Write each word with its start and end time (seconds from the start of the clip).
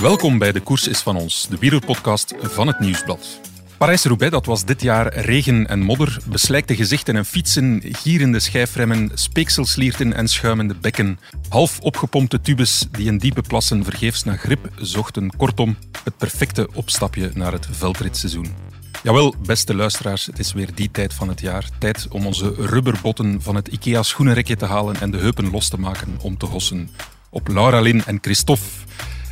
Welkom 0.00 0.38
bij 0.38 0.52
De 0.52 0.60
Koers 0.60 0.88
is 0.88 1.00
van 1.00 1.16
ons, 1.16 1.48
de 1.48 1.58
wielerpodcast 1.58 2.34
van 2.40 2.66
het 2.66 2.80
Nieuwsblad. 2.80 3.40
Parijs-Roubaix, 3.78 4.32
dat 4.32 4.46
was 4.46 4.64
dit 4.64 4.82
jaar 4.82 5.14
regen 5.14 5.68
en 5.68 5.80
modder, 5.80 6.18
beslijkte 6.26 6.76
gezichten 6.76 7.16
en 7.16 7.24
fietsen, 7.24 7.82
gierende 7.84 8.40
schijfremmen, 8.40 9.10
speekselslierten 9.14 10.12
en 10.12 10.28
schuimende 10.28 10.74
bekken. 10.74 11.18
Half 11.48 11.80
opgepompte 11.80 12.40
tubes 12.40 12.86
die 12.90 13.06
in 13.06 13.18
diepe 13.18 13.42
plassen 13.42 13.84
vergeefs 13.84 14.24
naar 14.24 14.38
grip 14.38 14.68
zochten. 14.76 15.36
Kortom, 15.36 15.76
het 16.04 16.16
perfecte 16.16 16.68
opstapje 16.74 17.30
naar 17.34 17.52
het 17.52 17.68
veldritseizoen. 17.70 18.54
Jawel, 19.02 19.34
beste 19.46 19.74
luisteraars, 19.74 20.26
het 20.26 20.38
is 20.38 20.52
weer 20.52 20.74
die 20.74 20.90
tijd 20.90 21.14
van 21.14 21.28
het 21.28 21.40
jaar. 21.40 21.68
Tijd 21.78 22.06
om 22.08 22.26
onze 22.26 22.54
rubberbotten 22.56 23.42
van 23.42 23.54
het 23.54 23.68
IKEA 23.68 24.02
schoenenrekje 24.02 24.56
te 24.56 24.66
halen 24.66 25.00
en 25.00 25.10
de 25.10 25.18
heupen 25.18 25.50
los 25.50 25.68
te 25.68 25.78
maken 25.78 26.16
om 26.22 26.38
te 26.38 26.46
hossen. 26.46 26.90
Op 27.30 27.48
Laura 27.48 27.80
Lin 27.80 28.04
en 28.04 28.18
Christophe. 28.20 28.64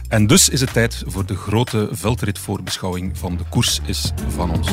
En 0.08 0.26
dus 0.26 0.48
is 0.48 0.60
het 0.60 0.72
tijd 0.72 1.02
voor 1.06 1.26
de 1.26 1.36
grote 1.36 1.88
veldritvoorbeschouwing 1.92 3.18
van 3.18 3.36
de 3.36 3.44
koers 3.48 3.80
is 3.86 4.12
van 4.28 4.50
ons. 4.50 4.68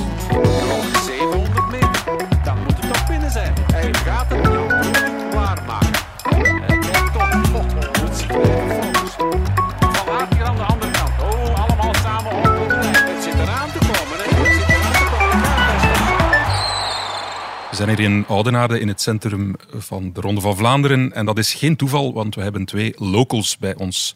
Zijn 17.84 17.98
hier 17.98 18.08
in 18.08 18.26
Oudenaarde 18.28 18.80
in 18.80 18.88
het 18.88 19.02
centrum 19.02 19.56
van 19.70 20.14
de 20.14 20.22
Ronde 20.22 20.42
van 20.42 20.58
Vlaanderen. 20.58 21.14
En 21.14 21.26
dat 21.26 21.38
is 21.38 21.54
geen 21.54 21.76
toeval, 21.76 22.14
want 22.14 22.36
we 22.36 22.42
hebben 22.42 22.66
twee 22.66 22.94
locals 22.98 23.58
bij 23.58 23.76
ons. 23.76 24.16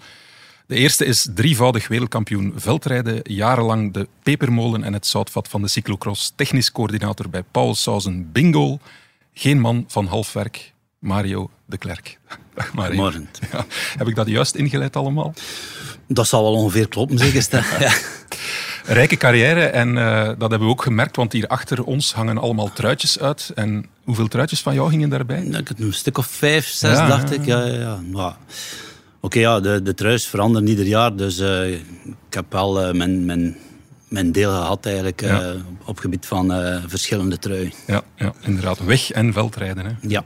De 0.67 0.76
eerste 0.76 1.05
is 1.05 1.27
drievoudig 1.35 1.88
wereldkampioen 1.88 2.53
veldrijden, 2.55 3.20
jarenlang 3.23 3.93
de 3.93 4.07
pepermolen 4.24 4.84
en 4.84 4.93
het 4.93 5.07
zoutvat 5.07 5.48
van 5.48 5.62
de 5.62 5.68
cyclocross, 5.68 6.34
technisch 6.35 6.71
coördinator 6.71 7.29
bij 7.29 7.43
Paul 7.51 7.76
Sausen 7.76 8.32
Bingo. 8.32 8.79
Geen 9.34 9.59
man 9.59 9.85
van 9.87 10.05
halfwerk, 10.05 10.74
Mario 10.99 11.49
de 11.65 11.77
Klerk. 11.77 12.20
Dag 12.54 12.74
Mario. 12.74 12.90
Goedemorgen. 12.90 13.29
Ja, 13.52 13.65
heb 13.98 14.07
ik 14.07 14.15
dat 14.15 14.27
juist 14.27 14.55
ingeleid 14.55 14.96
allemaal? 14.96 15.34
Dat 16.07 16.27
zal 16.27 16.43
wel 16.43 16.54
ongeveer 16.54 16.87
kloppen, 16.87 17.18
zeker. 17.18 17.48
Ja. 17.79 17.93
Rijke 18.88 19.18
carrière 19.18 19.62
en 19.66 19.98
eh, 19.98 20.24
dat 20.26 20.49
hebben 20.49 20.60
we 20.68 20.74
ook 20.74 20.82
gemerkt, 20.82 21.16
want 21.16 21.34
hier 21.34 21.48
achter 21.48 21.84
ons 21.84 22.13
hangen 22.13 22.38
allemaal 22.38 22.74
truitjes 22.74 23.20
uit. 23.20 23.52
En 23.55 23.85
hoeveel 24.04 24.27
truitjes 24.27 24.62
van 24.62 24.74
jou 24.74 24.90
gingen 24.90 25.10
daarbij? 25.10 25.40
Nou, 25.41 25.57
Ik 25.57 25.68
had 25.68 25.80
een 25.80 25.93
stuk 25.93 26.18
of 26.18 26.26
vijf, 26.27 26.68
zes, 26.68 26.98
Ja, 26.98 27.08
dacht 27.08 27.32
ik. 27.32 27.46
Ja, 27.46 27.65
ja, 27.65 27.74
ja. 27.80 27.99
Maar, 28.12 28.35
Oké, 29.21 29.40
ja, 29.40 29.60
de, 29.60 29.82
de 29.82 29.93
truis 29.93 30.27
veranderen 30.27 30.68
ieder 30.68 30.85
jaar. 30.85 31.15
Dus 31.15 31.40
eh, 31.40 31.71
ik 31.74 31.84
heb 32.30 32.46
wel 32.49 32.82
eh, 32.82 32.93
mijn, 32.93 33.26
mijn, 33.26 33.58
mijn 34.08 34.32
deel 34.32 34.49
gehad 34.52 34.85
eigenlijk, 34.85 35.21
Ja. 35.21 35.54
op 35.85 35.99
gebied 35.99 36.26
van 36.26 36.52
verschillende 36.88 37.38
trui. 37.38 37.74
Ja, 37.88 38.02
ja, 38.15 38.34
inderdaad. 38.41 38.80
Weg- 38.84 39.12
en 39.12 39.34
veldrijden. 39.34 39.85
Hè. 39.85 39.91
Ja. 40.02 40.24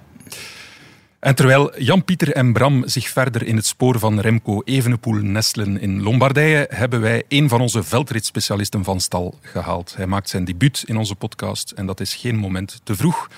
En 1.21 1.35
terwijl 1.35 1.79
Jan-Pieter 1.79 2.31
en 2.33 2.53
Bram 2.53 2.87
zich 2.87 3.07
verder 3.09 3.43
in 3.43 3.55
het 3.55 3.65
spoor 3.65 3.99
van 3.99 4.19
Remco 4.19 4.61
Evenepoel 4.65 5.13
nestelen 5.13 5.79
in 5.81 6.01
Lombardije, 6.01 6.67
hebben 6.69 7.01
wij 7.01 7.23
een 7.27 7.49
van 7.49 7.61
onze 7.61 7.83
veldritspecialisten 7.83 8.83
van 8.83 8.99
stal 8.99 9.39
gehaald. 9.41 9.93
Hij 9.95 10.07
maakt 10.07 10.29
zijn 10.29 10.45
debuut 10.45 10.83
in 10.85 10.97
onze 10.97 11.15
podcast 11.15 11.71
en 11.71 11.85
dat 11.85 11.99
is 11.99 12.15
geen 12.15 12.35
moment 12.35 12.79
te 12.83 12.95
vroeg, 12.95 13.29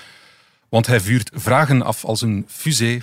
want 0.68 0.86
hij 0.86 1.00
vuurt 1.00 1.30
vragen 1.34 1.82
af 1.82 2.04
als 2.04 2.22
een 2.22 2.44
fusee. 2.48 3.02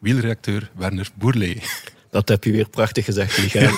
Wielredacteur 0.00 0.70
Werner 0.74 1.08
Boerlee. 1.14 1.62
Dat 2.10 2.28
heb 2.28 2.44
je 2.44 2.52
weer 2.52 2.68
prachtig 2.68 3.04
gezegd, 3.04 3.38
Michael. 3.42 3.76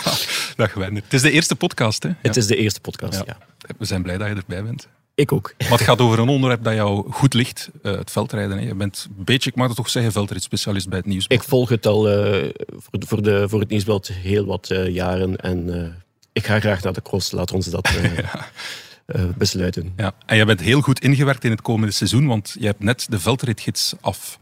Dag 0.56 0.74
Werner. 0.74 1.02
Het 1.02 1.12
is 1.12 1.22
de 1.22 1.30
eerste 1.30 1.56
podcast, 1.56 2.02
hè? 2.02 2.08
Het 2.08 2.34
Ja. 2.34 2.41
is 2.41 2.46
de 2.46 2.56
eerste 2.56 2.80
podcast, 2.80 3.14
Ja. 3.14 3.22
ja. 3.26 3.36
We 3.78 3.84
zijn 3.84 4.02
blij 4.02 4.19
dat 4.19 4.28
je 4.28 4.34
erbij 4.34 4.62
bent. 4.62 4.88
Ik 5.19 5.33
ook. 5.33 5.55
Maar 5.58 5.70
het 5.70 5.80
gaat 5.80 6.00
over 6.00 6.19
een 6.19 6.28
onderwerp 6.28 6.64
dat 6.64 6.74
jou 6.74 7.12
goed 7.12 7.34
ligt, 7.34 7.70
eh, 7.82 7.93
het 7.93 8.10
veldrijden. 8.10 8.59
Hè. 8.59 8.65
Je 8.66 8.75
bent 8.75 9.06
een 9.19 9.25
beetje, 9.25 9.50
ik 9.50 9.56
mag 9.56 9.66
het 9.66 9.76
toch 9.76 9.88
zeggen, 9.91 10.12
veldritspecialist 10.12 10.88
bij 10.88 10.98
het 10.98 11.06
nieuws. 11.06 11.25
Ik 11.28 11.43
volg 11.43 11.69
het 11.69 11.87
al 11.87 12.09
eh, 12.09 12.50
voor, 12.76 12.98
de- 12.98 13.06
voor, 13.06 13.22
de, 13.22 13.48
voor 13.48 13.60
het 13.60 13.69
nieuwsblad 13.69 14.06
heel 14.06 14.44
wat 14.44 14.70
eh, 14.70 14.88
jaren. 14.88 15.37
En 15.37 15.97
ik 16.32 16.47
ga 16.47 16.60
graag 16.60 16.82
naar 16.82 16.93
de 16.93 17.03
cross. 17.03 17.31
Laat 17.31 17.53
ons 17.53 17.66
dat 17.66 17.91
besluiten. 19.38 19.93
Ja, 19.97 20.12
en 20.26 20.37
je 20.37 20.44
bent 20.44 20.60
heel 20.60 20.81
goed 20.81 21.00
ingewerkt 21.00 21.44
in 21.44 21.50
het 21.50 21.62
komende 21.62 21.93
seizoen, 21.93 22.26
want 22.26 22.56
je 22.59 22.66
hebt 22.66 22.82
net 22.82 23.06
de 23.10 23.19
veldritgids 23.20 23.94
af. 24.00 24.38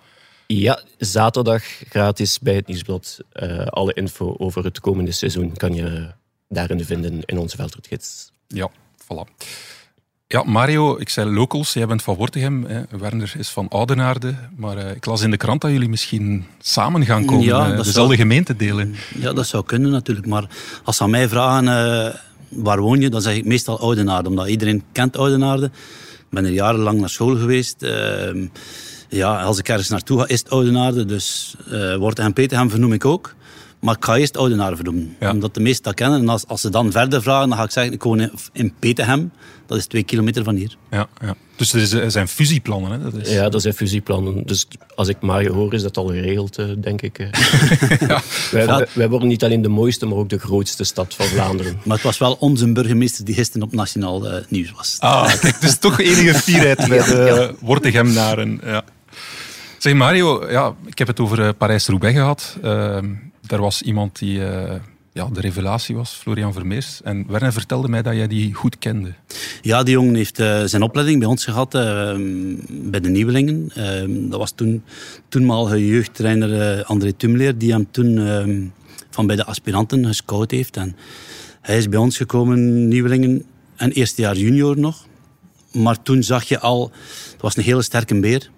Ja, 0.47 0.83
zaterdag 0.99 1.63
gratis 1.89 2.39
bij 2.39 2.55
het 2.55 2.67
nieuwsblad. 2.67 3.19
Alle 3.65 3.93
info 3.93 4.35
over 4.39 4.65
het 4.65 4.81
komende 4.81 5.13
seizoen 5.13 5.53
kan 5.57 5.75
je 5.75 6.11
daarin 6.49 6.85
vinden 6.85 7.23
in 7.25 7.39
onze 7.39 7.57
veldritgids. 7.57 8.31
Ja, 8.49 8.71
voilà. 9.03 9.35
Ja, 10.29 10.43
Mario, 10.47 10.97
ik 10.99 11.09
zei 11.09 11.31
locals, 11.31 11.73
jij 11.73 11.87
bent 11.87 12.03
van 12.03 12.15
Wortegem, 12.17 12.65
hè. 12.65 12.83
Werner 12.99 13.35
is 13.39 13.49
van 13.49 13.69
Oudenaarde, 13.69 14.35
maar 14.57 14.77
eh, 14.77 14.95
ik 14.97 15.07
las 15.07 15.21
in 15.23 15.31
de 15.31 15.37
krant 15.37 15.61
dat 15.61 15.71
jullie 15.71 15.89
misschien 15.89 16.45
samen 16.59 17.05
gaan 17.05 17.25
komen, 17.25 17.45
Ja, 17.45 17.59
eh, 17.59 17.77
dat 17.77 17.85
dezelfde 17.85 17.93
zou- 18.15 18.17
gemeente 18.17 18.57
delen. 18.57 18.95
ja, 19.19 19.33
dat 19.33 19.47
zou 19.47 19.65
kunnen 19.65 19.91
natuurlijk. 19.91 20.27
Maar 20.27 20.45
als 20.85 20.97
ze 20.97 21.03
aan 21.03 21.11
mij 21.11 21.29
vragen 21.29 21.69
eh, 21.69 22.15
waar 22.49 22.81
woon 22.81 23.01
je, 23.01 23.11
dan 23.11 23.23
zeg 23.23 23.35
ik 23.37 23.45
meestal 23.45 23.81
Oudenaarde. 23.81 24.29
Omdat 24.29 24.49
iedereen 24.49 24.83
kent 24.93 25.17
Oudenaarde. 25.17 25.67
Ik 26.19 26.27
ben 26.31 26.45
er 26.45 26.51
jarenlang 26.51 27.01
naar 27.01 27.09
school 27.11 27.37
geweest. 27.37 27.83
Ehm, 27.83 28.47
ja, 29.09 29.43
als 29.43 29.59
ik 29.59 29.69
ergens 29.69 29.89
naartoe 29.89 30.19
ga, 30.21 30.29
is 30.29 30.39
het 30.39 30.51
Oudenaarde. 30.51 31.05
Dus 31.05 31.57
Worten 31.99 32.25
en 32.25 32.33
Peterhem 32.33 32.71
vernoem 32.71 32.93
ik 32.93 33.05
ook. 33.05 33.35
Maar 33.81 33.97
ik 33.97 34.05
ga 34.05 34.17
eerst 34.17 34.37
Oudenaarde 34.37 34.77
vernoemen. 34.77 35.17
Ja. 35.21 35.31
Omdat 35.31 35.55
de 35.55 35.61
meesten 35.61 35.85
dat 35.85 35.95
kennen. 35.95 36.21
En 36.21 36.29
als, 36.29 36.47
als 36.47 36.61
ze 36.61 36.71
dan 36.71 36.91
verder 36.93 37.23
vragen, 37.23 37.49
dan 37.49 37.59
ga 37.59 37.65
ik 37.65 37.71
zeggen, 37.71 37.93
ik 37.93 38.03
woon 38.03 38.21
in, 38.21 38.31
in. 38.53 38.75
Dat 39.67 39.79
is 39.79 39.87
twee 39.87 40.03
kilometer 40.03 40.45
van 40.45 40.55
hier. 40.55 40.77
Ja, 40.91 41.09
ja. 41.21 41.35
Dus 41.57 41.73
er, 41.73 41.81
is- 41.81 41.93
er 41.93 42.11
zijn 42.11 42.29
fusieplannen. 42.29 42.91
Hè. 42.91 42.99
Dat 43.11 43.15
is, 43.15 43.33
Ja, 43.33 43.49
dat 43.49 43.63
zijn 43.63 43.75
fusieplannen. 43.75 44.43
Dus 44.47 44.69
als 44.95 45.09
ik 45.09 45.17
Mario 45.21 45.53
hoor, 45.53 45.75
is 45.75 45.83
dat 45.83 45.97
al 45.97 46.07
geregeld, 46.07 46.59
eh, 46.59 46.67
denk 46.79 47.03
ik. 47.03 47.19
eh. 47.19 47.29
wij, 48.51 48.87
wij, 48.93 49.09
worden 49.09 49.29
niet 49.29 49.45
alleen 49.45 49.63
de 49.63 49.69
mooiste, 49.69 50.07
maar 50.07 50.19
ook 50.19 50.29
de 50.29 50.39
grootste 50.39 50.85
stad 50.85 51.15
van 51.15 51.27
Vlaanderen. 51.27 51.79
Maar 51.85 51.97
het 51.97 52.05
was 52.07 52.19
wel 52.19 52.33
onze 52.41 52.73
burgemeester 52.73 53.25
die 53.25 53.35
gisteren 53.35 53.67
op 53.67 53.73
nationaal 53.73 54.29
eh, 54.31 54.45
nieuws 54.49 54.71
was. 54.77 54.97
Ah, 55.01 55.35
kijk, 55.41 55.61
dus 55.61 55.79
toch 55.79 56.01
enige 56.01 56.35
fierheid 56.35 56.77
bij 56.89 56.99
de 57.05 57.55
Wortegemnaren. 57.61 58.61
Ja. 58.65 58.85
Zeg 59.79 59.95
Mario, 59.95 60.51
ja, 60.51 60.75
ik 60.87 60.99
heb 60.99 61.07
het 61.07 61.21
over 61.21 61.55
Parijs-Roubaix 61.55 62.17
gehad. 62.17 62.57
Ehm 62.63 63.07
daar 63.47 63.61
was 63.61 63.83
iemand 63.83 64.19
die 64.19 64.45
eh, 64.47 64.75
ja, 65.17 65.29
de 65.33 65.41
revelatie 65.41 65.95
was, 65.95 66.11
Florian 66.11 66.53
Vermeers. 66.53 67.01
En 67.03 67.25
Werner 67.29 67.53
vertelde 67.53 67.89
mij 67.89 68.03
dat 68.03 68.15
jij 68.15 68.27
die 68.27 68.55
goed 68.55 68.79
kende. 68.79 69.15
Ja, 69.63 69.83
die 69.83 69.95
jongen 69.95 70.15
heeft 70.15 70.39
eh, 70.39 70.63
zijn 70.65 70.83
opleiding 70.83 71.19
bij 71.19 71.29
ons 71.29 71.45
gehad, 71.45 71.75
eh, 71.75 72.15
bij 72.69 73.01
de 73.01 73.09
Nieuwelingen. 73.09 73.71
Eh, 73.75 74.05
dat 74.31 74.39
was 74.39 74.51
toen 74.51 74.83
toenmalige 75.29 75.87
jeugdtrainer 75.87 76.61
eh, 76.61 76.85
André 76.85 77.13
Tumleer, 77.13 77.59
die 77.59 77.73
hem 77.73 77.91
toen 77.91 78.19
eh, 78.19 78.69
van 79.11 79.27
bij 79.27 79.37
de 79.37 79.45
aspiranten 79.45 80.07
gescout 80.07 80.51
heeft. 80.51 80.77
En 80.77 80.97
hij 81.61 81.77
is 81.77 81.89
bij 81.89 81.99
ons 81.99 82.17
gekomen, 82.17 82.89
Nieuwelingen, 82.89 83.45
en 83.77 83.91
eerste 83.91 84.23
jaar 84.23 84.37
junior 84.37 84.79
nog. 84.79 85.07
Maar 85.73 86.03
toen 86.03 86.23
zag 86.23 86.45
je 86.45 86.59
al, 86.59 86.91
het 87.33 87.41
was 87.41 87.57
een 87.57 87.63
hele 87.63 87.83
sterke 87.83 88.21
beer. 88.21 88.51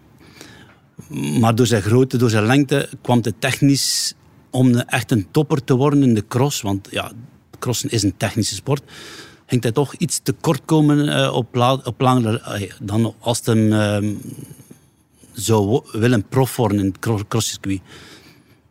Maar 1.40 1.54
door 1.54 1.66
zijn 1.66 1.82
grootte, 1.82 2.16
door 2.16 2.30
zijn 2.30 2.46
lengte, 2.46 2.88
kwam 3.02 3.18
het 3.22 3.40
technisch 3.40 4.14
om 4.50 4.66
een- 4.66 4.86
echt 4.86 5.10
een 5.10 5.30
topper 5.30 5.64
te 5.64 5.74
worden 5.76 6.02
in 6.02 6.14
de 6.14 6.24
cross. 6.28 6.60
Want 6.60 6.88
ja, 6.90 7.12
crossen 7.58 7.90
is 7.90 8.02
een 8.02 8.16
technische 8.16 8.54
sport. 8.54 8.82
Ging 9.46 9.62
hij 9.62 9.72
toch 9.72 9.94
iets 9.94 10.20
te 10.22 10.32
kort 10.40 10.60
komen 10.64 11.08
eh, 11.16 11.34
op, 11.34 11.54
la, 11.54 11.72
op 11.84 12.00
langere, 12.00 12.40
eh, 12.40 12.70
dan 12.82 13.14
als 13.20 13.40
hij 13.44 13.70
ehm, 13.70 14.14
zou 15.32 15.82
willen 15.92 16.28
prof 16.28 16.56
worden 16.56 16.78
in 16.78 16.84
het 16.86 16.98
cro- 16.98 17.24
crosscircuit. 17.28 17.80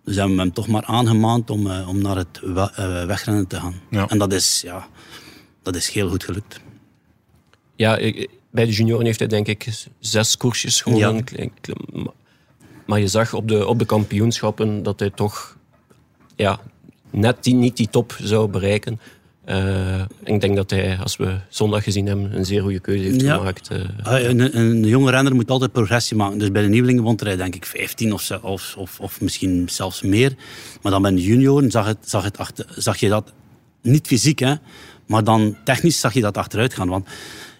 Dus 0.04 0.16
hebben 0.16 0.36
we 0.36 0.42
hem 0.42 0.54
toch 0.54 0.68
maar 0.68 0.84
aangemaand 0.86 1.50
om, 1.50 1.72
eh, 1.72 1.90
om 1.90 2.02
naar 2.02 2.16
het 2.16 2.40
we- 2.42 2.72
eh, 2.76 3.06
wegrennen 3.06 3.48
te 3.48 3.56
gaan. 3.60 3.76
Ja. 3.90 4.08
En 4.08 4.18
dat 4.18 4.34
is, 4.34 4.62
ja, 4.62 4.88
dat 5.64 5.76
is 5.76 5.90
heel 5.90 6.10
goed 6.10 6.24
gelukt. 6.24 6.60
Ja, 7.76 7.98
ik- 7.98 8.30
bij 8.52 8.66
de 8.66 8.72
junioren 8.72 9.06
heeft 9.06 9.20
hij 9.20 9.28
denk 9.28 9.48
ik 9.48 9.68
zes 10.00 10.38
koersjes 10.38 10.82
gewonnen. 10.82 11.08
Ja. 11.10 11.16
Maar 12.86 13.00
je 13.00 13.08
zag 13.08 13.34
op 13.34 13.48
de, 13.48 13.68
op 13.68 13.80
de 13.80 13.86
kampioenschappen 13.86 14.84
dat 14.84 15.00
hij 15.00 15.10
toch 15.10 15.57
ja, 16.38 16.60
net 17.10 17.44
die, 17.44 17.54
niet 17.54 17.78
die 17.78 17.88
top 17.90 18.16
zou 18.22 18.48
bereiken. 18.50 19.00
Eh, 19.46 20.02
ik 20.24 20.42
denk 20.42 20.56
dat 20.56 20.70
hij, 20.70 20.98
als 20.98 21.18
we 21.18 21.36
zondag 21.50 21.84
gezien 21.84 22.06
hebben, 22.06 22.38
een 22.38 22.46
zeer 22.46 22.62
goede 22.62 22.80
keuze 22.80 23.04
heeft 23.04 23.22
Ja. 23.22 23.36
gemaakt. 23.38 23.68
eh. 23.70 23.80
Ah, 24.04 24.22
Een, 24.24 24.58
een 24.58 24.84
jonge 24.84 25.12
renner 25.12 25.36
moet 25.36 25.50
altijd 25.52 25.72
progressie 25.72 26.18
maken. 26.18 26.38
Dus 26.40 26.52
bij 26.52 26.62
de 26.62 26.68
nieuwelingen 26.68 27.04
won 27.04 27.20
hij 27.24 27.36
denk 27.36 27.56
ik 27.56 27.66
15 27.66 28.14
of, 28.14 28.32
of, 28.42 28.76
of, 28.78 29.00
of 29.00 29.22
misschien 29.22 29.70
zelfs 29.70 30.02
meer. 30.02 30.36
Maar 30.82 30.92
dan 30.92 31.02
bij 31.02 31.12
de 31.12 31.22
junioren 31.24 31.72
zag, 31.72 31.86
het, 31.86 31.98
zag, 32.02 32.24
het 32.24 32.38
achter, 32.38 32.66
zag 32.76 32.98
je 32.98 33.10
dat 33.10 33.34
niet 33.82 34.08
fysiek, 34.08 34.40
hè, 34.40 34.54
maar 35.06 35.24
dan 35.24 35.58
technisch 35.64 36.00
zag 36.00 36.14
je 36.14 36.22
dat 36.22 36.38
achteruit 36.38 36.74
gaan. 36.74 36.90
Want 36.90 37.08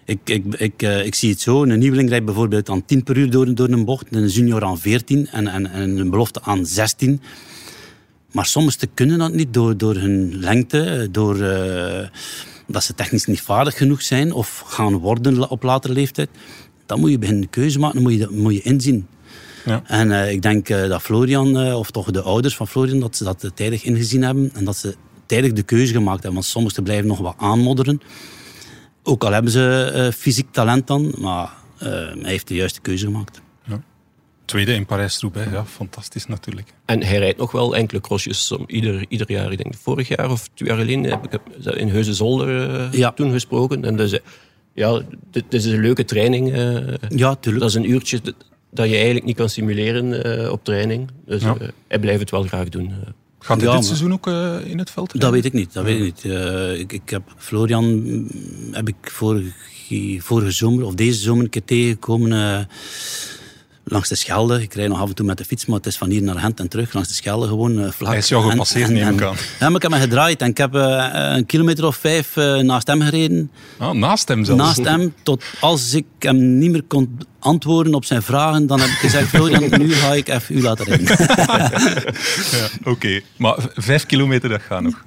ik, 0.04 0.18
ik, 0.24 0.44
ik, 0.54 0.82
eh, 0.82 1.04
ik 1.04 1.14
zie 1.14 1.30
het 1.30 1.40
zo, 1.40 1.62
een 1.62 1.78
nieuweling 1.78 2.08
rijdt 2.08 2.24
bijvoorbeeld 2.24 2.68
aan 2.70 2.84
10 2.84 3.02
per 3.02 3.16
uur 3.16 3.30
door, 3.30 3.54
door 3.54 3.68
een 3.68 3.84
bocht, 3.84 4.06
een 4.10 4.26
junior 4.26 4.64
aan 4.64 4.78
14 4.78 5.28
en, 5.28 5.46
en, 5.48 5.70
en 5.70 5.96
een 5.98 6.10
belofte 6.10 6.42
aan 6.42 6.66
16. 6.66 7.20
Maar 8.32 8.46
sommigen 8.46 8.94
kunnen 8.94 9.18
dat 9.18 9.32
niet 9.32 9.54
door, 9.54 9.76
door 9.76 9.94
hun 9.94 10.38
lengte, 10.38 11.08
door 11.10 11.40
eh, 11.42 12.08
dat 12.66 12.84
ze 12.84 12.94
technisch 12.94 13.24
niet 13.26 13.40
vaardig 13.40 13.76
genoeg 13.76 14.02
zijn 14.02 14.32
of 14.32 14.62
gaan 14.66 14.96
worden 14.96 15.48
op 15.48 15.62
latere 15.62 15.92
leeftijd. 15.92 16.28
Dan 16.86 17.00
moet 17.00 17.10
je 17.10 17.18
beginnen 17.18 17.42
een 17.42 17.50
keuze 17.50 17.78
maken, 17.78 17.94
dan 17.94 18.02
moet 18.02 18.12
je, 18.12 18.18
dat 18.18 18.30
moet 18.30 18.54
je 18.54 18.62
inzien. 18.62 19.06
Ja. 19.64 19.82
En 19.86 20.12
eh, 20.12 20.32
ik 20.32 20.42
denk 20.42 20.68
eh, 20.68 20.88
dat 20.88 21.02
Florian, 21.02 21.58
eh, 21.58 21.78
of 21.78 21.90
toch 21.90 22.10
de 22.10 22.22
ouders 22.22 22.56
van 22.56 22.68
Florian, 22.68 23.00
dat 23.00 23.16
ze 23.16 23.24
dat 23.24 23.44
eh, 23.44 23.50
tijdig 23.54 23.84
ingezien 23.84 24.22
hebben 24.22 24.50
en 24.54 24.64
dat 24.64 24.76
ze 24.76 24.96
tijdig 25.26 25.52
de 25.52 25.62
keuze 25.62 25.92
gemaakt 25.92 26.22
hebben. 26.22 26.32
Want 26.32 26.44
sommigen 26.44 26.82
blijven 26.82 27.06
nog 27.06 27.18
wat 27.18 27.34
aanmodderen. 27.36 28.00
Ook 29.02 29.24
al 29.24 29.32
hebben 29.32 29.52
ze 29.52 29.90
eh, 29.94 30.12
fysiek 30.12 30.46
talent 30.50 30.86
dan, 30.86 31.14
maar 31.18 31.52
eh, 31.78 31.88
hij 31.88 32.30
heeft 32.30 32.48
de 32.48 32.54
juiste 32.54 32.80
keuze 32.80 33.04
gemaakt. 33.04 33.40
Tweede 34.48 34.72
in 34.74 34.86
Parijs-Roubaix, 34.86 35.50
ja, 35.52 35.64
fantastisch 35.64 36.26
natuurlijk. 36.26 36.68
En 36.84 37.02
hij 37.02 37.18
rijdt 37.18 37.38
nog 37.38 37.52
wel 37.52 37.76
enkele 37.76 38.00
crossjes 38.00 38.52
om 38.52 38.64
ieder, 38.66 39.04
ieder 39.08 39.30
jaar. 39.30 39.52
Ik 39.52 39.58
denk 39.62 39.74
vorig 39.74 40.08
jaar 40.08 40.30
of 40.30 40.48
twee 40.54 40.68
jaar 40.68 40.78
geleden 40.78 41.04
heb 41.04 41.24
ik 41.32 41.40
in 41.76 41.88
Heuse 41.88 42.14
Zolder 42.14 42.70
eh, 42.80 42.92
Ja. 42.92 43.12
toen 43.12 43.32
gesproken. 43.32 43.84
En 43.84 43.96
dus, 43.96 44.18
ja, 44.74 45.02
dit, 45.30 45.44
dit 45.48 45.64
is 45.64 45.64
een 45.64 45.80
leuke 45.80 46.04
training. 46.04 46.52
eh. 46.52 46.76
Ja, 47.08 47.34
tuurlijk. 47.34 47.60
dat 47.64 47.68
is 47.70 47.74
een 47.74 47.90
uurtje 47.90 48.20
dat, 48.22 48.34
dat 48.70 48.88
je 48.88 48.94
eigenlijk 48.94 49.24
niet 49.24 49.36
kan 49.36 49.48
simuleren 49.48 50.24
eh, 50.44 50.50
op 50.52 50.64
training. 50.64 51.08
Dus 51.26 51.42
Ja. 51.42 51.56
eh, 51.60 51.68
hij 51.88 51.98
blijft 51.98 52.20
het 52.20 52.30
wel 52.30 52.42
graag 52.42 52.68
doen. 52.68 52.88
Gaat 53.38 53.56
hij 53.56 53.66
Ja, 53.66 53.72
dit 53.72 53.72
maar- 53.72 53.82
seizoen 53.82 54.12
ook 54.12 54.26
eh, 54.26 54.56
in 54.64 54.78
het 54.78 54.90
veld 54.90 55.20
Dat 55.20 55.30
weet 55.32 55.44
ik 55.44 55.52
niet. 55.52 55.72
Dat 55.72 55.84
weet 55.84 55.96
ik 55.98 56.02
niet. 56.04 56.24
Eh, 56.24 56.78
ik, 56.78 56.92
ik 56.92 57.10
heb 57.10 57.22
Florian 57.36 57.84
mm, 58.02 58.28
heb 58.72 58.88
ik 58.88 58.96
vorige, 59.02 60.16
vorige 60.18 60.50
zomer 60.50 60.84
of 60.84 60.94
deze 60.94 61.20
zomer 61.20 61.44
een 61.44 61.50
keer 61.50 61.64
tegengekomen 61.64 62.32
eh, 62.32 62.64
langs 63.88 64.08
de 64.08 64.14
Schelde. 64.14 64.62
Ik 64.62 64.74
rijd 64.74 64.88
nog 64.88 65.00
af 65.00 65.08
en 65.08 65.14
toe 65.14 65.26
met 65.26 65.38
de 65.38 65.44
fiets, 65.44 65.66
maar 65.66 65.76
het 65.76 65.86
is 65.86 65.96
van 65.96 66.10
hier 66.10 66.22
naar 66.22 66.38
Gent 66.38 66.60
en 66.60 66.68
terug 66.68 66.92
langs 66.92 67.08
de 67.08 67.14
Schelde 67.14 67.46
gewoon 67.46 67.84
eh, 67.84 67.90
vlak. 67.90 68.08
Hij 68.08 68.18
is 68.18 68.28
jou 68.28 68.50
gepasseerd, 68.50 68.88
en- 68.88 68.94
neem 68.94 69.08
ik 69.14 69.22
aan. 69.22 69.36
Ja, 69.60 69.66
maar 69.66 69.76
ik 69.76 69.82
heb 69.82 69.90
me 69.90 69.98
gedraaid 69.98 70.40
en 70.42 70.48
ik 70.48 70.58
heb 70.58 70.74
eh, 70.74 71.08
een 71.12 71.46
kilometer 71.46 71.86
of 71.86 71.96
vijf 71.96 72.36
eh, 72.36 72.56
naast 72.58 72.86
hem 72.86 73.00
gereden. 73.00 73.50
Ah, 73.78 73.90
naast 73.94 74.28
hem 74.28 74.44
zelfs. 74.44 74.60
Naast 74.62 74.84
hem, 74.84 75.14
tot 75.22 75.44
als 75.60 75.94
ik 75.94 76.04
hem 76.18 76.58
niet 76.58 76.70
meer 76.70 76.82
kon 76.82 77.18
antwoorden 77.38 77.94
op 77.94 78.04
zijn 78.04 78.22
vragen, 78.22 78.66
dan 78.66 78.80
heb 78.80 78.88
ik 78.88 78.94
gezegd, 78.94 79.28
Florian, 79.28 79.64
nu 79.82 79.92
ga 79.92 80.12
ik 80.12 80.28
even 80.28 80.56
u 80.56 80.62
laten 80.62 80.84
rijden. 80.84 81.06
Ja, 82.50 82.68
Oké, 82.90 83.20
maar 83.36 83.56
vijf 83.74 84.06
kilometer, 84.06 84.48
dat 84.48 84.60
gaat 84.62 84.82
nog. 84.82 85.02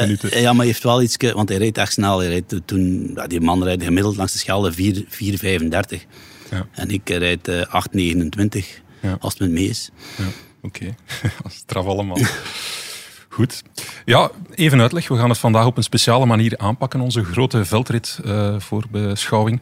Minuten. 0.00 0.40
ja, 0.40 0.48
maar 0.50 0.56
hij 0.56 0.66
heeft 0.66 0.82
wel 0.82 1.02
iets... 1.02 1.16
Want 1.34 1.48
hij 1.48 1.58
reed 1.58 1.78
echt 1.78 1.92
snel. 1.92 2.18
Hij 2.18 2.28
reed 2.28 2.60
toen, 2.64 3.18
die 3.26 3.40
man 3.40 3.64
rijdt 3.64 3.82
gemiddeld 3.82 4.16
langs 4.16 4.32
de 4.32 4.38
Schelde 4.38 4.72
4 4.72 5.04
4,35. 5.04 6.02
Ja. 6.50 6.66
En 6.72 6.90
ik 6.90 7.08
rijd 7.08 7.48
eh 7.48 7.60
8,29 7.60 8.82
Ja. 9.00 9.16
als 9.20 9.32
het 9.32 9.42
met 9.42 9.50
mee 9.50 9.68
is. 9.68 9.90
Ja, 10.16 10.24
Oké, 10.62 10.94
straf 11.62 11.86
allemaal. 11.86 12.18
Goed. 13.28 13.62
Ja, 14.04 14.30
even 14.54 14.80
uitleg. 14.80 15.08
We 15.08 15.16
gaan 15.16 15.28
het 15.28 15.38
vandaag 15.38 15.66
op 15.66 15.76
een 15.76 15.82
speciale 15.82 16.26
manier 16.26 16.54
aanpakken, 16.58 17.00
onze 17.00 17.24
grote 17.24 17.64
veldrit 17.64 18.18
eh, 18.24 18.60
voor 18.60 18.84
beschouwing. 18.90 19.60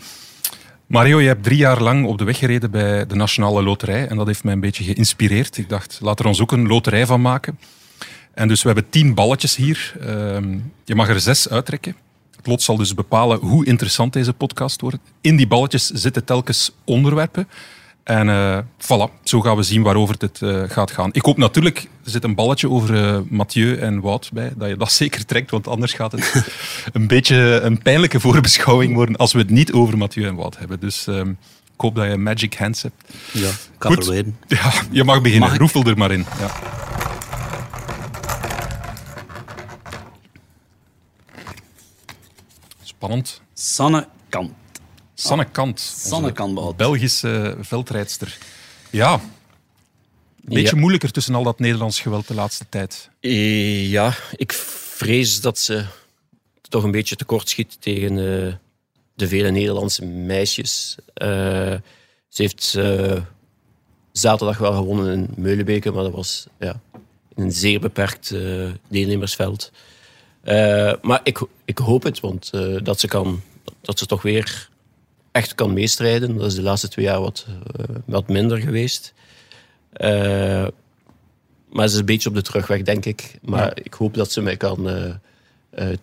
Mario, 0.87 1.21
je 1.21 1.27
hebt 1.27 1.43
drie 1.43 1.57
jaar 1.59 1.83
lang 1.83 2.07
op 2.07 2.19
de 2.19 2.25
weg 2.25 2.39
gereden 2.39 2.71
bij 2.71 3.07
de 3.07 3.15
Nationale 3.15 3.63
Loterij 3.63 4.09
en 4.09 4.17
dat 4.17 4.27
heeft 4.27 4.45
mij 4.45 4.53
een 4.53 4.61
beetje 4.61 4.85
geïnspireerd. 4.85 5.59
Ik 5.59 5.69
dacht, 5.69 5.99
laten 6.03 6.23
we 6.25 6.31
ons 6.31 6.41
ook 6.41 6.53
een 6.53 6.67
loterij 6.67 7.07
van 7.07 7.21
maken. 7.21 7.59
En 8.35 8.49
dus 8.49 8.63
we 8.63 8.67
hebben 8.69 8.89
tien 8.91 9.15
balletjes 9.15 9.57
hier. 9.57 9.95
Ehm, 10.01 10.59
je 10.85 10.95
mag 10.95 11.09
er 11.09 11.21
zes 11.21 11.49
uittrekken. 11.49 11.97
Lot 12.47 12.63
zal 12.63 12.77
dus 12.77 12.95
bepalen 12.95 13.39
hoe 13.39 13.67
interessant 13.67 14.13
deze 14.13 14.33
podcast 14.33 14.81
wordt. 14.81 14.99
In 15.21 15.37
die 15.37 15.47
balletjes 15.47 15.87
zitten 15.87 16.25
telkens 16.25 16.73
onderwerpen. 16.85 17.49
En 18.07 18.29
eh 18.29 18.59
voilà, 18.79 19.23
zo 19.25 19.41
gaan 19.41 19.57
we 19.57 19.63
zien 19.63 19.83
waarover 19.83 20.15
het 20.19 20.43
eh, 20.43 20.63
gaat 20.67 20.91
gaan. 20.91 21.09
Ik 21.13 21.23
hoop 21.23 21.37
natuurlijk, 21.37 21.79
er 22.05 22.11
zit 22.11 22.25
een 22.25 22.35
balletje 22.35 22.71
over 22.71 23.05
eh, 23.05 23.19
Mathieu 23.29 23.77
en 23.77 24.01
Wout 24.01 24.31
bij, 24.33 24.53
dat 24.57 24.69
je 24.69 24.77
dat 24.77 24.93
zeker 25.03 25.25
trekt, 25.25 25.51
want 25.51 25.69
anders 25.69 25.93
gaat 25.93 26.13
het 26.13 26.45
een 26.93 27.07
beetje 27.07 27.61
een 27.63 27.83
pijnlijke 27.83 28.21
voorbeschouwing 28.21 28.95
worden 28.95 29.17
als 29.17 29.33
we 29.33 29.39
het 29.39 29.51
niet 29.51 29.73
over 29.73 29.99
Mathieu 29.99 30.27
en 30.27 30.35
Wout 30.35 30.59
hebben. 30.59 30.81
Dus 30.81 31.07
ehm, 31.07 31.31
ik 31.77 31.83
hoop 31.83 31.95
dat 31.95 32.11
je 32.11 32.17
magic 32.17 32.55
hands 32.55 32.83
hebt. 32.83 33.05
Ja, 33.33 33.49
ik 33.49 33.57
kan. 33.79 33.91
Ja, 34.47 34.73
je 34.91 35.05
mag 35.05 35.23
beginnen. 35.23 35.49
Mag? 35.49 35.59
Roefel 35.59 35.85
er 35.85 35.99
maar 35.99 36.11
in. 36.11 36.27
Ja. 36.39 36.51
Spannend. 43.07 43.41
Sanne 43.55 44.09
Kant. 44.29 44.53
Sanne 45.15 45.45
Kant. 45.51 45.79
onze 45.79 46.09
Sanne 46.09 46.33
Kant. 46.33 46.77
Belgische 46.77 47.57
veldrijdster. 47.61 48.39
Ja, 48.91 49.13
een 49.15 49.21
beetje 50.55 50.75
Ja. 50.75 50.81
moeilijker 50.81 51.11
tussen 51.11 51.35
al 51.35 51.43
dat 51.43 51.59
Nederlands 51.59 52.01
geweld 52.01 52.29
de 52.29 52.35
laatste 52.35 52.67
tijd. 52.69 53.11
Eh, 53.21 53.91
Ja, 53.91 54.15
ik 54.37 54.53
vrees 54.53 55.41
dat 55.41 55.59
ze 55.59 55.85
toch 56.69 56.83
een 56.83 56.91
beetje 56.91 57.17
tekort 57.17 57.49
schiet 57.49 57.77
tegen 57.81 58.11
eh, 58.11 58.55
de 59.15 59.29
vele 59.29 59.51
Nederlandse 59.51 60.05
meisjes. 60.05 60.97
Eh, 61.15 61.29
ze 62.29 62.43
heeft 62.43 62.79
zaterdag 64.13 64.59
wel 64.59 64.73
gewonnen 64.73 65.13
in 65.13 65.29
Meulenbeke, 65.37 65.91
maar 65.91 66.03
dat 66.03 66.13
was 66.13 66.47
ja, 66.59 66.81
in 67.35 67.43
een 67.43 67.53
zeer 67.53 67.81
beperkt 67.81 68.35
deelnemersveld. 68.89 69.71
Eh, 70.47 70.93
maar 71.03 71.21
ik, 71.23 71.41
ik 71.65 71.79
hoop 71.79 72.03
het, 72.03 72.21
want 72.21 72.51
eh, 72.53 72.77
dat, 72.83 73.01
ze 73.01 73.09
kan, 73.09 73.41
dat 73.81 73.99
ze 73.99 74.07
toch 74.07 74.23
weer 74.23 74.69
echt 75.33 75.55
kan 75.55 75.73
meestrijden. 75.73 76.37
Dat 76.37 76.47
is 76.47 76.55
de 76.55 76.63
laatste 76.63 76.89
twee 76.89 77.05
jaar 77.05 77.21
wat, 77.21 77.47
eh, 77.77 77.85
wat 78.05 78.29
minder 78.29 78.59
geweest. 78.59 79.15
Maar 81.69 81.89
ze 81.89 81.95
is 81.95 81.95
een 81.95 82.05
beetje 82.05 82.29
op 82.29 82.35
de 82.35 82.43
terugweg, 82.43 82.83
denk 82.83 83.05
ik. 83.05 83.39
Maar 83.43 83.65
Ja. 83.65 83.73
ik 83.75 83.95
hoop 83.95 84.15
dat 84.15 84.33
ze 84.33 84.41
mij 84.41 84.57
kan 84.57 84.89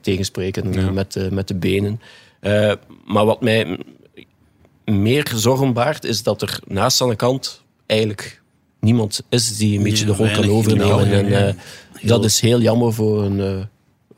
tegenspreken 0.01 0.74
Ja. 0.74 0.92
met, 0.92 1.13
de, 1.13 1.28
met 1.31 1.48
de 1.48 1.56
benen. 1.56 2.01
Maar 3.06 3.25
wat 3.25 3.42
mij 3.42 3.80
meer 4.86 5.31
zorgen 5.36 5.74
baart, 5.74 6.04
is 6.04 6.24
dat 6.24 6.42
er 6.42 6.60
naast 6.68 7.01
aan 7.01 7.10
de 7.10 7.16
kant 7.16 7.62
eigenlijk 7.86 8.42
niemand 8.80 9.24
is 9.30 9.57
die 9.57 9.78
een 9.78 9.84
beetje 9.84 10.06
Ja, 10.07 10.12
de 10.12 10.18
rol 10.18 10.31
kan 10.31 10.50
overnemen. 10.50 11.34
En, 11.34 11.57
dat 12.01 12.25
is 12.25 12.40
heel 12.40 12.62
jammer 12.62 12.94
voor 12.94 13.24
een 13.24 13.68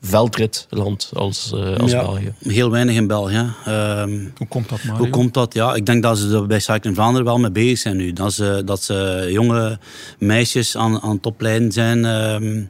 veldritland 0.06 1.10
als, 1.14 1.52
eh, 1.54 1.76
als 1.78 1.92
Ja, 1.92 2.02
België. 2.02 2.34
Heel 2.40 2.72
weinig 2.72 2.96
in 2.96 3.08
België. 3.08 3.54
Ehm, 3.66 4.20
Hoe 4.38 4.48
komt 4.48 4.70
dat, 4.70 4.84
Mario? 4.84 5.02
Hoe 5.02 5.10
komt 5.10 5.34
dat? 5.34 5.54
Ja, 5.54 5.74
ik 5.76 5.86
denk 5.86 6.04
dat 6.04 6.18
ze 6.18 6.30
er 6.36 6.48
bij 6.48 6.60
Cycling 6.60 6.96
Vlaanderen 6.96 7.26
wel 7.26 7.38
mee 7.38 7.52
bezig 7.52 7.78
zijn 7.78 7.98
nu. 7.98 8.14
Dat 8.14 8.34
ze, 8.34 8.62
dat 8.66 8.84
ze 8.84 9.28
jonge 9.32 9.80
meisjes 10.20 10.78
aan, 10.78 11.02
aan 11.02 11.16
het 11.16 11.26
opleiden 11.26 11.72
zijn. 11.72 12.06
ehm, 12.06 12.64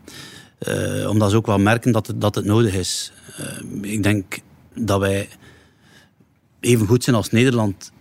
eh, 0.59 1.09
omdat 1.09 1.29
ze 1.29 1.35
ook 1.35 1.45
wel 1.45 1.57
merken 1.59 1.91
dat 1.91 2.07
het, 2.07 2.21
dat 2.21 2.35
het 2.35 2.45
nodig 2.45 2.73
is. 2.73 3.11
Ehm, 3.37 3.83
ik 3.83 4.03
denk 4.03 4.37
dat 4.75 4.99
wij 4.99 5.29
even 6.59 6.87
goed 6.87 7.03
zijn 7.03 7.15
als 7.15 7.29
Nederland 7.31 7.91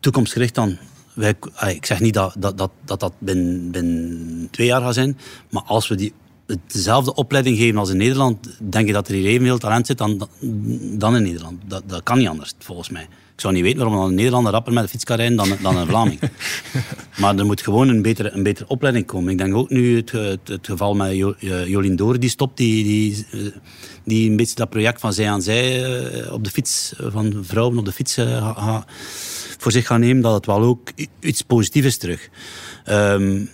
toekomstgericht 0.00 0.54
dan. 0.54 0.76
Wij, 1.14 1.34
ik 1.68 1.86
zeg 1.86 2.00
niet 2.00 2.14
dat 2.14 2.34
dat, 2.38 2.58
dat, 2.58 2.70
dat, 2.84 3.00
dat 3.00 3.12
binnen, 3.18 3.70
binnen 3.70 4.48
twee 4.50 4.66
jaar 4.66 4.80
gaat 4.80 4.94
zijn. 4.94 5.18
Maar 5.50 5.62
als 5.62 5.88
we 5.88 5.94
die 5.94 6.12
dezelfde 6.66 7.14
opleiding 7.14 7.56
geven 7.56 7.78
als 7.78 7.90
in 7.90 7.96
Nederland, 7.96 8.56
denk 8.58 8.86
je 8.86 8.92
dat 8.92 9.08
er 9.08 9.14
hier 9.14 9.26
evenveel 9.26 9.58
talent 9.58 9.86
zit 9.86 9.98
dan, 9.98 10.28
dan 10.98 11.16
in 11.16 11.22
Nederland. 11.22 11.60
Dat, 11.66 11.82
dat 11.86 12.02
kan 12.02 12.18
niet 12.18 12.28
anders, 12.28 12.54
volgens 12.58 12.90
mij. 12.90 13.08
Ik 13.34 13.40
zou 13.40 13.54
niet 13.54 13.62
weten 13.62 13.78
waarom 13.78 13.96
dan 13.96 14.08
een 14.08 14.14
Nederlander 14.14 14.52
rapper 14.52 14.72
met 14.72 14.82
de 14.82 14.88
fiets 14.88 15.04
kan 15.04 15.16
rijden 15.16 15.36
dan, 15.36 15.48
dan 15.62 15.76
een 15.76 15.86
Vlaming. 15.86 16.20
maar 17.20 17.36
er 17.36 17.46
moet 17.46 17.62
gewoon 17.62 17.88
een 17.88 18.02
betere, 18.02 18.30
een 18.30 18.42
betere 18.42 18.68
opleiding 18.68 19.06
komen. 19.06 19.32
Ik 19.32 19.38
denk 19.38 19.54
ook 19.54 19.70
nu 19.70 19.96
het, 19.96 20.10
het, 20.10 20.48
het 20.48 20.66
geval 20.66 20.94
met 20.94 21.14
jo, 21.14 21.34
eh, 21.40 21.66
Jolien 21.66 21.96
Door, 21.96 22.18
die 22.18 22.30
stopt, 22.30 22.56
die, 22.56 22.84
die, 22.84 23.26
eh, 23.30 23.40
die 24.04 24.30
een 24.30 24.36
beetje 24.36 24.54
dat 24.54 24.70
project 24.70 25.00
van 25.00 25.12
zij 25.12 25.30
aan 25.30 25.42
zij 25.42 25.84
eh, 25.84 26.32
op 26.32 26.44
de 26.44 26.50
fiets, 26.50 26.94
van 26.98 27.38
vrouwen 27.42 27.78
op 27.78 27.84
de 27.84 27.92
fiets 27.92 28.18
voor 29.58 29.72
zich 29.72 29.86
gaan 29.86 30.00
nemen, 30.00 30.22
dat 30.22 30.34
het 30.34 30.46
wel 30.46 30.62
ook 30.62 30.90
iets 31.20 31.42
positiefs 31.42 31.86
is 31.86 31.98
terug. 31.98 32.28
Ehm, 32.84 33.44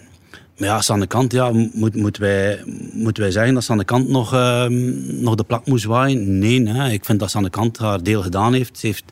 maar 0.61 0.69
ja, 0.69 0.83
aan 0.87 1.01
de 1.01 1.07
kant, 1.07 1.33
ja, 1.33 1.51
moet, 1.73 1.95
moeten, 1.95 2.23
wij, 2.23 2.63
moeten 2.93 3.23
wij 3.23 3.33
zeggen 3.33 3.55
dat 3.55 3.65
ze 3.65 3.73
aan 3.73 3.79
de 3.79 3.85
kant 3.85 4.09
nog, 4.09 4.33
ehm, 4.35 5.23
nog 5.23 5.35
de 5.35 5.45
plak 5.45 5.67
moest 5.67 5.85
waaien? 5.85 6.39
Nee, 6.39 6.69
hè. 6.69 6.91
ik 6.91 7.05
vind 7.05 7.19
dat 7.21 7.31
ze 7.31 7.37
aan 7.37 7.43
de 7.43 7.51
kant 7.51 7.79
haar 7.79 8.03
deel 8.03 8.23
gedaan 8.23 8.53
heeft. 8.53 8.79
Ze, 8.79 8.87
heeft, 8.87 9.05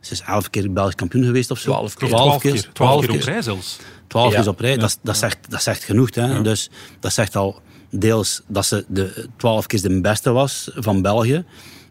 ze 0.00 0.12
is 0.12 0.20
elf 0.26 0.50
keer 0.50 0.72
Belgisch 0.72 0.94
kampioen 0.94 1.24
geweest 1.24 1.50
of 1.50 1.58
zo. 1.58 1.70
Twaalf 1.70 1.94
keer. 1.94 2.08
Twaalf 2.08 2.40
keer. 2.40 2.68
Twaalf 2.72 3.06
keer 3.06 3.14
op 3.14 3.22
rij 3.22 3.42
zelfs. 3.42 3.78
Twaalf 4.06 4.32
Ja. 4.32 4.40
keer 4.40 4.48
op 4.48 4.60
rij, 4.60 4.76
dat, 4.76 4.88
is- 4.88 4.98
dat, 5.02 5.16
zegt, 5.16 5.38
dat 5.48 5.62
zegt 5.62 5.84
genoeg. 5.84 6.14
Hè? 6.14 6.42
Dus 6.42 6.70
dat 7.00 7.12
zegt 7.12 7.36
al 7.36 7.60
deels 7.90 8.42
dat 8.48 8.66
ze 8.66 8.84
de 8.88 9.26
twaalf 9.36 9.66
keer 9.66 9.82
de 9.82 10.00
beste 10.00 10.30
was 10.30 10.70
van 10.74 11.02
België. 11.02 11.44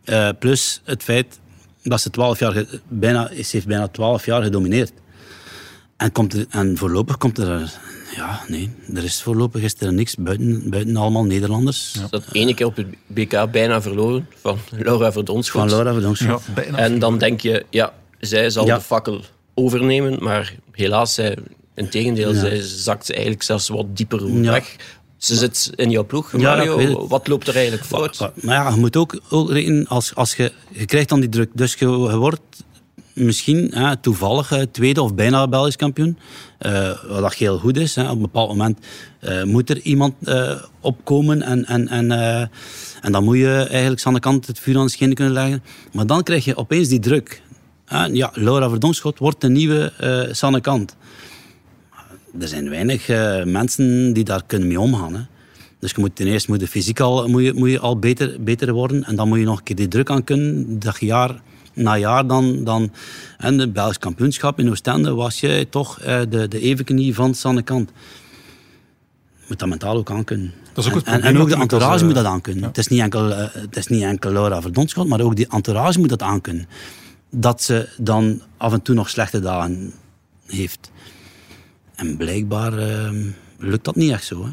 Eh, 0.03 0.29
plus 0.39 0.81
het 0.83 1.03
feit 1.03 1.39
dat 1.83 2.01
ze 2.01 2.09
twaalf 2.09 2.39
jaar, 2.39 2.51
ge- 2.51 2.79
bijna, 2.87 3.27
ze 3.27 3.43
heeft 3.51 3.67
bijna 3.67 3.87
twaalf 3.87 4.25
jaar 4.25 4.43
gedomineerd. 4.43 4.91
En, 5.97 6.11
komt 6.11 6.33
er, 6.33 6.45
en 6.49 6.77
voorlopig 6.77 7.17
komt 7.17 7.37
er, 7.37 7.71
ja, 8.15 8.41
nee, 8.47 8.69
er 8.95 9.03
is 9.03 9.21
voorlopig 9.21 9.61
is 9.61 9.75
er 9.79 9.93
niks 9.93 10.15
buiten, 10.15 10.69
buiten 10.69 10.95
allemaal 10.97 11.23
Nederlanders. 11.23 11.95
Dat 12.09 12.23
ene 12.31 12.53
keer 12.53 12.65
op 12.65 12.75
het 12.75 12.87
BK 13.07 13.51
bijna 13.51 13.81
verloren 13.81 14.27
van 14.41 14.57
Laura 14.77 15.11
Verdonschot. 15.11 15.61
Van 15.61 15.69
Laura 15.69 15.91
Verdonschot. 15.93 16.41
Ja, 16.47 16.53
bijna. 16.53 16.77
En 16.77 16.99
dan 16.99 17.17
denk 17.17 17.41
je, 17.41 17.65
ja, 17.69 17.93
zij 18.19 18.49
zal 18.49 18.65
Ja. 18.65 18.75
de 18.75 18.81
fakkel 18.81 19.21
overnemen, 19.53 20.23
maar 20.23 20.55
helaas, 20.71 21.13
zij, 21.13 21.37
in 21.75 21.89
tegendeel, 21.89 22.33
Ja. 22.33 22.39
zij 22.39 22.59
zakt 22.61 23.11
eigenlijk 23.11 23.43
zelfs 23.43 23.67
wat 23.67 23.97
dieper 23.97 24.27
Ja. 24.27 24.51
weg. 24.51 24.75
Ze 25.17 25.35
zit 25.35 25.71
in 25.75 25.89
jouw 25.89 26.05
ploeg, 26.05 26.31
Mario. 26.33 27.07
Wat 27.07 27.27
loopt 27.27 27.47
er 27.47 27.55
eigenlijk 27.55 27.85
fout? 27.85 28.19
Maar, 28.19 28.31
maar 28.41 28.55
ja, 28.55 28.69
je 28.69 28.75
moet 28.79 28.95
ook, 28.95 29.19
ook 29.29 29.51
rekenen, 29.51 29.87
als, 29.87 30.15
als 30.15 30.35
je, 30.35 30.51
je 30.71 30.85
krijgt 30.85 31.09
dan 31.09 31.19
die 31.19 31.29
druk. 31.29 31.49
Dus 31.53 31.73
je, 31.73 31.85
je 31.85 32.15
wordt 32.17 32.41
misschien 33.13 33.71
hè, 33.73 33.97
toevallig 33.97 34.51
eh, 34.51 34.61
tweede 34.71 35.01
of 35.01 35.15
bijna 35.15 35.47
Belgisch 35.47 35.75
kampioen. 35.75 36.17
Eh, 36.57 36.91
wat 37.07 37.33
heel 37.33 37.57
goed 37.57 37.77
is. 37.77 37.95
Hè. 37.95 38.03
Op 38.03 38.15
een 38.15 38.21
bepaald 38.21 38.49
moment 38.49 38.79
eh, 39.19 39.43
moet 39.43 39.69
er 39.69 39.81
iemand 39.81 40.13
opkomen 40.79 41.41
en, 41.41 41.65
en, 41.65 41.87
en, 41.87 42.11
en 43.01 43.11
dan 43.11 43.23
moet 43.23 43.37
je 43.37 43.67
eigenlijk 43.69 44.05
aan 44.05 44.13
de 44.13 44.19
kant 44.19 44.47
het 44.47 44.59
vuur 44.59 44.77
aan 44.77 44.85
de 44.85 44.91
schenen 44.91 45.15
kunnen 45.15 45.33
leggen. 45.33 45.63
Maar 45.93 46.05
dan 46.05 46.23
krijg 46.23 46.45
je 46.45 46.57
opeens 46.57 46.87
die 46.87 46.99
druk. 46.99 47.41
Ja, 48.11 48.31
Laura 48.33 48.69
Verdonschot 48.69 49.19
wordt 49.19 49.41
de 49.41 49.49
nieuwe 49.49 49.93
eh 49.97 50.33
Sanne 50.33 50.61
Kant. 50.61 50.95
Er 52.39 52.47
zijn 52.47 52.69
weinig 52.69 53.07
mensen 53.45 54.13
die 54.13 54.23
daar 54.23 54.43
kunnen 54.45 54.67
mee 54.67 54.79
omgaan. 54.79 55.15
Hè. 55.15 55.21
Dus 55.79 55.91
je 55.91 55.99
moet 55.99 56.15
ten 56.15 56.27
eerste 56.27 56.51
moet 56.51 56.61
je 56.61 56.67
fysiek 56.67 56.99
al, 56.99 57.27
moet 57.27 57.43
je, 57.43 57.53
moet 57.53 57.69
je 57.69 57.79
al 57.79 57.99
beter, 57.99 58.43
beter 58.43 58.73
worden. 58.73 59.03
En 59.03 59.15
dan 59.15 59.27
moet 59.27 59.39
je 59.39 59.45
nog 59.45 59.57
een 59.57 59.63
keer 59.63 59.75
die 59.75 59.87
druk 59.87 60.09
aan 60.09 60.23
kunnen. 60.23 60.79
Dat 60.79 60.99
jaar 60.99 61.41
na 61.79 61.97
jaar 61.97 62.27
dan... 62.27 62.63
dan 62.63 62.91
en 63.37 63.57
de 63.57 63.69
Belgisch 63.69 63.97
kampioenschap 63.97 64.59
in 64.59 64.69
Oostende 64.69 65.13
was 65.13 65.39
je 65.39 65.67
toch 65.69 65.99
eh, 65.99 66.19
de, 66.29 66.47
de 66.47 66.59
evenknie 66.59 67.15
van 67.15 67.33
Sanne 67.33 67.61
Kant. 67.61 67.91
Je 69.39 69.45
moet 69.47 69.59
dat 69.59 69.69
mentaal 69.69 69.97
ook 69.97 70.11
aankunnen. 70.11 70.53
Dat 70.73 70.85
is 70.85 70.91
ook 70.91 70.97
het 70.97 71.23
en, 71.23 71.37
ook 71.37 71.47
de 71.47 71.53
als, 71.53 71.61
entourage 71.61 71.99
eh, 71.99 72.05
moet 72.05 72.15
dat 72.15 72.25
aankunnen. 72.25 72.63
Het, 72.63 72.77
is 72.77 72.87
niet 72.87 73.01
enkel, 73.01 73.33
eh, 73.33 73.47
het 73.53 73.77
is 73.77 73.87
niet 73.87 74.03
enkel 74.03 74.31
Laura 74.31 74.61
Verdonschot, 74.61 75.07
maar 75.07 75.21
ook 75.21 75.35
die 75.35 75.47
entourage 75.49 75.99
moet 75.99 76.09
dat 76.09 76.21
aankunnen. 76.21 76.67
Dat 77.29 77.61
ze 77.61 77.89
dan 77.97 78.41
af 78.57 78.73
en 78.73 78.81
toe 78.81 78.95
nog 78.95 79.09
slechte 79.09 79.39
dagen 79.39 79.93
heeft. 80.45 80.91
En 81.95 82.17
blijkbaar 82.17 82.77
eh, 82.77 83.11
lukt 83.57 83.85
dat 83.85 83.95
niet 83.95 84.11
echt 84.11 84.25
zo. 84.25 84.45
Hè? 84.45 84.51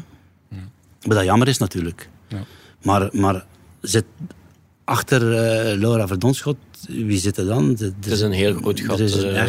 Wat 1.01 1.17
dat 1.17 1.25
jammer 1.25 1.47
is 1.47 1.57
natuurlijk. 1.57 2.09
Ja. 2.27 2.43
Maar, 2.81 3.09
maar 3.11 3.45
zit 3.81 4.05
achter 4.83 5.21
eh, 5.21 5.77
Laura 5.77 6.07
Verdonschot, 6.07 6.57
wie 6.87 7.19
zit 7.19 7.37
er 7.37 7.45
dan? 7.45 7.77
Er- 7.79 7.93
Het 8.01 8.05
is 8.11 8.19
een 8.21 8.31
heel 8.31 8.53
groot 8.53 8.79
gat. 8.79 8.99
Er 8.99 9.05
is 9.05 9.13
een 9.13 9.29
eh, 9.35 9.41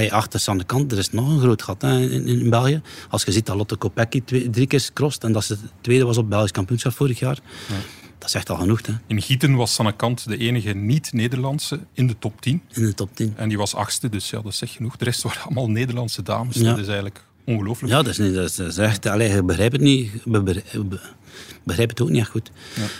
echt, 0.00 0.10
achter 0.10 0.40
Sanne 0.40 0.64
Kant, 0.64 0.92
er 0.92 0.98
is 0.98 1.10
nog 1.10 1.28
een 1.28 1.40
groot 1.40 1.62
gat 1.62 1.82
hè, 1.82 2.00
in, 2.00 2.26
in 2.26 2.50
België. 2.50 2.80
Als 3.10 3.22
je 3.24 3.32
ziet 3.32 3.46
dat 3.46 3.56
Lotte 3.56 3.76
Kopecky 3.76 4.22
twee- 4.24 4.50
drie 4.50 4.66
keer 4.66 4.90
crossed 4.92 5.24
en 5.24 5.32
dat 5.32 5.44
ze 5.44 5.56
tweede 5.80 6.04
was 6.04 6.16
op 6.16 6.28
Belgisch 6.30 6.50
kampioenschap 6.50 6.92
vorig 6.92 7.18
jaar, 7.18 7.38
dat 8.18 8.28
is 8.28 8.34
echt 8.34 8.50
al 8.50 8.56
genoeg 8.56 8.86
hè, 8.86 8.92
In 9.06 9.22
Gieten 9.22 9.54
was 9.54 9.74
Sanne 9.74 9.96
Kant 9.96 10.28
de 10.28 10.36
enige 10.36 10.72
niet-Nederlandse 10.72 11.78
in 11.92 12.06
de 12.06 12.16
top 12.18 12.40
10. 12.40 12.62
in 12.72 12.84
de 12.84 12.94
top 12.94 13.10
10. 13.16 13.32
En 13.36 13.48
die 13.48 13.58
was 13.58 13.74
achtste, 13.74 14.08
dus 14.08 14.30
ja, 14.30 14.40
dat 14.42 14.54
zegt 14.54 14.72
genoeg. 14.72 14.96
De 14.96 15.04
rest 15.04 15.22
waren 15.22 15.42
allemaal 15.42 15.70
Nederlandse 15.70 16.22
dames. 16.22 16.56
Ja. 16.56 16.62
Dat 16.70 16.78
is 16.78 16.86
eigenlijk 16.86 17.24
ongelooflijk. 17.46 17.92
Ja, 17.92 18.02
dat 18.02 18.06
is, 18.12 18.18
niet, 18.18 18.34
dat 18.34 18.58
is, 18.58 18.78
echt, 18.78 19.06
allee, 19.06 19.30
je 19.32 19.42
begrijpt 19.42 19.72
het 19.72 19.82
niet. 19.82 20.10
Begrijp 21.64 21.88
het 21.88 22.00
ook 22.00 22.08
niet 22.10 22.20
echt 22.20 22.30
goed. 22.30 22.50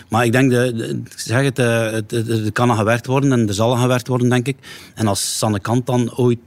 Maar 0.09 0.25
ik 0.25 0.31
denk, 0.31 0.51
de, 0.51 0.73
de- 0.75 1.01
ik 1.05 1.19
zeg 1.19 1.41
het, 1.43 1.59
eh, 1.59 1.91
het, 1.91 2.11
het- 2.11 2.29
er 2.29 2.51
kan 2.51 2.71
aan 2.71 2.77
gewerkt 2.77 3.05
worden 3.05 3.31
en 3.31 3.47
er 3.47 3.53
zal 3.53 3.73
aan 3.75 3.81
gewerkt 3.81 4.07
worden, 4.07 4.29
denk 4.29 4.47
ik. 4.47 4.57
En 4.95 5.07
als 5.07 5.37
Sanne 5.37 5.59
Kant 5.59 5.85
dan 5.85 6.15
ooit 6.15 6.39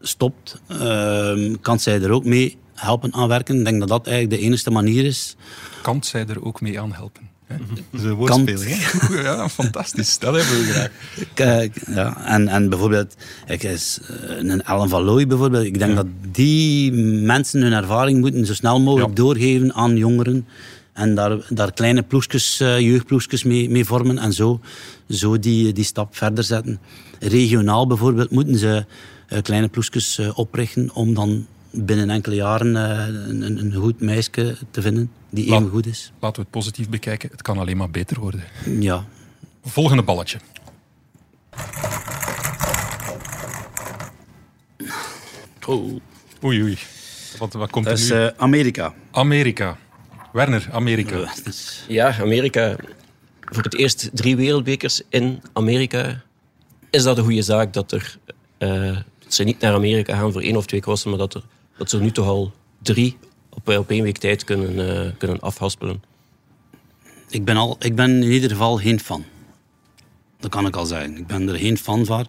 stopt, 0.00 0.60
ehm, 0.66 1.54
kan 1.60 1.80
zij 1.80 2.02
er 2.02 2.10
ook 2.10 2.24
mee 2.24 2.56
helpen 2.74 3.12
aan 3.14 3.28
werken. 3.28 3.58
Ik 3.58 3.64
denk 3.64 3.78
dat 3.80 3.88
dat 3.88 4.06
eigenlijk 4.06 4.40
de 4.40 4.46
enige 4.46 4.70
manier 4.70 5.04
is. 5.04 5.36
Kant 5.82 6.06
zij 6.06 6.26
er 6.26 6.44
ook 6.44 6.60
mee 6.60 6.80
aan 6.80 6.92
helpen. 6.92 7.28
Dat 7.48 7.58
is 8.00 8.02
een 8.02 8.12
woordspeling. 8.14 8.62
hè. 8.78 9.22
Ja, 9.22 9.48
fantastisch. 9.48 10.18
Dat 10.18 10.34
hebben 10.34 10.56
we 10.66 10.70
graag. 10.72 10.90
Kijk, 11.34 11.82
ja. 11.86 12.24
en, 12.26 12.48
en 12.48 12.68
bijvoorbeeld, 12.68 13.14
ik 13.46 13.62
is, 13.62 13.98
eh, 14.08 14.36
een 14.36 14.62
Ellen 14.62 14.88
van 14.88 15.02
Looy 15.02 15.26
bijvoorbeeld, 15.26 15.64
ik 15.64 15.78
denk 15.78 15.96
dat 15.96 16.06
die 16.32 16.92
mensen 17.22 17.62
hun 17.62 17.72
ervaring 17.72 18.20
moeten 18.20 18.46
zo 18.46 18.54
snel 18.54 18.80
mogelijk 18.80 19.08
Ja. 19.08 19.14
doorgeven 19.22 19.74
aan 19.74 19.96
jongeren. 19.96 20.46
En 20.92 21.14
daar, 21.14 21.36
daar 21.48 21.72
kleine 21.72 22.02
ploegjes, 22.02 22.60
eh, 22.60 22.80
jeugdploegjes 22.80 23.44
mee, 23.44 23.70
mee 23.70 23.84
vormen 23.84 24.18
en 24.18 24.32
zo, 24.32 24.60
zo 25.08 25.38
die, 25.38 25.72
die 25.72 25.84
stap 25.84 26.16
verder 26.16 26.44
zetten. 26.44 26.80
Regionaal 27.18 27.86
bijvoorbeeld 27.86 28.30
moeten 28.30 28.58
ze 28.58 28.84
eh, 29.28 29.42
kleine 29.42 29.68
ploegjes 29.68 30.20
oprichten 30.34 30.90
om 30.94 31.14
dan 31.14 31.46
binnen 31.72 32.10
enkele 32.10 32.34
jaren 32.34 32.74
een, 32.74 33.42
een- 33.42 33.58
een 33.58 33.74
goed 33.74 34.00
meisje 34.00 34.56
te 34.70 34.82
vinden 34.82 35.10
die 35.30 35.48
Laat- 35.48 35.58
even 35.60 35.70
goed 35.72 35.86
is. 35.86 36.12
Laten 36.20 36.36
we 36.36 36.42
het 36.42 36.50
positief 36.50 36.88
bekijken. 36.88 37.28
Het 37.30 37.42
kan 37.42 37.58
alleen 37.58 37.76
maar 37.76 37.90
beter 37.90 38.20
worden. 38.20 38.44
Ja, 38.80 39.04
Volgende 39.64 40.02
balletje. 40.02 40.38
Oei, 46.44 46.62
oei. 46.62 46.78
Wat, 47.38 47.52
wat 47.52 47.70
komt 47.70 47.84
er 47.86 47.90
dat 47.90 48.00
is 48.00 48.10
nu? 48.10 48.16
eh, 48.16 48.26
Amerika. 48.36 48.94
Amerika. 49.10 49.78
Werner, 50.32 50.68
Amerika. 50.72 51.32
Is- 51.44 51.84
Ja, 51.88 52.18
Amerika. 52.20 52.76
Voor 53.40 53.62
het 53.62 53.74
eerst 53.74 54.10
drie 54.12 54.36
wereldbekers 54.36 55.02
in 55.08 55.42
Amerika. 55.52 56.22
Is 56.90 57.02
dat 57.02 57.18
een 57.18 57.24
goede 57.24 57.42
zaak 57.42 57.72
dat, 57.72 57.92
er, 57.92 58.18
eh, 58.58 58.96
dat 59.18 59.34
ze 59.34 59.44
niet 59.44 59.60
naar 59.60 59.74
Amerika 59.74 60.16
gaan 60.16 60.32
voor 60.32 60.42
één 60.42 60.56
of 60.56 60.66
twee 60.66 60.80
crossen, 60.80 61.10
maar 61.10 61.18
dat, 61.18 61.34
er, 61.34 61.42
dat 61.76 61.90
ze 61.90 61.96
er 61.96 62.02
nu 62.02 62.10
toch 62.10 62.26
al 62.26 62.52
drie 62.82 63.16
op, 63.58 63.68
op 63.78 63.90
één 63.90 64.02
week 64.02 64.18
tijd 64.18 64.44
kunnen, 64.44 64.88
eh, 65.06 65.12
kunnen 65.18 65.40
afhaspelen? 65.40 66.02
Ik 67.28 67.44
ben, 67.44 67.56
al, 67.56 67.76
ik 67.80 67.94
ben 67.94 68.10
in 68.22 68.30
ieder 68.30 68.50
geval 68.50 68.76
geen 68.76 69.00
fan. 69.00 69.24
Dat 70.40 70.50
kan 70.50 70.66
ik 70.66 70.76
al 70.76 70.86
zeggen. 70.86 71.16
Ik 71.16 71.26
ben 71.26 71.48
er 71.48 71.58
geen 71.58 71.78
fan 71.78 72.04
van. 72.06 72.26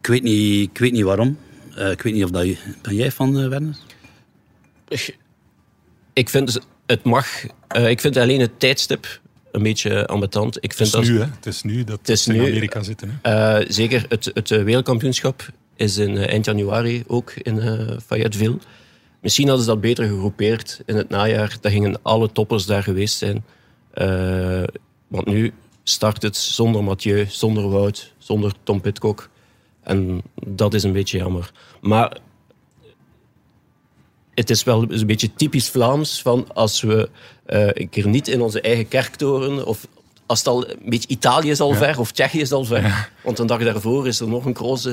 Ik 0.00 0.06
weet 0.06 0.22
niet, 0.22 0.70
ik 0.70 0.78
weet 0.78 0.92
niet 0.92 1.02
waarom. 1.02 1.38
Eh, 1.76 1.90
ik 1.90 2.02
weet 2.02 2.12
niet 2.14 2.24
of 2.24 2.30
dat 2.30 2.44
je... 2.46 2.56
Ben 2.82 2.94
jij 2.94 3.10
fan, 3.10 3.38
eh, 3.40 3.48
Werner? 3.48 3.76
Ik 6.12 6.28
vind 6.28 6.60
het 6.86 7.02
mag. 7.04 7.26
eh, 7.68 7.88
ik 7.90 8.00
vind 8.00 8.16
alleen 8.16 8.40
het 8.40 8.60
tijdstip 8.60 9.20
een 9.52 9.62
beetje 9.62 10.06
ambetant. 10.06 10.56
Ik 10.56 10.62
Het 10.62 10.74
vind 10.74 10.88
is 10.88 10.94
dat, 10.94 11.04
nu, 11.04 11.18
hè. 11.18 11.24
Het 11.24 11.46
is 11.46 11.62
nu 11.62 11.84
dat 11.84 12.08
is 12.08 12.22
ze 12.22 12.32
in 12.34 12.40
nu, 12.40 12.46
Amerika 12.48 12.82
zitten. 12.82 13.18
Hè. 13.22 13.58
Eh, 13.60 13.66
zeker 13.70 14.04
het, 14.08 14.30
het 14.34 14.48
wereldkampioenschap 14.48 15.50
is 15.76 15.96
in 15.96 16.16
eind 16.16 16.44
januari 16.44 17.04
ook 17.06 17.30
in 17.32 17.60
eh, 17.60 17.96
Fayetteville. 18.06 18.58
Misschien 19.24 19.46
hadden 19.46 19.64
ze 19.64 19.70
dat 19.70 19.80
beter 19.80 20.04
gegroepeerd 20.04 20.80
in 20.86 20.96
het 20.96 21.08
najaar. 21.08 21.56
Dan 21.60 21.70
gingen 21.70 21.98
alle 22.02 22.32
toppers 22.32 22.66
daar 22.66 22.82
geweest 22.82 23.18
zijn. 23.18 23.44
Eh, 23.90 24.62
want 25.08 25.26
nu 25.26 25.52
start 25.82 26.22
het 26.22 26.36
zonder 26.36 26.84
Mathieu, 26.84 27.26
zonder 27.28 27.68
Wout, 27.68 28.12
zonder 28.18 28.52
Tom 28.62 28.80
Pitcock. 28.80 29.28
En 29.82 30.22
dat 30.46 30.74
is 30.74 30.82
een 30.82 30.92
beetje 30.92 31.18
jammer. 31.18 31.52
Maar 31.80 32.18
het 34.34 34.50
is 34.50 34.64
wel 34.64 34.90
een 34.90 35.06
beetje 35.06 35.34
typisch 35.34 35.68
Vlaams 35.68 36.22
van 36.22 36.46
als 36.54 36.80
we 36.80 37.08
eh, 37.46 37.68
een 37.72 37.88
keer 37.88 38.08
niet 38.08 38.28
in 38.28 38.40
onze 38.40 38.60
eigen 38.60 38.88
kerktoren 38.88 39.66
of 39.66 39.86
als 40.26 40.38
het 40.38 40.48
al 40.48 40.68
een 40.68 40.78
beetje 40.84 41.08
Italië 41.08 41.50
is 41.50 41.60
al 41.60 41.74
ver 41.74 41.98
of 41.98 42.12
Tsjechië 42.12 42.40
is 42.40 42.52
al 42.52 42.64
ver, 42.64 43.10
want 43.22 43.38
een 43.38 43.46
dag 43.46 43.62
daarvoor 43.64 44.06
is 44.06 44.20
er 44.20 44.28
nog 44.28 44.44
een 44.44 44.52
cross, 44.52 44.88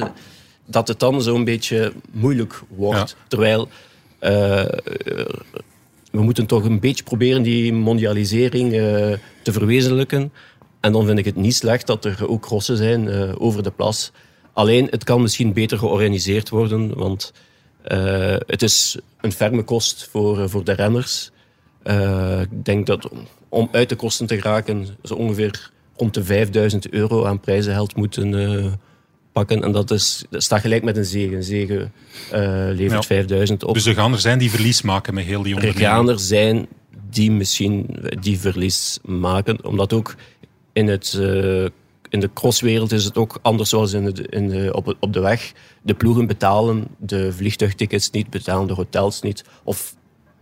dat 0.66 0.88
het 0.88 1.00
dan 1.00 1.22
zo'n 1.22 1.44
beetje 1.44 1.94
moeilijk 2.12 2.62
wordt. 2.68 3.10
Ja. 3.10 3.26
Terwijl 3.28 3.70
we 6.12 6.22
moeten 6.22 6.46
toch 6.46 6.64
een 6.64 6.80
beetje 6.80 7.04
proberen 7.04 7.42
die 7.42 7.74
mondialisering 7.74 8.74
eh, 8.74 8.80
te 9.44 9.52
verwezenlijken. 9.52 10.32
En 10.80 10.92
dan 10.92 11.06
vind 11.06 11.20
ik 11.20 11.26
het 11.26 11.36
niet 11.36 11.56
slecht 11.56 11.88
dat 11.88 12.06
er 12.06 12.28
ook 12.30 12.42
crossen 12.42 12.78
zijn 12.78 13.08
eh, 13.10 13.32
over 13.38 13.64
de 13.64 13.72
plas. 13.72 14.12
Alleen, 14.54 14.88
het 14.90 15.04
kan 15.04 15.22
misschien 15.22 15.54
beter 15.54 15.78
georganiseerd 15.78 16.50
worden, 16.50 16.94
want 16.98 17.34
eh, 17.82 18.36
het 18.48 18.62
is 18.62 18.98
een 19.22 19.32
ferme 19.32 19.64
kost 19.64 20.08
voor, 20.12 20.40
eh, 20.42 20.48
voor 20.48 20.64
de 20.64 20.72
renners. 20.72 21.32
Eh, 21.84 22.42
ik 22.42 22.66
denk 22.66 22.86
dat 22.88 23.10
om- 23.50 23.70
uit 23.72 23.90
de 23.90 23.96
kosten 23.96 24.26
te 24.28 24.42
geraken, 24.42 24.88
ze 25.04 25.16
ongeveer 25.16 25.72
rond 25.96 26.14
de 26.14 26.24
5000 26.24 26.90
euro 26.90 27.26
aan 27.26 27.40
prijzengeld 27.40 27.96
moeten 27.96 28.34
eh, 28.40 28.66
pakken. 29.32 29.64
En 29.64 29.72
dat, 29.72 29.92
is, 29.92 30.24
dat 30.30 30.44
staat 30.44 30.62
gelijk 30.62 30.84
met 30.84 30.98
een 30.98 31.06
zegen. 31.06 31.36
Een 31.38 31.44
zegen 31.44 31.94
eh, 32.32 32.42
levert 32.68 32.92
Ja. 32.92 33.02
5000 33.02 33.64
op. 33.64 33.74
Dus 33.74 33.86
er 33.86 33.94
gaan 33.94 34.14
er 34.14 34.20
zijn 34.20 34.40
die 34.40 34.50
verlies 34.50 34.82
maken 34.82 35.14
met 35.14 35.26
heel 35.26 35.42
die 35.42 35.56
Er 35.56 35.58
onderneming. 35.60 35.94
gaan 35.94 36.10
er 36.10 36.20
zijn 36.20 36.68
die 37.10 37.32
misschien 37.32 37.88
die 38.20 38.40
verlies 38.40 39.00
maken. 39.04 39.66
Omdat 39.66 39.94
ook 39.94 40.16
in, 40.74 40.88
het, 40.88 41.14
eh, 41.20 41.64
in 42.10 42.20
de 42.20 42.30
crosswereld 42.34 42.92
is 42.92 43.04
het 43.06 43.18
ook 43.18 43.40
anders 43.42 43.70
zoals 43.70 43.94
in 43.94 44.06
de, 44.06 44.28
in 44.30 44.48
de, 44.50 44.70
op, 44.74 44.96
op 45.00 45.14
de 45.14 45.20
weg. 45.20 45.52
De 45.82 45.94
ploegen 45.94 46.28
betalen 46.28 46.88
de 46.98 47.34
vliegtuigtickets 47.34 48.10
niet, 48.10 48.30
betalen 48.30 48.68
de 48.68 48.74
hotels 48.74 49.22
niet. 49.22 49.44
Of 49.64 49.96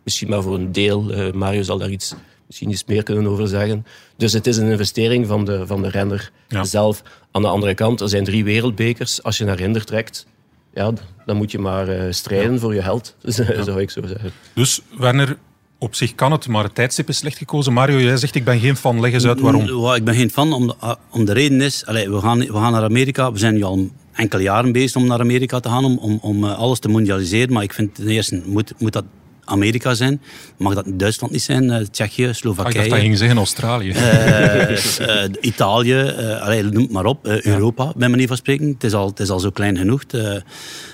misschien 0.03 0.29
maar 0.29 0.41
voor 0.41 0.55
een 0.55 0.71
deel. 0.71 1.09
eh, 1.11 1.31
Mario 1.33 1.61
zal 1.61 1.77
daar 1.77 1.89
iets, 1.89 2.13
misschien 2.47 2.69
iets 2.69 2.85
meer 2.85 3.03
kunnen 3.03 3.27
over 3.27 3.47
zeggen. 3.47 3.85
Dus 4.17 4.33
het 4.33 4.47
is 4.47 4.57
een 4.57 4.67
investering 4.69 5.27
van 5.27 5.45
de, 5.45 5.67
van 5.67 5.81
de 5.81 5.89
renner 5.89 6.31
Ja. 6.47 6.63
zelf. 6.63 7.03
Aan 7.31 7.41
de 7.41 7.47
andere 7.47 7.73
kant, 7.73 8.01
er 8.01 8.09
zijn 8.09 8.23
drie 8.23 8.43
wereldbekers. 8.43 9.23
Als 9.23 9.37
je 9.37 9.45
naar 9.45 9.57
Rinder 9.57 9.85
trekt, 9.85 10.25
ja, 10.73 10.93
dan 11.25 11.37
moet 11.37 11.51
je 11.51 11.59
maar 11.59 11.87
eh, 11.87 12.11
strijden 12.11 12.59
voor 12.59 12.73
je 12.73 12.81
held. 12.81 13.15
Zou 13.65 13.81
ik 13.81 13.89
zo 13.89 14.01
zeggen. 14.05 14.31
Dus 14.53 14.81
Werner, 14.97 15.37
op 15.77 15.95
zich 15.95 16.15
kan 16.15 16.31
het, 16.31 16.47
maar 16.47 16.63
het 16.63 16.75
tijdstip 16.75 17.09
is 17.09 17.17
slecht 17.17 17.37
gekozen. 17.37 17.73
Mario, 17.73 17.99
jij 17.99 18.17
zegt 18.17 18.35
ik 18.35 18.43
ben 18.43 18.59
geen 18.59 18.75
fan. 18.75 18.99
Leg 18.99 19.13
eens 19.13 19.25
uit 19.25 19.39
waarom. 19.39 19.81
Ja, 19.81 19.95
ik 19.95 20.03
ben 20.03 20.15
geen 20.15 20.29
fan, 20.29 20.53
om 20.53 20.67
de, 20.67 20.75
ah, 20.79 20.95
om 21.11 21.25
de 21.25 21.33
reden 21.33 21.61
is... 21.61 21.85
Allee, 21.85 22.09
we, 22.09 22.19
gaan, 22.19 22.39
we 22.39 22.53
gaan 22.53 22.71
naar 22.71 22.83
Amerika. 22.83 23.31
We 23.31 23.37
zijn 23.37 23.53
nu 23.53 23.63
al 23.63 23.89
enkele 24.13 24.41
jaren 24.43 24.71
bezig 24.71 24.95
om 24.95 25.07
naar 25.07 25.19
Amerika 25.19 25.59
te 25.59 25.69
gaan, 25.69 25.85
om, 25.85 25.97
om, 25.97 26.19
om 26.21 26.43
eh, 26.43 26.57
alles 26.57 26.79
te 26.79 26.89
mondialiseren. 26.89 27.53
Maar 27.53 27.63
ik 27.63 27.73
vind 27.73 27.95
ten 27.95 28.07
eerste 28.07 28.41
moet, 28.45 28.73
moet 28.77 28.93
dat 28.93 29.05
Amerika 29.49 29.93
zijn. 29.93 30.21
Mag 30.57 30.73
dat 30.73 30.85
Duitsland 30.87 31.33
niet 31.33 31.41
zijn? 31.41 31.69
Eh, 31.71 31.85
Tsjechië, 31.91 32.23
Ah, 32.23 32.29
ik 32.29 32.35
Slowakije. 32.35 32.73
dacht 32.73 32.89
dat 32.89 32.99
ging 32.99 33.17
zeggen 33.17 33.37
Australië. 33.37 33.91
Eh, 33.91 35.23
eh, 35.23 35.31
Italië, 35.41 36.13
allee, 36.41 36.63
noem 36.63 36.83
het 36.83 36.91
maar 36.91 37.05
op. 37.05 37.25
Europa, 37.27 37.93
bij 37.95 38.09
manier 38.09 38.27
van 38.27 38.37
spreken. 38.37 38.67
Het 38.67 38.83
is 38.83 38.93
al, 38.93 39.07
het 39.07 39.19
is 39.19 39.29
al 39.29 39.39
zo 39.39 39.49
klein 39.49 39.77
genoeg. 39.77 40.03
Eh, 40.03 40.35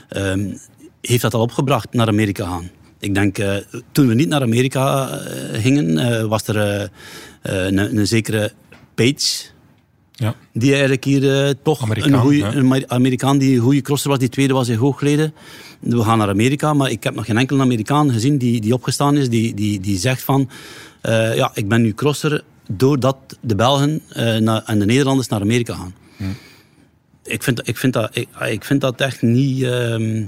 ehm, 0.09 0.53
heeft 1.01 1.21
dat 1.21 1.33
al 1.33 1.41
opgebracht 1.41 1.93
naar 1.93 2.07
Amerika 2.07 2.45
gaan? 2.45 2.69
Ik 2.99 3.13
denk, 3.13 3.37
toen 3.91 4.07
we 4.07 4.13
niet 4.13 4.27
naar 4.29 4.41
Amerika 4.41 5.05
gingen, 5.53 6.29
was 6.29 6.47
er 6.47 6.89
een, 7.41 7.97
een 7.97 8.07
zekere 8.07 8.51
Page. 8.95 9.43
ja. 10.11 10.35
Die 10.53 10.71
eigenlijk 10.71 11.03
hier 11.03 11.53
toch 11.63 11.81
Amerikaan, 11.81 12.27
een, 12.29 12.55
Amer- 12.57 12.83
Amerikaan 12.87 13.37
die 13.37 13.55
een 13.55 13.61
goede 13.61 13.81
crosser 13.81 14.09
was. 14.09 14.19
Die 14.19 14.29
tweede 14.29 14.53
was 14.53 14.67
in 14.67 14.77
Hoogleden. 14.77 15.33
We 15.79 16.03
gaan 16.03 16.17
naar 16.17 16.29
Amerika, 16.29 16.73
maar 16.73 16.89
ik 16.91 17.03
heb 17.03 17.15
nog 17.15 17.25
geen 17.25 17.37
enkele 17.37 17.61
Amerikaan 17.61 18.11
gezien 18.11 18.37
die, 18.37 18.61
die 18.61 18.73
opgestaan 18.73 19.17
is. 19.17 19.29
Die, 19.29 19.53
die, 19.53 19.79
die 19.79 19.97
zegt 19.97 20.21
van, 20.21 20.49
eh, 21.01 21.35
ja, 21.35 21.51
ik 21.53 21.67
ben 21.67 21.81
nu 21.81 21.93
crosser 21.93 22.43
doordat 22.71 23.17
de 23.41 23.55
Belgen 23.55 24.01
eh, 24.09 24.37
naar- 24.37 24.63
en 24.65 24.79
de 24.79 24.85
Nederlanders 24.85 25.27
naar 25.27 25.41
Amerika 25.41 25.75
gaan. 25.75 25.93
Ik, 27.23 27.43
vind, 27.43 27.67
ik, 27.67 27.77
vind 27.77 27.93
dat, 27.93 28.09
ik, 28.15 28.27
ik 28.49 28.63
vind 28.63 28.81
dat 28.81 29.01
echt 29.01 29.21
niet... 29.21 29.63
ehm, 29.63 30.25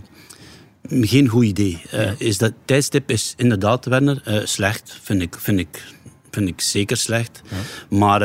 geen 0.89 1.27
goed 1.27 1.44
idee. 1.46 1.82
Eh, 1.92 2.12
is 2.18 2.38
dat 2.38 2.54
tijdstip 2.66 3.12
is 3.12 3.34
inderdaad, 3.38 3.86
Werner, 3.86 4.22
slecht. 4.44 5.00
Vind 5.01 5.22
ik, 5.22 5.36
vind, 5.39 5.60
ik, 5.60 5.84
vind 6.32 6.48
ik 6.48 6.62
zeker 6.62 6.98
slecht. 6.98 7.42
Maar 7.89 8.22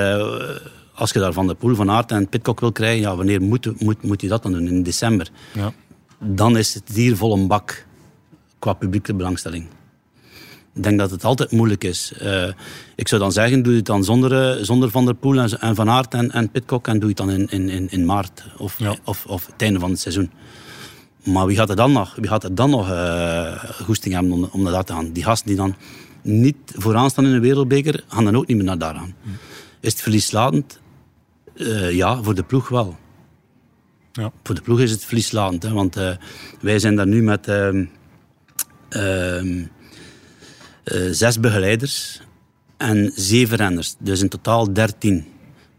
als 0.95 1.13
je 1.13 1.19
daar 1.19 1.33
Van 1.33 1.47
de 1.47 1.55
Poel, 1.55 1.75
Van 1.75 1.91
Aert 1.91 2.11
en 2.11 2.29
Pitcock 2.29 2.61
wil 2.61 2.73
krijgen, 2.73 3.01
ja, 3.01 3.17
wanneer 3.17 3.43
moet, 3.43 3.81
moet, 3.81 4.03
moet 4.03 4.21
je 4.21 4.29
dat 4.29 4.43
dan 4.43 4.53
doen? 4.53 4.67
In 4.69 4.83
december. 4.83 5.29
Ja. 5.53 5.73
Dan 6.25 6.57
is 6.57 6.75
het 6.75 6.89
hier 6.95 7.17
vol 7.17 7.33
een 7.33 7.47
bak 7.47 7.87
qua 8.59 8.73
publieke 8.73 9.15
belangstelling. 9.15 9.67
Ik 10.75 10.83
denk 10.83 10.99
dat 10.99 11.11
het 11.11 11.25
altijd 11.25 11.51
moeilijk 11.51 11.85
is. 11.85 12.13
Eh, 12.19 12.49
ik 12.97 13.09
zou 13.09 13.21
dan 13.21 13.33
zeggen, 13.33 13.63
doe 13.63 13.75
het 13.75 13.87
dan 13.87 14.05
zonder, 14.05 14.57
eh, 14.57 14.65
zonder 14.65 14.91
Van 14.91 15.05
der 15.05 15.15
Poel 15.15 15.39
en, 15.39 15.61
en 15.61 15.75
Van 15.75 15.89
Aert 15.91 16.15
en, 16.15 16.31
en 16.31 16.51
Pitcock 16.51 16.89
en 16.89 16.99
doe 16.99 17.09
het 17.09 17.19
dan 17.19 17.31
in, 17.31 17.47
in, 17.51 17.69
in, 17.69 17.91
in 17.91 18.05
maart 18.07 18.45
of, 18.59 18.79
Ja. 18.79 18.97
of, 19.05 19.27
of 19.27 19.47
het 19.47 19.63
einde 19.63 19.79
van 19.79 19.91
het 19.91 20.01
seizoen. 20.01 20.31
Maar 21.25 21.47
wie 21.47 21.57
gaat 21.57 21.71
er 21.71 21.77
dan 21.77 21.93
nog, 21.93 22.15
wie 22.15 22.29
gaat 22.29 22.45
er 22.45 22.55
dan 22.55 22.71
nog 22.71 22.91
eh, 22.91 23.65
goesting 23.65 24.15
hebben 24.15 24.33
om, 24.33 24.49
om 24.53 24.63
naar 24.63 24.73
daar 24.73 24.85
te 24.85 24.93
gaan? 24.93 25.13
Die 25.13 25.25
gasten 25.25 25.47
die 25.49 25.57
dan 25.57 25.75
niet 26.23 26.57
vooraan 26.67 27.11
staan 27.11 27.25
in 27.25 27.33
de 27.33 27.41
wereldbeker, 27.41 28.05
gaan 28.09 28.25
dan 28.25 28.37
ook 28.37 28.47
niet 28.47 28.57
meer 28.57 28.67
naar 28.67 28.79
daar 28.79 28.95
gaan. 28.95 29.15
Is 29.81 29.93
het 29.93 30.03
verlieslatend? 30.03 30.81
Ja, 31.91 32.23
voor 32.23 32.35
de 32.35 32.43
ploeg 32.43 32.69
wel. 32.69 32.97
Ja. 34.13 34.33
Voor 34.43 34.55
de 34.55 34.61
ploeg 34.61 34.81
is 34.81 34.91
het 34.91 35.05
verlieslatend. 35.05 35.63
Hè, 35.63 35.73
want 35.73 35.97
eh, 35.97 36.11
wij 36.61 36.79
zijn 36.79 36.97
daar 36.97 37.07
nu 37.07 37.23
met 37.23 37.49
ehm, 37.49 37.85
ehm, 38.89 39.63
eh, 40.85 41.01
zes 41.11 41.41
begeleiders 41.41 42.21
en 42.77 43.13
zeven 43.15 43.57
renners. 43.57 43.95
Dus 43.99 44.21
in 44.21 44.29
totaal 44.29 44.73
dertien. 44.73 45.25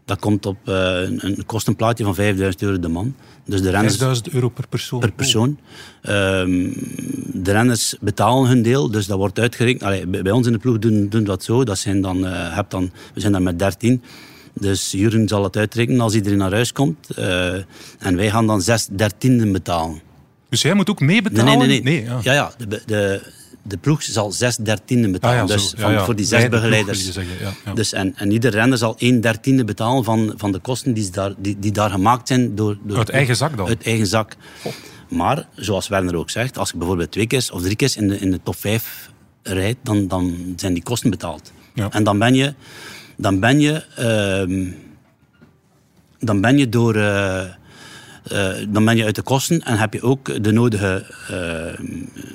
Dat 0.04 0.18
komt 0.18 0.46
op 0.46 0.68
eh, 0.68 0.74
een, 0.74 1.26
een 1.26 1.46
kostenplaatje 1.46 2.04
van 2.04 2.14
5000 2.14 2.62
euro 2.62 2.78
de 2.78 2.88
man. 2.88 3.14
Dus 3.44 3.62
de 3.62 3.70
renners 3.70 3.96
5000 3.96 4.34
euro 4.34 4.48
per 4.48 4.68
persoon. 4.68 5.00
per 5.00 5.12
persoon. 5.12 5.58
Ehm, 6.02 6.72
de 7.32 7.52
renners 7.52 7.96
betalen 8.00 8.48
hun 8.48 8.62
deel, 8.62 8.90
dus 8.90 9.06
dat 9.06 9.18
wordt 9.18 9.38
uitgerekend. 9.38 9.82
Allee, 9.82 10.06
bij, 10.06 10.22
bij 10.22 10.32
ons 10.32 10.46
in 10.46 10.52
de 10.52 10.58
ploeg 10.58 10.78
doen, 10.78 11.08
doen 11.08 11.20
we 11.20 11.26
dat 11.26 11.44
zo. 11.44 11.64
Dat 11.64 11.78
zijn 11.78 12.00
dan, 12.00 12.24
heb 12.24 12.70
dan, 12.70 12.90
we 13.14 13.20
zijn 13.20 13.32
dan 13.32 13.42
met 13.42 13.58
13. 13.58 14.02
Dus 14.54 14.90
Juren 14.90 15.28
zal 15.28 15.42
het 15.44 15.56
uitrekenen 15.56 16.00
als 16.00 16.14
iedereen 16.14 16.38
naar 16.38 16.52
huis 16.52 16.72
komt. 16.72 17.10
Eh, 17.16 17.54
en 17.98 18.16
wij 18.16 18.30
gaan 18.30 18.46
dan 18.46 18.62
zes 18.62 18.86
dertienden 18.90 19.52
betalen. 19.52 20.00
Dus 20.48 20.62
jij 20.62 20.74
moet 20.74 20.90
ook 20.90 21.00
Nee, 21.00 21.08
meebetalen? 21.08 21.58
nee, 21.58 21.66
nee. 21.66 21.82
nee. 21.82 22.02
ja. 22.04 22.18
ja. 22.22 22.32
ja, 22.32 22.52
de, 22.68 22.82
de, 22.86 23.22
de 23.62 23.76
ploeg 23.76 24.02
zal 24.02 24.32
zes 24.32 24.56
dertienden 24.56 25.12
betalen. 25.12 25.42
Ah, 25.42 25.48
ja, 25.48 25.54
dus 25.54 25.74
van, 25.76 25.92
Ja, 25.92 26.04
voor 26.04 26.16
die 26.16 26.26
zes 26.26 26.48
begeleiders. 26.48 27.12
zeggen. 27.12 27.54
Dus 27.74 27.92
en, 27.92 28.14
en 28.16 28.30
ieder 28.30 28.50
renner 28.50 28.78
zal 28.78 28.94
één 28.98 29.20
dertiende 29.20 29.64
betalen 29.64 30.04
van, 30.04 30.34
van 30.36 30.52
de 30.52 30.58
kosten 30.58 30.94
die, 30.94 31.10
daar, 31.10 31.32
die, 31.38 31.58
die 31.58 31.72
daar 31.72 31.90
gemaakt 31.90 32.28
zijn. 32.28 32.54
Door, 32.54 32.78
door 32.84 32.96
Uit 32.98 33.08
eigen 33.10 33.36
zak 33.36 33.56
dan? 33.56 33.66
Uit 33.66 33.82
eigen 33.82 34.06
zak. 34.06 34.36
Maar, 35.08 35.46
zoals 35.54 35.88
Werner 35.88 36.16
ook 36.16 36.30
zegt, 36.30 36.58
als 36.58 36.70
je 36.70 36.76
bijvoorbeeld 36.76 37.10
twee 37.10 37.26
keer 37.26 37.48
of 37.52 37.62
drie 37.62 37.76
keer 37.76 37.92
in 37.96 38.08
de, 38.08 38.18
in 38.18 38.30
de 38.30 38.40
top 38.42 38.56
vijf 38.56 39.10
rijdt, 39.42 39.78
dan, 39.82 40.08
dan 40.08 40.52
zijn 40.56 40.74
die 40.74 40.82
kosten 40.82 41.10
betaald. 41.10 41.52
Ja. 41.74 41.90
En 41.90 42.04
dan 42.04 42.18
ben 42.18 42.34
je, 42.34 42.54
dan 43.16 43.40
ben 43.40 43.60
je, 43.60 43.84
ehm, 43.96 44.70
dan 46.18 46.40
ben 46.40 46.58
je 46.58 46.68
door... 46.68 46.94
eh, 46.94 47.40
eh, 48.24 48.66
dan 48.68 48.84
ben 48.84 48.96
je 48.96 49.04
uit 49.04 49.14
de 49.14 49.22
kosten 49.22 49.60
en 49.62 49.78
heb 49.78 49.92
je 49.92 50.02
ook 50.02 50.42
de 50.44 50.52
nodige 50.52 51.04
eh 51.30 51.84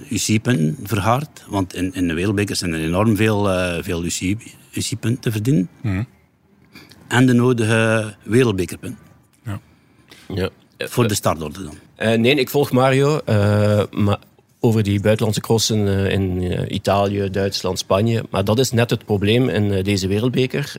UC-punten 0.09 0.77
vergaard. 0.83 1.43
Want 1.47 1.73
in, 1.75 1.93
in 1.93 2.07
de 2.07 2.13
wereldbekers 2.13 2.59
zijn 2.59 2.73
er 2.73 2.79
enorm 2.83 3.15
veel, 3.15 3.49
eh, 3.49 3.83
veel 3.83 4.03
UC-punten 4.03 5.19
te 5.19 5.31
verdienen. 5.31 5.69
Mhm. 5.81 6.03
En 7.07 7.25
de 7.25 7.33
nodige 7.33 8.13
wereldbekerpunten. 8.23 8.99
Ja. 10.33 10.49
Voor 10.77 11.07
de 11.07 11.13
startorde 11.13 11.63
dan. 11.63 11.77
Eh, 11.95 12.19
nee, 12.19 12.35
ik 12.35 12.49
volg 12.49 12.71
Mario. 12.71 13.19
eh, 13.25 13.83
maar 13.91 14.17
over 14.59 14.83
die 14.83 14.99
buitenlandse 14.99 15.41
crossen 15.41 15.87
eh, 15.87 16.11
in 16.11 16.43
eh, 16.43 16.75
Italië, 16.75 17.29
Duitsland, 17.29 17.79
Spanje. 17.79 18.23
Maar 18.29 18.43
dat 18.43 18.59
is 18.59 18.71
net 18.71 18.89
het 18.89 19.05
probleem 19.05 19.49
in 19.49 19.71
eh, 19.71 19.83
deze 19.83 20.07
wereldbeker. 20.07 20.73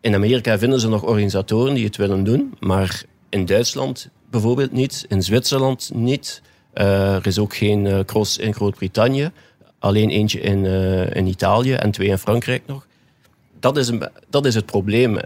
In 0.00 0.14
Amerika 0.14 0.58
vinden 0.58 0.80
ze 0.80 0.88
nog 0.88 1.04
organisatoren 1.04 1.74
die 1.74 1.84
het 1.84 1.96
willen 1.96 2.24
doen. 2.24 2.54
Maar 2.58 3.02
in 3.28 3.46
Duitsland 3.46 4.08
bijvoorbeeld 4.30 4.72
niet. 4.72 5.04
In 5.08 5.22
Zwitserland 5.22 5.90
niet. 5.94 6.42
Er 6.72 7.26
is 7.26 7.38
ook 7.38 7.56
geen 7.56 8.04
cross 8.04 8.38
in 8.38 8.54
Groot-Brittannië. 8.54 9.30
Alleen 9.78 10.10
eentje 10.10 10.40
in, 10.40 10.64
in 11.14 11.26
Italië 11.26 11.72
en 11.72 11.90
twee 11.90 12.08
in 12.08 12.18
Frankrijk 12.18 12.62
nog. 12.66 12.86
Dat 13.60 13.76
is, 13.76 13.88
een, 13.88 14.08
dat 14.30 14.46
is 14.46 14.54
het 14.54 14.66
probleem. 14.66 15.18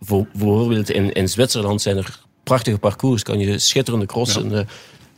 Voor, 0.00 0.26
bijvoorbeeld 0.32 0.90
in, 0.90 1.12
in 1.12 1.28
Zwitserland 1.28 1.82
zijn 1.82 1.96
er 1.96 2.20
prachtige 2.42 2.78
parcours, 2.78 3.22
kan 3.22 3.38
je 3.38 3.58
schitterende 3.58 4.06
crossen. 4.06 4.66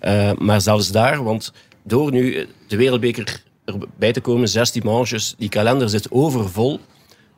Eh, 0.04 0.30
maar 0.38 0.60
zelfs 0.60 0.88
daar, 0.88 1.22
want 1.24 1.52
door 1.82 2.10
nu 2.10 2.46
de 2.68 2.76
wereldbeker 2.76 3.42
erbij 3.64 4.12
te 4.12 4.20
komen, 4.20 4.48
16 4.48 4.82
manches, 4.84 5.34
die 5.38 5.48
kalender 5.48 5.88
zit 5.88 6.10
overvol. 6.10 6.80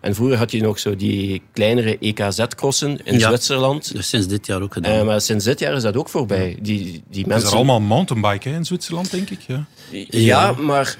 En 0.00 0.14
vroeger 0.14 0.36
had 0.36 0.50
je 0.50 0.62
nog 0.62 0.78
zo 0.78 0.96
die 0.96 1.42
kleinere 1.52 1.98
EKZ-crossen 1.98 3.00
in 3.04 3.18
Ja. 3.18 3.28
Zwitserland. 3.28 3.92
Dus 3.92 4.08
sinds 4.08 4.26
dit 4.26 4.46
jaar 4.46 4.62
ook 4.62 4.72
gedaan. 4.72 4.92
Eh, 4.92 5.04
maar 5.06 5.20
sinds 5.20 5.44
dit 5.44 5.58
jaar 5.58 5.74
is 5.74 5.82
dat 5.82 5.96
ook 5.96 6.08
voorbij. 6.08 6.56
Die, 6.60 6.82
die 6.82 6.92
Het 7.08 7.16
is 7.16 7.24
mensen... 7.24 7.48
er 7.48 7.54
allemaal 7.54 7.80
mountainbiken 7.80 8.52
in 8.52 8.64
Zwitserland, 8.64 9.10
denk 9.10 9.30
ik. 9.30 9.40
Ja. 9.40 9.66
Ja, 10.10 10.52
maar 10.52 10.96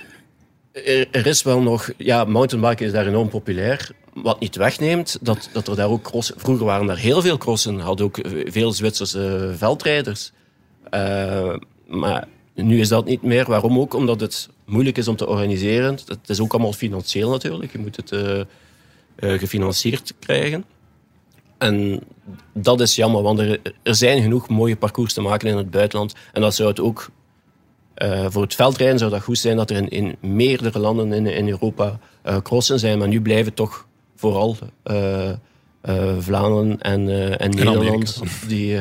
er, 0.73 1.09
er 1.11 1.27
is 1.27 1.43
wel 1.43 1.61
nog... 1.61 1.91
Ja, 1.97 2.25
mountainbiken 2.25 2.87
is 2.87 2.93
daar 2.93 3.07
enorm 3.07 3.29
populair. 3.29 3.91
Wat 4.15 4.41
niet 4.41 4.57
wegneemt, 4.57 5.19
dat, 5.21 5.49
dat 5.53 5.69
er 5.69 5.77
daar 5.77 5.89
ook 5.89 6.03
crossen... 6.03 6.35
Vroeger 6.39 6.67
waren 6.67 6.89
er 6.91 6.99
heel 6.99 7.23
veel 7.23 7.39
crossen. 7.39 7.79
Hadden 7.79 8.07
ook 8.07 8.19
eh, 8.19 8.53
veel 8.53 8.73
Zwitserse 8.73 9.55
veldrijders. 9.57 10.33
Eh, 10.91 11.55
maar 11.87 12.29
nu 12.55 12.81
is 12.81 12.89
dat 12.89 13.05
niet 13.05 13.23
meer. 13.23 13.45
Waarom 13.47 13.79
ook? 13.79 13.95
Omdat 13.95 14.21
het 14.21 14.49
moeilijk 14.65 14.99
is 14.99 15.09
om 15.09 15.17
te 15.17 15.27
organiseren. 15.27 15.99
Het 16.07 16.29
is 16.29 16.41
ook 16.41 16.53
allemaal 16.53 16.73
financieel 16.73 17.31
natuurlijk. 17.31 17.73
Je 17.73 17.79
moet 17.79 17.97
het 17.97 18.13
eh, 18.13 18.41
eh, 18.41 18.47
gefinancierd 19.17 20.15
krijgen. 20.19 20.65
En 21.59 22.01
dat 22.53 22.81
is 22.81 22.97
jammer, 22.97 23.23
want 23.23 23.39
er, 23.39 23.61
er 23.83 23.95
zijn 23.95 24.23
genoeg 24.23 24.49
mooie 24.49 24.77
parcours 24.77 25.13
te 25.13 25.21
maken 25.21 25.49
in 25.49 25.57
het 25.57 25.71
buitenland. 25.71 26.15
En 26.33 26.41
dat 26.41 26.55
zou 26.55 26.69
het 26.69 26.81
ook 26.81 27.11
voor 28.29 28.43
het 28.43 28.55
veldrijden 28.55 28.99
zou 28.99 29.11
dat 29.11 29.23
goed 29.23 29.39
zijn 29.39 29.57
dat 29.57 29.71
er 29.71 29.77
in, 29.77 29.89
in 29.89 30.17
meerdere 30.21 30.79
landen 30.79 31.13
in, 31.13 31.27
in 31.27 31.49
Europa 31.49 31.99
eh, 32.23 32.37
crossen 32.43 32.79
zijn. 32.79 32.99
Maar 32.99 33.09
nu 33.09 33.21
blijven 33.21 33.55
toch 33.55 33.87
vooral 34.17 34.57
Vlaanderen 36.19 36.81
en, 36.81 37.39
en 37.39 37.51
Nederland 37.51 38.23
die, 38.49 38.79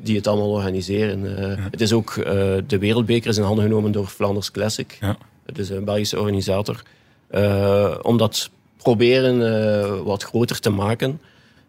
die 0.00 0.16
het 0.16 0.26
allemaal 0.26 0.50
organiseren. 0.50 1.38
Eh, 1.38 1.64
Het 1.70 1.80
is 1.80 1.92
ook 1.92 2.16
eh, 2.16 2.34
de 2.66 2.78
wereldbeker 2.78 3.30
is 3.30 3.36
in 3.36 3.42
handen 3.42 3.64
genomen 3.64 3.92
door 3.92 4.06
Flanders 4.06 4.50
Classic. 4.50 4.96
Ja. 5.00 5.16
Het 5.46 5.58
is 5.58 5.68
een 5.68 5.84
Belgische 5.84 6.20
organisator. 6.20 6.82
Eh, 7.28 7.94
om 8.02 8.16
dat 8.16 8.50
proberen 8.76 10.04
wat 10.04 10.22
groter 10.22 10.60
te 10.60 10.70
maken. 10.70 11.20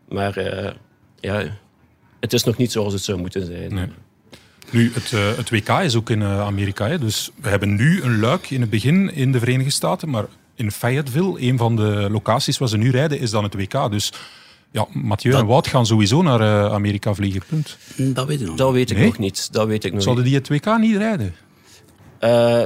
Maar 0.08 0.44
ja, 1.20 1.44
het 2.20 2.34
is 2.34 2.44
nog 2.44 2.58
niet 2.58 2.72
zoals 2.72 2.94
het 2.94 3.04
zou 3.04 3.20
moeten 3.20 3.46
zijn. 3.46 3.74
Nee. 3.74 3.88
Nu, 4.72 4.92
het, 4.94 5.12
het 5.38 5.50
WK 5.50 5.70
is 5.70 5.96
ook 5.96 6.10
in 6.10 6.24
Amerika. 6.24 6.88
Hè, 6.88 7.00
dus 7.00 7.32
we 7.42 7.50
hebben 7.50 7.76
nu 7.76 8.02
een 8.02 8.20
luik 8.20 8.50
in 8.50 8.62
het 8.62 8.70
begin 8.70 9.14
in 9.14 9.32
de 9.32 9.40
Verenigde 9.40 9.72
Staten. 9.72 10.10
Maar 10.10 10.26
in 10.56 10.72
Fayetteville, 10.72 11.42
een 11.42 11.58
van 11.58 11.76
de 11.76 12.08
locaties 12.12 12.58
waar 12.58 12.70
ze 12.70 12.78
nu 12.78 12.90
rijden, 12.92 13.20
is 13.20 13.32
dan 13.32 13.44
het 13.44 13.54
WK. 13.54 13.92
Dus 13.92 14.14
ja, 14.74 14.88
Mathieu 14.92 15.34
en 15.34 15.46
Wout 15.46 15.68
gaan 15.68 15.86
sowieso 15.86 16.22
naar 16.22 16.42
eh, 16.42 16.74
Amerika 16.74 17.14
vliegen. 17.14 17.42
Punt. 17.48 17.78
Dat 18.16 18.28
weet 18.28 18.42
ik 18.42 18.48
nog. 18.48 18.56
Dat 18.56 18.72
weet 18.72 18.92
ik 18.92 18.98
Nee? 18.98 19.06
nog 19.06 19.18
niet. 19.18 19.54
Dat 19.54 19.68
weet 19.68 19.84
ik 19.84 19.94
nog 19.94 20.02
Zouden 20.02 20.24
die 20.24 20.36
het 20.36 20.48
WK 20.50 20.78
niet 20.78 20.96
rijden? 20.98 21.36
Eh, 22.20 22.64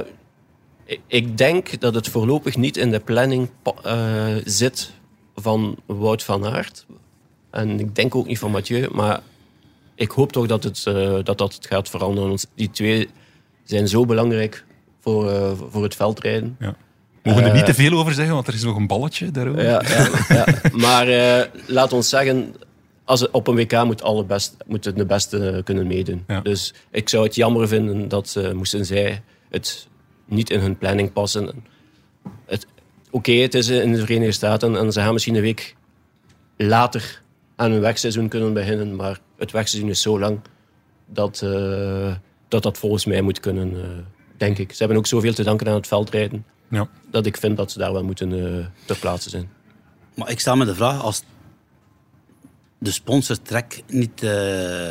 ik- 1.06 1.38
denk 1.38 1.80
dat 1.80 1.94
het 1.94 2.08
voorlopig 2.08 2.56
niet 2.56 2.76
in 2.76 2.90
de 2.90 3.00
planning 3.00 3.48
eh, 3.82 4.26
zit 4.44 4.92
van 5.34 5.76
Wout 5.86 6.22
van 6.22 6.46
Aert. 6.46 6.86
En 7.50 7.80
ik 7.80 7.94
denk 7.94 8.14
ook 8.14 8.26
niet 8.26 8.38
van 8.38 8.50
Mathieu. 8.50 8.88
Maar 8.92 9.20
ik 9.94 10.10
hoop 10.10 10.32
toch 10.32 10.46
dat 10.46 10.64
het, 10.64 10.82
eh, 10.86 10.94
dat, 11.24 11.38
dat 11.38 11.54
het 11.54 11.66
gaat 11.66 11.88
veranderen. 11.88 12.28
Want 12.28 12.46
die 12.54 12.70
twee 12.70 13.08
zijn 13.64 13.88
zo 13.88 14.04
belangrijk 14.06 14.64
voor, 15.00 15.30
eh, 15.30 15.52
voor 15.70 15.82
het 15.82 15.94
veldrijden. 15.96 16.56
Ja. 16.58 16.74
Mogen 17.28 17.42
er 17.42 17.48
Eh, 17.48 17.54
niet 17.54 17.66
te 17.66 17.74
veel 17.74 17.98
over 17.98 18.12
zeggen, 18.12 18.34
want 18.34 18.46
er 18.46 18.54
is 18.54 18.62
nog 18.62 18.76
een 18.76 18.86
balletje 18.86 19.30
daarover. 19.30 19.64
Ja, 19.64 19.82
ja, 19.88 20.08
ja. 20.28 20.46
Maar 20.72 21.08
eh, 21.08 21.44
laat 21.66 21.92
ons 21.92 22.08
zeggen, 22.08 22.54
als 23.04 23.20
het 23.20 23.30
op 23.30 23.46
een 23.46 23.54
WK 23.54 23.84
moet, 23.84 24.02
alle 24.02 24.24
best, 24.24 24.56
moeten 24.66 24.94
de 24.94 25.06
beste 25.06 25.60
kunnen 25.64 25.86
meedoen. 25.86 26.24
Ja. 26.26 26.40
Dus 26.40 26.74
ik 26.90 27.08
zou 27.08 27.24
het 27.24 27.34
jammer 27.34 27.68
vinden 27.68 28.08
dat 28.08 28.34
eh, 28.36 28.52
moesten 28.52 28.86
zij 28.86 29.22
het 29.50 29.88
niet 30.24 30.50
in 30.50 30.60
hun 30.60 30.78
planning 30.78 31.12
passen. 31.12 31.64
Oké, 33.10 33.32
het 33.32 33.54
is 33.54 33.68
in 33.68 33.92
de 33.92 33.98
Verenigde 33.98 34.32
Staten 34.32 34.76
en 34.76 34.92
ze 34.92 35.00
gaan 35.00 35.12
misschien 35.12 35.34
een 35.34 35.40
week 35.42 35.76
later 36.56 37.22
aan 37.56 37.70
hun 37.70 37.80
wegseizoen 37.80 38.28
kunnen 38.28 38.52
beginnen, 38.52 38.96
maar 38.96 39.18
het 39.38 39.50
wegseizoen 39.50 39.90
is 39.90 40.02
zo 40.02 40.18
lang 40.18 40.40
dat 41.06 41.42
eh, 41.42 42.12
dat, 42.48 42.62
dat 42.62 42.78
volgens 42.78 43.04
mij 43.04 43.20
moet 43.20 43.40
kunnen, 43.40 43.82
eh, 43.82 43.88
denk 44.36 44.58
ik. 44.58 44.72
Ze 44.72 44.78
hebben 44.78 44.96
ook 44.96 45.06
zoveel 45.06 45.34
te 45.34 45.42
danken 45.42 45.66
aan 45.68 45.74
het 45.74 45.86
veldrijden, 45.86 46.44
Ja. 46.70 46.88
dat 47.10 47.26
ik 47.26 47.36
vind 47.36 47.56
dat 47.56 47.72
ze 47.72 47.78
daar 47.78 47.92
wel 47.92 48.04
moeten 48.04 48.58
eh, 48.60 48.66
ter 48.84 48.96
plaatse 48.96 49.30
zijn. 49.30 49.48
Maar 50.14 50.30
ik 50.30 50.40
sta 50.40 50.54
me 50.54 50.64
de 50.64 50.74
vraag, 50.74 51.02
als 51.02 51.22
de 52.78 52.90
sponsor 52.90 53.42
Trek 53.42 53.82
niet, 53.86 54.22
eh, 54.22 54.88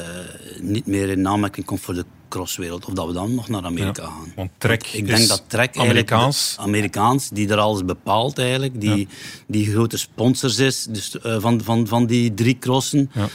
niet 0.62 0.86
meer 0.86 1.10
in 1.10 1.28
aanmerking 1.28 1.66
komt 1.66 1.80
voor 1.82 1.94
de 1.94 2.06
crosswereld, 2.30 2.86
of 2.86 2.94
dat 2.94 3.08
we 3.08 3.14
dan 3.14 3.36
nog 3.36 3.48
naar 3.48 3.64
Amerika 3.66 4.02
Ja, 4.02 4.08
gaan. 4.08 4.34
Want 4.36 4.52
Trek 4.58 4.84
ik 4.88 5.08
is 5.08 5.16
denk 5.16 5.28
dat 5.28 5.44
Trek 5.48 5.78
Amerikaans. 5.78 6.56
de- 6.56 6.62
Amerikaans, 6.62 7.30
die 7.30 7.50
er 7.50 7.58
alles 7.58 7.86
bepaalt 7.86 8.38
eigenlijk, 8.40 8.82
die, 8.82 9.08
die 9.48 9.72
grote 9.72 9.98
sponsors 9.98 10.60
is 10.60 10.84
dus, 10.90 11.20
eh, 11.20 11.40
van, 11.40 11.62
van, 11.64 11.88
van 11.88 12.06
die 12.06 12.34
drie 12.34 12.58
crossen. 12.60 13.10
Ja. 13.14 13.28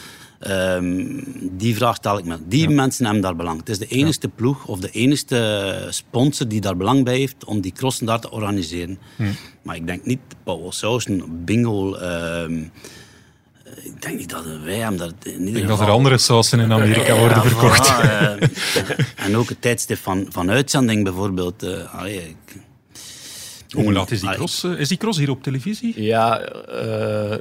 Ehm, 0.43 1.07
die 1.41 1.75
vraag 1.77 1.97
stel 1.97 2.19
ik 2.19 2.25
me. 2.25 2.37
Die 2.47 2.69
mensen 2.69 3.05
hebben 3.05 3.23
daar 3.23 3.37
belang. 3.37 3.59
Het 3.59 3.69
is 3.69 3.79
de 3.79 3.87
enige 3.87 4.29
ploeg 4.35 4.67
of 4.67 4.79
de 4.81 4.91
enige 4.91 5.87
sponsor 5.91 6.49
die 6.49 6.61
daar 6.61 6.77
belang 6.77 7.05
bij 7.05 7.17
heeft 7.19 7.45
om 7.45 7.61
die 7.61 7.73
crossen 7.73 8.07
daar 8.07 8.21
te 8.21 8.31
organiseren. 8.31 8.99
Hm. 9.17 9.25
Maar 9.63 9.77
ik 9.77 9.87
denk 9.87 10.05
niet 10.05 10.21
Paul 10.45 10.73
Sausen, 10.73 11.45
Bingo. 11.45 11.95
ehm, 11.95 12.61
ik 13.83 14.03
denk 14.03 14.19
niet 14.19 14.31
dat 14.31 14.45
wij 14.65 14.77
hem 14.77 14.97
dat 14.97 15.15
ieder 15.25 15.47
Ik 15.47 15.53
denk 15.55 15.69
dat 15.69 15.81
er 15.81 15.91
andere 15.91 16.19
sausen 16.19 16.61
in 16.61 16.73
Amerika 16.73 17.17
worden 17.19 17.37
ja, 17.37 17.43
verkocht. 17.43 17.93
voilà, 17.93 18.01
eh, 18.01 19.25
en 19.27 19.37
ook 19.37 19.49
het 19.49 19.61
tijdstip 19.63 19.99
van, 19.99 20.27
van 20.29 20.51
uitzending 20.51 21.05
bijvoorbeeld. 21.05 21.63
eh, 21.63 21.95
allee, 21.99 22.17
ik- 22.17 22.57
Hoe 23.71 23.93
laat 23.93 24.11
is 24.11 24.21
die 24.21 24.31
cross? 24.31 24.65
eh, 24.65 24.79
Is 24.79 24.89
die 24.89 24.99
cross 24.99 25.19
hier 25.19 25.31
op 25.31 25.43
televisie? 25.43 26.03
Ja, 26.03 26.41
eh, 26.41 27.39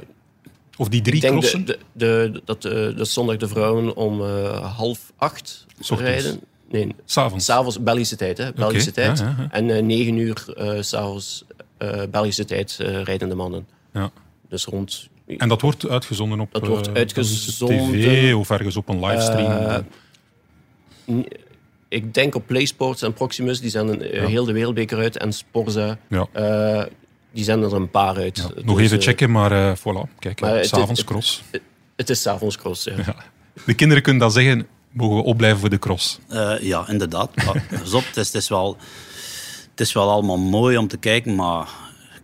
Of 0.82 0.88
die 0.88 1.00
drie 1.02 1.14
ik 1.14 1.20
denk 1.20 1.32
crossen? 1.38 1.64
de, 1.64 1.78
de, 1.92 2.30
de- 2.32 2.42
dat 2.44 2.62
de, 2.62 2.92
de 2.96 3.04
zondag 3.04 3.36
de 3.36 3.48
vrouwen 3.48 3.96
om 3.96 4.20
eh, 4.22 4.76
half 4.76 5.12
acht 5.16 5.66
rijden. 5.88 6.40
Nee, 6.70 6.94
S'avonds. 7.04 7.44
s'avonds 7.44 7.82
Belgische 7.82 8.16
tijd. 8.16 8.38
Hè, 8.38 8.52
Belgische 8.52 8.90
tijd. 8.90 9.18
ja, 9.18 9.24
ja, 9.24 9.34
ja. 9.38 9.48
En 9.50 9.70
eh, 9.70 9.82
negen 9.82 10.16
uur 10.16 10.44
eh, 10.56 10.72
s'avonds 10.80 11.44
eh 11.78 12.02
Belgische 12.10 12.44
tijd 12.44 12.78
eh, 12.80 13.02
rijden 13.02 13.28
de 13.28 13.34
mannen. 13.34 13.66
Ja. 13.92 14.10
Dus 14.48 14.64
rond... 14.64 15.08
En 15.26 15.48
dat 15.48 15.60
wordt 15.60 15.88
uitgezonden 15.88 16.40
op 16.40 16.52
Dat 16.52 16.66
wordt 16.66 16.88
eh, 16.88 16.94
uitgezonden, 16.94 17.92
tv 17.92 18.34
of 18.34 18.50
ergens 18.50 18.76
op 18.76 18.88
een 18.88 19.04
livestream. 19.04 19.50
Eh, 21.06 21.16
Ik 21.88 22.14
denk 22.14 22.34
op 22.34 22.46
PlaySports 22.46 23.02
en 23.02 23.12
Proximus, 23.12 23.60
die 23.60 23.70
zenden 23.70 24.12
eh, 24.12 24.26
heel 24.26 24.44
de 24.44 24.52
wereldbeker 24.52 24.98
uit. 24.98 25.16
En 25.18 25.32
Sporza, 25.32 25.98
ja. 26.08 26.26
eh, 26.32 26.84
die 27.32 27.44
zenden 27.44 27.70
er 27.70 27.76
een 27.76 27.90
paar 27.90 28.16
uit. 28.16 28.36
Ja, 28.36 28.62
Nog 28.64 28.76
Dus, 28.76 28.84
even 28.84 28.98
eh, 28.98 29.04
checken, 29.04 29.30
maar 29.30 29.52
eh 29.52 29.76
voilà. 29.78 30.18
Kijk, 30.18 30.40
maar 30.40 30.54
het- 30.56 30.66
s'avonds 30.66 31.04
cross. 31.04 31.42
Het 31.96 32.10
is 32.10 32.22
s'avonds 32.22 32.56
cross, 32.56 32.84
ja. 32.84 32.92
Ja. 33.06 33.14
De 33.66 33.74
kinderen 33.74 34.02
kunnen 34.02 34.22
dan 34.22 34.32
zeggen, 34.32 34.66
mogen 34.90 35.16
we 35.16 35.22
opblijven 35.22 35.60
voor 35.60 35.70
de 35.70 35.78
cross. 35.78 36.18
eh, 36.28 36.54
ja, 36.60 36.88
inderdaad. 36.88 37.30
Pas 37.80 37.92
op, 37.94 38.04
het 38.06 38.16
is, 38.16 38.26
het, 38.26 38.34
is 38.34 38.48
wel, 38.48 38.76
het 39.70 39.80
is 39.80 39.92
wel 39.92 40.10
allemaal 40.10 40.38
mooi 40.38 40.76
om 40.76 40.88
te 40.88 40.96
kijken, 40.96 41.34
maar 41.34 41.68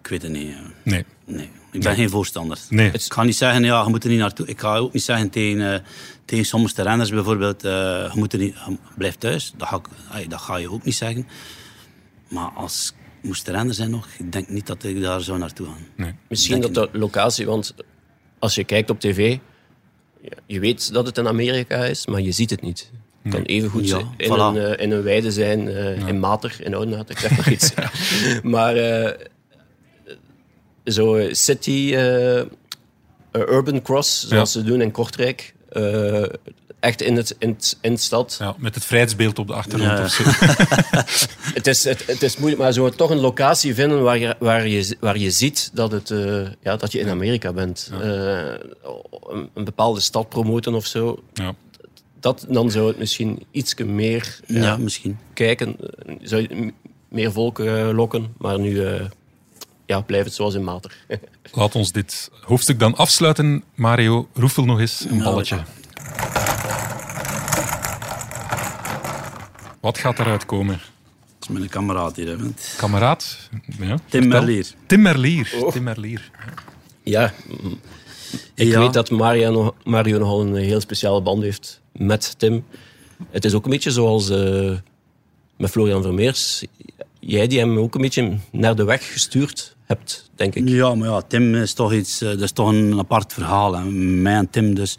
ik 0.03 0.07
weet 0.09 0.23
het 0.23 0.31
niet. 0.33 0.55
Nee. 0.83 1.05
Nee, 1.27 1.51
ik 1.73 1.83
ben 1.83 1.95
geen 1.95 2.11
voorstander. 2.11 2.59
Nee. 2.69 2.91
Ik 2.93 3.13
ga 3.13 3.23
niet 3.23 3.37
zeggen, 3.37 3.65
ja, 3.65 3.83
je 3.83 3.89
moet 3.89 4.05
er 4.05 4.11
niet 4.11 4.19
naartoe. 4.19 4.47
Ik 4.47 4.61
ga 4.61 4.77
ook 4.77 4.93
niet 4.93 5.03
zeggen 5.03 5.31
tegen, 5.31 5.73
eh, 5.75 5.81
tegen 6.25 6.45
sommige 6.45 6.83
renners 6.83 7.11
bijvoorbeeld, 7.11 7.65
eh, 7.65 7.71
je, 7.71 8.11
moet 8.15 8.33
er 8.33 8.39
niet, 8.39 8.57
blijf 8.97 9.15
thuis. 9.17 9.53
Dat 9.57 9.69
ga, 9.69 9.81
ik, 10.19 10.31
dat 10.31 10.41
ga 10.41 10.57
je 10.57 10.71
ook 10.71 10.85
niet 10.85 10.95
zeggen. 10.95 11.27
Maar 12.29 12.51
als 12.55 12.93
moest 13.23 13.49
renner 13.49 13.75
zijn 13.75 13.91
nog, 13.91 14.09
ik 14.19 14.33
denk 14.33 14.49
niet 14.49 14.67
dat 14.67 14.85
ik 14.85 15.01
daar 15.01 15.21
zou 15.21 15.39
naartoe 15.39 15.67
gaan. 15.67 15.87
nee. 15.97 16.15
Misschien 16.29 16.61
Denk 16.61 16.75
dat 16.75 16.93
de 16.93 16.99
locatie, 16.99 17.47
want 17.47 17.75
als 18.39 18.55
je 18.55 18.65
kijkt 18.65 18.91
op 18.91 19.01
tv, 19.01 19.39
je 20.47 20.61
weet 20.61 20.93
dat 20.93 21.07
het 21.07 21.19
in 21.19 21.27
Amerika 21.29 21.85
is, 21.85 22.07
maar 22.07 22.21
je 22.21 22.33
ziet 22.33 22.51
het 22.51 22.63
niet. 22.63 22.91
Het 23.23 23.33
kan 23.33 23.43
even 23.43 23.71
goed 23.71 23.89
Ja, 23.89 23.99
in, 24.17 24.31
voilà. 24.31 24.39
een, 24.39 24.57
eh, 24.57 24.85
in 24.85 24.91
een 24.91 25.03
weide 25.03 25.33
zijn, 25.33 25.69
eh, 25.69 26.09
in 26.09 26.19
Mater, 26.19 26.57
in 26.61 26.75
Oudenaarde, 26.75 27.13
ik 27.13 27.19
zeg 27.19 27.37
maar 27.37 27.53
iets. 27.53 27.73
maar 28.43 28.77
eh, 28.77 29.27
zo 30.85 31.29
city, 31.35 31.95
urban 33.33 33.83
cross, 33.83 34.29
zoals 34.29 34.53
ze 34.53 34.63
doen 34.63 34.81
in 34.81 34.91
Kortrijk, 34.91 35.55
eh, 35.69 36.23
echt 36.81 37.03
in 37.03 37.17
het, 37.17 37.37
in 37.39 37.49
het, 37.49 37.79
in 37.81 37.93
het 37.93 38.01
stad. 38.03 38.37
Ja, 38.41 38.55
met 38.59 38.75
het 38.75 38.85
vrijheidsbeeld 38.85 39.39
op 39.39 39.47
de 39.47 39.53
achtergrond 39.53 39.99
Ja. 39.99 40.05
of 40.05 40.11
zo. 40.11 40.23
Het 41.55 41.67
is, 41.67 41.85
het, 41.85 42.07
het 42.07 42.23
is 42.23 42.37
moeilijk, 42.37 42.63
maar 42.63 42.73
zo 42.73 42.89
toch 42.91 43.11
een 43.11 43.21
locatie 43.21 43.75
vinden 43.75 44.03
waar 44.03 44.19
je, 44.19 44.37
waar 44.39 44.69
je, 44.69 44.97
waar 45.01 45.19
je 45.19 45.31
ziet 45.31 45.71
dat, 45.73 45.93
het, 45.93 46.11
eh, 46.11 46.47
ja, 46.63 46.77
dat 46.77 46.93
je 46.93 46.99
in 46.99 47.09
Amerika 47.09 47.53
bent. 47.53 47.91
Eh, 48.01 48.53
een, 49.29 49.51
een 49.55 49.65
bepaalde 49.65 50.01
stad 50.01 50.29
promoten 50.29 50.75
of 50.75 50.87
zo. 50.87 51.23
Ja. 51.33 51.55
Dat, 52.21 52.47
dan 52.49 52.71
zou 52.71 52.87
het 52.89 52.99
misschien 52.99 53.43
iets 53.51 53.75
meer 53.75 54.41
Ja, 54.47 54.61
ja, 54.63 54.77
misschien. 54.77 55.19
kijken. 55.35 55.77
Zou 56.23 56.43
je 56.43 56.73
meer 57.09 57.33
volk 57.33 57.59
lokken. 57.93 58.35
Maar 58.39 58.59
nu 58.59 58.85
eh, 58.85 59.05
ja, 59.89 60.01
blijft 60.01 60.25
het 60.27 60.35
zoals 60.35 60.55
in 60.55 60.65
Mater. 60.65 60.97
Laat 61.53 61.75
ons 61.75 61.93
dit 61.93 62.31
hoofdstuk 62.43 62.79
dan 62.79 62.95
afsluiten. 62.97 63.65
Mario, 63.75 64.29
roefel 64.35 64.65
nog 64.65 64.81
eens 64.81 65.05
een 65.09 65.23
balletje. 65.23 65.59
Wat 69.81 69.99
gaat 69.99 70.19
eruit 70.19 70.47
komen? 70.47 70.81
Dat 71.39 71.49
is 71.51 71.57
mijn 71.59 71.69
kameraad 71.69 72.17
hier. 72.17 72.27
Hè. 72.27 72.39
want- 72.39 72.75
Kameraad? 72.77 73.49
Ja, 73.79 73.97
Tim. 74.09 74.29
Merlier. 74.29 74.67
Tim 74.87 75.03
Merlier. 75.03 75.53
Tim 75.73 75.83
Merlier. 75.83 76.31
ja, 77.03 77.33
ik 78.55 78.67
Ja. 78.69 78.79
weet 78.81 78.93
dat 78.93 79.11
Mario, 79.11 79.51
nog- 79.51 79.75
Mario 79.85 80.19
nogal 80.19 80.41
een 80.41 80.55
heel 80.55 80.81
speciale 80.81 81.21
band 81.23 81.43
heeft 81.43 81.81
met 81.93 82.35
Tim. 82.39 82.65
Het 83.31 83.45
is 83.45 83.55
ook 83.55 83.65
een 83.65 83.71
beetje 83.71 83.91
zoals 83.91 84.31
eh, 84.31 84.73
met 85.57 85.71
Florian 85.71 86.03
Vermeers. 86.03 86.65
Jij 87.29 87.47
die 87.47 87.59
hem 87.59 87.79
ook 87.79 87.95
een 87.95 88.01
beetje 88.01 88.37
naar 88.53 88.77
de 88.77 88.85
weg 88.85 89.13
gestuurd 89.13 89.77
hebt, 89.85 90.31
denk 90.35 90.55
ik. 90.55 90.69
Ja, 90.69 90.95
maar 90.95 91.09
ja, 91.09 91.21
Tim 91.21 91.55
is 91.55 91.73
toch 91.73 91.93
iets, 91.93 92.21
eh, 92.21 92.29
dat 92.29 92.41
is 92.41 92.53
toch 92.53 92.69
een 92.69 92.99
apart 92.99 93.33
verhaal. 93.33 93.77
Hè. 93.77 93.85
Mij 93.85 94.35
en 94.35 94.51
Tim 94.51 94.75
dus. 94.75 94.95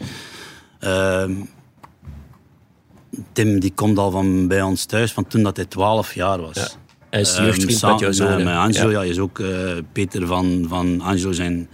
Ehm, 0.78 1.32
Tim 3.32 3.60
die 3.60 3.72
komt 3.74 3.98
al 3.98 4.10
van 4.10 4.48
bij 4.48 4.62
ons 4.62 4.84
thuis 4.84 5.12
van 5.12 5.26
toen 5.26 5.42
dat 5.42 5.56
hij 5.56 5.64
12 5.64 6.14
jaar 6.14 6.40
was. 6.40 6.54
Ja. 6.54 6.68
Hij 7.10 7.20
is 7.20 7.34
Ehm, 7.34 7.44
jeugdvriend 7.44 7.82
met 7.82 8.00
jouw 8.00 8.12
zoon. 8.12 8.44
Met, 8.44 8.54
Angelo, 8.54 8.90
Ja. 8.90 9.02
ja. 9.02 9.10
is 9.10 9.18
ook 9.18 9.38
eh, 9.38 9.76
Peter 9.92 10.26
van, 10.26 10.66
van 10.68 11.00
Angelo, 11.00 11.32
zijn, 11.32 11.68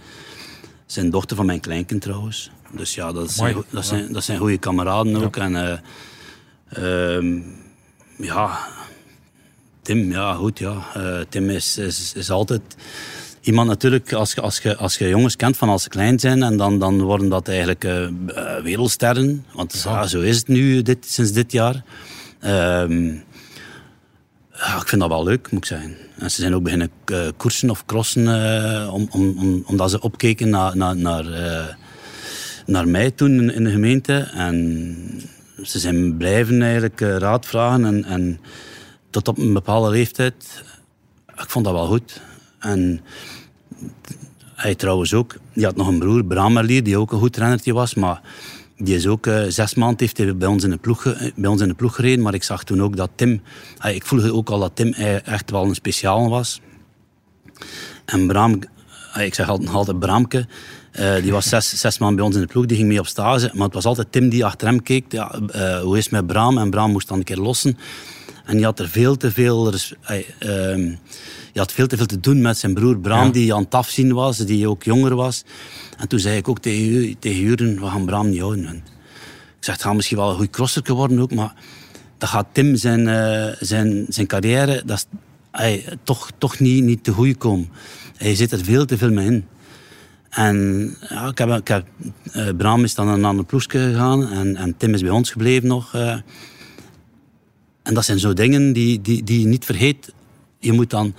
zijn 0.85 1.09
dochter 1.09 1.35
van 1.35 1.45
mijn 1.45 1.59
kleinkind 1.59 2.01
trouwens. 2.01 2.51
Dus 2.71 2.95
ja, 2.95 3.11
dat 3.11 3.31
zijn, 3.31 3.53
Mooi. 3.53 3.65
dat 3.69 3.85
zijn, 3.85 4.13
dat 4.13 4.23
zijn 4.23 4.37
goede 4.37 4.57
kameraden 4.57 5.23
ook. 5.23 5.35
En 5.35 5.55
eh, 5.55 7.15
ehm, 7.15 7.39
ja, 8.17 8.59
Tim, 9.87 10.11
ja, 10.11 10.33
goed, 10.33 10.59
ja. 10.59 10.75
Eh, 10.93 11.19
Tim 11.29 11.49
is, 11.49 11.77
is, 11.77 12.13
is 12.15 12.31
altijd 12.31 12.61
iemand 13.41 13.67
natuurlijk, 13.67 14.13
als 14.13 14.33
je, 14.33 14.41
als, 14.41 14.59
je, 14.59 14.75
als 14.75 14.97
je 14.97 15.07
jongens 15.07 15.35
kent 15.35 15.57
van 15.57 15.69
als 15.69 15.83
ze 15.83 15.89
klein 15.89 16.19
zijn, 16.19 16.43
en 16.43 16.57
dan, 16.57 16.79
dan 16.79 17.01
worden 17.01 17.29
dat 17.29 17.47
eigenlijk 17.47 17.83
eh, 17.83 18.03
eh, 18.03 18.11
wereldsterren. 18.63 19.45
Want 19.53 19.81
ja, 19.83 20.07
zo 20.07 20.21
is 20.21 20.37
het 20.37 20.47
nu 20.47 20.81
dit, 20.81 21.05
sinds 21.05 21.31
dit 21.31 21.51
jaar. 21.51 21.83
Ehm, 22.39 23.05
ja, 24.53 24.75
ik 24.81 24.87
vind 24.87 25.01
dat 25.01 25.09
wel 25.09 25.23
leuk, 25.23 25.51
moet 25.51 25.61
ik 25.61 25.67
zeggen. 25.67 25.95
En 26.17 26.31
ze 26.31 26.41
zijn 26.41 26.55
ook 26.55 26.63
beginnen 26.63 26.91
koersen 27.37 27.69
of 27.69 27.85
crossen, 27.85 28.27
om, 28.91 29.07
om, 29.11 29.37
om, 29.37 29.63
omdat 29.65 29.89
ze 29.89 30.01
opkeken 30.01 30.49
naar, 30.49 30.77
naar, 30.77 30.95
naar, 30.95 31.25
naar 32.65 32.87
mij 32.87 33.11
toen 33.11 33.31
in, 33.31 33.53
in 33.53 33.63
de 33.63 33.71
gemeente. 33.71 34.13
En 34.33 35.27
ze 35.63 35.79
zijn 35.79 36.17
blijven 36.17 36.61
eigenlijk 36.61 36.99
raad 36.99 37.45
vragen. 37.45 37.85
En, 37.85 38.03
en 38.03 38.39
tot 39.09 39.27
op 39.27 39.37
een 39.37 39.53
bepaalde 39.53 39.89
leeftijd, 39.89 40.63
ik 41.37 41.49
vond 41.49 41.65
dat 41.65 41.73
wel 41.73 41.87
goed. 41.87 42.21
En 42.59 43.01
hij 44.55 44.75
trouwens 44.75 45.13
ook, 45.13 45.35
die 45.53 45.65
had 45.65 45.75
nog 45.75 45.87
een 45.87 45.99
broer, 45.99 46.25
Bram 46.25 46.53
Merlier, 46.53 46.83
die 46.83 46.97
ook 46.97 47.11
een 47.11 47.19
goed 47.19 47.37
rennertje 47.37 47.73
was, 47.73 47.93
maar 47.93 48.21
die 48.77 48.95
is 48.95 49.07
ook 49.07 49.27
eh, 49.27 49.43
zes 49.47 49.73
maanden 49.75 49.99
heeft 49.99 50.17
hij 50.17 50.37
bij 50.37 50.47
ons, 50.47 50.63
in 50.63 50.69
de 50.69 50.77
ploeg, 50.77 51.01
ge- 51.01 51.31
bij 51.35 51.49
ons 51.49 51.61
in 51.61 51.67
de 51.67 51.73
ploeg 51.73 51.95
gereden. 51.95 52.23
Maar 52.23 52.33
ik 52.33 52.43
zag 52.43 52.63
toen 52.63 52.81
ook 52.81 52.95
dat 52.95 53.09
Tim, 53.15 53.41
ah, 53.77 53.95
ik 53.95 54.05
voelde 54.05 54.33
ook 54.33 54.49
al 54.49 54.59
dat 54.59 54.71
Tim 54.75 54.93
eh, 54.93 55.27
echt 55.27 55.51
wel 55.51 55.63
een 55.63 55.75
speciaal 55.75 56.29
was. 56.29 56.61
En 58.05 58.27
Bram, 58.27 58.59
ik 59.19 59.33
zeg 59.33 59.49
altijd, 59.49 59.69
altijd 59.69 59.99
Bramke, 59.99 60.47
eh, 60.91 61.15
die 61.21 61.31
was 61.31 61.49
zes, 61.55 61.69
zes 61.79 61.97
maanden 61.97 62.17
bij 62.17 62.25
ons 62.25 62.35
in 62.35 62.41
de 62.41 62.47
ploeg, 62.47 62.65
die 62.65 62.77
ging 62.77 62.89
mee 62.89 62.99
op 62.99 63.07
stage. 63.07 63.51
Maar 63.53 63.65
het 63.65 63.73
was 63.73 63.85
altijd 63.85 64.11
Tim 64.11 64.29
die 64.29 64.45
achter 64.45 64.67
hem 64.67 64.83
keek. 64.83 65.11
Ja, 65.11 65.31
eh, 65.51 65.79
hoe 65.79 65.97
is 65.97 66.03
het 66.03 66.13
met 66.13 66.27
Bram? 66.27 66.57
En 66.57 66.69
Bram 66.69 66.91
moest 66.91 67.07
dan 67.07 67.17
een 67.17 67.23
keer 67.23 67.37
lossen. 67.37 67.77
En 68.47 68.55
die 68.55 68.65
had 68.65 68.79
er 68.79 68.87
veel 68.89 69.17
te 69.17 69.31
veel... 69.31 69.71
die 69.71 70.97
had 71.53 71.71
veel 71.71 71.87
te 71.87 71.97
veel 71.97 72.05
te 72.05 72.19
doen 72.19 72.41
met 72.41 72.57
zijn 72.57 72.73
broer 72.73 72.99
Bram, 72.99 73.25
Ja. 73.25 73.31
die 73.31 73.53
aan 73.53 73.63
het 73.63 73.73
afzien 73.73 74.13
was, 74.13 74.37
die 74.37 74.69
ook 74.69 74.83
jonger 74.83 75.15
was. 75.15 75.43
En 75.97 76.07
toen 76.07 76.19
zei 76.19 76.37
ik 76.37 76.47
ook 76.47 76.59
tegen, 76.59 77.19
tegen 77.19 77.39
Juren, 77.41 77.79
we 77.79 77.85
gaan 77.85 78.05
Bram 78.05 78.29
niet 78.29 78.39
houden. 78.39 78.65
En 78.65 78.75
ik 79.57 79.63
zeg, 79.63 79.73
het 79.75 79.83
gaat 79.83 79.95
misschien 79.95 80.17
wel 80.17 80.29
een 80.29 80.35
goed 80.35 80.49
crosser 80.49 80.93
worden 80.93 81.19
ook, 81.19 81.33
maar 81.33 81.53
dat 82.17 82.29
gaat 82.29 82.47
Tim 82.51 82.75
zijn, 82.75 83.07
eh, 83.07 83.55
zijn, 83.59 84.05
zijn 84.09 84.27
carrière 84.27 84.81
dat 84.85 85.07
is, 85.61 85.83
toch, 86.03 86.31
toch 86.37 86.59
niet, 86.59 86.83
niet 86.83 87.03
te 87.03 87.11
goed 87.11 87.37
komen. 87.37 87.69
Hij 88.17 88.35
zit 88.35 88.51
er 88.51 88.63
veel 88.63 88.85
te 88.85 88.97
veel 88.97 89.11
mee 89.11 89.25
in. 89.25 89.45
En 90.29 90.95
ja, 91.09 91.27
ik 91.27 91.37
heb, 91.37 91.49
ik 91.49 91.67
heb, 91.67 91.85
eh, 92.31 92.47
Bram 92.57 92.83
is 92.83 92.95
dan 92.95 93.05
naar 93.05 93.15
een 93.15 93.25
ander 93.25 93.45
ploegje 93.45 93.79
gegaan 93.79 94.29
en, 94.31 94.55
en 94.55 94.77
Tim 94.77 94.93
is 94.93 95.01
bij 95.01 95.09
ons 95.11 95.31
gebleven 95.31 95.67
nog. 95.67 95.93
eh. 95.93 96.15
En 97.87 97.93
dat 97.93 98.05
zijn 98.05 98.19
zo 98.19 98.33
dingen 98.33 98.73
die, 98.73 99.01
die, 99.01 99.23
die 99.23 99.39
je 99.39 99.47
niet 99.47 99.65
vergeet. 99.65 100.13
Je 100.59 100.71
moet 100.71 100.89
dan, 100.89 101.13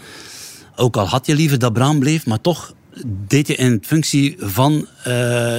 ook 0.77 0.97
al 0.97 1.07
had 1.07 1.27
je 1.27 1.35
liever 1.35 1.59
dat 1.59 1.73
Bram 1.73 1.99
bleef, 1.99 2.27
maar 2.27 2.41
toch 2.41 2.75
deed 3.07 3.47
je 3.47 3.55
in 3.55 3.79
functie 3.83 4.37
van 4.39 4.87
eh, 5.05 5.59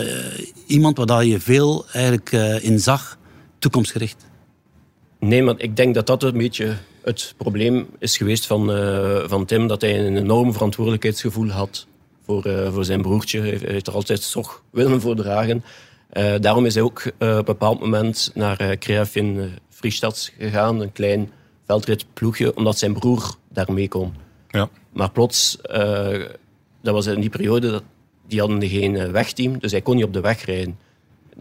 iemand 0.66 0.98
waar 0.98 1.26
je 1.26 1.40
veel 1.40 1.86
eigenlijk 1.92 2.32
eh, 2.32 2.64
in 2.64 2.80
zag, 2.80 3.18
toekomstgericht. 3.60 4.26
Nee, 5.20 5.44
maar 5.44 5.56
ik 5.58 5.76
denk 5.76 5.96
dat 5.96 6.08
dat 6.08 6.24
een 6.24 6.38
beetje 6.38 6.78
het 7.04 7.34
probleem 7.38 7.88
is 8.00 8.18
geweest 8.18 8.46
van, 8.46 8.72
eh, 8.72 9.24
van 9.26 9.46
Tim. 9.46 9.68
Dat 9.68 9.82
hij 9.82 10.06
een 10.06 10.18
enorm 10.18 10.54
verantwoordelijkheidsgevoel 10.54 11.50
had 11.50 11.88
voor, 12.26 12.70
voor 12.72 12.86
zijn 12.86 13.02
broertje. 13.02 13.40
Hij 13.40 13.60
heeft 13.62 13.88
er 13.88 13.94
altijd 13.94 14.32
toch 14.32 14.64
willen 14.72 15.02
voor 15.02 15.16
dragen. 15.16 15.64
Eh, 16.10 16.34
daarom 16.40 16.66
is 16.66 16.74
hij 16.74 16.84
ook 16.84 17.00
eh, 17.00 17.12
op 17.12 17.38
een 17.38 17.44
bepaald 17.44 17.80
moment 17.80 18.32
naar 18.34 18.80
uh, 18.90 19.06
in 19.14 19.52
Friestad 19.70 20.32
gegaan. 20.38 20.82
Een 20.82 20.92
klein 20.92 21.32
veldritploegje, 21.66 22.56
omdat 22.56 22.78
zijn 22.78 22.94
broer 22.94 23.36
daar 23.50 23.74
mee 23.74 23.88
kon. 23.88 24.14
Ja. 24.50 24.70
Maar 24.94 25.12
plots, 25.12 25.58
dat 26.82 26.94
was 26.94 27.06
in 27.06 27.20
die 27.20 27.30
periode, 27.30 27.72
dat, 27.72 27.84
die 28.28 28.40
hadden 28.40 28.70
geen 28.70 29.12
wegteam. 29.12 29.60
Dus 29.60 29.72
hij 29.72 29.82
kon 29.82 29.96
niet 29.96 30.06
op 30.06 30.14
de 30.14 30.22
weg 30.22 30.46
rijden. 30.46 30.80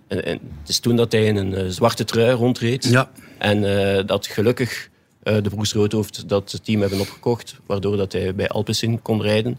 En, 0.06 0.24
en 0.24 0.40
het 0.60 0.68
is 0.68 0.78
toen 0.78 0.96
dat 0.96 1.12
hij 1.12 1.24
in 1.24 1.36
een 1.36 1.72
zwarte 1.72 2.04
trui 2.04 2.30
rondreed. 2.30 2.84
Ja. 2.84 3.10
En 3.38 4.06
dat 4.06 4.26
gelukkig 4.26 4.88
de 5.22 5.42
broers 5.42 5.72
Roodhoofd 5.72 6.28
dat 6.28 6.64
team 6.64 6.80
hebben 6.80 7.00
opgekocht, 7.00 7.56
waardoor 7.66 7.96
dat 7.96 8.12
hij 8.12 8.34
bij 8.34 8.48
Alpecin 8.48 9.02
kon 9.02 9.22
rijden. 9.22 9.58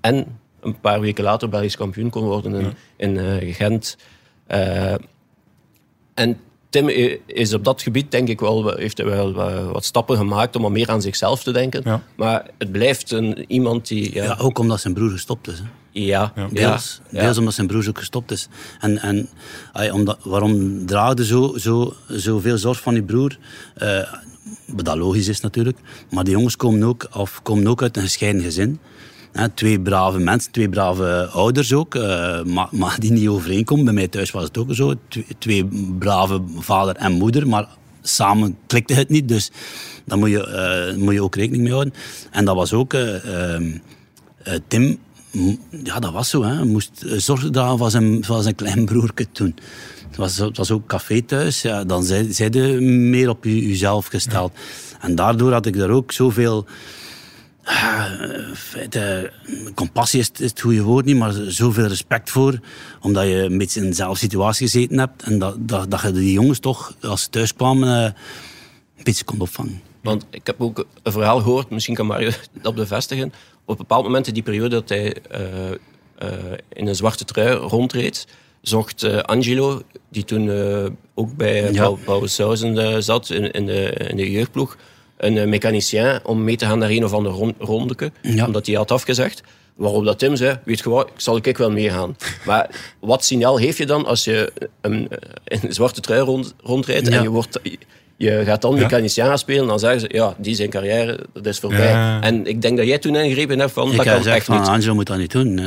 En 0.00 0.38
een 0.60 0.80
paar 0.80 1.00
weken 1.00 1.24
later 1.24 1.48
Belgisch 1.48 1.76
kampioen 1.76 2.10
kon 2.10 2.24
worden 2.24 2.54
in, 2.96 3.14
Ja. 3.14 3.38
in 3.38 3.54
Gent. 3.54 3.96
En 6.14 6.38
Tim 6.70 6.88
is 7.26 7.54
op 7.54 7.64
dat 7.64 7.82
gebied, 7.82 8.10
denk 8.10 8.28
ik 8.28 8.40
wel, 8.40 8.76
heeft 8.76 8.98
hij 8.98 9.06
wel 9.06 9.32
wat 9.72 9.84
stappen 9.84 10.16
gemaakt 10.16 10.56
om 10.56 10.62
wat 10.62 10.70
meer 10.70 10.90
aan 10.90 11.02
zichzelf 11.02 11.42
te 11.42 11.52
denken. 11.52 11.80
Ja. 11.84 12.02
Maar 12.16 12.46
het 12.58 12.72
blijft 12.72 13.10
een, 13.10 13.44
iemand 13.48 13.88
die. 13.88 14.14
Ja. 14.14 14.24
ja. 14.24 14.36
ook 14.38 14.58
omdat 14.58 14.80
zijn 14.80 14.94
broer 14.94 15.10
gestopt 15.10 15.48
is. 15.48 15.58
Hè. 15.58 15.64
Ja, 15.90 16.32
ja. 16.34 16.48
Deels, 16.52 17.00
ja. 17.10 17.20
deels 17.20 17.38
omdat 17.38 17.54
zijn 17.54 17.66
broer 17.66 17.88
ook 17.88 17.98
gestopt 17.98 18.30
is. 18.30 18.48
En, 18.80 18.98
en 18.98 19.28
ay, 19.72 19.90
omdat, 19.90 20.18
waarom 20.22 20.86
draagde 20.86 21.24
zo, 21.24 21.54
zo, 21.56 21.94
zo 22.16 22.38
veel 22.38 22.58
zorg 22.58 22.80
van 22.80 22.94
die 22.94 23.02
broer? 23.02 23.38
Uh, 23.82 24.12
wat 24.66 24.84
dat 24.84 24.96
logisch 24.96 25.28
is 25.28 25.40
natuurlijk. 25.40 25.78
Maar 26.10 26.24
die 26.24 26.32
jongens 26.32 26.56
komen 26.56 26.82
ook, 26.82 27.08
of 27.12 27.42
komen 27.42 27.66
ook 27.66 27.82
uit 27.82 27.96
een 27.96 28.02
gescheiden 28.02 28.42
gezin. 28.42 28.80
Twee 29.54 29.80
brave 29.80 30.18
mensen, 30.18 30.52
twee 30.52 30.68
brave 30.68 31.26
ouders 31.26 31.72
ook, 31.72 31.94
uh, 31.94 32.42
maar, 32.42 32.68
maar, 32.70 32.96
die 33.00 33.12
niet 33.12 33.28
overeenkomen. 33.28 33.84
Bij 33.84 33.94
mij 33.94 34.08
thuis 34.08 34.30
was 34.30 34.44
het 34.44 34.58
ook 34.58 34.74
zo. 34.74 34.94
Twee, 35.38 35.68
brave 35.98 36.42
vader 36.58 36.96
en 36.96 37.12
moeder, 37.12 37.48
maar 37.48 37.68
samen 38.02 38.58
klikte 38.66 38.94
het 38.94 39.08
niet. 39.08 39.28
Dus 39.28 39.50
daar 40.04 40.18
moet 40.18 40.30
je, 40.30 40.92
uh, 40.96 41.02
moet 41.02 41.14
je 41.14 41.22
ook 41.22 41.34
rekening 41.34 41.62
mee 41.62 41.72
houden. 41.72 41.94
En 42.30 42.44
dat 42.44 42.54
was 42.54 42.72
ook... 42.72 42.96
Tim 44.68 44.98
ja, 45.70 45.98
dat 45.98 46.12
was 46.12 46.30
zo. 46.30 46.42
Hè. 46.44 46.64
Moest 46.64 47.04
zorgen 47.16 47.52
dragen 47.52 47.78
van 47.78 47.90
zijn, 47.90 48.24
van 48.24 48.42
zijn 48.42 48.54
klein 48.54 48.84
broertje 48.84 49.26
toen. 49.32 49.54
Het 50.08 50.16
was, 50.16 50.36
het 50.36 50.56
was 50.56 50.70
ook 50.70 50.86
café 50.86 51.22
thuis. 51.22 51.62
Ja, 51.62 51.84
dan 51.84 52.04
zijn 52.04 52.34
zij 52.34 52.50
meer 52.80 53.28
op 53.28 53.44
jezelf 53.44 54.06
gesteld. 54.06 54.52
En 55.00 55.14
daardoor 55.14 55.52
had 55.52 55.66
ik 55.66 55.78
daar 55.78 55.90
ook 55.90 56.12
zoveel... 56.12 56.66
Uh, 57.66 59.22
compassie 59.74 60.20
is, 60.20 60.30
is, 60.38 60.50
het 60.50 60.60
goede 60.60 60.82
woord 60.82 61.04
niet, 61.04 61.16
maar 61.16 61.32
zoveel 61.32 61.86
respect 61.86 62.30
voor. 62.30 62.58
Omdat 63.00 63.24
je 63.24 63.34
een 63.34 63.58
beetje 63.58 63.80
in 63.80 63.86
dezelfde 63.86 64.18
situatie 64.18 64.66
gezeten 64.66 64.98
hebt. 64.98 65.22
En 65.22 65.38
dat, 65.38 65.68
dat, 65.68 65.90
dat 65.90 66.00
je 66.00 66.12
die 66.12 66.32
jongens 66.32 66.58
toch, 66.58 66.94
als 67.00 67.22
ze 67.22 67.30
thuis 67.30 67.54
kwamen, 67.54 67.88
uh, 67.88 68.04
een 68.96 69.04
beetje 69.04 69.24
kon 69.24 69.40
opvangen. 69.40 69.80
Want 70.02 70.26
ik 70.30 70.46
heb 70.46 70.60
ook 70.60 70.86
een 71.02 71.12
verhaal 71.12 71.40
gehoord, 71.40 71.70
misschien 71.70 71.94
kan 71.94 72.06
Mario 72.06 72.30
dat 72.62 72.74
bevestigen 72.74 73.32
op 73.66 73.72
een 73.72 73.76
bepaald 73.76 74.04
moment 74.04 74.26
in 74.26 74.34
die 74.34 74.42
periode 74.42 74.68
dat 74.68 74.88
hij 74.88 75.16
uh, 75.32 75.70
uh, 75.70 76.28
in 76.72 76.86
een 76.86 76.94
zwarte 76.94 77.24
trui 77.24 77.54
rondreed, 77.54 78.26
zocht 78.60 79.04
uh, 79.04 79.18
Angelo, 79.18 79.82
die 80.08 80.24
toen 80.24 80.50
ook 81.14 81.36
bij 81.36 81.72
ja. 81.72 81.90
Paul 81.90 82.28
zat 82.28 83.30
in, 83.30 83.50
in, 83.50 83.66
de, 83.66 83.90
in 83.90 84.16
de 84.16 84.30
jeugdploeg, 84.30 84.76
een 85.16 85.48
mechanicien 85.48 86.20
om 86.22 86.44
mee 86.44 86.56
te 86.56 86.66
gaan 86.66 86.78
naar 86.78 86.90
een 86.90 87.04
of 87.04 87.12
ander 87.12 87.32
rond, 87.32 87.54
rondeke, 87.58 88.12
ja. 88.22 88.46
omdat 88.46 88.66
hij 88.66 88.74
had 88.74 88.90
afgezegd. 88.90 89.42
Waarop 89.74 90.04
dat 90.04 90.18
Tim 90.18 90.36
zei, 90.36 90.58
weet 90.64 90.78
je 90.78 90.90
wat, 90.90 91.10
zal 91.16 91.38
ik 91.42 91.56
wel 91.56 91.70
meegaan. 91.70 92.16
Maar 92.44 92.70
wat 93.00 93.24
signaal 93.24 93.56
heeft 93.56 93.78
je 93.78 93.86
dan 93.86 94.06
als 94.06 94.24
je 94.24 94.52
een, 94.80 95.08
in 95.44 95.60
een 95.62 95.72
zwarte 95.72 96.00
trui 96.00 96.20
rond, 96.20 96.54
rondrijdt 96.62 97.08
ja. 97.08 97.16
en 97.16 97.22
je 97.22 97.30
wordt... 97.30 97.60
Je 98.18 98.42
gaat 98.44 98.62
dan 98.62 98.74
mechanicien 98.74 99.38
spelen, 99.38 99.66
dan 99.66 99.78
zeggen 99.78 100.00
ze, 100.00 100.08
ja, 100.10 100.34
die 100.38 100.54
zijn 100.54 100.70
carrière, 100.70 101.26
dat 101.32 101.46
is 101.46 101.58
voorbij. 101.58 101.90
Ja. 101.90 102.22
En 102.22 102.46
ik 102.46 102.62
denk 102.62 102.76
dat 102.76 102.86
jij 102.86 102.98
toen 102.98 103.16
ingrepen 103.16 103.58
hebt 103.58 103.72
van, 103.72 103.90
ik 103.90 103.96
dat 103.96 104.06
kan 104.06 104.26
echt 104.26 104.44
van, 104.44 104.58
niet. 104.58 104.68
Angelo 104.68 104.94
moet 104.94 105.06
dat 105.06 105.18
niet 105.18 105.32
doen. 105.32 105.60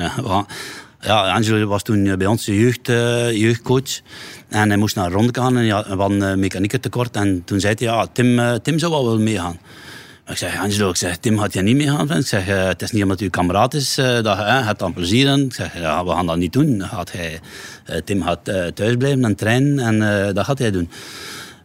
Ja, 1.01 1.33
Angelo 1.33 1.67
was 1.67 1.83
toen 1.83 2.17
bij 2.17 2.27
ons 2.27 2.45
de 2.45 2.59
jeugd, 2.59 2.89
uh, 2.89 3.31
jeugdcoach. 3.31 4.01
En 4.47 4.69
hij 4.69 4.77
moest 4.77 4.95
naar 4.95 5.05
een 5.05 5.11
ronde 5.11 5.39
gaan 5.39 5.57
en 5.57 5.65
ja, 5.65 5.85
uh, 5.87 6.33
mechanieker 6.33 6.79
tekort. 6.79 7.15
En 7.15 7.41
toen 7.45 7.59
zei 7.59 7.73
hij, 7.77 7.87
ja, 7.87 8.07
Tim, 8.13 8.59
Tim 8.61 8.79
zou 8.79 8.91
wel 8.91 9.05
willen 9.05 9.23
meegaan. 9.23 9.59
Ik 10.27 10.37
zeg, 10.37 10.59
Angelo, 10.59 10.89
ik 10.89 10.95
zeg, 10.95 11.17
Tim 11.17 11.39
gaat 11.39 11.53
jij 11.53 11.61
niet 11.61 11.75
meegaan? 11.75 12.11
Ik 12.11 12.27
zeg, 12.27 12.45
het 12.45 12.81
is 12.81 12.91
niet 12.91 13.03
omdat 13.03 13.21
u 13.21 13.29
kameraad 13.29 13.73
is, 13.73 13.95
dat 13.95 14.37
je 14.37 14.43
hebt 14.43 14.79
dan 14.79 14.93
plezier 14.93 15.27
in. 15.27 15.45
Ik 15.45 15.53
zeg, 15.53 15.79
ja, 15.79 16.05
we 16.05 16.11
gaan 16.11 16.25
dat 16.25 16.37
niet 16.37 16.53
doen. 16.53 16.83
Gaat 16.83 17.11
hij, 17.11 17.39
Tim 18.05 18.23
gaat 18.23 18.43
thuis 18.73 18.95
blijven 18.97 19.25
en 19.25 19.35
trainen 19.35 20.01
en 20.01 20.33
dat 20.33 20.45
gaat 20.45 20.59
hij 20.59 20.71
doen. 20.71 20.89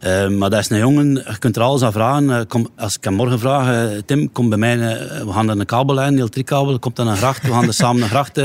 Uh, 0.05 0.27
maar 0.29 0.49
dat 0.49 0.59
is 0.59 0.69
een 0.69 0.77
jongen, 0.77 1.13
je 1.13 1.35
kunt 1.39 1.55
er 1.55 1.61
alles 1.61 1.81
aan 1.81 1.91
vragen. 1.91 2.23
Uh, 2.23 2.41
kom, 2.47 2.69
als 2.77 2.97
ik 2.97 3.03
hem 3.03 3.13
morgen 3.13 3.39
vraag, 3.39 3.91
uh, 3.91 3.99
Tim, 4.05 4.31
kom 4.31 4.49
bij 4.49 4.57
mij, 4.57 4.77
we 5.25 5.31
gaan 5.31 5.49
er 5.49 5.59
een 5.59 5.65
kabel 5.65 5.95
lijn, 5.95 6.13
een 6.13 6.19
elektriekabel, 6.19 6.79
komt 6.79 6.95
dan 6.95 7.07
een 7.07 7.17
gracht, 7.17 7.41
we 7.41 7.51
gaan 7.51 7.67
er 7.67 7.73
samen 7.73 8.01
een 8.01 8.09
gracht 8.09 8.35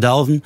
delven. 0.00 0.42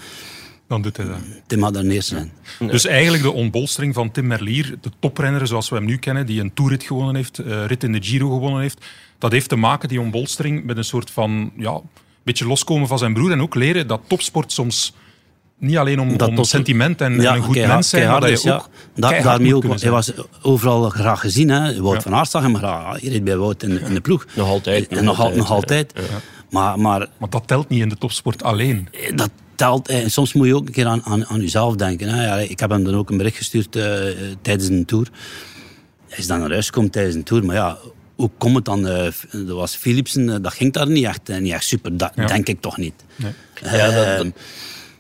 Dan 0.68 0.82
doet 0.82 0.96
hij 0.96 1.06
dat. 1.06 1.16
Tim 1.46 1.62
gaat 1.62 1.74
daar 1.74 1.84
neer 1.84 2.02
zijn. 2.02 2.32
Nee. 2.58 2.70
Dus 2.70 2.86
eigenlijk 2.86 3.22
de 3.22 3.32
ontbolstering 3.32 3.94
van 3.94 4.10
Tim 4.10 4.26
Merlier, 4.26 4.74
de 4.80 4.90
toprenner 4.98 5.46
zoals 5.46 5.68
we 5.68 5.76
hem 5.76 5.84
nu 5.84 5.96
kennen, 5.96 6.26
die 6.26 6.40
een 6.40 6.54
toerrit 6.54 6.82
gewonnen 6.82 7.14
heeft, 7.14 7.38
rit 7.66 7.84
in 7.84 7.92
de 7.92 8.02
Giro 8.02 8.30
gewonnen 8.30 8.60
heeft, 8.60 8.86
dat 9.18 9.32
heeft 9.32 9.48
te 9.48 9.56
maken, 9.56 9.88
die 9.88 10.00
ontbolstering, 10.00 10.64
met 10.64 10.76
een 10.76 10.84
soort 10.84 11.10
van, 11.10 11.52
ja, 11.56 11.80
beetje 12.22 12.46
loskomen 12.46 12.88
van 12.88 12.98
zijn 12.98 13.14
broer 13.14 13.30
en 13.30 13.40
ook 13.40 13.54
leren 13.54 13.86
dat 13.86 14.00
topsport 14.06 14.52
soms 14.52 14.94
niet 15.62 15.76
alleen 15.76 16.00
om, 16.00 16.16
dat 16.16 16.28
om 16.28 16.34
tot, 16.34 16.46
sentiment 16.46 17.00
en, 17.00 17.20
ja, 17.20 17.30
en 17.30 17.36
een 17.36 17.42
goed 17.42 17.52
keihard, 17.54 17.74
mens 17.76 17.88
zijn, 17.88 18.08
maar 18.08 18.20
dat 18.20 18.28
je 18.28 18.34
is, 18.34 18.42
ja. 18.42 18.54
ook 18.54 19.22
daarmee 19.22 19.56
ook, 19.56 19.80
Hij 19.80 19.90
was 19.90 20.12
overal 20.42 20.90
graag 20.90 21.20
gezien. 21.20 21.48
Hè. 21.48 21.80
Wout 21.80 21.94
Ja. 21.94 22.00
van 22.02 22.14
Aert 22.14 22.30
zag 22.30 22.42
hem 22.42 22.56
graag. 22.56 23.00
Je 23.00 23.10
reed 23.10 23.24
bij 23.24 23.36
Wout 23.36 23.62
in, 23.62 23.80
in 23.80 23.94
de 23.94 24.00
ploeg. 24.00 24.26
Nog 24.34 24.48
altijd. 24.48 24.88
En 24.88 25.04
nog, 25.04 25.20
al- 25.20 25.30
nog 25.36 25.50
altijd. 25.50 25.92
Maar, 26.50 26.78
maar 26.78 27.08
Maar 27.18 27.30
dat 27.30 27.42
telt 27.46 27.68
niet 27.68 27.80
in 27.80 27.88
de 27.88 27.96
topsport 27.98 28.42
alleen. 28.42 28.88
dat 29.14 29.30
telt. 29.54 29.88
eh, 29.88 30.06
Soms 30.06 30.32
moet 30.32 30.46
je 30.46 30.54
ook 30.56 30.66
een 30.66 30.72
keer 30.72 30.86
aan, 30.86 31.02
aan, 31.04 31.26
aan 31.26 31.40
jezelf 31.40 31.76
denken. 31.76 32.08
Hè. 32.08 32.24
Ja, 32.26 32.36
ik 32.36 32.60
heb 32.60 32.70
hem 32.70 32.84
dan 32.84 32.94
ook 32.94 33.10
een 33.10 33.16
bericht 33.16 33.36
gestuurd 33.36 33.76
eh, 33.76 33.84
tijdens 34.42 34.68
een 34.68 34.84
tour. 34.84 35.06
Hij 36.08 36.18
is 36.18 36.26
dan 36.26 36.38
naar 36.40 36.50
huis 36.50 36.66
gekomen 36.66 36.90
tijdens 36.90 37.14
een 37.14 37.22
tour. 37.22 37.44
Maar 37.44 37.56
ja, 37.56 37.78
hoe 38.16 38.30
komt 38.38 38.54
het 38.56 38.64
dan? 38.64 38.86
eh, 38.86 39.12
dat 39.30 39.56
was 39.56 39.74
Philipsen, 39.76 40.30
eh, 40.30 40.36
dat 40.42 40.52
ging 40.52 40.72
daar 40.72 40.88
niet 40.88 41.04
echt, 41.04 41.28
eh, 41.28 41.38
niet 41.38 41.52
echt 41.52 41.64
super. 41.64 41.96
Dat 41.96 42.12
Ja. 42.14 42.26
denk 42.26 42.48
ik 42.48 42.60
toch 42.60 42.76
niet. 42.76 42.94
Nee. 43.16 43.32
Ja, 43.62 43.86
dat, 43.90 44.04
Eh, 44.06 44.16
dat, 44.16 44.26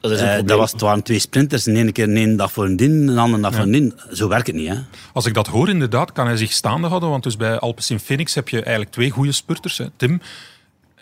dat 0.02 0.10
is 0.10 0.20
een 0.20 0.28
eh, 0.28 0.46
dat 0.46 0.58
was, 0.58 0.72
het 0.72 0.80
waren 0.80 1.02
twee 1.02 1.18
sprinters. 1.18 1.64
De 1.64 1.72
ene 1.72 1.92
keer 1.92 2.06
de 2.06 2.14
ene 2.14 2.36
dag 2.36 2.52
voor 2.52 2.64
een 2.64 2.76
din, 2.76 3.06
de 3.06 3.18
andere 3.18 3.42
dag 3.42 3.54
voor 3.54 3.62
een 3.62 3.72
din. 3.72 3.94
Zo 4.12 4.28
werkt 4.28 4.46
het 4.46 4.56
niet, 4.56 4.68
hè? 4.68 4.74
Als 5.12 5.26
ik 5.26 5.34
dat 5.34 5.46
hoor, 5.46 5.68
inderdaad, 5.68 6.12
kan 6.12 6.26
hij 6.26 6.36
zich 6.36 6.52
staande 6.52 6.86
houden. 6.86 7.10
Want 7.10 7.22
dus 7.22 7.36
bij 7.36 7.58
Alpecin 7.58 8.00
Phoenix 8.00 8.34
heb 8.34 8.48
je 8.48 8.56
eigenlijk 8.60 8.90
twee 8.90 9.10
goede 9.10 9.32
spurters. 9.32 9.78
Hè. 9.78 9.86
Tim 9.96 10.20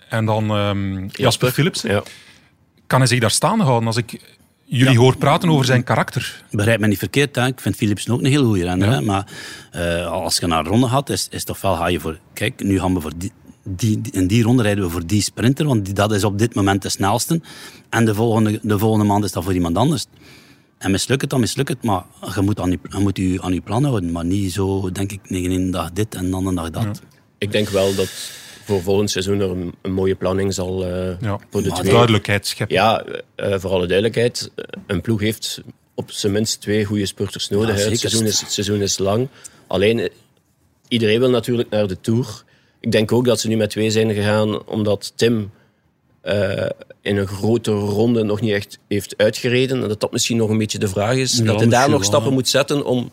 en 0.09 0.25
dan 0.25 0.51
ehm, 0.51 1.07
Jasper 1.13 1.51
Philipsen. 1.51 1.91
Ja. 1.91 2.03
Kan 2.87 2.99
hij 2.99 3.09
zich 3.09 3.21
daar 3.21 3.31
staande 3.31 3.65
houden 3.65 3.87
als 3.87 3.97
ik 3.97 4.21
jullie 4.65 4.93
Ja. 4.93 4.99
hoor 4.99 5.17
praten 5.17 5.49
over 5.51 5.65
zijn 5.65 5.85
karakter? 5.85 6.43
Begrijp 6.51 6.81
me 6.81 6.87
niet 6.87 6.99
verkeerd, 6.99 7.37
hè. 7.37 7.47
ik 7.47 7.61
vind 7.61 7.77
Philipsen 7.77 8.13
ook 8.13 8.21
een 8.21 8.27
heel 8.27 8.45
goede 8.45 8.65
renner. 8.65 8.89
Ja. 8.89 8.95
Hè? 8.95 9.01
Maar 9.01 9.27
eh, 9.71 10.07
als 10.07 10.37
je 10.37 10.47
naar 10.47 10.59
een 10.59 10.67
ronde 10.67 10.89
gaat, 10.89 11.09
is, 11.11 11.27
is 11.31 11.45
toch 11.45 11.61
wel 11.61 11.75
ga 11.77 11.89
je 11.89 12.01
voor... 12.01 12.19
Kijk, 12.33 12.63
nu 12.63 12.79
gaan 12.81 12.95
we 12.95 13.01
voor 13.01 13.13
die, 13.17 13.33
die, 13.77 14.01
die- 14.01 14.13
in 14.13 14.27
die 14.27 14.43
ronde 14.43 14.63
rijden 14.63 14.85
we 14.85 14.91
voor 14.91 15.07
die 15.07 15.23
sprinter, 15.23 15.67
want 15.67 15.85
die, 15.85 15.95
dat 15.95 16.13
is 16.13 16.25
op 16.25 16.39
dit 16.39 16.55
moment 16.55 16.83
de 16.83 16.89
snelste. 16.89 17.41
En 17.89 18.05
de 18.05 18.15
volgende, 18.15 18.59
de 18.63 18.79
volgende 18.79 19.05
maand 19.05 19.25
is 19.25 19.33
dat 19.33 19.45
voor 19.45 19.55
iemand 19.55 19.77
anders. 19.77 20.07
En 20.79 20.91
mislukt 20.91 21.21
het, 21.21 21.31
dan 21.31 21.41
mislukt 21.41 21.69
het. 21.69 21.83
Maar 21.83 22.05
je 22.35 22.41
moet, 22.41 22.61
aan 22.61 22.71
je, 22.71 22.79
je 22.91 22.99
moet 22.99 23.17
je 23.17 23.39
aan 23.43 23.53
je 23.53 23.61
plan 23.61 23.85
houden. 23.85 24.13
Maar 24.13 24.25
niet 24.25 24.53
zo, 24.53 24.91
denk 24.91 25.13
ik, 25.13 25.21
de 25.29 25.37
ene 25.41 25.71
dag 25.71 25.93
dit 25.93 26.15
en 26.15 26.31
dan 26.31 26.47
een 26.47 26.55
dag 26.55 26.71
dat. 26.71 27.03
Ik 27.39 27.53
denk 27.53 27.69
wel 27.69 27.95
dat 27.95 28.09
voor 28.65 28.83
volgend 28.83 29.11
seizoen 29.11 29.41
er 29.41 29.51
een, 29.51 29.75
een 29.83 29.93
mooie 29.93 30.15
planning 30.15 30.55
zal 30.55 30.85
eh, 30.87 31.21
Ja, 31.21 31.39
voor 31.51 31.63
de 31.63 31.69
Maar 31.69 31.79
twee. 31.81 31.93
duidelijkheid 31.93 32.47
scheppen. 32.47 32.77
Ja, 32.77 33.05
eh, 33.35 33.59
voor 33.59 33.71
alle 33.71 33.87
duidelijkheid, 33.87 34.51
eh, 34.55 34.65
een 34.87 35.01
ploeg 35.01 35.21
heeft 35.21 35.63
op 35.95 36.11
zijn 36.11 36.33
minst 36.33 36.61
twee 36.61 36.85
goede 36.85 37.07
spurters 37.07 37.49
nodig. 37.49 37.79
Ja, 37.85 37.89
het, 37.91 37.99
seizoen 38.01 38.27
is, 38.27 38.41
het 38.41 38.53
seizoen 38.53 38.81
is 38.81 38.99
lang. 38.99 39.29
Alleen, 39.67 40.11
iedereen 40.89 41.21
wil 41.21 41.31
natuurlijk 41.31 41.71
naar 41.71 41.87
de 41.87 42.01
Tour. 42.01 42.45
Ik 42.81 42.93
denk 42.93 43.13
ook 43.13 43.25
dat 43.25 43.41
ze 43.41 43.49
nu 43.49 43.57
met 43.57 43.71
twee 43.71 43.91
zijn 43.91 44.15
gegaan, 44.15 44.67
omdat 44.67 45.13
Tim 45.15 45.51
eh, 46.21 46.67
in 47.03 47.17
een 47.17 47.27
grote 47.27 47.71
ronde 47.71 48.23
nog 48.23 48.41
niet 48.41 48.53
echt 48.53 48.79
heeft 48.89 49.15
uitgereden. 49.17 49.83
En 49.83 49.89
dat 49.89 50.01
dat 50.01 50.13
misschien 50.13 50.37
nog 50.37 50.51
een 50.51 50.59
beetje 50.59 50.79
de 50.79 50.89
vraag 50.89 51.15
is. 51.17 51.37
Ja, 51.37 51.45
dat 51.45 51.61
hij 51.61 51.69
daar 51.69 51.89
nog 51.89 51.99
wel, 51.99 52.09
stappen 52.09 52.33
moet 52.33 52.49
zetten 52.49 52.85
om 52.85 53.11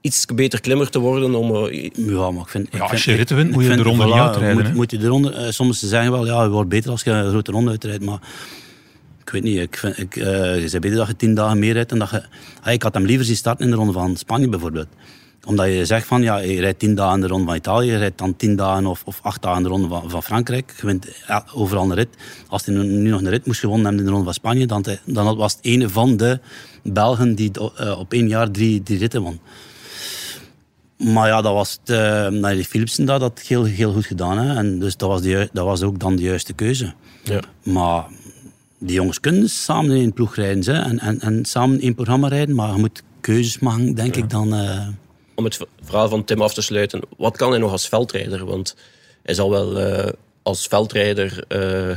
iets 0.00 0.24
beter 0.34 0.60
klimmer 0.60 0.90
te 0.90 0.98
worden. 0.98 1.34
Om, 1.34 1.66
eh, 1.66 1.90
Ja, 1.94 2.30
maar 2.30 2.42
ik 2.42 2.48
vind... 2.48 2.66
ik 2.66 2.74
Ja, 2.74 2.84
als 2.84 3.04
je 3.04 3.14
ritten 3.14 3.36
wint, 3.36 3.50
moet 3.50 3.62
je 3.62 3.68
vind- 3.68 3.82
de 3.82 3.88
ronde 3.88 4.04
niet 4.04 4.14
voilà, 4.14 4.18
uitrijden, 4.18 4.74
Moet, 4.74 4.90
je 4.90 4.98
de 4.98 5.06
ronde, 5.06 5.30
eh, 5.32 5.50
soms 5.50 5.78
ze 5.78 5.88
zeggen 5.88 6.10
wel, 6.10 6.26
ja, 6.26 6.42
je 6.42 6.48
wordt 6.48 6.68
beter 6.68 6.90
als 6.90 7.02
je 7.02 7.10
een 7.10 7.30
grote 7.30 7.52
ronde 7.52 7.70
uitrijdt, 7.70 8.04
maar... 8.04 8.20
Ik 9.20 9.32
weet 9.32 9.42
niet, 9.42 9.58
ik 9.58 9.76
vind, 9.76 9.98
ik, 9.98 10.16
eh, 10.16 10.60
je 10.60 10.68
zei 10.68 10.80
beter 10.80 10.96
dat 10.96 11.06
je 11.06 11.16
tien 11.16 11.34
dagen 11.34 11.58
meer 11.58 11.72
rijdt 11.72 11.88
dan 11.88 11.98
dat 11.98 12.10
je... 12.10 12.22
Ik 12.72 12.82
had 12.82 12.94
hem 12.94 13.04
liever 13.04 13.26
zien 13.26 13.36
starten 13.36 13.64
in 13.64 13.70
de 13.70 13.76
ronde 13.76 13.92
van 13.92 14.16
Spanje 14.16 14.48
bijvoorbeeld. 14.48 14.86
Omdat 15.46 15.66
je 15.66 15.84
zegt 15.84 16.06
van, 16.06 16.22
ja, 16.22 16.36
je 16.38 16.60
rijdt 16.60 16.78
tien 16.78 16.94
dagen 16.94 17.20
de 17.20 17.26
ronde 17.26 17.46
van 17.46 17.56
Italië, 17.56 17.90
je 17.90 17.96
rijdt 17.96 18.18
dan 18.18 18.36
tien 18.36 18.56
dagen 18.56 18.86
of, 18.86 19.02
of 19.04 19.18
acht 19.22 19.42
dagen 19.42 19.62
de 19.62 19.68
ronde 19.68 19.88
van, 19.88 20.10
van 20.10 20.22
Frankrijk. 20.22 20.74
Je 20.80 20.86
wint 20.86 21.06
ja, 21.26 21.44
overal 21.54 21.84
een 21.84 21.94
rit. 21.94 22.08
Als 22.48 22.64
hij 22.64 22.74
nu 22.74 23.08
nog 23.10 23.20
een 23.20 23.28
rit 23.28 23.46
moest 23.46 23.60
gewonnen 23.60 23.84
hebben 23.86 24.00
in 24.00 24.06
de 24.06 24.12
ronde 24.12 24.24
van 24.24 24.34
Spanje, 24.34 24.66
dan, 24.66 24.84
dan 25.04 25.36
was 25.36 25.52
het 25.52 25.60
een 25.66 25.90
van 25.90 26.16
de 26.16 26.40
Belgen 26.82 27.34
die 27.34 27.50
eh, 27.76 27.98
op 27.98 28.12
één 28.12 28.28
jaar 28.28 28.50
drie, 28.50 28.82
drie 28.82 28.98
ritten 28.98 29.22
won. 29.22 29.40
Maar 30.96 31.28
ja, 31.28 31.42
dat 31.42 31.52
was 31.52 31.78
het, 31.80 31.90
eh 31.90 32.28
Nigel 32.28 32.62
Philipsen 32.62 33.04
dat 33.04 33.20
had 33.20 33.40
heel, 33.40 33.64
heel 33.64 33.92
goed 33.92 34.06
gedaan. 34.06 34.38
Hè? 34.38 34.54
En 34.56 34.78
dus 34.78 34.96
dat 34.96 35.08
was, 35.08 35.22
de, 35.22 35.48
dat 35.52 35.64
was 35.64 35.82
ook 35.82 35.98
dan 35.98 36.16
de 36.16 36.22
juiste 36.22 36.52
keuze. 36.52 36.94
ja. 37.22 37.40
Maar 37.62 38.04
die 38.78 38.94
jongens 38.94 39.20
kunnen 39.20 39.48
samen 39.48 39.96
in 39.96 40.02
een 40.04 40.12
ploeg 40.12 40.34
rijden 40.36 40.74
hè? 40.74 40.80
En, 40.82 40.98
en, 40.98 41.20
en 41.20 41.44
samen 41.44 41.80
in 41.80 41.86
een 41.88 41.94
programma 41.94 42.28
rijden. 42.28 42.54
Maar 42.54 42.72
je 42.72 42.78
moet 42.78 43.02
keuzes 43.20 43.58
maken, 43.58 43.94
denk 43.94 44.16
ik 44.16 44.30
dan. 44.30 44.54
eh, 44.54 44.86
om 45.36 45.44
het 45.44 45.58
verhaal 45.82 46.08
van 46.08 46.24
Tim 46.24 46.42
af 46.42 46.54
te 46.54 46.62
sluiten, 46.62 47.00
wat 47.16 47.36
kan 47.36 47.50
hij 47.50 47.58
nog 47.58 47.72
als 47.72 47.88
veldrijder? 47.88 48.44
Want 48.46 48.76
hij 49.22 49.34
zal 49.34 49.50
wel 49.50 49.78
eh, 49.80 50.12
als 50.42 50.66
veldrijder 50.66 51.44
eh, 51.48 51.96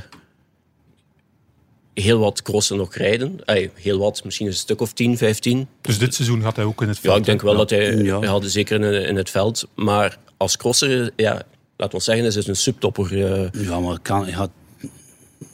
heel 1.93 2.19
wat 2.19 2.41
crossen 2.41 2.77
nog 2.77 2.95
rijden. 2.95 3.39
Ey, 3.45 3.71
heel 3.73 3.97
wat, 3.99 4.23
misschien 4.23 4.47
een 4.47 4.53
stuk 4.53 4.81
of 4.81 4.93
10, 4.93 5.17
15. 5.17 5.67
Dus 5.81 5.97
dit 5.97 6.13
seizoen 6.15 6.41
gaat 6.41 6.55
hij 6.55 6.65
ook 6.65 6.81
in 6.81 6.87
het 6.87 6.97
Ja, 6.97 7.01
veld. 7.03 7.17
ik 7.17 7.25
denk 7.25 7.41
wel 7.41 7.55
dat 7.57 7.69
hij, 7.69 7.95
Ja. 7.95 8.19
hij 8.19 8.27
had 8.29 8.43
zeker 8.45 8.81
in, 8.83 9.05
in 9.07 9.15
het 9.15 9.29
veld. 9.29 9.67
Maar 9.75 10.17
als 10.37 10.57
crosser, 10.57 11.11
ja, 11.15 11.41
laten 11.77 11.97
we 11.97 12.03
zeggen, 12.03 12.25
is 12.25 12.35
het 12.35 12.47
een 12.47 12.55
subtopper. 12.55 13.31
eh. 13.33 13.63
ja, 13.65 13.79
maar 13.79 13.99
kan, 13.99 14.23
hij 14.23 14.33
had 14.33 14.49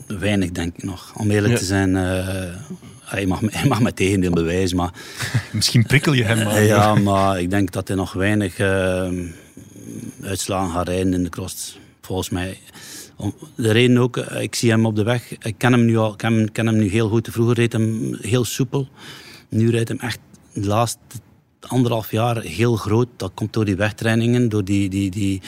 weinig, 0.08 0.52
denk 0.52 0.76
ik 0.78 0.84
nog. 0.84 1.14
Om 1.18 1.32
eerlijk 1.32 1.54
Ja. 1.54 1.60
te 1.60 1.66
zijn. 1.66 1.96
Hij, 3.06 3.26
mag, 3.26 3.40
hij 3.46 3.68
mag 3.80 3.92
tegendeel 3.92 4.32
bewijzen. 4.32 4.78
Maar, 4.78 4.92
Misschien 5.52 5.84
prikkel 5.86 6.14
je 6.14 6.24
hem 6.24 6.44
maar. 6.44 6.64
ja, 6.76 6.96
maar 6.96 7.40
ik 7.42 7.50
denk 7.50 7.72
dat 7.72 7.88
hij 7.88 7.98
nog 7.98 8.14
weinig 8.14 8.60
uitslagen 10.22 10.72
gaat 10.74 10.88
rijden 10.88 11.14
in 11.14 11.24
de 11.24 11.30
cross. 11.30 11.80
Volgens 12.02 12.30
mij. 12.30 12.58
Om- 13.16 13.34
De 13.56 13.72
reden 13.72 13.98
ook, 13.98 14.18
eh, 14.18 14.42
ik 14.42 14.56
zie 14.56 14.70
hem 14.70 14.86
op 14.86 14.96
de 14.96 15.04
weg. 15.04 15.38
Ik 15.40 15.56
ken 15.58 15.72
hem 15.72 15.86
nu 15.86 15.98
al, 15.98 16.16
ken, 16.16 16.34
hem- 16.34 16.52
ken 16.52 16.66
hem 16.66 16.78
nu 16.78 16.90
heel 16.90 17.10
goed. 17.10 17.28
Vroeger 17.32 17.56
reed 17.56 17.72
hem 17.74 18.18
heel 18.22 18.44
soepel. 18.46 18.88
Nu 19.50 19.70
rijdt 19.70 19.90
hem 19.90 20.00
echt 20.00 20.20
de 20.54 20.66
laatste 20.68 21.00
anderhalf 21.60 22.12
jaar 22.12 22.42
heel 22.42 22.76
groot. 22.76 23.08
Dat 23.18 23.32
komt 23.34 23.54
door 23.54 23.66
die 23.66 23.76
wegtrainingen, 23.76 24.50
door 24.50 24.64
die, 24.64 24.90
die, 24.90 25.12
die, 25.12 25.42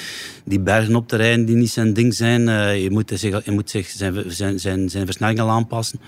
die 0.46 0.60
bergen 0.60 0.96
op 0.96 1.08
te 1.08 1.16
rijden 1.16 1.46
die 1.46 1.56
niet 1.56 1.70
zijn 1.70 1.94
ding 1.94 2.14
zijn. 2.14 2.50
Eh, 2.50 2.84
je 2.84 2.92
moet 2.92 3.12
zich, 3.16 3.46
je 3.46 3.52
moet 3.52 3.70
zich 3.70 3.88
zijn, 3.90 4.24
zijn, 4.28 4.60
zijn, 4.60 4.90
zijn 4.90 5.06
versnelling 5.06 5.40
al 5.40 5.50
aanpassen. 5.50 6.00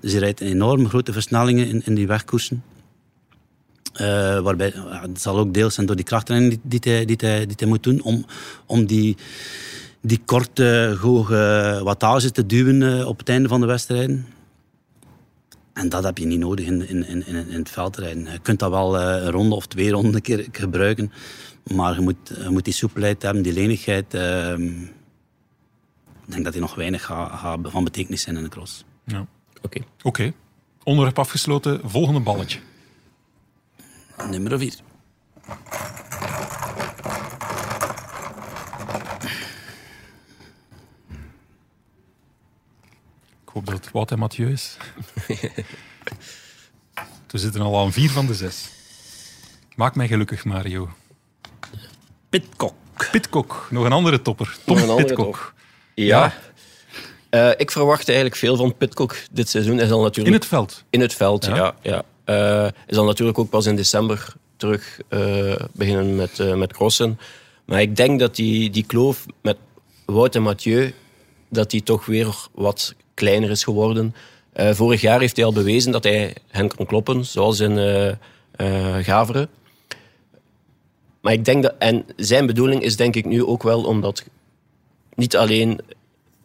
Dus 0.00 0.10
hij 0.12 0.20
rijdt 0.20 0.40
enorm 0.40 0.88
grote 0.88 1.12
versnellingen 1.12 1.66
in, 1.68 1.82
in 1.84 1.94
die 1.94 2.06
wegkoersen. 2.06 2.62
Eh, 3.92 4.38
waarbij, 4.40 4.72
het 4.76 5.20
zal 5.20 5.38
ook 5.38 5.54
deels 5.54 5.74
zijn 5.74 5.86
door 5.86 5.96
die 5.96 6.04
krachttraining 6.04 6.60
die, 6.62 6.80
hij, 6.82 7.04
die, 7.04 7.16
die 7.16 7.56
hij 7.56 7.68
moet 7.68 7.82
doen 7.82 8.02
om, 8.02 8.26
om 8.66 8.86
die, 8.86 9.16
die 10.00 10.20
korte, 10.24 10.96
hoge 11.00 11.80
wattage 11.84 12.30
te 12.30 12.46
duwen 12.46 12.98
eh, 12.98 13.08
op 13.08 13.18
het 13.18 13.28
einde 13.28 13.48
van 13.48 13.60
de 13.60 13.66
wedstrijden. 13.66 14.26
En 15.72 15.88
dat 15.88 16.04
heb 16.04 16.18
je 16.18 16.26
niet 16.26 16.38
nodig 16.38 16.66
in, 16.66 16.88
in, 16.88 17.06
in, 17.06 17.26
in 17.26 17.58
het 17.58 17.70
veldrijden. 17.70 18.24
Je 18.32 18.38
kunt 18.38 18.58
dat 18.58 18.70
wel 18.70 18.98
eh, 18.98 19.24
een 19.24 19.30
ronde 19.30 19.54
of 19.54 19.66
twee 19.66 19.90
ronden 19.90 20.14
een 20.14 20.22
keer 20.22 20.46
gebruiken. 20.52 21.12
Maar 21.74 21.94
je 21.94 22.00
moet, 22.00 22.16
je 22.42 22.48
moet 22.50 22.64
die 22.64 22.74
soepelheid 22.74 23.22
hebben, 23.22 23.42
die 23.42 23.52
lenigheid. 23.52 24.14
ehm, 24.14 24.82
ik 26.26 26.34
denk 26.34 26.44
dat 26.44 26.52
die 26.52 26.62
nog 26.62 26.74
weinig 26.74 27.04
gaat 27.04 27.38
gaat 27.38 27.58
van 27.62 27.84
betekenis 27.84 28.22
zijn 28.22 28.36
in 28.36 28.42
de 28.42 28.48
cross. 28.48 28.84
Ja. 29.04 29.26
Oké. 29.62 29.80
Oké. 30.02 30.32
Onderwerp 30.82 31.18
afgesloten. 31.18 31.80
Volgende 31.84 32.20
balletje. 32.20 32.58
Nummer 34.30 34.58
4. 34.58 34.74
Ik 43.42 43.48
hoop 43.54 43.66
dat 43.66 43.74
het 43.74 43.90
Wout 43.90 44.10
en 44.10 44.18
Mathieu 44.18 44.52
is. 44.52 44.76
We 47.30 47.38
zitten 47.38 47.60
al 47.60 47.78
aan 47.78 47.92
vier 47.92 48.10
van 48.10 48.26
de 48.26 48.34
zes. 48.34 48.68
Maak 49.76 49.94
mij 49.94 50.08
gelukkig, 50.08 50.44
Mario. 50.44 50.90
Pitcock. 52.28 52.74
Pitcock, 53.10 53.66
nog 53.70 53.84
een 53.84 53.92
andere 53.92 54.22
topper. 54.22 54.56
Tom 54.64 54.74
Nog 54.74 54.84
een 54.84 54.90
andere 54.90 55.06
Pitcock. 55.06 55.34
top. 55.34 55.52
Ja. 55.94 56.32
Eh, 57.30 57.50
ik 57.56 57.70
verwacht 57.70 58.06
eigenlijk 58.08 58.38
veel 58.38 58.56
van 58.56 58.76
Pitcock 58.76 59.16
dit 59.30 59.48
seizoen. 59.48 59.76
Hij 59.76 59.86
zal 59.86 60.02
natuurlijk 60.02 60.34
In 60.34 60.40
het 60.40 60.46
veld. 60.46 60.84
In 60.90 61.00
het 61.00 61.14
veld, 61.14 61.44
Ja. 61.44 61.54
ja. 61.54 61.74
ja, 61.82 62.02
Eh, 62.24 62.34
hij 62.62 62.94
zal 62.94 63.04
natuurlijk 63.04 63.38
ook 63.38 63.50
pas 63.50 63.66
in 63.66 63.76
december 63.76 64.34
terug 64.56 65.00
eh, 65.08 65.54
beginnen 65.72 66.16
met, 66.16 66.56
met 66.56 66.72
crossen. 66.72 67.18
Maar 67.64 67.80
ik 67.80 67.96
denk 67.96 68.20
dat 68.20 68.36
die, 68.36 68.70
die 68.70 68.84
kloof 68.86 69.26
met 69.42 69.56
Wout 70.04 70.34
en 70.34 70.42
Mathieu, 70.42 70.94
dat 71.48 71.70
die 71.70 71.82
toch 71.82 72.06
weer 72.06 72.34
wat 72.54 72.94
kleiner 73.14 73.50
is 73.50 73.64
geworden. 73.64 74.14
Vorig 74.54 75.00
jaar 75.00 75.20
heeft 75.20 75.36
hij 75.36 75.44
al 75.44 75.52
bewezen 75.52 75.92
dat 75.92 76.04
hij 76.04 76.34
hen 76.48 76.68
kan 76.76 76.86
kloppen, 76.86 77.24
zoals 77.24 77.60
in 77.60 77.78
Gaveren. 79.02 79.48
Maar 81.20 81.32
ik 81.32 81.44
denk 81.44 81.62
dat, 81.62 81.74
en 81.78 82.04
zijn 82.16 82.46
bedoeling 82.46 82.82
is 82.82 82.96
denk 82.96 83.16
ik 83.16 83.24
nu 83.24 83.44
ook 83.44 83.62
wel 83.62 83.84
omdat 83.84 84.24
niet 85.14 85.36
alleen 85.36 85.80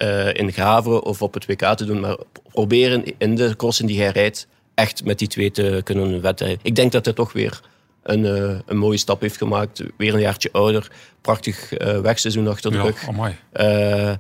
eh, 0.04 0.34
in 0.34 0.54
Gaveren 0.54 1.04
of 1.04 1.22
op 1.22 1.34
het 1.34 1.46
WK 1.46 1.76
te 1.76 1.86
doen, 1.86 2.00
maar 2.00 2.18
proberen 2.52 3.04
in 3.18 3.36
de 3.36 3.56
crossen 3.56 3.86
die 3.86 4.02
hij 4.02 4.10
rijdt 4.10 4.48
echt 4.74 5.06
met 5.06 5.20
die 5.20 5.28
twee 5.28 5.52
te 5.52 5.82
kunnen 5.84 6.22
wedrijden. 6.22 6.60
Ik 6.62 6.76
denk 6.76 6.92
dat 6.92 7.06
hij 7.06 7.14
toch 7.14 7.34
weer 7.34 7.62
een, 8.04 8.26
eh, 8.26 8.60
een 8.66 8.78
mooie 8.78 8.98
stap 8.98 9.22
heeft 9.22 9.38
gemaakt. 9.38 9.84
Weer 9.98 10.14
een 10.14 10.20
jaartje 10.20 10.50
ouder. 10.52 10.92
Prachtig 11.22 11.74
eh, 11.74 12.00
wegseizoen 12.00 12.48
achter 12.48 12.72
de 12.72 12.78
Ja, 12.78 12.84
rug. 12.84 14.18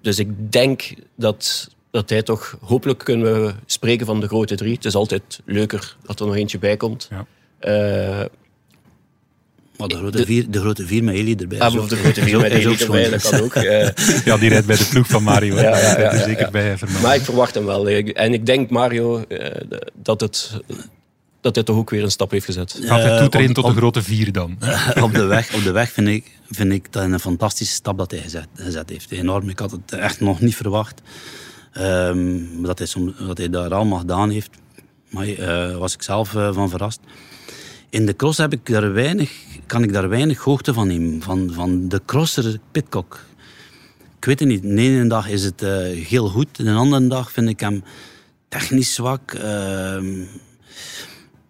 dus 0.00 0.18
ik 0.18 0.52
denk 0.52 0.94
dat, 1.16 1.68
dat 1.90 2.10
hij 2.10 2.22
toch... 2.22 2.58
Hopelijk 2.60 2.98
kunnen 2.98 3.44
we 3.44 3.54
spreken 3.66 4.06
van 4.06 4.20
de 4.20 4.26
grote 4.26 4.54
drie. 4.54 4.74
Het 4.74 4.84
is 4.84 4.94
altijd 4.94 5.40
leuker 5.44 5.96
dat 6.02 6.20
er 6.20 6.26
nog 6.26 6.36
eentje 6.36 6.58
bij 6.58 6.76
komt. 6.76 7.10
Ja. 7.10 8.28
Maar 9.80 9.88
de 9.88 9.96
grote, 9.96 10.24
vier, 10.24 10.50
de 10.50 10.60
grote 10.60 10.86
vier 10.86 11.04
met 11.04 11.14
Eli 11.14 11.34
erbij. 11.34 11.58
ah, 11.60 11.74
of 11.74 11.88
de 11.88 11.96
grote 11.96 12.22
vier 12.22 12.40
met 12.40 12.52
is 12.52 12.66
ook 12.66 12.72
Elie 12.72 12.84
erbij, 12.86 13.10
dat 13.10 13.28
kan 13.28 13.40
ook. 13.40 13.54
Eh, 13.54 13.88
Ja, 14.24 14.36
die 14.36 14.48
rijdt 14.48 14.66
bij 14.66 14.76
de 14.76 14.86
ploeg 14.90 15.06
van 15.06 15.22
Mario. 15.22 15.54
Ja, 15.54 15.62
ja, 15.62 16.00
ja, 16.00 16.12
er 16.12 16.22
zeker 16.24 16.50
bij. 16.50 16.76
Maar 17.02 17.14
ik 17.14 17.22
verwacht 17.22 17.54
hem 17.54 17.64
wel. 17.64 17.88
En 17.88 18.32
ik 18.32 18.46
denk, 18.46 18.70
Mario, 18.70 19.24
eh, 19.28 19.60
dat, 20.02 20.20
het, 20.20 20.50
dat 21.40 21.54
hij 21.54 21.64
toch 21.64 21.76
ook 21.76 21.90
weer 21.90 22.02
een 22.02 22.10
stap 22.10 22.30
heeft 22.30 22.44
gezet. 22.44 22.78
Gaat 22.82 23.02
hij 23.02 23.10
Eh, 23.10 23.18
toetreden 23.18 23.54
tot 23.54 23.66
de 23.66 23.72
grote 23.72 24.02
vier 24.02 24.32
dan? 24.32 24.58
op 25.02 25.14
de 25.14 25.24
weg, 25.24 25.54
op 25.54 25.62
de 25.62 25.70
weg 25.72 25.90
vind, 25.92 26.08
ik, 26.08 26.24
vind 26.50 26.72
ik 26.72 26.92
dat 26.92 27.02
een 27.02 27.20
fantastische 27.20 27.74
stap 27.74 27.98
dat 27.98 28.10
hij 28.10 28.20
gezet, 28.20 28.46
gezet 28.54 28.90
heeft. 28.90 29.10
Enorm. 29.10 29.48
Ik 29.48 29.58
had 29.58 29.70
het 29.70 29.92
echt 29.92 30.20
nog 30.20 30.40
niet 30.40 30.56
verwacht. 30.56 31.00
Ehm, 31.72 32.38
dat, 32.62 32.78
hij 32.78 32.86
som, 32.86 33.14
dat 33.26 33.38
hij 33.38 33.50
daar 33.50 33.74
allemaal 33.74 33.98
gedaan 33.98 34.30
heeft, 34.30 34.50
maar, 35.10 35.28
eh, 35.28 35.76
was 35.76 35.94
ik 35.94 36.02
zelf 36.02 36.34
eh, 36.34 36.52
van 36.52 36.68
verrast. 36.70 37.00
In 37.90 38.06
de 38.06 38.16
cross 38.16 38.38
heb 38.38 38.52
ik 38.52 38.66
daar 38.66 38.92
weinig, 38.92 39.30
kan 39.70 39.82
ik 39.82 39.92
daar 39.92 40.08
weinig 40.08 40.38
hoogte 40.38 40.74
van 40.74 40.86
nemen. 40.86 41.22
Van, 41.22 41.50
van 41.52 41.88
de 41.88 42.00
crosser 42.06 42.58
Pitcock. 42.70 43.24
Ik 44.16 44.24
weet 44.24 44.38
het 44.38 44.48
niet. 44.48 44.62
De 44.62 44.68
ene 44.68 45.08
dag 45.08 45.28
is 45.28 45.44
het 45.44 45.62
eh, 45.62 45.70
heel 46.08 46.28
goed. 46.28 46.56
De 46.56 46.72
andere 46.72 47.06
dag 47.06 47.32
vind 47.32 47.48
ik 47.48 47.60
hem 47.60 47.82
technisch 48.48 48.94
zwak. 48.94 49.32
Ehm, 49.32 50.24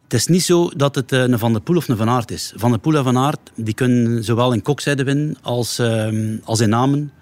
het 0.03 0.14
is 0.14 0.27
niet 0.27 0.43
zo 0.43 0.71
dat 0.77 0.95
het 0.95 1.12
eh, 1.12 1.21
een 1.21 1.39
Van 1.39 1.53
der 1.53 1.62
Poel 1.62 1.77
of 1.77 1.89
een 1.89 1.97
Van 1.97 2.09
Aert 2.09 2.31
is. 2.31 2.53
Van 2.57 2.71
der 2.71 2.81
Poel 2.81 2.97
en 2.97 3.05
Van 3.05 3.18
Aert 3.18 3.51
die 3.55 3.75
kunnen 3.75 4.25
zowel 4.25 4.53
in 4.53 4.62
kokzijde 4.62 5.05
winnen 5.05 5.37
als, 5.43 5.79
ehm, 5.79 6.37
als 6.45 6.61
in 6.61 6.68
namen. 6.68 7.12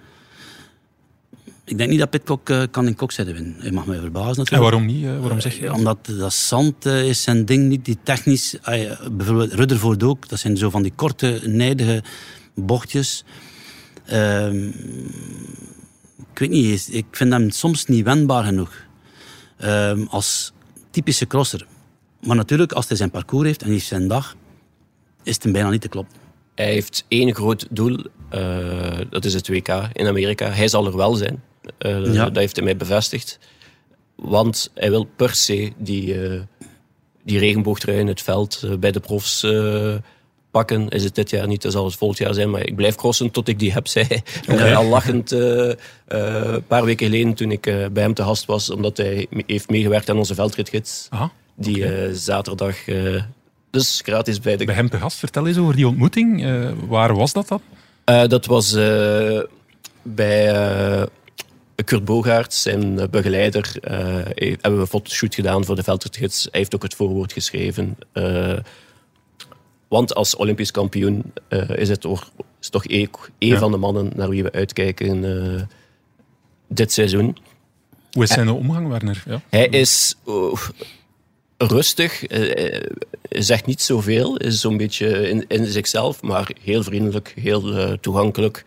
Ik 1.69 1.79
denk 1.79 1.91
niet 1.91 1.99
dat 1.99 2.11
Pitcock 2.11 2.49
eh, 2.51 2.63
kan 2.71 2.87
in 2.87 2.95
kokzijde 2.95 3.33
winnen. 3.33 3.55
Hij 3.59 3.71
mag 3.71 3.87
mij 3.87 3.99
verbazen 3.99 4.31
En 4.31 4.37
natuurlijk. 4.39 4.71
waarom 4.71 4.87
niet? 4.87 5.05
eh, 5.05 5.21
waarom 5.21 5.41
zeg 5.41 5.59
je 5.59 5.67
dat? 5.67 5.75
Omdat 5.75 5.99
dat 6.07 6.33
zand 6.33 6.87
eh, 6.87 7.09
is 7.09 7.23
zijn 7.23 7.45
ding 7.45 7.69
niet. 7.69 7.85
Die 7.85 7.99
technisch... 8.03 8.57
ah 8.63 9.01
bijvoorbeeld 9.13 9.53
Rutherford 9.53 10.03
ook. 10.03 10.29
Dat 10.29 10.39
zijn 10.39 10.57
zo 10.57 10.71
van 10.71 10.83
die 10.83 10.93
korte, 10.95 11.41
nijdige 11.45 12.03
bochtjes. 12.55 13.25
Ehm, 14.07 14.67
ik 16.33 16.39
weet 16.39 16.51
niet. 16.51 16.89
Ik 16.93 17.07
vind 17.11 17.33
hem 17.33 17.51
soms 17.51 17.85
niet 17.87 18.05
wendbaar 18.05 18.45
genoeg. 18.45 18.73
Ehm, 19.57 20.03
als 20.09 20.53
typische 20.91 21.27
crosser. 21.27 21.67
Maar 22.23 22.37
natuurlijk, 22.37 22.73
als 22.73 22.89
hij 22.89 22.97
zijn 22.97 23.11
parcours 23.11 23.47
heeft 23.47 23.61
en 23.61 23.67
hij 23.67 23.75
heeft 23.75 23.87
zijn 23.89 24.09
dag, 24.09 24.37
is 25.23 25.35
het 25.35 25.43
hem 25.43 25.53
bijna 25.53 25.71
niet 25.71 25.81
te 25.81 25.89
kloppen. 25.89 26.17
Hij 26.55 26.73
heeft 26.73 27.05
één 27.09 27.35
groot 27.35 27.67
doel, 27.71 27.99
eh, 28.29 28.99
dat 29.11 29.25
is 29.25 29.35
het 29.35 29.49
WK 29.49 29.69
in 29.93 30.07
Amerika. 30.07 30.51
Hij 30.51 30.69
zal 30.69 30.87
er 30.87 30.97
wel 30.97 31.15
zijn. 31.15 31.43
Eh, 31.79 32.13
Ja. 32.15 32.25
Dat 32.25 32.37
heeft 32.37 32.57
hij 32.57 32.65
mij 32.65 32.77
bevestigd. 32.77 33.39
Want 34.15 34.71
hij 34.75 34.91
wil 34.91 35.05
per 35.17 35.35
se 35.35 35.73
die, 35.77 36.23
eh 36.23 36.41
die 37.25 37.39
regenboogtrui 37.39 37.99
in 37.99 38.07
het 38.07 38.23
veld 38.23 38.63
eh, 38.65 38.71
bij 38.77 38.91
de 38.93 39.01
profs 39.01 39.47
pakken. 40.51 40.89
Is 40.89 41.05
het 41.05 41.15
dit 41.15 41.31
jaar 41.31 41.47
niet, 41.47 41.63
dat 41.63 41.73
zal 41.73 41.85
het 41.85 41.95
volgend 41.95 42.19
jaar 42.21 42.35
zijn. 42.35 42.51
Maar 42.51 42.67
ik 42.67 42.77
blijf 42.77 42.95
crossen 42.95 43.31
tot 43.31 43.49
ik 43.49 43.59
die 43.59 43.73
heb, 43.73 43.87
zei 43.97 44.07
hij. 44.09 44.23
Eh, 44.57 44.77
al 44.77 44.85
lachend 44.85 45.31
een 45.31 46.65
paar 46.67 46.85
weken 46.85 47.07
geleden 47.07 47.35
toen 47.35 47.51
ik 47.51 47.61
bij 47.93 48.03
hem 48.03 48.15
te 48.15 48.23
gast 48.23 48.45
was. 48.45 48.71
Omdat 48.71 48.97
hij 48.97 49.27
heeft 49.47 49.71
meegewerkt 49.71 50.11
aan 50.11 50.17
onze 50.19 50.35
veldritgids. 50.35 51.07
Aha, 51.11 51.31
Die 51.57 52.15
zaterdag... 52.15 52.77
dus 53.71 54.01
gratis 54.05 54.41
bij 54.41 54.57
de 54.57 54.65
bij 54.65 54.75
hem 54.75 54.89
te 54.91 54.99
gast. 54.99 55.19
Vertel 55.19 55.47
eens 55.47 55.59
over 55.59 55.77
die 55.77 55.89
ontmoeting. 55.89 56.47
Waar 56.87 57.15
was 57.17 57.33
dat 57.33 57.49
dan? 57.49 57.61
Dat 58.29 58.47
was 58.47 58.73
bij 60.03 60.55
Kurt 61.85 62.05
Bogaert, 62.05 62.55
zijn 62.55 62.99
eh, 62.99 63.09
begeleider. 63.09 63.73
eh, 63.81 63.97
he- 64.35 64.47
hebben 64.61 64.75
we 64.75 64.81
een 64.81 64.87
fotoshoot 64.87 65.35
gedaan 65.35 65.65
voor 65.65 65.77
de 65.77 65.83
veldritgids. 65.83 66.43
Hij 66.51 66.61
heeft 66.61 66.75
ook 66.75 66.83
het 66.83 66.95
voorwoord 66.95 67.33
geschreven. 67.33 67.97
Eh, 68.13 68.59
want 69.89 70.15
als 70.15 70.37
Olympisch 70.37 70.71
kampioen 70.71 71.33
is 71.77 71.89
het 71.89 72.01
toch, 72.01 72.31
is 72.61 72.69
toch 72.69 72.85
Ja. 73.53 73.59
van 73.59 73.71
de 73.71 73.77
mannen 73.77 74.11
naar 74.17 74.29
wie 74.29 74.43
we 74.43 74.53
uitkijken 74.53 75.69
dit 76.69 76.93
seizoen. 76.93 77.37
Hoe 78.13 78.23
is 78.23 78.31
zijn 78.31 78.49
omgang, 78.49 78.89
Werner? 78.89 79.23
Ja. 79.27 79.41
Hij 79.51 79.67
is 79.67 80.15
oh, 80.25 80.59
rustig, 81.57 82.25
eh, 82.25 82.81
zegt 83.29 83.67
niet 83.67 83.83
zoveel, 83.83 84.37
is 84.37 84.61
zo'n 84.61 84.77
beetje 84.77 85.29
in, 85.29 85.45
in 85.49 85.67
zichzelf, 85.67 86.23
maar 86.23 86.51
heel 86.63 86.83
vriendelijk, 86.83 87.33
heel 87.41 87.97
toegankelijk. 88.01 88.65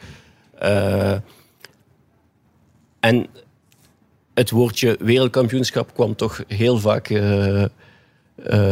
En 3.01 3.27
het 4.33 4.49
woordje 4.49 4.97
wereldkampioenschap 4.99 5.93
kwam 5.93 6.15
toch 6.15 6.43
heel 6.47 6.77
vaak 6.79 7.09
eh, 7.09 7.61
eh, 7.63 7.69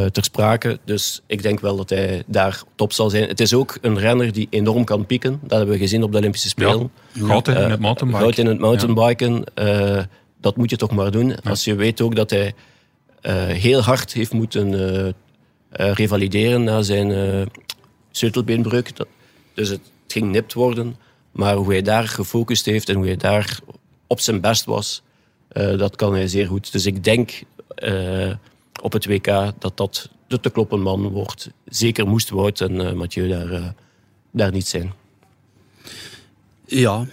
ter 0.06 0.24
sprake. 0.24 0.80
Dus 0.86 1.22
ik 1.28 1.42
denk 1.42 1.60
wel 1.60 1.76
dat 1.76 1.90
hij 1.90 2.24
daar 2.28 2.64
top 2.76 2.94
zal 2.94 3.10
zijn. 3.10 3.28
Het 3.28 3.40
is 3.40 3.54
ook 3.54 3.78
een 3.82 3.98
renner 4.00 4.32
die 4.34 4.48
enorm 4.50 4.84
kan 4.84 5.06
pieken. 5.06 5.40
Dat 5.42 5.58
hebben 5.58 5.76
we 5.76 5.82
gezien 5.82 6.04
op 6.04 6.12
de 6.12 6.18
Olympische 6.18 6.50
Spelen. 6.50 6.92
Goud 7.14 7.46
hè, 7.46 7.54
in 7.56 7.64
Eh, 7.64 7.70
het 7.70 7.80
mountainbike. 7.80 8.24
Goud 8.24 8.38
in 8.38 8.46
het 8.46 8.60
mountainbiken. 8.60 9.44
eh, 9.54 10.04
dat 10.42 10.58
moet 10.58 10.70
je 10.70 10.76
toch 10.76 10.92
maar 10.92 11.12
doen. 11.12 11.42
Als 11.42 11.64
je 11.64 11.76
weet 11.76 12.02
ook 12.02 12.16
dat 12.16 12.30
hij 12.30 12.54
eh, 13.22 13.34
heel 13.46 13.82
hard 13.82 14.14
heeft 14.14 14.34
moeten 14.34 14.74
eh, 14.74 15.08
eh, 15.70 15.94
revalideren 15.94 16.64
na 16.64 16.82
zijn 16.82 17.12
eh 17.12 17.42
sleutelbeenbreuk. 18.12 18.92
Dus 19.54 19.70
het, 19.70 19.80
het 20.04 20.12
ging 20.14 20.32
nipt 20.32 20.54
worden. 20.54 20.96
Maar 21.32 21.56
hoe 21.56 21.68
hij 21.72 21.82
daar 21.82 22.08
gefocust 22.08 22.66
heeft 22.66 22.90
en 22.90 22.96
hoe 22.96 23.06
hij 23.06 23.16
daar 23.18 23.60
op 24.10 24.20
zijn 24.20 24.42
best 24.42 24.66
was, 24.66 25.02
eh, 25.48 25.78
dat 25.78 25.96
kan 25.96 26.14
hij 26.14 26.28
zeer 26.28 26.48
goed. 26.48 26.72
Dus 26.72 26.86
ik 26.86 27.04
denk 27.04 27.44
eh, 27.76 28.34
op 28.82 28.94
het 28.94 29.06
WK 29.06 29.26
dat 29.60 29.78
dat 29.78 30.10
de 30.28 30.40
te 30.40 30.50
kloppen 30.50 30.82
man 30.82 31.08
wordt. 31.08 31.50
Zeker 31.66 32.08
moest 32.08 32.30
Wout 32.30 32.62
en 32.62 32.88
eh, 32.88 32.94
Mathieu 32.94 33.28
daar, 33.28 33.74
daar 34.32 34.52
niet 34.52 34.68
zijn. 34.68 34.94
Ja, 36.66 37.06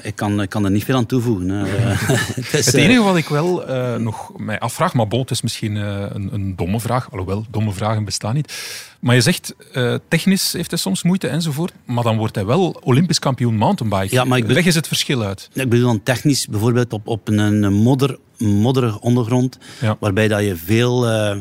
kan, 0.00 0.08
ik 0.08 0.16
kan, 0.16 0.42
ik 0.42 0.48
kan 0.48 0.64
er 0.64 0.70
niet 0.70 0.84
veel 0.84 0.96
aan 0.96 1.06
toevoegen. 1.06 1.48
hè. 1.48 1.64
het 2.40 2.52
is, 2.54 2.66
Het 2.66 2.74
eh, 2.74 2.84
enige 2.84 3.02
wat 3.02 3.16
ik 3.16 3.28
wel 3.28 3.66
eh, 3.66 3.96
nog 3.96 4.32
mij 4.38 4.58
afvraag, 4.58 4.94
maar 4.94 5.08
bon, 5.08 5.20
het 5.20 5.30
is 5.30 5.42
misschien 5.42 5.76
eh, 5.76 6.04
een, 6.12 6.28
een 6.34 6.56
domme 6.56 6.80
vraag, 6.80 7.10
alhoewel 7.10 7.44
domme 7.50 7.72
vragen 7.72 8.04
bestaan 8.04 8.34
niet. 8.34 8.52
Maar 9.00 9.14
je 9.14 9.20
zegt, 9.20 9.54
eh, 9.72 9.94
technisch 10.08 10.52
heeft 10.52 10.70
hij 10.70 10.78
soms 10.78 11.02
moeite 11.02 11.28
enzovoort, 11.28 11.72
maar 11.84 12.04
dan 12.04 12.16
wordt 12.16 12.34
hij 12.34 12.44
wel 12.46 12.80
Olympisch 12.82 13.18
kampioen 13.18 13.56
mountainbike. 13.56 14.14
Ja, 14.14 14.24
maar 14.24 14.38
ik 14.38 14.46
Leg 14.46 14.64
eens 14.66 14.74
het 14.74 14.86
verschil 14.88 15.22
uit. 15.22 15.48
Ik 15.52 15.68
bedoel 15.68 15.86
dan 15.86 16.02
technisch, 16.02 16.46
bijvoorbeeld 16.46 16.92
op, 16.92 17.06
op 17.06 17.28
een, 17.28 17.38
een 17.38 17.72
modder, 17.72 18.18
modderig 18.38 18.98
ondergrond, 18.98 19.58
Ja. 19.80 19.96
waarbij 20.00 20.28
dat 20.28 20.42
je 20.42 20.56
veel 20.56 21.08
eh, 21.08 21.36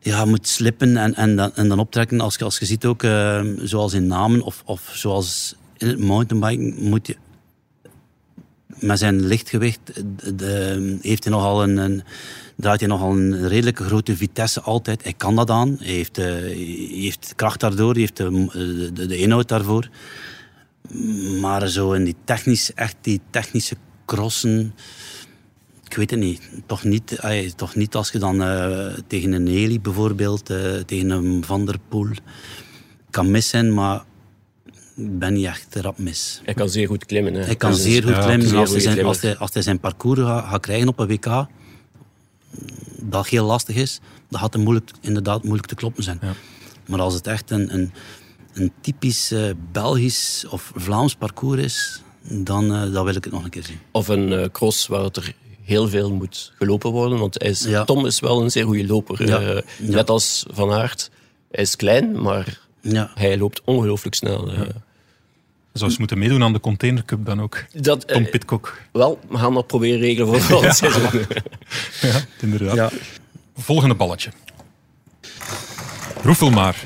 ja, 0.00 0.24
moet 0.24 0.48
slippen 0.48 0.96
en, 0.96 1.14
en, 1.14 1.36
dan, 1.36 1.54
en 1.54 1.68
dan 1.68 1.78
optrekken. 1.78 2.20
Als 2.20 2.36
je, 2.36 2.44
als 2.44 2.58
je 2.58 2.66
ziet 2.66 2.84
ook, 2.84 3.02
eh, 3.02 3.40
zoals 3.62 3.92
in 3.92 4.06
Namen 4.06 4.42
of, 4.42 4.62
of 4.64 4.90
zoals 4.92 5.54
in 5.80 5.88
het 5.88 5.98
mountainbiken, 5.98 6.88
moet 6.88 7.06
je 7.06 7.16
met 8.66 8.98
zijn 8.98 9.26
lichtgewicht 9.26 9.80
de, 10.16 10.34
de- 10.34 10.98
heeft 11.02 11.24
hij 11.24 11.32
nogal 11.32 11.62
een, 11.62 11.76
een, 11.76 12.02
draait 12.56 12.80
hij 12.80 12.88
nogal 12.88 13.10
een 13.12 13.48
redelijke 13.48 13.84
grote 13.84 14.16
vitesse 14.16 14.60
altijd. 14.60 15.02
Hij 15.02 15.12
kan 15.12 15.36
dat 15.36 15.50
aan. 15.50 15.76
Hij 15.78 15.92
heeft, 15.92 16.18
eh, 16.18 16.26
heeft 17.00 17.32
kracht 17.36 17.60
daardoor, 17.60 17.90
hij 17.92 18.00
heeft 18.00 18.16
de, 18.16 18.90
de, 18.92 19.06
de 19.06 19.16
inhoud 19.16 19.48
daarvoor. 19.48 19.88
Maar 21.40 21.68
zo 21.68 21.92
in 21.92 22.04
die 22.04 22.16
technisch, 22.24 22.74
echt 22.74 22.96
die 23.00 23.20
technische 23.30 23.76
crossen, 24.04 24.74
ik 25.84 25.96
weet 25.96 26.10
het 26.10 26.18
niet. 26.20 26.50
Toch 26.66 26.84
niet, 26.84 27.18
toch 27.56 27.74
niet 27.74 27.94
als 27.94 28.10
je 28.10 28.18
dan 28.18 28.42
eh, 28.42 28.86
tegen 29.06 29.32
een 29.32 29.46
Heli 29.46 29.80
bijvoorbeeld, 29.80 30.50
eh, 30.50 30.74
tegen 30.86 31.10
een 31.10 31.44
Van 31.44 31.64
der 31.66 31.78
Poel, 31.88 32.08
kan 33.10 33.30
missen, 33.30 33.74
maar 33.74 33.96
ik 33.96 34.04
ben 35.00 35.32
niet 35.32 35.44
echt 35.46 35.74
rap 35.74 35.98
mis. 35.98 36.40
Hij 36.44 36.54
kan 36.54 36.68
zeer 36.68 36.86
goed 36.86 37.04
klimmen. 37.06 37.34
Hè. 37.34 37.44
Hij 37.44 37.56
kan 37.56 37.70
Dus- 37.70 37.82
zeer 37.82 38.02
goed 38.02 38.12
ja, 38.14 38.24
klimmen. 38.24 38.48
zeer 38.48 38.58
Als 38.58 38.70
hij, 38.70 38.80
zijn, 38.80 39.04
als, 39.04 39.20
hij, 39.20 39.36
als 39.36 39.52
hij 39.52 39.62
zijn 39.62 39.80
parcours 39.80 40.20
gaat, 40.20 40.60
krijgen 40.60 40.88
op 40.88 40.98
een 40.98 41.06
WK, 41.06 41.46
dat 43.02 43.26
heel 43.28 43.44
lastig 43.46 43.76
is, 43.76 44.00
dan 44.28 44.40
gaat 44.40 44.52
het 44.52 44.62
moeilijk, 44.62 44.90
inderdaad 45.00 45.42
moeilijk 45.42 45.66
te 45.68 45.74
kloppen 45.74 46.02
zijn. 46.02 46.18
Ja. 46.22 46.32
Maar 46.86 47.00
als 47.00 47.14
het 47.14 47.26
echt 47.26 47.50
een, 47.50 47.74
een, 47.74 47.92
een 48.54 48.72
typisch 48.80 49.30
eh, 49.30 49.50
Belgisch 49.72 50.44
of 50.50 50.72
Vlaams 50.74 51.14
parcours 51.14 51.62
is, 51.62 52.02
dan, 52.22 52.74
eh, 52.74 52.92
dan 52.92 53.04
wil 53.04 53.14
ik 53.14 53.24
het 53.24 53.32
nog 53.32 53.44
een 53.44 53.50
keer 53.50 53.64
zien. 53.64 53.78
Of 53.90 54.08
een 54.08 54.32
eh, 54.32 54.48
cross 54.52 54.86
waar 54.86 55.02
het 55.04 55.16
er 55.16 55.34
heel 55.62 55.88
veel 55.88 56.12
moet 56.12 56.52
gelopen 56.58 56.90
worden. 56.90 57.18
Want 57.18 57.38
hij 57.40 57.50
is, 57.50 57.60
Ja. 57.64 57.84
Tom 57.84 58.06
is 58.06 58.20
wel 58.20 58.42
een 58.42 58.50
zeer 58.50 58.64
goede 58.64 58.86
loper. 58.86 59.26
Ja. 59.26 59.40
Eh, 59.40 59.54
Ja. 59.54 59.62
Net 59.78 60.10
als 60.10 60.44
Van 60.50 60.72
Aert. 60.72 61.10
Hij 61.50 61.62
is 61.62 61.76
klein, 61.76 62.20
maar 62.22 62.60
Ja. 62.80 63.10
hij 63.14 63.38
loopt 63.38 63.60
ongelooflijk 63.64 64.14
snel. 64.14 64.50
Eh. 65.72 65.78
Zou 65.80 65.90
ze 65.90 65.96
moeten 65.98 66.18
meedoen 66.18 66.42
aan 66.42 66.52
de 66.52 66.60
Container 66.60 67.04
Cup 67.04 67.24
dan 67.26 67.40
ook. 67.42 67.64
Dat, 67.72 68.04
eh, 68.04 68.14
Tom 68.16 68.30
Pitcock. 68.30 68.80
wel, 68.92 69.18
we 69.28 69.38
gaan 69.38 69.54
dat 69.54 69.66
proberen 69.66 70.00
regelen 70.00 70.28
voor 70.28 70.40
volgend 70.40 70.76
seizoen. 70.76 71.02
Ja, 72.00 72.20
inderdaad. 72.40 72.74
Ja. 72.74 72.90
Volgende 73.56 73.94
balletje. 73.94 74.30
Roefel 76.22 76.50
maar. 76.50 76.76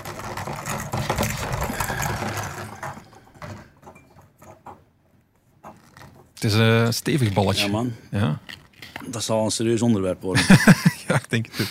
Het 6.34 6.44
is 6.44 6.54
een 6.54 6.92
stevig 6.92 7.32
balletje. 7.32 7.64
ja, 7.66 7.70
man. 7.70 7.92
Ja, 8.10 8.38
Dat 9.06 9.24
zal 9.24 9.44
een 9.44 9.50
serieus 9.50 9.82
onderwerp 9.82 10.22
worden. 10.22 10.44
ja 11.08 11.14
ik 11.14 11.30
denk 11.30 11.46
het 11.50 11.60
ook. 11.60 11.66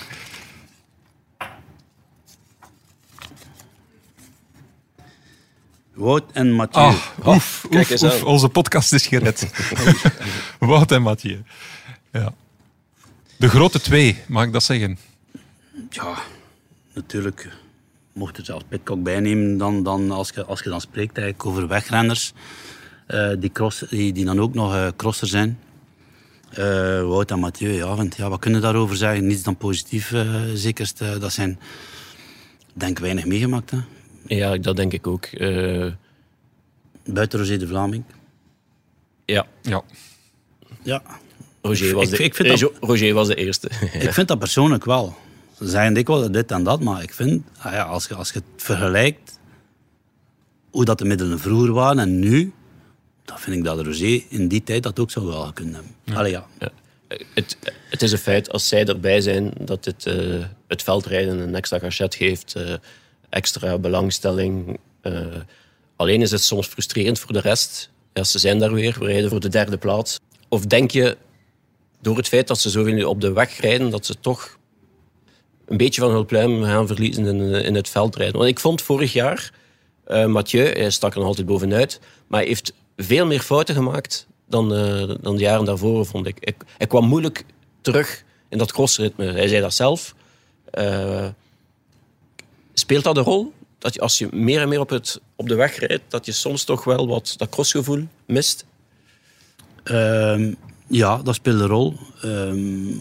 Wout 5.94 6.24
en 6.32 6.52
Mathieu. 6.52 6.84
Ah, 6.84 6.96
oef, 7.26 7.66
kijk 7.70 7.89
oef, 7.89 8.02
oef, 8.04 8.24
onze 8.24 8.50
podcast 8.50 8.94
is 8.94 9.08
gered. 9.08 9.52
Wout 10.60 10.91
en 10.91 11.02
Mathieu. 11.02 11.44
Ja. 12.12 12.34
De 13.38 13.50
grote 13.50 13.80
twee, 13.80 14.18
mag 14.28 14.46
ik 14.46 14.54
dat 14.54 14.64
zeggen? 14.64 14.98
Ja, 15.89 16.18
natuurlijk. 16.94 17.50
Mocht 18.14 18.38
er 18.38 18.46
zelfs 18.46 18.64
Pitcock 18.68 19.04
bijnemen, 19.04 19.58
dan, 19.58 19.84
dan 19.84 20.12
als, 20.12 20.30
je, 20.30 20.46
als 20.46 20.62
je 20.62 20.70
dan 20.70 20.82
spreekt 20.82 21.18
eigenlijk 21.18 21.48
over 21.48 21.68
wegrenners, 21.68 22.34
eh, 23.08 23.32
die, 23.39 23.52
cross, 23.52 23.86
die, 23.89 24.14
die 24.14 24.26
dan 24.26 24.39
ook 24.39 24.54
nog 24.54 24.74
eh 24.74 24.88
crosser 24.96 25.28
zijn. 25.28 25.60
Eh 26.50 27.02
Wout 27.02 27.32
en 27.32 27.39
Mathieu, 27.39 27.72
ja, 27.72 27.96
want, 27.96 28.16
ja, 28.16 28.30
wat 28.30 28.39
kunnen 28.39 28.60
we 28.60 28.66
daarover 28.66 28.96
zeggen? 28.96 29.28
Niets 29.28 29.44
dan 29.44 29.58
positief, 29.58 30.12
eh 30.12 30.41
zekerst. 30.54 30.98
dat 30.98 31.34
zijn, 31.34 31.60
denk 32.74 32.91
ik, 32.91 33.04
weinig 33.04 33.26
meegemaakt. 33.26 33.72
Hè? 33.72 33.78
Ja, 34.28 34.58
dat 34.58 34.76
denk 34.76 34.94
ik 34.94 35.08
ook. 35.08 35.26
Eh, 35.26 35.92
Buiten 37.06 37.40
Roger 37.40 37.60
de 37.60 37.68
Vlaming. 37.68 38.04
ja, 39.26 39.46
Ja. 39.62 39.84
Ja, 40.84 41.02
Roger 41.62 41.96
was, 41.96 42.12
Ik- 42.12 42.18
de, 42.18 42.24
ik 42.24 42.36
vind 42.36 42.48
dat- 42.50 42.60
Roger- 42.60 42.78
Roger 42.88 43.14
was 43.14 43.28
de 43.28 43.36
eerste. 43.36 43.70
Ik 44.00 44.14
vind 44.14 44.28
dat 44.28 44.40
persoonlijk 44.40 44.86
wel. 44.86 45.16
Ze 45.58 45.68
zeggen 45.70 45.94
dikwijls 45.94 46.30
dit 46.32 46.52
en 46.52 46.64
dat, 46.64 46.82
maar 46.82 47.04
ik 47.04 47.14
vind, 47.14 47.44
ah 47.58 47.72
ja, 47.72 47.84
als, 47.84 48.08
je, 48.08 48.16
als 48.16 48.32
je 48.32 48.40
het 48.40 48.64
vergelijkt, 48.64 49.40
hoe 50.70 50.86
dat 50.86 50.98
de 50.98 51.06
middelen 51.06 51.40
vroeger 51.40 51.72
waren 51.74 52.00
en 52.00 52.20
nu, 52.20 52.54
dan 53.26 53.40
vind 53.40 53.56
ik 53.56 53.64
dat 53.64 53.82
Rosé 53.86 54.24
in 54.30 54.48
die 54.48 54.64
tijd 54.64 54.84
dat 54.84 55.00
ook 55.00 55.12
zou 55.12 55.26
wel 55.26 55.54
kunnen 55.54 55.74
hebben. 55.74 56.16
Allee, 56.18 56.32
ja. 56.32 56.46
Ja. 56.60 56.70
Het, 57.34 57.58
het 57.90 58.02
is 58.02 58.12
een 58.12 58.18
feit, 58.18 58.52
als 58.52 58.68
zij 58.68 58.86
erbij 58.86 59.22
zijn, 59.22 59.52
dat 59.60 59.86
het, 59.86 60.06
eh, 60.06 60.44
het 60.68 60.84
veldrijden 60.84 61.40
een 61.40 61.56
extra 61.56 61.80
cachet 61.80 62.16
geeft, 62.16 62.56
eh, 62.56 62.74
extra 63.34 63.78
belangstelling. 63.78 64.80
Eh, 65.02 65.26
alleen 65.96 66.22
is 66.22 66.32
het 66.32 66.42
soms 66.42 66.68
frustrerend 66.68 67.20
voor 67.20 67.34
de 67.34 67.40
rest. 67.40 67.92
Ja, 68.14 68.24
ze 68.24 68.40
zijn 68.40 68.60
daar 68.60 68.74
weer, 68.74 68.96
we 69.00 69.06
rijden 69.06 69.30
voor 69.30 69.40
de 69.40 69.50
derde 69.50 69.78
plaats. 69.78 70.20
Of 70.50 70.66
denk 70.66 70.92
je, 70.92 71.18
door 72.02 72.18
het 72.18 72.28
feit 72.28 72.48
dat 72.48 72.60
ze 72.60 72.70
zoveel 72.70 73.10
op 73.10 73.22
de 73.22 73.32
weg 73.32 73.60
rijden, 73.60 73.90
dat 73.90 74.06
ze 74.06 74.20
toch 74.20 74.58
een 75.66 75.78
beetje 75.78 76.02
van 76.02 76.12
hun 76.12 76.26
pluim 76.26 76.64
gaan 76.64 76.88
verliezen 76.88 77.26
in, 77.26 77.52
in 77.64 77.76
het 77.76 77.90
veldrijden? 77.90 78.38
Want 78.38 78.50
ik 78.50 78.60
vond 78.60 78.82
vorig 78.82 79.14
jaar, 79.14 79.52
eh 80.06 80.26
Mathieu, 80.26 80.66
hij 80.66 80.90
stak 80.90 81.14
er 81.14 81.20
nog 81.20 81.28
altijd 81.28 81.48
bovenuit, 81.48 82.00
maar 82.28 82.40
hij 82.40 82.48
heeft 82.48 82.74
veel 82.98 83.26
meer 83.26 83.40
fouten 83.40 83.76
gemaakt 83.76 84.28
dan, 84.48 84.74
eh, 84.74 85.16
dan 85.22 85.36
de 85.36 85.42
jaren 85.42 85.66
daarvoor, 85.66 86.06
vond 86.06 86.28
ik. 86.28 86.56
Hij 86.78 86.88
kwam 86.88 87.08
moeilijk 87.08 87.46
terug 87.82 88.24
in 88.50 88.58
dat 88.58 88.72
crossritme. 88.72 89.32
Hij 89.32 89.48
zei 89.48 89.62
dat 89.62 89.74
zelf. 89.74 90.16
Speelt 92.74 93.04
dat 93.04 93.18
een 93.18 93.24
rol? 93.24 93.54
Dat 93.78 93.94
je, 93.94 94.00
als 94.00 94.18
je 94.18 94.28
meer 94.32 94.62
en 94.62 94.70
meer 94.70 94.80
op, 94.80 94.90
het, 94.90 95.22
op 95.36 95.48
de 95.48 95.56
weg 95.56 95.80
rijdt, 95.80 96.04
dat 96.08 96.26
je 96.26 96.32
soms 96.32 96.64
toch 96.64 96.84
wel 96.84 97.08
wat 97.08 97.34
dat 97.38 97.50
crossgevoel 97.50 98.08
mist? 98.28 98.66
Ehm, 99.84 100.54
ja, 100.88 101.18
dat 101.18 101.36
speelt 101.36 101.60
een 101.60 101.68
rol. 101.68 101.96
Ehm 102.22 102.96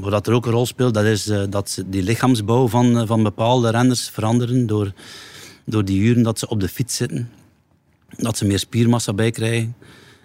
wat 0.00 0.26
er 0.26 0.32
ook 0.32 0.46
een 0.46 0.52
rol 0.52 0.66
speelt, 0.66 0.94
dat 0.94 1.04
is 1.04 1.28
eh, 1.28 1.42
dat 1.48 1.82
die 1.86 2.02
lichaamsbouw 2.02 2.68
van, 2.68 2.98
eh, 2.98 3.06
van 3.06 3.22
bepaalde 3.22 3.70
renners 3.70 4.08
veranderen 4.08 4.66
door, 4.66 4.92
door 5.64 5.84
die 5.84 6.00
uren 6.00 6.22
dat 6.22 6.38
ze 6.38 6.48
op 6.48 6.60
de 6.60 6.68
fiets 6.68 6.96
zitten. 6.96 7.30
Dat 8.16 8.36
ze 8.36 8.44
meer 8.44 8.58
spiermassa 8.58 9.12
bij 9.12 9.30
krijgen. 9.30 9.76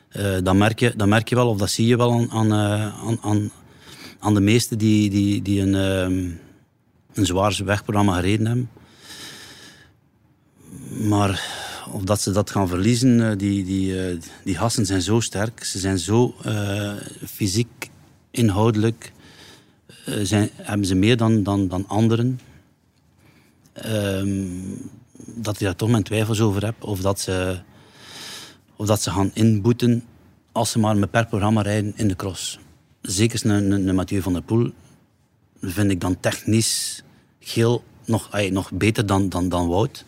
Eh, 0.09 0.35
dat, 0.43 0.55
merk 0.55 0.79
je, 0.79 0.93
dat 0.95 1.07
merk 1.07 1.29
je 1.29 1.35
wel, 1.35 1.49
of 1.49 1.57
dat 1.57 1.69
zie 1.69 1.87
je 1.87 1.97
wel 1.97 2.11
aan, 2.11 2.31
aan, 2.31 2.53
aan, 2.53 3.17
aan, 3.21 3.51
aan 4.19 4.33
de 4.33 4.41
meesten 4.41 4.77
die, 4.77 5.09
die, 5.09 5.41
die 5.41 5.61
een, 5.61 5.75
ehm, 5.75 6.29
een 7.13 7.25
zwaar 7.25 7.59
wegprogramma 7.65 8.15
gereden 8.15 8.45
hebben. 8.45 8.69
Maar 10.89 11.63
of 11.91 12.03
dat 12.03 12.21
ze 12.21 12.31
dat 12.31 12.49
gaan 12.49 12.67
verliezen, 12.67 13.29
eh, 13.29 13.37
die, 13.37 13.63
die, 13.63 14.07
eh, 14.07 14.17
die 14.43 14.55
gasten 14.55 14.85
zijn 14.85 15.01
zo 15.01 15.19
sterk. 15.19 15.63
Ze 15.63 15.79
zijn 15.79 15.99
zo 15.99 16.35
eh, 16.43 16.93
fysiek, 17.25 17.89
inhoudelijk. 18.31 19.13
zijn, 20.21 20.49
hebben 20.53 20.87
ze 20.87 20.95
meer 20.95 21.17
dan, 21.17 21.43
dan, 21.43 21.67
dan 21.67 21.87
anderen. 21.87 22.39
Ehm, 23.73 24.47
dat 25.25 25.53
ik 25.53 25.59
daar 25.59 25.75
toch 25.75 25.89
mijn 25.89 26.03
twijfels 26.03 26.41
over 26.41 26.65
heb. 26.65 26.83
Of 26.83 27.01
dat 27.01 27.19
ze, 27.19 27.59
of 28.75 28.87
dat 28.87 29.01
ze 29.01 29.11
gaan 29.11 29.31
inboeten 29.33 30.03
als 30.51 30.71
ze 30.71 30.79
maar 30.79 30.97
met 30.97 31.11
per 31.11 31.25
programma 31.25 31.61
rijden 31.61 31.93
in 31.95 32.07
de 32.07 32.15
cross. 32.15 32.59
Zeker 33.01 33.45
een, 33.45 33.71
een, 33.71 33.95
Mathieu 33.95 34.21
van 34.21 34.33
der 34.33 34.41
Poel 34.41 34.71
vind 35.61 35.91
ik 35.91 36.01
dan 36.01 36.19
technisch 36.19 37.03
heel 37.39 37.83
nog, 38.05 38.29
nog 38.49 38.71
beter 38.71 39.05
dan, 39.05 39.29
dan, 39.29 39.49
dan 39.49 39.67
Wout. 39.67 40.05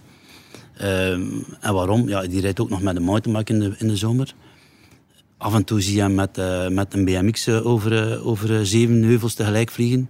Ehm, 0.79 1.27
en 1.59 1.73
waarom? 1.73 2.07
Ja, 2.07 2.21
die 2.27 2.41
rijdt 2.41 2.59
ook 2.59 2.69
nog 2.69 2.81
met 2.81 2.95
een 2.95 3.03
mountainbike 3.03 3.53
in 3.53 3.59
de, 3.59 3.75
in 3.77 3.87
de 3.87 3.95
zomer. 3.95 4.33
Af 5.37 5.53
en 5.53 5.63
toe 5.63 5.81
zie 5.81 5.95
je 5.95 6.01
hem 6.01 6.15
met, 6.15 6.37
eh, 6.37 6.67
met 6.67 6.93
een 6.93 7.05
BMX 7.05 7.47
eh, 7.47 7.65
over, 7.65 8.11
eh, 8.11 8.27
over 8.27 8.65
zeven 8.65 9.03
heuvels 9.03 9.33
tegelijk 9.33 9.71
vliegen. 9.71 10.09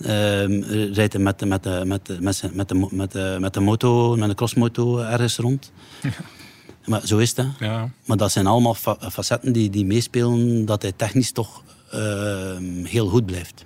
Ehm, 0.00 0.62
rijdt 0.92 1.12
hij 1.12 1.22
met, 1.22 1.44
met, 1.44 1.84
met, 1.84 2.08
met, 2.08 2.20
met, 2.20 2.54
met, 2.54 2.68
de, 2.68 2.86
met, 2.90 3.12
de, 3.12 3.36
met 3.40 3.54
de 3.54 3.60
moto, 3.60 4.16
met 4.16 4.28
een 4.28 4.34
crossmoto 4.34 4.98
ergens 4.98 5.36
rond. 5.36 5.72
Maar 6.86 7.06
zo 7.06 7.18
is 7.18 7.34
dat. 7.34 7.46
Ja. 7.58 7.90
Maar 8.04 8.16
dat 8.16 8.32
zijn 8.32 8.46
allemaal 8.46 8.74
fa- 8.74 9.10
facetten 9.10 9.52
die, 9.52 9.70
die 9.70 9.84
meespelen 9.84 10.64
dat 10.64 10.82
hij 10.82 10.92
technisch 10.92 11.32
toch 11.32 11.62
ehm, 11.90 12.84
heel 12.84 13.08
goed 13.08 13.26
blijft. 13.26 13.64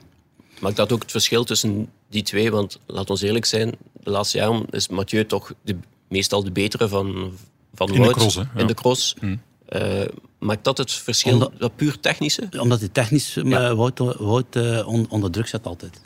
Maakt 0.61 0.77
dat 0.77 0.93
ook 0.93 1.03
het 1.03 1.11
verschil 1.11 1.45
tussen 1.45 1.89
die 2.11 2.23
twee? 2.23 2.51
Want 2.51 2.81
laat 2.87 3.11
ons 3.11 3.23
eerlijk 3.23 3.45
zijn, 3.45 3.73
de 4.03 4.11
laatste 4.11 4.39
jaren 4.39 4.65
is 4.71 4.89
Mathieu 4.89 5.27
toch 5.27 5.55
de, 5.63 5.77
meestal 6.15 6.45
de 6.45 6.51
betere 6.51 6.89
van, 6.89 7.33
van 7.75 7.89
In 7.95 8.03
de 8.03 8.11
cross, 8.11 8.35
hè? 8.35 8.41
Ja. 8.41 8.49
in 8.61 8.67
de 8.67 8.75
cross. 8.75 9.15
Hm. 9.21 9.37
Eh, 9.67 10.07
maakt 10.39 10.65
dat 10.65 10.79
het 10.79 10.93
verschil, 10.93 11.51
dat 11.59 11.77
puur 11.77 12.01
technische? 12.01 12.49
Omdat 12.59 12.79
hij 12.81 12.89
technisch 12.89 13.37
eh, 13.37 13.45
Ja. 13.51 13.75
Wout, 13.75 13.99
Wout 14.19 14.57
eh, 14.57 14.87
on- 14.89 15.07
onder 15.09 15.31
druk 15.31 15.47
zet 15.47 15.67
altijd. 15.67 16.01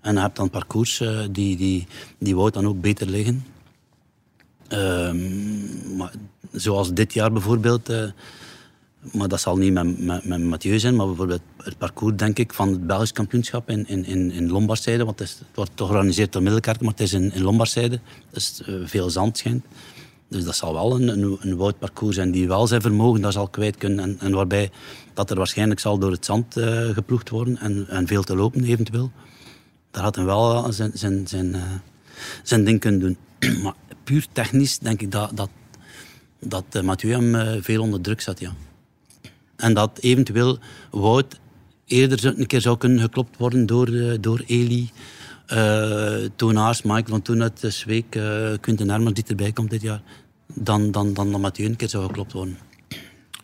En 0.00 0.14
je 0.14 0.20
hebt 0.20 0.36
dan 0.36 0.50
parcours 0.50 1.00
eh, 1.00 1.18
die, 1.30 1.56
die, 1.56 1.86
die 2.18 2.36
Wout 2.36 2.54
dan 2.54 2.66
ook 2.66 2.80
beter 2.80 3.08
liggen. 3.08 3.44
Ehm, 4.68 5.96
maar, 5.96 6.12
zoals 6.52 6.92
dit 6.92 7.12
jaar 7.14 7.32
bijvoorbeeld. 7.32 7.88
Eh, 9.04 9.12
maar 9.12 9.28
dat 9.28 9.40
zal 9.40 9.56
niet 9.56 9.72
met, 9.72 10.24
met, 10.24 10.42
Mathieu 10.42 10.78
zijn. 10.78 10.96
Maar 10.96 11.06
bijvoorbeeld 11.06 11.40
het 11.56 11.78
parcours, 11.78 12.16
denk 12.16 12.38
ik, 12.38 12.52
van 12.52 12.68
het 12.68 12.86
Belgisch 12.86 13.12
kampioenschap 13.12 13.70
in, 13.70 13.86
in, 13.88 14.04
in. 14.04 14.50
Want 14.50 15.18
het, 15.18 15.42
wordt 15.54 15.70
toch 15.74 15.88
georganiseerd 15.88 16.32
door 16.32 16.42
Middelkerk, 16.42 16.80
maar 16.80 16.90
het 16.90 17.00
is 17.00 17.12
in, 17.12 17.32
in. 17.32 18.00
Dus 18.30 18.62
eh, 18.62 18.74
veel 18.84 19.10
zand 19.10 19.38
schijnt. 19.38 19.64
Dus 20.28 20.44
dat 20.44 20.56
zal 20.56 20.72
wel 20.72 20.94
een, 20.94 21.08
een, 21.08 21.36
een 21.40 21.56
woudparcours 21.56 22.14
zijn 22.14 22.30
die 22.30 22.48
wel 22.48 22.66
zijn 22.66 22.80
vermogen 22.80 23.20
daar 23.20 23.32
zal 23.32 23.48
kwijt 23.48 23.76
kunnen. 23.76 24.18
En, 24.20 24.32
waarbij 24.32 24.70
dat 25.14 25.30
er 25.30 25.36
waarschijnlijk 25.36 25.80
zal 25.80 25.98
door 25.98 26.10
het 26.10 26.24
zand 26.24 26.56
eh, 26.56 26.88
geploegd 26.88 27.28
worden 27.28 27.58
en, 27.58 27.86
en 27.88 28.06
veel 28.06 28.22
te 28.22 28.36
lopen 28.36 28.64
eventueel. 28.64 29.10
Daar 29.94 30.02
had 30.02 30.16
hij 30.16 30.24
wel 30.24 30.72
zijn, 30.72 30.90
zijn, 30.94 31.28
zijn, 31.28 31.54
eh, 31.54 31.62
zijn 32.42 32.64
ding 32.64 32.80
kunnen 32.80 33.00
doen. 33.00 33.16
maar 33.62 33.74
puur 34.04 34.26
technisch 34.32 34.78
denk 34.78 35.00
ik 35.00 35.10
dat, 35.10 35.36
dat, 35.36 35.48
dat 36.38 36.64
eh, 36.70 36.82
Mathieu 36.82 37.12
hem 37.12 37.34
eh, 37.34 37.62
veel 37.62 37.82
onder 37.82 38.00
druk 38.00 38.20
zet, 38.20 38.40
ja. 38.40 38.54
En 39.56 39.74
dat 39.74 39.98
eventueel 40.00 40.58
Wout 40.90 41.40
eerder 41.86 42.38
een 42.38 42.46
keer 42.46 42.60
zou 42.60 42.76
kunnen 42.76 43.00
geklopt 43.00 43.36
worden 43.36 43.66
door, 43.66 43.88
eh, 43.88 44.12
door 44.20 44.42
Eli, 44.46 44.90
eh 45.46 46.16
Toonaars, 46.36 46.82
Michael 46.82 47.04
van 47.04 47.22
Toen 47.22 47.42
uit 47.42 47.60
de 47.60 47.70
Zweek, 47.70 48.14
eh 48.14 48.52
Quinten 48.60 48.90
Hermans 48.90 49.14
die 49.14 49.24
erbij 49.26 49.52
komt 49.52 49.70
dit 49.70 49.82
jaar, 49.82 50.02
dan, 50.54 50.90
dan, 50.90 51.14
dan 51.14 51.30
dat 51.30 51.40
Mathieu 51.40 51.68
een 51.68 51.76
keer 51.76 51.88
zou 51.88 52.06
geklopt 52.06 52.32
worden. 52.32 52.58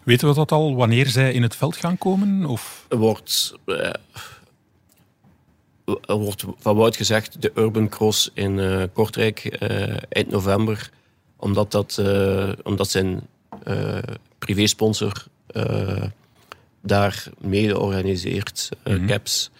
Weten 0.03 0.29
we 0.29 0.35
dat 0.35 0.53
al, 0.53 0.75
wanneer 0.75 1.07
zij 1.07 1.33
in 1.33 1.43
het 1.43 1.57
veld 1.57 1.77
gaan 1.77 1.99
komen? 1.99 2.45
Of? 2.45 2.87
Er 2.89 2.97
wordt, 2.97 3.55
wordt 6.07 6.45
van 6.59 6.77
Wout 6.77 6.97
gezegd 6.97 7.43
de 7.43 7.53
Urban 7.55 7.89
Cross 7.89 8.31
in 8.35 8.59
eh, 8.59 8.83
Kortrijk 8.93 9.45
eh, 9.45 9.97
eind 10.09 10.29
november, 10.31 10.91
omdat, 11.37 11.71
dat, 11.71 11.99
eh, 11.99 12.53
omdat 12.63 12.91
zijn 12.91 13.21
eh 13.65 13.99
privésponsor 14.39 15.27
daar 16.83 17.25
mede 17.39 17.79
organiseert, 17.79 18.69
eh, 18.83 18.95
Mhm. 18.95 19.07
Caps. 19.07 19.51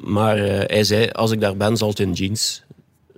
Maar 0.00 0.36
eh, 0.36 0.62
hij 0.66 0.84
zei, 0.84 1.10
als 1.10 1.30
ik 1.30 1.40
daar 1.40 1.56
ben, 1.56 1.76
zal 1.76 1.88
het 1.88 2.00
in 2.00 2.12
jeans 2.12 2.62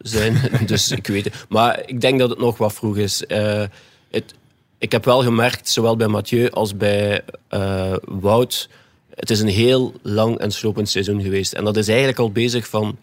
zijn. 0.02 0.50
dus 0.66 0.90
ik 0.90 1.06
weet 1.06 1.24
het. 1.24 1.44
Maar 1.48 1.82
ik 1.86 2.00
denk 2.00 2.18
dat 2.18 2.30
het 2.30 2.38
nog 2.38 2.58
wat 2.58 2.72
vroeg 2.72 2.96
is. 2.96 3.26
Eh, 3.26 3.64
het, 4.10 4.34
ik 4.78 4.92
heb 4.92 5.04
wel 5.04 5.22
gemerkt, 5.22 5.68
zowel 5.68 5.96
bij 5.96 6.06
Mathieu 6.08 6.50
als 6.50 6.76
bij 6.76 7.22
eh, 7.48 7.94
Wout, 8.04 8.68
het 9.14 9.30
is 9.30 9.40
een 9.40 9.48
heel 9.48 9.94
lang 10.02 10.38
en 10.38 10.50
slopend 10.50 10.88
seizoen 10.88 11.22
geweest. 11.22 11.52
En 11.52 11.64
dat 11.64 11.76
is 11.76 11.88
eigenlijk 11.88 12.18
al 12.18 12.32
bezig 12.32 12.68
van, 12.68 12.96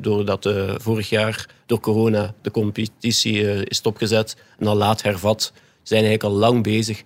doordat 0.00 0.46
eh, 0.46 0.74
vorig 0.76 1.08
jaar 1.08 1.46
door 1.66 1.80
corona 1.80 2.34
de 2.42 2.50
competitie 2.50 3.50
eh, 3.50 3.60
is 3.64 3.76
stopgezet 3.76 4.36
en 4.58 4.64
dan 4.64 4.76
laat 4.76 5.02
hervat, 5.02 5.52
zijn 5.82 6.04
eigenlijk 6.04 6.34
al 6.34 6.40
lang 6.40 6.62
bezig 6.62 7.02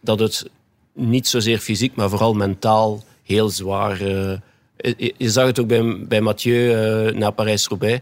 dat 0.00 0.18
het 0.18 0.50
niet 0.94 1.26
zozeer 1.28 1.58
fysiek, 1.58 1.94
maar 1.94 2.08
vooral 2.08 2.34
mentaal 2.34 3.04
heel 3.22 3.48
zwaar. 3.48 4.00
eh, 4.00 4.94
je, 4.96 5.30
zag 5.30 5.46
het 5.46 5.60
ook 5.60 5.66
bij, 5.66 6.06
bij 6.06 6.20
Mathieu 6.20 6.72
eh, 6.72 7.14
na 7.14 7.30
Parijs-Roubaix. 7.30 8.00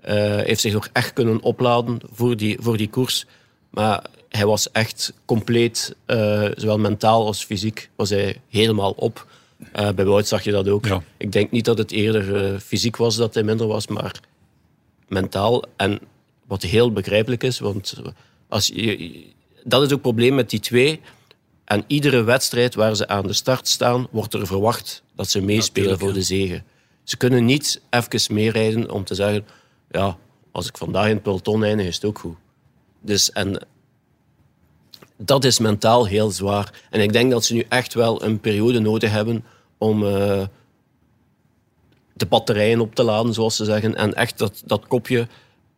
Eh, 0.00 0.14
Hij 0.14 0.44
heeft 0.44 0.60
zich 0.60 0.72
nog 0.72 0.88
echt 0.92 1.12
kunnen 1.12 1.40
opladen 1.42 2.00
voor 2.12 2.36
die, 2.36 2.56
voor 2.60 2.76
die 2.76 2.88
koers. 2.88 3.26
Maar 3.70 4.04
hij 4.28 4.46
was 4.46 4.70
echt 4.72 5.12
compleet, 5.24 5.96
zowel 6.56 6.78
mentaal 6.78 7.26
als 7.26 7.44
fysiek, 7.44 7.90
was 7.96 8.10
hij 8.10 8.40
helemaal 8.48 8.90
op. 8.90 9.26
Bij 9.72 10.04
Wout 10.04 10.26
zag 10.26 10.44
je 10.44 10.50
dat 10.50 10.68
ook. 10.68 10.86
Ja. 10.86 11.02
Ik 11.16 11.32
denk 11.32 11.50
niet 11.50 11.64
dat 11.64 11.78
het 11.78 11.90
eerder 11.90 12.60
fysiek 12.60 12.96
was 12.96 13.16
dat 13.16 13.34
hij 13.34 13.42
minder 13.42 13.66
was, 13.66 13.86
maar 13.86 14.20
mentaal. 15.08 15.62
En 15.76 16.00
wat 16.46 16.62
heel 16.62 16.92
begrijpelijk 16.92 17.42
is, 17.42 17.58
want 17.58 17.94
als 18.48 18.66
je, 18.74 19.24
dat 19.64 19.80
is 19.80 19.86
ook 19.86 19.92
het 19.92 20.00
probleem 20.02 20.34
met 20.34 20.50
die 20.50 20.60
twee. 20.60 21.00
En 21.64 21.84
iedere 21.86 22.22
wedstrijd 22.22 22.74
waar 22.74 22.96
ze 22.96 23.08
aan 23.08 23.26
de 23.26 23.32
start 23.32 23.68
staan, 23.68 24.06
wordt 24.10 24.34
er 24.34 24.46
verwacht 24.46 25.02
dat 25.14 25.30
ze 25.30 25.40
meespelen 25.40 25.98
voor 25.98 26.12
de 26.12 26.22
zegen. 26.22 26.64
Ze 27.02 27.16
kunnen 27.16 27.44
niet 27.44 27.80
even 27.90 28.34
meerijden 28.34 28.90
om 28.90 29.04
te 29.04 29.14
zeggen: 29.14 29.46
ja, 29.90 30.16
als 30.52 30.66
ik 30.68 30.76
vandaag 30.76 31.06
in 31.06 31.14
het 31.14 31.22
peloton 31.22 31.64
eindig, 31.64 31.86
is 31.86 31.94
het 31.94 32.04
ook 32.04 32.18
goed. 32.18 32.36
Dus 33.00 33.32
en 33.32 33.66
dat 35.16 35.44
is 35.44 35.58
mentaal 35.58 36.06
heel 36.06 36.30
zwaar. 36.30 36.82
En 36.90 37.00
ik 37.00 37.12
denk 37.12 37.30
dat 37.30 37.44
ze 37.44 37.54
nu 37.54 37.64
echt 37.68 37.94
wel 37.94 38.22
een 38.22 38.40
periode 38.40 38.78
nodig 38.78 39.10
hebben 39.10 39.44
om 39.78 40.06
eh, 40.06 40.42
de 42.12 42.26
batterijen 42.26 42.80
op 42.80 42.94
te 42.94 43.02
laden, 43.02 43.34
zoals 43.34 43.56
ze 43.56 43.64
zeggen. 43.64 43.94
En 43.96 44.14
echt 44.14 44.38
dat, 44.38 44.62
dat 44.64 44.86
kopje 44.86 45.26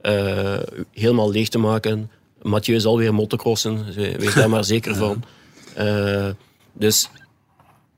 eh, 0.01 0.59
helemaal 0.93 1.31
leeg 1.31 1.49
te 1.49 1.59
maken. 1.59 2.11
Mathieu 2.43 2.81
zal 2.81 2.99
weer 2.99 3.15
motocrossen, 3.15 3.95
wees 3.95 4.35
daar 4.35 4.51
maar 4.51 4.65
zeker 4.65 4.95
van. 4.95 5.25
Eh, 5.77 6.29
dus 6.73 7.09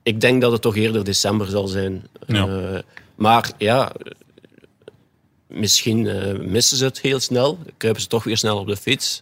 ik 0.03 0.21
denk 0.21 0.41
dat 0.41 0.51
het 0.51 0.61
toch 0.61 0.75
eerder 0.75 1.03
december 1.03 1.47
zal 1.47 1.67
zijn. 1.67 2.07
Ja. 2.27 2.47
Eh, 2.47 2.79
maar 3.15 3.51
ja, 3.57 3.91
misschien 5.47 6.07
eh, 6.07 6.39
missen 6.39 6.77
ze 6.77 6.85
het 6.85 6.99
heel 6.99 7.19
snel. 7.19 7.59
Kruipen 7.77 8.01
ze 8.01 8.07
toch 8.07 8.23
weer 8.23 8.37
snel 8.37 8.59
op 8.59 8.67
de 8.67 8.77
fiets. 8.77 9.21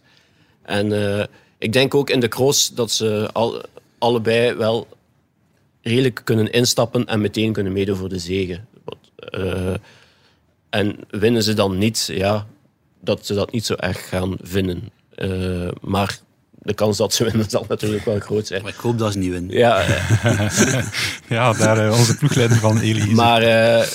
En 0.62 1.28
ik 1.58 1.72
denk 1.72 1.94
ook 1.94 2.10
in 2.10 2.20
de 2.20 2.28
cross 2.28 2.74
dat 2.74 2.90
ze 2.90 3.28
al, 3.32 3.62
allebei 3.98 4.54
wel 4.54 4.88
redelijk 5.82 6.20
kunnen 6.24 6.52
instappen 6.52 7.06
en 7.06 7.20
meteen 7.20 7.52
kunnen 7.52 7.72
meedoen 7.72 7.96
voor 7.96 8.08
de 8.08 8.18
zegen. 8.18 8.68
Wat, 8.84 8.96
en 10.70 10.96
winnen 11.10 11.42
ze 11.42 11.54
dan 11.54 11.78
niet, 11.78 12.08
ja, 12.12 12.46
dat 13.00 13.26
ze 13.26 13.34
dat 13.34 13.52
niet 13.52 13.66
zo 13.66 13.74
erg 13.74 14.08
gaan 14.08 14.36
vinden. 14.40 14.90
Maar 15.80 16.20
de 16.62 16.74
kans 16.74 16.96
dat 16.96 17.12
ze 17.14 17.24
winnen 17.24 17.50
zal 17.50 17.64
natuurlijk 17.68 18.04
wel 18.04 18.20
groot 18.20 18.46
zijn. 18.46 18.62
Maar 18.62 18.72
ik 18.72 18.78
hoop 18.78 18.98
dat 18.98 19.12
ze 19.12 19.18
niet 19.18 19.30
winnen. 19.30 19.56
Ja, 19.56 19.80
eh, 20.22 20.86
Ja, 21.28 21.52
daar 21.52 21.86
eh, 21.86 21.98
onze 21.98 22.16
ploegleider 22.16 22.56
van 22.56 22.78
Eli. 22.78 23.00
is. 23.00 23.06
maar 23.14 23.42
eh, 23.42 23.86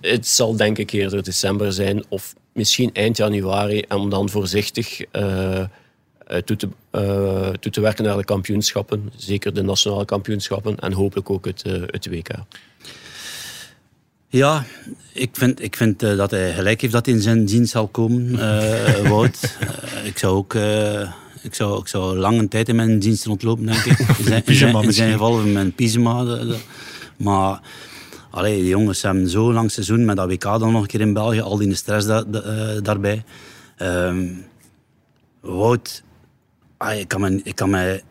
het 0.00 0.26
zal 0.28 0.56
denk 0.56 0.78
ik 0.78 0.90
eerder 0.90 1.22
december 1.22 1.72
zijn 1.72 2.04
of 2.08 2.34
misschien 2.52 2.90
eind 2.92 3.16
januari 3.16 3.84
om 3.88 4.10
dan 4.10 4.28
voorzichtig 4.28 5.00
eh, 5.00 5.58
eh, 5.60 5.66
toe, 6.44 6.56
te, 6.56 6.68
eh, 6.90 7.48
toe 7.48 7.72
te 7.72 7.80
werken 7.80 8.04
naar 8.04 8.16
de 8.16 8.24
kampioenschappen. 8.24 9.12
Zeker 9.16 9.54
de 9.54 9.62
nationale 9.62 10.04
kampioenschappen 10.04 10.76
en 10.78 10.92
hopelijk 10.92 11.30
ook 11.30 11.44
het, 11.44 11.62
eh, 11.62 11.72
het 11.86 12.06
WK. 12.08 12.28
Ja, 14.28 14.64
ik 15.12 15.30
vind, 15.32 15.62
ik 15.62 15.76
vind 15.76 16.00
dat 16.00 16.30
hij 16.30 16.52
gelijk 16.52 16.80
heeft 16.80 16.92
dat 16.92 17.06
hij 17.06 17.14
in 17.14 17.20
zijn 17.20 17.44
dienst 17.44 17.72
zal 17.72 17.86
komen, 17.88 18.38
eh, 18.40 19.08
Wout. 19.08 19.56
Ik 20.04 20.18
zou 20.18 20.36
ook... 20.36 20.54
ik 21.42 21.54
zou, 21.54 21.80
ik 21.80 21.88
zou 21.88 22.16
lang 22.16 22.38
een 22.38 22.48
tijd 22.48 22.68
in 22.68 22.76
mijn 22.76 22.98
dienst 22.98 23.24
rondlopen, 23.24 23.66
denk 23.66 23.84
ik. 23.84 23.98
In 24.18 24.24
zijn, 24.24 24.42
in 24.46 24.92
zijn, 24.92 25.06
in 25.06 25.12
geval 25.12 25.36
met 25.36 25.52
mijn 25.52 25.72
pyjama. 25.72 26.24
de- 26.24 26.46
de- 26.46 26.58
Maar 27.16 27.60
allee, 28.30 28.56
die 28.60 28.68
jongens 28.68 29.02
hebben 29.02 29.28
zo'n 29.28 29.52
lang 29.52 29.70
seizoen 29.70 30.04
met 30.04 30.16
dat 30.16 30.28
WK 30.28 30.42
dan 30.42 30.72
nog 30.72 30.80
een 30.82 30.86
keer 30.86 31.00
in 31.00 31.12
België. 31.12 31.40
Al 31.40 31.56
die 31.56 31.74
stress 31.74 32.06
da- 32.06 32.22
da- 32.24 32.40
eh, 32.40 32.82
daarbij. 32.82 33.24
Ehm, 33.76 34.26
Wout, 35.40 36.02
ah, 36.76 36.98
ik, 36.98 37.08
kan 37.08 37.20
me, 37.20 37.40
ik 37.44 37.54
kan 37.54 37.70
me 37.70 38.02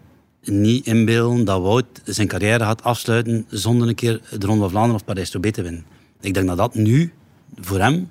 niet 0.43 0.85
inbeelden 0.85 1.45
dat 1.45 1.61
Wout 1.61 1.85
zijn 2.05 2.27
carrière 2.27 2.63
gaat 2.63 2.83
afsluiten 2.83 3.45
zonder 3.49 3.87
een 3.87 3.95
keer 3.95 4.21
de 4.39 4.45
Ronde 4.45 4.61
van 4.61 4.69
Vlaanderen 4.69 4.95
of 4.99 5.05
Parijs-Roubaix 5.05 5.55
te 5.55 5.61
winnen. 5.63 5.85
Ik 6.21 6.33
denk 6.33 6.47
dat 6.47 6.57
dat 6.57 6.75
nu 6.75 7.13
voor 7.61 7.79
hem 7.79 8.09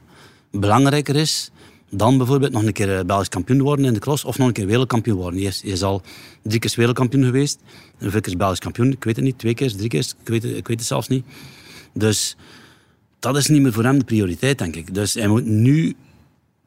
belangrijker 0.50 1.16
is 1.16 1.50
dan 1.90 2.16
bijvoorbeeld 2.18 2.52
nog 2.52 2.62
een 2.62 2.72
keer 2.72 2.98
eh, 2.98 3.04
Belgisch 3.04 3.28
kampioen 3.28 3.62
worden 3.62 3.84
in 3.84 3.92
de 3.92 3.98
cross 4.00 4.24
of 4.24 4.38
nog 4.38 4.46
een 4.46 4.52
keer 4.52 4.66
wereldkampioen 4.66 5.16
worden. 5.16 5.40
Is, 5.40 5.62
hij 5.62 5.70
is 5.70 5.82
al 5.82 6.02
drie 6.42 6.58
keer 6.60 6.72
wereldkampioen 6.76 7.24
geweest, 7.24 7.58
hoeveel 7.98 8.20
keer 8.20 8.36
Belgisch 8.36 8.58
kampioen, 8.58 8.92
ik 8.92 9.04
weet 9.04 9.16
het 9.16 9.24
niet, 9.24 9.38
twee 9.38 9.54
keer, 9.54 9.76
drie 9.76 9.88
keer, 9.88 10.12
ik 10.22 10.28
weet, 10.28 10.42
het- 10.42 10.56
ik 10.56 10.68
weet 10.68 10.78
het 10.78 10.86
zelfs 10.88 11.08
niet. 11.08 11.24
Dus 11.92 12.36
dat 13.18 13.36
is 13.36 13.46
niet 13.46 13.62
meer 13.62 13.72
voor 13.72 13.84
hem 13.84 13.98
de 13.98 14.04
prioriteit, 14.04 14.58
denk 14.58 14.76
ik. 14.76 14.94
Dus 14.94 15.14
hij 15.14 15.28
moet 15.28 15.46
nu 15.46 15.94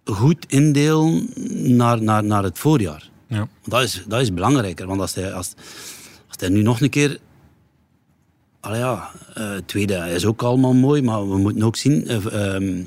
goed 0.06 0.46
indelen 0.48 1.30
naar, 1.76 2.02
naar, 2.02 2.24
naar 2.24 2.44
het 2.44 2.60
voorjaar. 2.60 3.10
Ja. 3.28 3.48
Dat 3.66 3.84
is, 3.84 4.04
dat 4.08 4.22
is 4.22 4.34
belangrijker, 4.34 4.88
want 4.88 5.02
als 5.02 5.14
hij, 5.16 5.34
als, 5.34 5.54
als 6.28 6.36
hij 6.40 6.50
nu 6.50 6.62
nog 6.62 6.82
een 6.82 6.90
keer... 6.90 7.20
Allee 8.60 8.80
ja, 8.80 9.12
eh, 9.34 9.52
tweede 9.66 9.94
is 9.96 10.26
ook 10.26 10.42
allemaal 10.44 10.74
mooi, 10.74 11.02
maar 11.02 11.30
we 11.30 11.38
moeten 11.38 11.64
ook 11.64 11.76
zien... 11.76 12.08
eh, 12.08 12.16
ehm, 12.56 12.78
eh, 12.78 12.86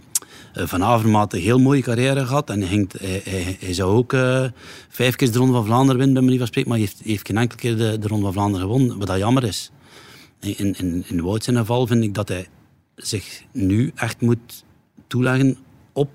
Van 0.55 0.84
Avermaat 0.84 1.32
een 1.32 1.40
heel 1.40 1.59
mooie 1.59 1.82
carrière 1.82 2.26
gehad 2.26 2.50
en 2.50 2.61
hij, 2.61 2.68
ging, 2.68 2.92
hij, 2.98 3.20
hij, 3.24 3.57
hij 3.61 3.74
zou 3.74 3.96
ook 3.96 4.12
eh, 4.12 4.44
vijf 4.88 5.16
keer 5.16 5.32
de 5.32 5.38
Ronde 5.38 5.52
van 5.52 5.64
Vlaanderen 5.64 5.96
winnen, 5.96 6.14
bij 6.14 6.22
manier 6.22 6.38
van 6.38 6.46
spreken, 6.46 6.70
maar 6.70 6.78
hij 6.78 6.88
heeft, 7.02 7.26
geen 7.26 7.36
enkele 7.36 7.61
keer 7.61 7.76
de, 7.76 7.98
de 7.98 8.09
Ronde 8.09 8.24
van 8.24 8.32
Vlaanderen 8.32 8.66
gewonnen, 8.66 8.98
wat 8.98 9.07
dat 9.07 9.18
jammer 9.18 9.44
is. 9.44 9.70
In, 10.40 10.74
in, 10.74 11.05
in 11.07 11.22
Wout 11.22 11.44
zijn 11.44 11.57
geval 11.57 11.86
vind 11.86 12.05
ik 12.05 12.14
dat 12.14 12.28
hij 12.28 12.48
zich 12.96 13.42
nu 13.52 13.92
echt 13.94 14.20
moet 14.20 14.64
toeleggen 15.07 15.57
op 15.92 16.11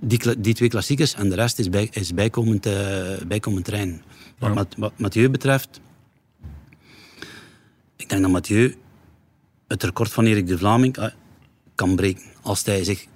die, 0.00 0.40
die 0.40 0.54
twee 0.54 0.68
klassiekers 0.68 1.14
en 1.14 1.28
de 1.28 1.34
rest 1.34 1.58
is, 1.58 1.68
bij, 1.68 1.88
is 1.92 2.14
bijkomend, 2.14 2.66
eh, 2.66 3.16
bijkomend 3.26 3.64
terrein. 3.64 4.02
Wat, 4.38 4.54
Ja. 4.54 4.66
Wat 4.76 4.92
Mathieu 4.98 5.30
betreft, 5.30 5.80
ik 7.96 8.08
denk 8.08 8.22
dat 8.22 8.30
Mathieu 8.30 8.76
het 9.66 9.82
record 9.82 10.12
van 10.12 10.24
Erik 10.24 10.46
de 10.46 10.58
Vlaming 10.58 10.96
eh, 10.96 11.06
kan 11.74 11.96
breken. 11.96 12.33
Als 12.44 12.64
hij 12.64 12.84
zich 12.84 13.06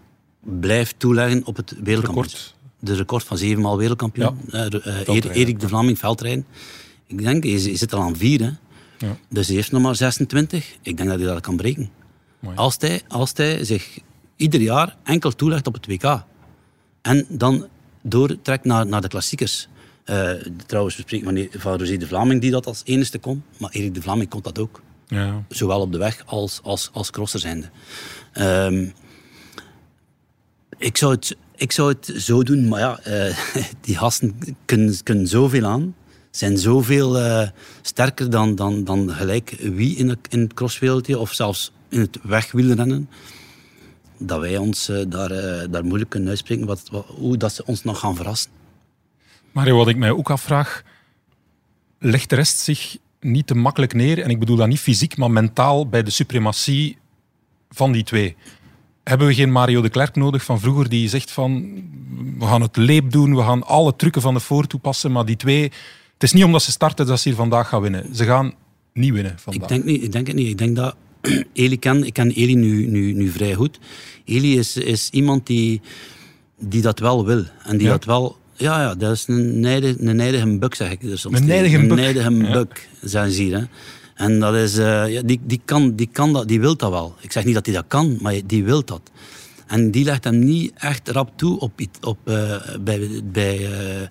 blijft 0.41 0.95
toeleggen 0.99 1.45
op 1.45 1.57
het 1.57 1.75
wereldkampioenschap. 1.83 2.57
De 2.81 2.95
record 2.95 3.25
van 3.25 3.39
zevenmaal 3.39 3.77
wereldkampioen. 3.77 4.41
Eh, 4.51 5.07
eh. 5.07 5.37
Erik 5.37 5.61
de 5.61 5.69
Vlaming, 5.69 5.99
veldrijden. 5.99 6.47
Ik 7.07 7.23
denk, 7.23 7.45
je, 7.45 7.71
je 7.71 7.77
zit 7.77 7.93
al 7.93 8.01
aan 8.01 8.17
vier. 8.17 8.41
Hè. 8.41 8.51
Ja. 9.07 9.17
Dus 9.29 9.47
hij 9.47 9.57
heeft 9.57 9.73
nog 9.73 9.83
maar 9.83 9.97
26. 9.97 10.77
Ik 10.83 10.97
denk 10.97 11.09
dat 11.09 11.19
hij 11.19 11.29
dat 11.29 11.41
kan 11.41 11.57
breken. 11.57 11.91
Mooi. 12.41 12.57
Als 12.57 12.77
hij, 12.79 13.03
als 13.09 13.33
hij 13.35 13.65
zich 13.65 13.99
ieder 14.37 14.61
jaar 14.61 14.97
enkel 15.05 15.31
toelegt 15.31 15.67
op 15.67 15.75
het 15.75 15.87
WK. 15.87 16.25
En 17.03 17.27
dan 17.29 17.67
doortrekt 18.03 18.65
naar, 18.65 18.87
naar 18.87 19.01
de 19.01 19.09
klassiekers. 19.09 19.69
Eh, 20.05 20.31
trouwens, 20.67 20.97
we 20.97 21.03
spreken 21.03 21.51
van, 21.51 21.61
van 21.61 21.79
Rosé 21.79 21.97
de 21.97 22.07
Vlaming 22.07 22.41
die 22.41 22.51
dat 22.51 22.67
als 22.67 22.83
enigste 22.85 23.19
kon. 23.19 23.43
Maar 23.59 23.71
Erik 23.71 23.95
de 23.95 24.03
Vlaming 24.03 24.29
kon 24.29 24.43
dat 24.43 24.59
ook. 24.59 24.83
Ja. 25.07 25.45
Zowel 25.49 25.81
op 25.81 25.93
de 25.93 25.99
weg 25.99 26.23
als, 26.27 26.61
als, 26.63 26.91
als 26.93 27.11
crosser 27.11 27.41
zijnde. 27.41 27.71
Ehm, 28.33 28.87
ik, 30.79 30.97
zou 30.97 31.13
het, 31.13 31.37
ik 31.57 31.73
zou 31.73 31.89
het 31.89 32.13
zo 32.17 32.43
doen, 32.43 32.69
maar 32.69 32.81
ja, 32.81 32.99
eh, 32.99 33.39
die 33.81 33.97
gasten 33.97 34.39
kunnen, 34.65 35.03
kunnen 35.03 35.27
zoveel 35.27 35.65
aan. 35.65 35.95
Zijn 36.31 36.59
zoveel 36.59 37.19
eh, 37.19 37.49
sterker 37.83 38.31
dan, 38.31 38.55
dan, 38.55 38.85
dan 38.85 39.11
gelijk 39.11 39.51
wie 39.61 39.97
in 39.97 40.09
het, 40.09 40.19
in 40.29 40.41
het 40.41 40.55
crosswereldje 40.55 41.19
of 41.19 41.33
zelfs 41.33 41.73
in 41.89 42.01
het 42.01 42.19
wegwielrennen. 42.23 43.11
Dat 44.19 44.41
wij 44.41 44.57
ons 44.57 44.89
eh, 44.89 45.05
daar, 45.09 45.29
daar 45.71 45.85
moeilijk 45.85 46.11
kunnen 46.11 46.29
uitspreken 46.29 46.67
wat, 46.67 46.83
wat, 46.91 47.07
hoe 47.07 47.37
dat 47.37 47.53
ze 47.53 47.65
ons 47.67 47.85
nog 47.85 47.99
gaan 47.99 48.17
verrassen. 48.17 48.51
Maar 49.53 49.75
wat 49.75 49.89
ik 49.89 49.97
mij 49.97 50.11
ook 50.11 50.31
afvraag, 50.31 50.83
legt 51.99 52.31
de 52.31 52.37
rest 52.37 52.59
zich 52.59 52.97
niet 53.21 53.47
te 53.47 53.55
makkelijk 53.55 53.95
neer, 53.95 54.23
en 54.23 54.31
ik 54.31 54.39
bedoel 54.39 54.57
dat 54.57 54.69
niet 54.69 54.81
fysiek, 54.81 55.17
maar 55.17 55.31
mentaal, 55.31 55.89
bij 55.89 56.03
de 56.03 56.11
suprematie 56.11 56.99
van 57.71 57.93
die 57.93 58.05
twee? 58.05 58.37
Hebben 59.09 59.27
we 59.27 59.35
geen 59.35 59.53
Mario 59.53 59.83
de 59.83 59.89
Klerk 59.89 60.17
nodig 60.17 60.45
van 60.45 60.61
vroeger 60.61 60.89
die 60.89 61.09
zegt 61.09 61.31
van 61.31 61.63
we 62.39 62.45
gaan 62.45 62.63
het 62.63 62.77
leep 62.77 63.11
doen, 63.11 63.37
we 63.37 63.43
gaan 63.43 63.67
alle 63.67 63.97
trucken 63.97 64.23
van 64.23 64.35
de 64.35 64.41
voor 64.41 64.67
toepassen, 64.67 65.13
maar 65.13 65.25
die 65.25 65.37
twee, 65.37 65.63
het 66.13 66.23
is 66.23 66.33
niet 66.33 66.45
omdat 66.45 66.63
ze 66.63 66.71
starten 66.71 67.07
dat 67.07 67.21
ze 67.21 67.29
hier 67.29 67.37
vandaag 67.37 67.69
gaan 67.69 67.81
winnen. 67.81 68.17
Ze 68.17 68.25
gaan 68.25 68.55
niet 68.93 69.13
winnen 69.13 69.35
vandaag. 69.39 69.63
Ik 69.63 69.69
denk, 69.69 69.85
niet, 69.85 70.03
ik 70.03 70.13
denk 70.13 70.27
het 70.27 70.37
niet. 70.37 70.49
Ik 70.49 70.59
denk 70.59 70.77
dat 70.77 70.97
Eli 71.53 71.79
ken, 71.79 72.05
ik 72.05 72.13
ken 72.13 72.31
Eli 72.31 72.55
nu, 72.55 72.87
nu, 72.87 73.13
nu 73.13 73.29
vrij 73.29 73.55
goed. 73.55 73.79
Eli 74.25 74.59
is, 74.59 74.77
is 74.77 75.11
iemand 75.11 75.47
die, 75.47 75.81
die 76.59 76.83
dat 76.83 76.99
wel 76.99 77.27
wil. 77.27 77.45
En 77.65 77.77
die 77.77 77.87
Ja? 77.87 77.93
dat 77.93 78.05
wel... 78.05 78.37
Ja, 78.57 78.81
ja, 78.81 78.95
dat 78.95 79.13
is 79.13 79.25
een 79.29 79.61
nijdige, 79.61 80.03
een 80.03 80.17
nijdige 80.17 80.59
buk, 80.59 80.75
zeg 80.75 80.91
ik 80.91 81.03
er 81.03 81.19
soms 81.19 81.39
Een 81.39 81.47
nijdige 81.47 81.77
Een 81.77 81.89
buk? 81.89 82.47
Ja. 82.47 82.53
buk, 82.53 82.89
zijn 83.01 83.31
ze 83.31 83.43
hier. 83.43 83.57
Hè. 83.57 83.65
En 84.19 84.41
dat 84.41 84.55
is... 84.55 84.79
eh, 84.79 85.05
die, 85.25 85.41
die, 85.43 85.61
kan, 85.65 85.95
die 85.95 86.09
kan 86.13 86.33
dat, 86.33 86.49
die 86.49 86.61
wil 86.61 86.77
dat 86.77 86.91
wel. 86.91 87.15
Ik 87.21 87.33
zeg 87.33 87.45
niet 87.45 87.55
dat 87.55 87.67
hij 87.67 87.75
dat 87.75 87.85
kan, 87.89 88.19
maar 88.21 88.35
die 88.47 88.65
wil 88.65 88.85
dat. 88.85 89.01
En 89.67 89.91
die 89.91 90.05
legt 90.05 90.25
hem 90.25 90.39
niet 90.39 90.73
echt 90.75 91.09
rap 91.09 91.31
toe 91.37 91.59
op, 91.61 91.73
op, 92.01 92.19
eh, 92.25 92.57
bij, 92.81 93.21
bij, 93.25 93.57
eh, 93.65 94.07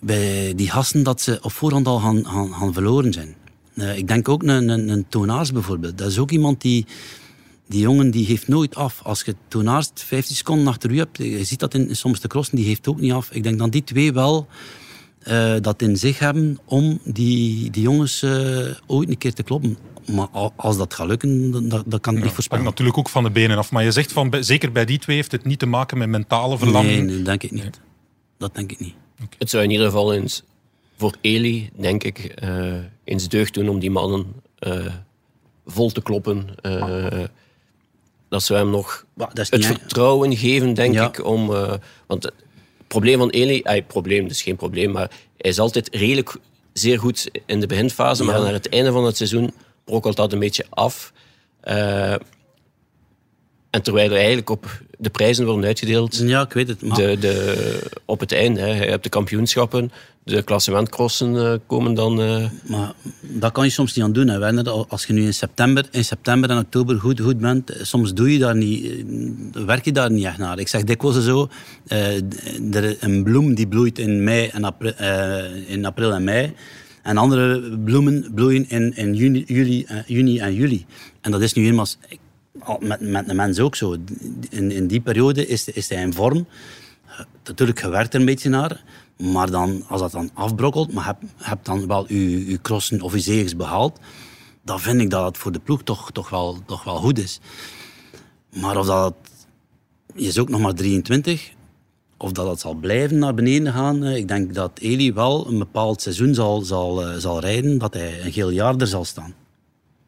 bij 0.00 0.52
die 0.56 0.70
gasten 0.70 1.02
dat 1.02 1.20
ze 1.20 1.38
op 1.42 1.52
voorhand 1.52 1.86
al 1.86 1.98
gaan, 1.98 2.26
gaan, 2.26 2.54
gaan 2.54 2.72
verloren 2.72 3.12
zijn. 3.12 3.34
Ik 3.96 4.08
denk 4.08 4.28
ook 4.28 4.42
een, 4.42 4.68
een, 4.68 4.88
een 4.88 5.06
Tonaars 5.08 5.52
bijvoorbeeld. 5.52 5.98
Dat 5.98 6.10
is 6.10 6.18
ook 6.18 6.30
iemand 6.30 6.60
die... 6.60 6.86
Die 7.66 7.80
jongen 7.80 8.10
die 8.10 8.26
geeft 8.26 8.48
nooit 8.48 8.74
af. 8.74 9.00
Als 9.02 9.22
je 9.22 9.34
Tonaars 9.48 9.90
15 9.94 10.36
seconden 10.36 10.66
achter 10.66 10.90
u 10.90 10.98
hebt, 10.98 11.16
je 11.16 11.44
ziet 11.44 11.58
dat 11.58 11.74
in, 11.74 11.88
in 11.88 11.96
soms 11.96 12.20
de 12.20 12.28
crossen, 12.28 12.56
die 12.56 12.64
geeft 12.64 12.88
ook 12.88 13.00
niet 13.00 13.12
af. 13.12 13.30
Ik 13.32 13.42
denk 13.42 13.58
dat 13.58 13.72
die 13.72 13.84
twee 13.84 14.12
wel 14.12 14.46
eh, 15.24 15.54
dat 15.60 15.82
in 15.82 15.96
zich 15.96 16.18
hebben 16.18 16.58
om 16.64 16.98
die, 17.04 17.70
die 17.70 17.82
jongens 17.82 18.22
eh, 18.22 18.66
ooit 18.86 19.08
een 19.08 19.18
keer 19.18 19.34
te 19.34 19.42
kloppen. 19.42 19.78
Maar 20.12 20.28
al- 20.32 20.52
als 20.56 20.76
dat 20.76 20.94
gaat 20.94 21.06
lukken, 21.06 21.50
dan, 21.50 21.68
dat, 21.68 21.82
dat 21.86 22.00
kan 22.00 22.00
ik 22.00 22.04
niet 22.10 22.18
hangt 22.18 22.34
voorspellen. 22.34 22.64
natuurlijk 22.64 22.98
ook 22.98 23.08
van 23.08 23.22
de 23.24 23.30
benen 23.30 23.58
af. 23.58 23.70
Maar 23.72 23.84
je 23.84 23.90
zegt 23.92 24.12
van, 24.12 24.34
zeker 24.40 24.72
bij 24.72 24.84
die 24.84 24.98
twee 24.98 25.16
heeft 25.16 25.32
het 25.32 25.44
niet 25.44 25.58
te 25.58 25.66
maken 25.66 25.98
met 25.98 26.08
mentale 26.08 26.58
verlamming. 26.58 27.06
Nee, 27.06 27.14
nee, 27.14 27.22
denk 27.24 27.42
ik 27.42 27.50
niet. 27.50 27.80
Dat 28.38 28.54
denk 28.54 28.72
ik 28.72 28.80
niet. 28.80 28.94
Het 29.38 29.50
zou 29.50 29.64
in 29.64 29.70
ieder 29.70 29.86
geval 29.86 30.14
eens 30.14 30.42
voor 30.96 31.14
Eli, 31.20 31.70
denk 31.76 32.04
ik, 32.04 32.18
eh, 32.18 32.74
eens 33.04 33.28
deugd 33.28 33.54
doen 33.54 33.68
om 33.68 33.78
die 33.78 33.90
mannen 33.90 34.26
eh, 34.58 34.86
vol 35.66 35.90
te 35.90 36.02
kloppen. 36.02 36.46
Eh, 36.62 37.20
dat 38.28 38.42
zou 38.42 38.58
hem 38.58 38.70
nog 38.70 39.04
Maar 39.14 39.28
dat 39.28 39.38
is 39.38 39.50
het 39.50 39.60
niet 39.60 39.66
vertrouwen 39.78 40.36
geven, 40.36 40.74
denk 40.74 40.94
Ja. 40.94 41.08
ik. 41.08 41.24
Om, 41.24 41.54
eh, 41.54 41.72
want 42.06 42.30
het 42.84 42.88
probleem 42.88 43.18
van 43.18 43.30
Eli, 43.30 43.60
eh, 43.62 43.82
probleem, 43.86 44.26
is 44.26 44.42
geen 44.42 44.56
probleem, 44.56 44.90
maar 44.90 45.10
hij 45.36 45.50
is 45.50 45.58
altijd 45.58 45.88
redelijk 45.94 46.36
zeer 46.72 46.98
goed 46.98 47.30
in 47.46 47.60
de 47.60 47.66
beginfase, 47.66 48.24
maar 48.24 48.40
naar 48.40 48.52
het 48.52 48.68
einde 48.68 48.92
van 48.92 49.04
het 49.04 49.16
seizoen 49.16 49.54
brokkelt 49.84 50.16
dat 50.16 50.32
een 50.32 50.38
beetje 50.38 50.66
af. 50.70 51.12
Eh, 51.60 52.12
en 53.70 53.82
terwijl 53.82 54.08
hij 54.08 54.18
eigenlijk 54.18 54.50
op 54.50 54.82
de 54.98 55.10
prijzen 55.10 55.44
worden 55.44 55.64
uitgedeeld 55.64 56.16
Ja, 56.16 56.42
ik 56.42 56.52
weet 56.52 56.68
het. 56.68 56.82
Maar 56.82 56.96
de, 56.96 57.16
de, 57.20 57.90
op 58.04 58.20
het 58.20 58.32
einde. 58.32 58.60
Hè. 58.60 58.84
Je 58.84 58.90
hebt 58.90 59.02
de 59.02 59.08
kampioenschappen, 59.08 59.92
de 60.24 60.42
klassementcrossen 60.42 61.36
eh, 61.36 61.58
komen 61.66 61.94
dan... 61.94 62.20
eh, 62.20 62.44
Maar 62.66 62.92
dat 63.20 63.52
kan 63.52 63.64
je 63.64 63.70
soms 63.70 63.94
niet 63.94 64.04
aan 64.04 64.12
doen. 64.12 64.28
Hè. 64.28 64.38
Werner. 64.38 64.70
Als 64.70 65.04
je 65.06 65.12
nu 65.12 65.24
in 65.24 65.34
september, 65.34 65.88
in 65.90 66.04
september 66.04 66.50
en 66.50 66.58
oktober 66.58 67.00
goed, 67.00 67.20
goed 67.20 67.38
bent, 67.38 67.70
eh, 67.70 67.82
soms 67.82 68.14
doe 68.14 68.32
je 68.32 68.38
daar 68.38 68.56
niet, 68.56 69.04
werk 69.52 69.84
je 69.84 69.92
daar 69.92 70.10
niet 70.10 70.24
echt 70.24 70.38
naar. 70.38 70.58
Ik 70.58 70.68
zeg 70.68 70.84
dikwijls 70.84 71.24
zo, 71.24 71.48
eh, 71.86 72.16
er 72.72 72.84
is 72.84 72.96
een 73.00 73.22
bloem 73.22 73.54
die 73.54 73.66
bloeit 73.68 73.98
in, 73.98 74.24
mei 74.24 74.46
en 74.46 74.64
april, 74.64 74.92
in 75.66 75.84
april 75.84 76.12
en 76.12 76.24
mei. 76.24 76.52
En 77.02 77.16
andere 77.16 77.78
bloemen 77.78 78.30
bloeien 78.34 78.68
in, 78.68 78.96
in 78.96 79.14
juni, 79.14 79.44
juli, 79.46 79.86
juni 80.06 80.38
en 80.38 80.54
juli. 80.54 80.86
En 81.20 81.30
dat 81.30 81.40
is 81.40 81.52
nu 81.52 81.66
eenmaal 81.66 81.86
al 82.08 82.16
met, 82.80 83.00
met 83.00 83.26
de 83.26 83.34
mens 83.34 83.60
ook 83.60 83.76
zo. 83.76 83.96
In, 84.50 84.70
in 84.70 84.86
die 84.86 85.00
periode 85.00 85.46
is, 85.46 85.68
is 85.68 85.88
hij 85.88 86.02
in 86.02 86.12
vorm. 86.12 86.46
Natuurlijk, 87.44 87.80
je 87.80 87.88
werkt 87.88 88.14
er 88.14 88.20
een 88.20 88.26
beetje 88.26 88.48
naar. 88.48 88.82
Maar 89.16 89.50
dan, 89.50 89.84
als 89.88 90.00
dat 90.00 90.12
dan 90.12 90.30
afbrokkelt, 90.34 90.92
maar 90.92 91.06
heb, 91.06 91.18
heb 91.36 91.64
dan 91.64 91.86
wel 91.86 92.04
je, 92.08 92.50
je 92.50 92.60
crossen 92.60 93.00
of 93.00 93.12
je 93.12 93.20
zegens 93.20 93.56
behaald, 93.56 93.98
dan 94.62 94.80
vind 94.80 95.00
ik 95.00 95.10
dat 95.10 95.24
het 95.24 95.38
voor 95.38 95.52
de 95.52 95.58
ploeg 95.58 95.82
toch, 95.82 96.12
toch, 96.12 96.30
wel, 96.30 96.58
toch 96.66 96.84
wel 96.84 96.96
goed 96.96 97.18
is. 97.18 97.40
Maar 98.60 98.76
of 98.76 98.86
dat... 98.86 99.14
Je 100.16 100.26
is 100.26 100.38
ook 100.38 100.48
nog 100.48 100.60
maar 100.60 100.74
23. 100.74 101.52
Of 102.16 102.32
dat 102.32 102.48
het 102.48 102.60
zal 102.60 102.74
blijven 102.74 103.18
naar 103.18 103.34
beneden 103.34 103.72
gaan. 103.72 104.04
eh, 104.04 104.16
Ik 104.16 104.28
denk 104.28 104.54
dat 104.54 104.70
Eli 104.78 105.12
wel 105.12 105.46
een 105.48 105.58
bepaald 105.58 106.02
seizoen 106.02 106.34
zal, 106.34 106.60
zal, 106.60 107.06
eh, 107.06 107.16
zal 107.16 107.40
rijden, 107.40 107.78
dat 107.78 107.94
hij 107.94 108.20
een 108.24 108.32
heel 108.32 108.50
jaar 108.50 108.76
er 108.76 108.86
zal 108.86 109.04
staan. 109.04 109.34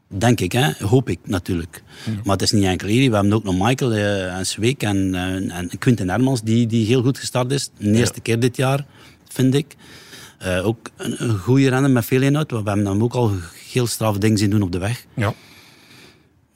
Denk 0.08 0.40
ik, 0.40 0.52
hè? 0.52 0.70
hoop 0.86 1.08
ik 1.08 1.18
natuurlijk. 1.24 1.82
Maar 2.24 2.32
het 2.32 2.42
is 2.42 2.52
niet 2.52 2.64
enkel 2.64 2.88
Eli. 2.88 3.08
We 3.08 3.14
hebben 3.14 3.32
ook 3.32 3.44
nog 3.44 3.58
Michael 3.68 3.92
eh, 3.92 4.36
en 4.38 4.46
Sweek 4.46 4.82
en, 4.82 5.14
eh, 5.14 5.56
en 5.58 5.70
Quinten 5.78 6.08
Hermans, 6.10 6.42
die, 6.42 6.66
die 6.66 6.86
heel 6.86 7.02
goed 7.02 7.18
gestart 7.18 7.50
is. 7.52 7.70
De 7.78 7.92
eerste 7.92 8.20
keer 8.20 8.40
dit 8.40 8.56
jaar, 8.56 8.84
vind 9.28 9.54
ik. 9.54 9.76
Eh, 10.38 10.66
ook 10.66 10.90
een, 10.96 11.14
een 11.22 11.38
goede 11.38 11.68
renner 11.68 11.90
met 11.90 12.04
veel 12.04 12.22
inhoud. 12.22 12.50
We 12.50 12.56
hebben 12.56 12.86
hem 12.86 13.02
ook 13.02 13.14
al 13.14 13.32
heel 13.72 13.86
straf 13.86 14.18
dingen 14.18 14.38
zien 14.38 14.50
doen 14.50 14.62
op 14.62 14.72
de 14.72 14.78
weg. 14.78 15.04
Ja. 15.14 15.34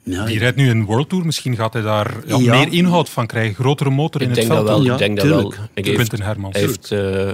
Ja, 0.03 0.25
Die 0.25 0.39
rijdt 0.39 0.57
nu 0.57 0.69
een 0.69 0.85
World 0.85 1.09
Tour. 1.09 1.25
Misschien 1.25 1.55
gaat 1.55 1.73
hij 1.73 1.81
daar 1.81 2.15
ja, 2.27 2.37
Ja. 2.37 2.57
meer 2.59 2.73
inhoud 2.73 3.09
van 3.09 3.27
krijgen. 3.27 3.55
Grotere 3.55 3.89
motor 3.89 4.21
in 4.21 4.29
ik 4.29 4.35
het 4.35 4.45
denk 4.47 4.57
dat 4.59 4.67
veld. 4.67 4.77
wel. 4.77 4.87
Ja, 4.87 4.93
ik 4.93 4.99
denk 4.99 5.17
dat 5.17 5.27
wel. 5.27 5.53
Ik 5.73 5.85
heeft, 5.85 5.95
Quinten 5.97 6.21
Hermans. 6.21 6.55
hij 6.57 6.65
heeft 6.65 6.91
eh, 6.91 7.31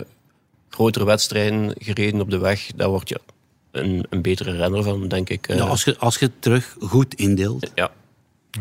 grotere 0.70 1.06
wedstrijden 1.06 1.74
gereden 1.78 2.22
op 2.22 2.30
de 2.30 2.38
weg. 2.38 2.70
Daar 2.76 2.90
word 2.90 3.10
je 3.10 3.20
een, 3.78 4.06
een 4.10 4.22
betere 4.22 4.52
renner 4.58 4.84
van, 4.84 5.08
denk 5.08 5.30
ik. 5.30 5.48
eh. 5.48 5.58
Ja, 5.58 5.64
als, 5.64 5.84
je, 5.84 5.98
als 5.98 6.18
je 6.18 6.32
terug 6.40 6.76
goed 6.80 7.14
indeelt. 7.14 7.72
ja. 7.76 7.92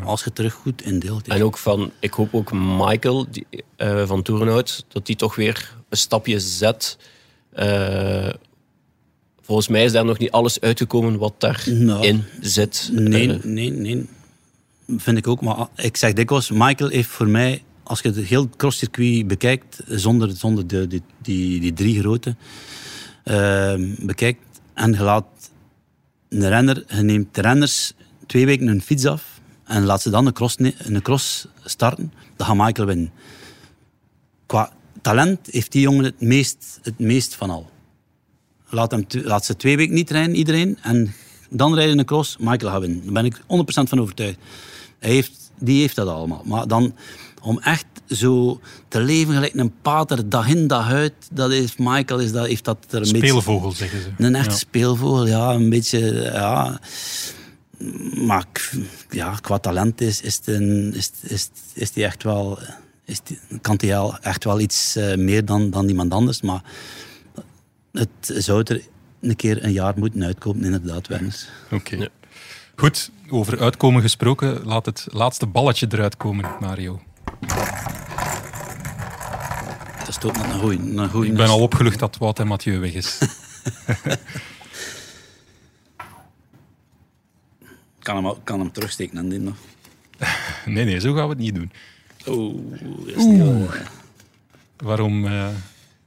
Als 0.04 0.24
je 0.24 0.32
terug 0.32 0.52
goed 0.52 0.82
indeelt. 0.82 1.26
ja. 1.26 1.34
En 1.34 1.42
ook 1.42 1.58
van, 1.58 1.90
ik 2.00 2.12
hoop 2.12 2.34
ook 2.34 2.52
Michael 2.52 3.26
die, 3.30 3.46
eh, 3.76 4.06
van 4.06 4.22
Toerenhout, 4.22 4.84
dat 4.88 5.06
die 5.06 5.16
toch 5.16 5.34
weer 5.36 5.74
een 5.88 5.96
stapje 5.96 6.40
zet. 6.40 6.98
Eh, 7.52 8.28
volgens 9.42 9.68
mij 9.68 9.84
is 9.84 9.92
daar 9.92 10.04
nog 10.04 10.18
niet 10.18 10.30
alles 10.30 10.60
uitgekomen 10.60 11.18
wat 11.18 11.34
daarin 11.38 11.84
Nou, 11.84 12.20
zit. 12.40 12.90
Nee, 12.92 13.32
Eh, 13.32 13.42
nee, 13.42 13.70
nee. 13.70 14.08
Vind 14.96 15.18
ik 15.18 15.26
ook. 15.26 15.40
Maar 15.40 15.66
ik 15.76 15.96
zeg 15.96 16.12
dikwijls, 16.12 16.50
Michael 16.50 16.90
heeft 16.90 17.08
voor 17.08 17.28
mij, 17.28 17.62
als 17.82 18.00
je 18.00 18.08
het 18.08 18.16
heel 18.24 18.48
crosscircuit 18.56 19.26
bekijkt, 19.26 19.80
zonder, 19.88 20.30
zonder 20.36 20.66
de, 20.66 20.86
die, 20.86 21.02
die, 21.22 21.60
die 21.60 21.72
drie 21.72 21.98
grote, 22.00 22.36
bekijkt 23.98 24.40
en 24.76 24.92
je 24.92 25.02
laat 25.02 25.26
een 26.28 26.48
renner, 26.48 26.84
je 26.88 27.02
neemt 27.02 27.34
de 27.34 27.40
renners 27.40 27.92
twee 28.26 28.46
weken 28.46 28.66
een 28.66 28.82
fiets 28.82 29.06
af 29.06 29.40
en 29.64 29.84
laat 29.84 30.02
ze 30.02 30.10
dan 30.10 30.26
een 30.26 30.32
cross, 30.32 30.56
een 30.58 31.02
cross 31.02 31.46
starten, 31.64 32.12
dan 32.36 32.46
gaat 32.46 32.56
Michael 32.56 32.86
winnen. 32.86 33.10
Qua 34.46 34.72
talent 35.02 35.48
heeft 35.50 35.72
die 35.72 35.80
jongen 35.80 36.04
het 36.04 36.20
meest, 36.20 36.78
het 36.82 36.98
meest 36.98 37.34
van 37.34 37.50
al. 37.50 37.70
Laat, 38.68 38.90
hem, 38.90 39.04
laat 39.08 39.44
ze 39.44 39.56
twee 39.56 39.76
weken 39.76 39.94
niet 39.94 40.10
rijden, 40.10 40.34
iedereen. 40.34 40.78
En 40.82 41.14
dan 41.50 41.74
rijden 41.74 41.98
een 41.98 42.04
cross, 42.04 42.36
Michael 42.36 42.72
gaat 42.72 42.80
winnen. 42.80 43.04
Daar 43.04 43.12
ben 43.12 43.24
ik 43.24 43.36
100% 43.36 43.42
van 43.88 44.00
overtuigd. 44.00 44.38
Hij 44.98 45.10
heeft, 45.10 45.50
die 45.58 45.80
heeft 45.80 45.96
dat 45.96 46.08
allemaal. 46.08 46.42
Maar 46.44 46.66
dan, 46.66 46.94
om 47.42 47.58
echt 47.58 47.86
zo 48.08 48.60
te 48.88 49.00
leven 49.00 49.34
gelijk 49.34 49.54
een 49.54 49.72
pater, 49.82 50.28
dag 50.28 50.48
in, 50.48 50.66
dag 50.66 50.90
uit, 50.90 51.12
dat 51.30 51.50
is, 51.52 51.76
Michael 51.76 52.20
is 52.20 52.32
dat, 52.32 52.46
heeft 52.46 52.64
dat 52.64 52.78
er 52.90 52.96
een 52.96 53.00
beetje... 53.12 53.16
Speelvogel, 53.26 53.72
zeggen 53.72 54.02
ze. 54.02 54.08
Een 54.18 54.34
echte 54.34 54.50
Ja. 54.50 54.56
speelvogel, 54.56 55.26
ja, 55.26 55.52
een 55.52 55.70
beetje, 55.70 56.12
ja. 56.22 56.80
Maar 58.26 58.44
ja, 59.10 59.34
qua 59.40 59.58
talent 59.58 60.00
is, 60.00 60.20
is, 60.20 60.40
is, 60.92 61.10
is, 61.22 61.50
is 61.74 61.92
die 61.92 62.04
echt 62.04 62.22
wel, 62.22 62.58
is 63.04 63.20
die, 63.24 63.38
kan 63.60 63.74
hij 63.80 63.96
al 63.96 64.18
echt 64.18 64.44
wel 64.44 64.60
iets 64.60 64.96
eh, 64.96 65.16
meer 65.16 65.44
dan, 65.44 65.70
dan 65.70 65.88
iemand 65.88 66.12
anders. 66.12 66.40
Maar 66.42 66.62
het 67.92 68.08
zou 68.20 68.62
er 68.64 68.82
een 69.20 69.36
keer 69.36 69.64
een 69.64 69.72
jaar 69.72 69.94
moeten 69.96 70.24
uitkomen, 70.24 70.64
inderdaad, 70.64 71.06
Werners. 71.06 71.48
Oké. 71.70 71.96
Ja. 71.96 72.08
Goed, 72.76 73.10
over 73.28 73.60
uitkomen 73.60 74.02
gesproken. 74.02 74.64
Laat 74.64 74.86
het 74.86 75.06
laatste 75.10 75.46
balletje 75.46 75.86
eruit 75.90 76.16
komen, 76.16 76.50
Mario. 76.60 77.00
Dat 80.20 80.36
is 80.36 80.42
toch 80.42 80.52
een 80.52 80.58
goeie. 80.60 80.78
Een 80.96 81.08
goeie 81.10 81.30
Ik 81.30 81.36
ben 81.36 81.48
al 81.48 81.60
opgelucht 81.60 81.98
dat 81.98 82.16
Wout 82.18 82.38
en 82.38 82.46
Mathieu 82.46 82.78
weg 82.80 82.92
is. 82.92 83.18
kan 88.02 88.24
hem, 88.24 88.34
kan 88.44 88.58
hem 88.60 88.72
terugsteken 88.72 89.18
aan 89.18 89.28
dit 89.28 89.40
nog. 89.42 89.54
Nee, 90.64 90.84
nee, 90.84 91.00
zo 91.00 91.12
gaan 91.14 91.22
we 91.22 91.28
het 91.28 91.38
niet 91.38 91.54
doen. 91.54 91.72
Oeh, 92.28 92.54
is 93.06 93.24
niet 93.24 93.38
wel, 93.38 93.68
eh. 93.72 93.80
Waarom... 94.76 95.26
eh, 95.26 95.46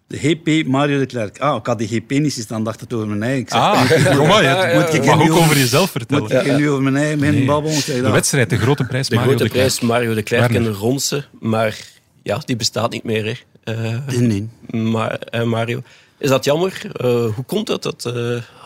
De 0.08 0.18
GP 0.18 0.68
Mario 0.68 1.00
de 1.00 1.06
Klerk. 1.06 1.40
Ah, 1.40 1.56
ik 1.58 1.66
had 1.66 1.78
die 1.80 1.88
GP 1.88 2.10
niet 2.10 2.38
eens 2.38 2.48
dan 2.48 2.64
dacht 2.64 2.80
het 2.80 2.94
over 2.94 3.08
mijn 3.08 3.24
eigen. 3.24 3.42
Ik 3.42 3.50
zeg, 3.50 3.60
Ah, 3.60 4.16
kom 4.18 4.28
maar, 4.28 4.44
je 4.44 4.80
Moet 4.80 4.94
ik 4.94 5.06
mag 5.06 5.18
nu 5.24 5.32
ook 5.32 5.38
over- 5.38 5.58
jezelf 5.58 5.92
vertellen. 5.92 6.24
Moet 6.24 6.32
ik 6.34 6.58
nu 6.58 6.70
over 6.70 6.84
mijn 6.84 6.96
eigen 6.96 7.20
mijn 7.20 7.34
Nee. 7.34 7.46
babbel? 7.46 7.72
De 7.86 8.10
wedstrijd, 8.10 8.50
de 8.50 8.58
grote 8.58 8.84
prijs 8.84 9.08
de 9.08 9.16
Mario 9.16 9.30
grote 9.30 9.44
de 9.44 9.50
Klerk. 9.50 9.66
prijs 9.68 9.82
Mario 9.90 10.14
de 10.14 10.24
Klerk 10.24 10.54
en 10.54 10.64
de 10.64 10.72
Ronse. 10.72 11.26
Maar 11.40 11.78
ja, 12.24 12.42
die 12.46 12.56
bestaat 12.56 12.92
niet 12.92 13.04
meer. 13.04 13.26
Hè. 13.26 13.34
Eh, 13.64 13.98
Nee, 14.08 14.48
nee. 14.70 14.82
maar, 14.84 15.12
eh, 15.12 15.44
Mario. 15.44 15.82
Is 16.18 16.30
dat 16.30 16.46
jammer? 16.46 16.82
Eh, 16.94 17.08
hoe 17.36 17.44
komt 17.46 17.68
dat? 17.68 17.84
dat 17.84 18.06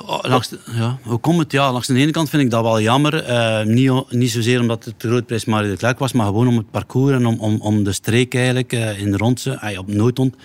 Oh, 0.05 0.19
langs 0.21 0.49
de- 0.49 0.59
ja, 0.75 0.97
hoe 1.03 1.19
komt 1.19 1.39
het? 1.39 1.51
Ja, 1.51 1.71
langs 1.71 1.87
de 1.87 1.95
ene 1.95 2.11
kant 2.11 2.29
vind 2.29 2.43
ik 2.43 2.49
dat 2.49 2.61
wel 2.63 2.81
jammer. 2.81 3.23
Niet, 3.67 3.91
niet 4.11 4.31
zozeer 4.31 4.59
omdat 4.59 4.85
het 4.85 4.99
de 5.01 5.07
grootprijs 5.07 5.45
Mario 5.45 5.69
de 5.71 5.77
Klerk 5.77 5.99
was, 5.99 6.11
maar 6.13 6.25
gewoon 6.25 6.47
om 6.47 6.57
het 6.57 6.71
parcours 6.71 7.15
en 7.15 7.25
om, 7.25 7.39
om, 7.39 7.61
om 7.61 7.83
de 7.83 7.91
streek 7.91 8.35
eigenlijk 8.35 8.71
in 8.73 9.11
de 9.11 9.17
rondse, 9.17 9.75
op 9.77 9.87
Nootond. 9.87 10.35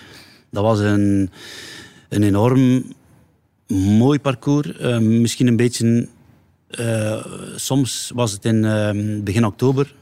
Dat 0.51 0.63
was 0.63 0.79
een, 0.79 1.31
een 2.09 2.23
enorm 2.23 2.83
mooi 3.97 4.19
parcours. 4.19 4.67
Misschien 4.99 5.47
een 5.47 5.55
beetje... 5.55 6.07
soms 7.55 8.11
was 8.15 8.31
het 8.31 8.45
in 8.45 9.21
begin 9.23 9.45
oktober. 9.45 9.93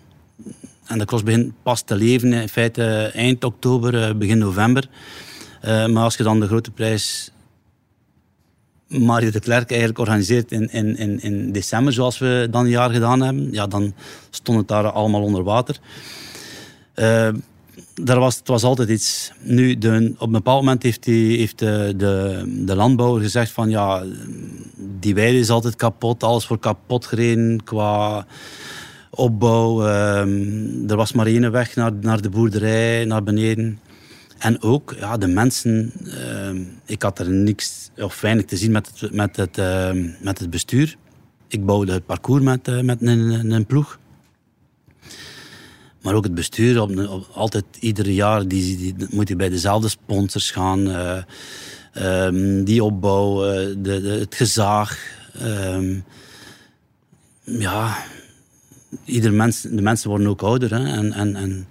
En 0.87 0.97
de 0.97 1.05
cross 1.05 1.23
begint 1.23 1.53
pas 1.63 1.81
te 1.81 1.95
leven, 1.95 2.33
in 2.33 2.49
feite 2.49 3.11
eind 3.13 3.43
oktober, 3.43 4.03
eh, 4.03 4.15
begin 4.15 4.37
november. 4.37 4.89
Eh, 5.61 5.87
maar 5.87 6.03
als 6.03 6.17
je 6.17 6.23
dan 6.23 6.39
de 6.39 6.47
grote 6.47 6.71
prijs 6.71 7.31
Mario 8.87 9.29
de 9.29 9.39
Klerk 9.39 9.69
eigenlijk 9.69 9.99
organiseert 9.99 10.51
in, 10.51 10.71
in, 10.71 10.97
in, 10.97 11.21
in 11.21 11.51
december, 11.51 11.93
zoals 11.93 12.17
we 12.17 12.47
dan 12.51 12.63
een 12.63 12.69
jaar 12.69 12.89
gedaan 12.89 13.21
hebben, 13.21 13.51
ja, 13.51 13.67
dan 13.67 13.93
stond 14.29 14.57
het 14.57 14.67
daar 14.67 14.91
allemaal 14.91 15.21
onder 15.21 15.43
water. 15.43 15.77
Eh, 16.93 17.29
daar 17.93 18.19
was, 18.19 18.35
het 18.35 18.47
was 18.47 18.63
altijd 18.63 18.89
iets. 18.89 19.31
Nu, 19.41 19.77
de, 19.77 20.13
op 20.17 20.27
een 20.27 20.31
bepaald 20.31 20.61
moment 20.61 20.83
heeft, 20.83 21.05
heeft 21.05 21.59
de, 21.59 21.93
de, 21.97 22.43
de 22.65 22.75
landbouwer 22.75 23.21
gezegd 23.21 23.51
van 23.51 23.69
ja, 23.69 24.03
die 24.99 25.15
weide 25.15 25.39
is 25.39 25.49
altijd 25.49 25.75
kapot, 25.75 26.23
alles 26.23 26.47
wordt 26.47 26.63
kapot 26.63 27.05
gereden 27.05 27.63
qua 27.63 28.25
opbouw. 29.09 29.87
Ehm, 29.87 30.89
er 30.89 30.95
was 30.95 31.11
maar 31.11 31.25
één 31.25 31.51
weg 31.51 31.75
naar, 31.75 31.93
naar 32.01 32.21
de 32.21 32.29
boerderij, 32.29 33.05
naar 33.05 33.23
beneden. 33.23 33.79
En 34.37 34.61
ook 34.61 34.95
ja, 34.99 35.17
de 35.17 35.27
mensen. 35.27 35.91
ehm, 36.05 36.61
ik 36.85 37.01
had 37.01 37.19
er 37.19 37.29
niks 37.29 37.89
of 37.97 38.21
weinig 38.21 38.45
te 38.45 38.57
zien 38.57 38.71
met 38.71 38.91
het, 38.99 39.13
met 39.13 39.35
het, 39.35 39.57
ehm, 39.57 40.09
met 40.21 40.39
het 40.39 40.49
bestuur. 40.49 40.95
Ik 41.47 41.65
bouwde 41.65 41.91
het 41.91 42.05
parcours 42.05 42.43
met, 42.43 42.67
eh, 42.67 42.79
met 42.81 43.01
een, 43.01 43.51
een, 43.51 43.65
ploeg. 43.65 43.99
Maar 46.01 46.13
ook 46.13 46.23
het 46.23 46.35
bestuur, 46.35 46.81
op, 46.81 47.27
altijd 47.33 47.65
ieder 47.79 48.09
jaar 48.09 48.47
die, 48.47 48.77
die, 48.77 49.07
moet 49.09 49.27
je 49.27 49.35
bij 49.35 49.49
dezelfde 49.49 49.87
sponsors 49.89 50.51
gaan. 50.51 50.89
eh, 51.93 52.29
die 52.63 52.83
opbouw, 52.83 53.45
eh, 53.45 53.75
de, 53.77 54.01
de, 54.01 54.09
het 54.09 54.35
gezaag. 54.35 55.15
ja, 57.43 57.97
ieder 59.05 59.33
mens, 59.33 59.61
de 59.61 59.81
mensen 59.81 60.09
worden 60.09 60.27
ook 60.27 60.41
ouder. 60.41 60.73
Hè, 60.73 60.85
en, 60.85 61.13
en, 61.13 61.35
en 61.35 61.67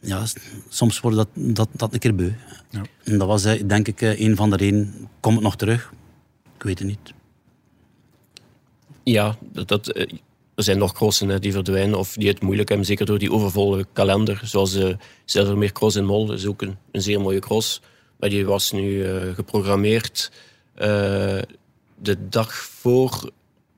ja, 0.00 0.24
soms 0.68 1.00
wordt 1.00 1.16
dat, 1.16 1.28
dat, 1.34 1.68
dat 1.72 1.92
een 1.92 1.98
keer 1.98 2.14
beu. 2.14 2.32
Ja. 2.70 2.82
En 3.04 3.18
dat 3.18 3.28
was 3.28 3.44
eh, 3.44 3.62
denk 3.66 3.88
ik 3.88 4.00
eh, 4.00 4.20
een 4.20 4.36
van 4.36 4.50
de 4.50 4.56
redenen. 4.56 5.08
Komt 5.20 5.34
het 5.34 5.44
nog 5.44 5.56
terug? 5.56 5.92
Ik 6.56 6.62
weet 6.62 6.78
het 6.78 6.88
niet. 6.88 7.12
Ja, 9.02 9.36
dat, 9.52 9.68
dat, 9.68 9.88
eh, 9.88 10.12
er 10.54 10.64
zijn 10.64 10.78
nog 10.78 10.92
crossen 10.92 11.28
hè, 11.28 11.38
die 11.38 11.52
verdwijnen 11.52 11.98
of 11.98 12.12
die 12.12 12.28
het 12.28 12.42
moeilijk 12.42 12.68
hebben, 12.68 12.86
zeker 12.86 13.06
door 13.06 13.18
die 13.18 13.32
overvolle 13.32 13.86
kalender. 13.92 14.40
Zoals 14.44 14.72
de 14.72 14.96
Zilvermeer 15.24 15.72
Cross 15.72 15.96
in 15.96 16.04
Mol, 16.04 16.26
dat 16.26 16.38
is 16.38 16.46
ook 16.46 16.62
een, 16.62 16.76
een 16.90 17.02
zeer 17.02 17.20
mooie 17.20 17.38
cross. 17.38 17.80
Maar 18.18 18.30
die 18.30 18.46
was 18.46 18.72
nu 18.72 19.04
eh, 19.04 19.34
geprogrammeerd 19.34 20.30
eh, 20.74 21.38
de 21.98 22.28
dag 22.28 22.54
voor 22.54 23.30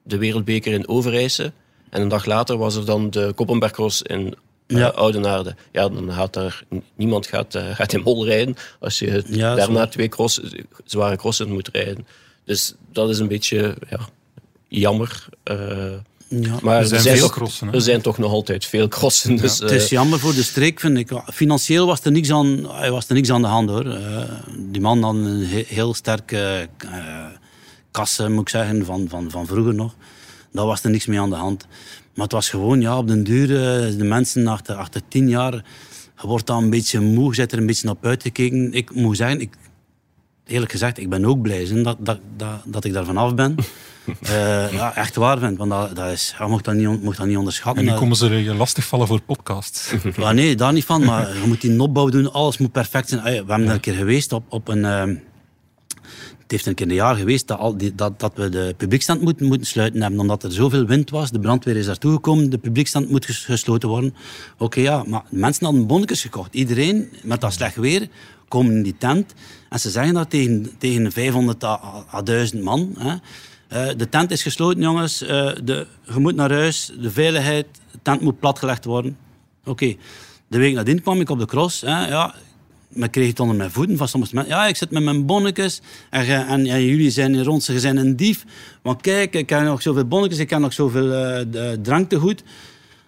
de 0.02 0.18
Wereldbeker 0.18 0.72
in 0.72 0.88
Overijse. 0.88 1.52
En 1.94 2.02
een 2.02 2.08
dag 2.08 2.24
later 2.24 2.56
was 2.56 2.74
er 2.76 2.84
dan 2.84 3.10
de 3.10 3.32
Koppenberg 3.34 3.72
Cross 3.72 4.02
in 4.02 4.34
eh, 4.66 4.76
Ja. 4.78 4.88
Oudenaarde. 4.88 5.54
Ja, 5.72 5.88
dan 5.88 6.12
gaat 6.12 6.32
daar 6.32 6.62
niemand 6.96 7.26
gaat, 7.26 7.54
eh, 7.54 7.62
gaat 7.74 7.92
in 7.92 8.02
Mol 8.02 8.26
rijden 8.26 8.56
als 8.80 8.98
je 8.98 9.22
Ja, 9.26 9.54
daarna 9.54 9.80
zo. 9.84 9.88
twee 9.88 10.08
cross, 10.08 10.40
zware 10.84 11.16
crossen 11.16 11.52
moet 11.52 11.68
rijden. 11.72 12.06
Dus 12.44 12.74
dat 12.92 13.08
is 13.10 13.18
een 13.18 13.28
beetje 13.28 13.76
ja, 13.90 13.98
jammer. 14.68 15.24
Eh, 15.42 15.56
Ja. 16.28 16.58
maar 16.62 16.80
Er 16.80 16.86
zijn 16.86 17.00
zijn 17.00 17.16
veel 17.16 17.26
toch, 17.26 17.34
crossen, 17.36 17.66
hè? 17.68 17.74
Er 17.74 17.80
zijn 17.80 18.00
toch 18.00 18.18
nog 18.18 18.32
altijd 18.32 18.64
veel 18.64 18.88
crossen. 18.88 19.36
Dus, 19.36 19.58
Het 19.58 19.70
is 19.70 19.88
jammer 19.88 20.18
voor 20.18 20.34
de 20.34 20.42
streek, 20.42 20.80
vind 20.80 20.98
ik. 20.98 21.10
Financieel 21.32 21.86
was 21.86 22.00
er 22.04 22.12
niks 22.12 22.30
aan, 22.30 22.70
er 22.80 22.90
was 22.90 23.08
er 23.08 23.14
niks 23.14 23.30
aan 23.30 23.42
de 23.42 23.48
hand, 23.48 23.68
hoor. 23.68 23.86
Eh, 23.94 24.22
die 24.58 24.80
man 24.80 25.02
had 25.02 25.14
een 25.14 25.46
he- 25.46 25.64
heel 25.68 25.94
sterke 25.94 26.68
eh 26.78 27.26
kassen, 27.90 28.32
moet 28.32 28.40
ik 28.40 28.48
zeggen, 28.48 28.84
van, 28.84 29.06
van, 29.08 29.30
van 29.30 29.46
vroeger 29.46 29.74
nog. 29.74 29.94
Daar 30.54 30.66
was 30.66 30.82
er 30.84 30.90
niks 30.90 31.06
mee 31.06 31.20
aan 31.20 31.30
de 31.30 31.36
hand. 31.36 31.66
Maar 32.14 32.24
het 32.24 32.32
was 32.32 32.48
gewoon, 32.50 32.80
ja, 32.80 32.98
op 32.98 33.08
den 33.08 33.24
duur, 33.24 33.42
eh, 33.50 33.96
de 33.98 34.04
mensen 34.04 34.46
achter, 34.46 34.74
achter 34.76 35.00
tien 35.08 35.28
jaar, 35.28 35.52
je 36.20 36.26
wordt 36.26 36.46
dan 36.46 36.62
een 36.62 36.70
beetje 36.70 37.00
moe, 37.00 37.28
je 37.28 37.34
zit 37.34 37.52
er 37.52 37.58
een 37.58 37.66
beetje 37.66 37.88
op 37.90 38.06
uitgekeken. 38.06 38.72
Ik 38.72 38.94
moet 38.94 39.16
zeggen, 39.16 39.40
ik, 39.40 39.54
eerlijk 40.46 40.70
gezegd, 40.72 40.98
ik 40.98 41.08
ben 41.08 41.24
ook 41.24 41.42
blij 41.42 41.82
dat, 41.82 41.96
dat, 42.00 42.18
dat, 42.36 42.50
dat 42.64 42.84
ik 42.84 42.92
daar 42.92 43.04
vanaf 43.04 43.34
ben. 43.34 43.54
Eh, 44.22 44.72
ja, 44.72 44.94
echt 44.96 45.16
waar 45.16 45.38
vind, 45.38 45.58
want 45.58 45.70
dat, 45.70 45.96
dat 45.96 46.10
is, 46.12 46.34
je 46.38 46.46
mocht 46.46 46.64
dat 46.64 46.74
niet, 46.74 46.86
on- 46.86 47.00
mocht 47.02 47.16
dat 47.16 47.26
niet 47.26 47.36
onderschatten. 47.36 47.78
En 47.78 47.84
nu 47.84 47.90
Dat- 47.90 48.00
komen 48.00 48.16
ze 48.16 48.42
je 48.42 48.54
lastigvallen 48.54 49.06
voor 49.06 49.20
podcasts. 49.20 49.92
ja, 50.16 50.32
nee, 50.32 50.54
daar 50.56 50.72
niet 50.72 50.84
van. 50.84 51.04
Maar 51.04 51.34
je 51.36 51.46
moet 51.46 51.60
die 51.60 51.80
opbouw 51.80 52.08
doen. 52.08 52.32
Alles 52.32 52.58
moet 52.58 52.72
perfect 52.72 53.08
zijn. 53.08 53.22
We 53.22 53.30
hebben 53.30 53.60
er 53.66 53.70
een 53.74 53.80
keer 53.80 53.94
geweest 53.94 54.32
op, 54.32 54.44
op 54.48 54.68
een... 54.68 54.84
ehm, 54.84 55.14
het 56.44 56.52
heeft 56.52 56.66
een 56.66 56.74
keer 56.74 56.88
een 56.88 56.94
jaar 56.94 57.16
geweest 57.16 57.46
dat, 57.46 57.58
al 57.58 57.76
die, 57.76 57.94
dat, 57.94 58.20
dat 58.20 58.32
we 58.34 58.48
de 58.48 58.74
publiekstand 58.76 59.20
moeten, 59.20 59.46
moeten 59.46 59.66
sluiten 59.66 60.02
hebben. 60.02 60.20
Omdat 60.20 60.42
er 60.42 60.52
zoveel 60.52 60.86
wind 60.86 61.10
was. 61.10 61.30
De 61.30 61.38
brandweer 61.38 61.76
is 61.76 61.86
daartoe 61.86 62.12
gekomen. 62.12 62.50
De 62.50 62.58
publiekstand 62.58 63.10
moet 63.10 63.24
ges- 63.24 63.44
gesloten 63.44 63.88
worden. 63.88 64.14
Oké, 64.58 64.80
ja. 64.80 65.04
Maar 65.06 65.22
mensen 65.30 65.64
hadden 65.64 65.86
bonnetjes 65.86 66.20
gekocht. 66.22 66.54
Iedereen, 66.54 67.08
met 67.22 67.40
dat 67.40 67.52
slecht 67.52 67.76
weer, 67.76 68.08
komen 68.48 68.72
in 68.72 68.82
die 68.82 68.96
tent. 68.98 69.34
En 69.68 69.80
ze 69.80 69.90
zeggen 69.90 70.14
dat 70.14 70.30
tegen, 70.30 70.70
tegen 70.78 71.12
500 71.12 71.64
à, 71.64 71.80
à 72.14 72.22
1000 72.22 72.62
man. 72.62 72.94
Hè. 72.98 73.14
Eh, 73.68 73.96
de 73.96 74.08
tent 74.08 74.30
is 74.30 74.42
gesloten, 74.42 74.82
jongens. 74.82 75.22
Eh, 75.22 75.50
de, 75.64 75.86
je 76.12 76.18
moet 76.18 76.34
naar 76.34 76.52
huis. 76.52 76.92
De 77.00 77.10
veiligheid. 77.10 77.66
De 77.92 77.98
tent 78.02 78.20
moet 78.20 78.38
platgelegd 78.38 78.84
worden. 78.84 79.16
Oké. 79.64 79.94
De 80.48 80.58
week 80.58 80.74
nadien 80.74 81.02
kwam 81.02 81.20
ik 81.20 81.30
op 81.30 81.38
de 81.38 81.46
cross. 81.46 81.80
Hè, 81.80 82.06
ja, 82.08 82.34
men 82.94 83.10
kreeg 83.10 83.28
het 83.28 83.40
onder 83.40 83.56
mijn 83.56 83.70
voeten 83.70 83.96
van 83.96 84.08
sommige 84.08 84.34
mensen. 84.34 84.52
Ja, 84.54 84.66
ik 84.66 84.76
zit 84.76 84.90
met 84.90 85.02
mijn 85.02 85.26
bonnetjes 85.26 85.80
en, 86.10 86.24
ge- 86.24 86.32
en, 86.48 86.66
en 86.66 86.84
jullie 86.86 87.10
zijn 87.10 87.44
rond, 87.44 87.62
ze 87.62 87.80
zijn 87.80 87.96
een 87.96 88.16
dief. 88.16 88.44
Want 88.82 89.00
kijk, 89.00 89.34
ik 89.34 89.48
heb 89.50 89.62
nog 89.62 89.82
zoveel 89.82 90.04
bonnetjes, 90.04 90.40
ik 90.40 90.50
heb 90.50 90.58
nog 90.60 90.72
zoveel 90.72 91.12
eh, 91.12 91.44
de- 91.50 91.78
drank 91.82 92.08
te 92.08 92.18
goed. 92.18 92.42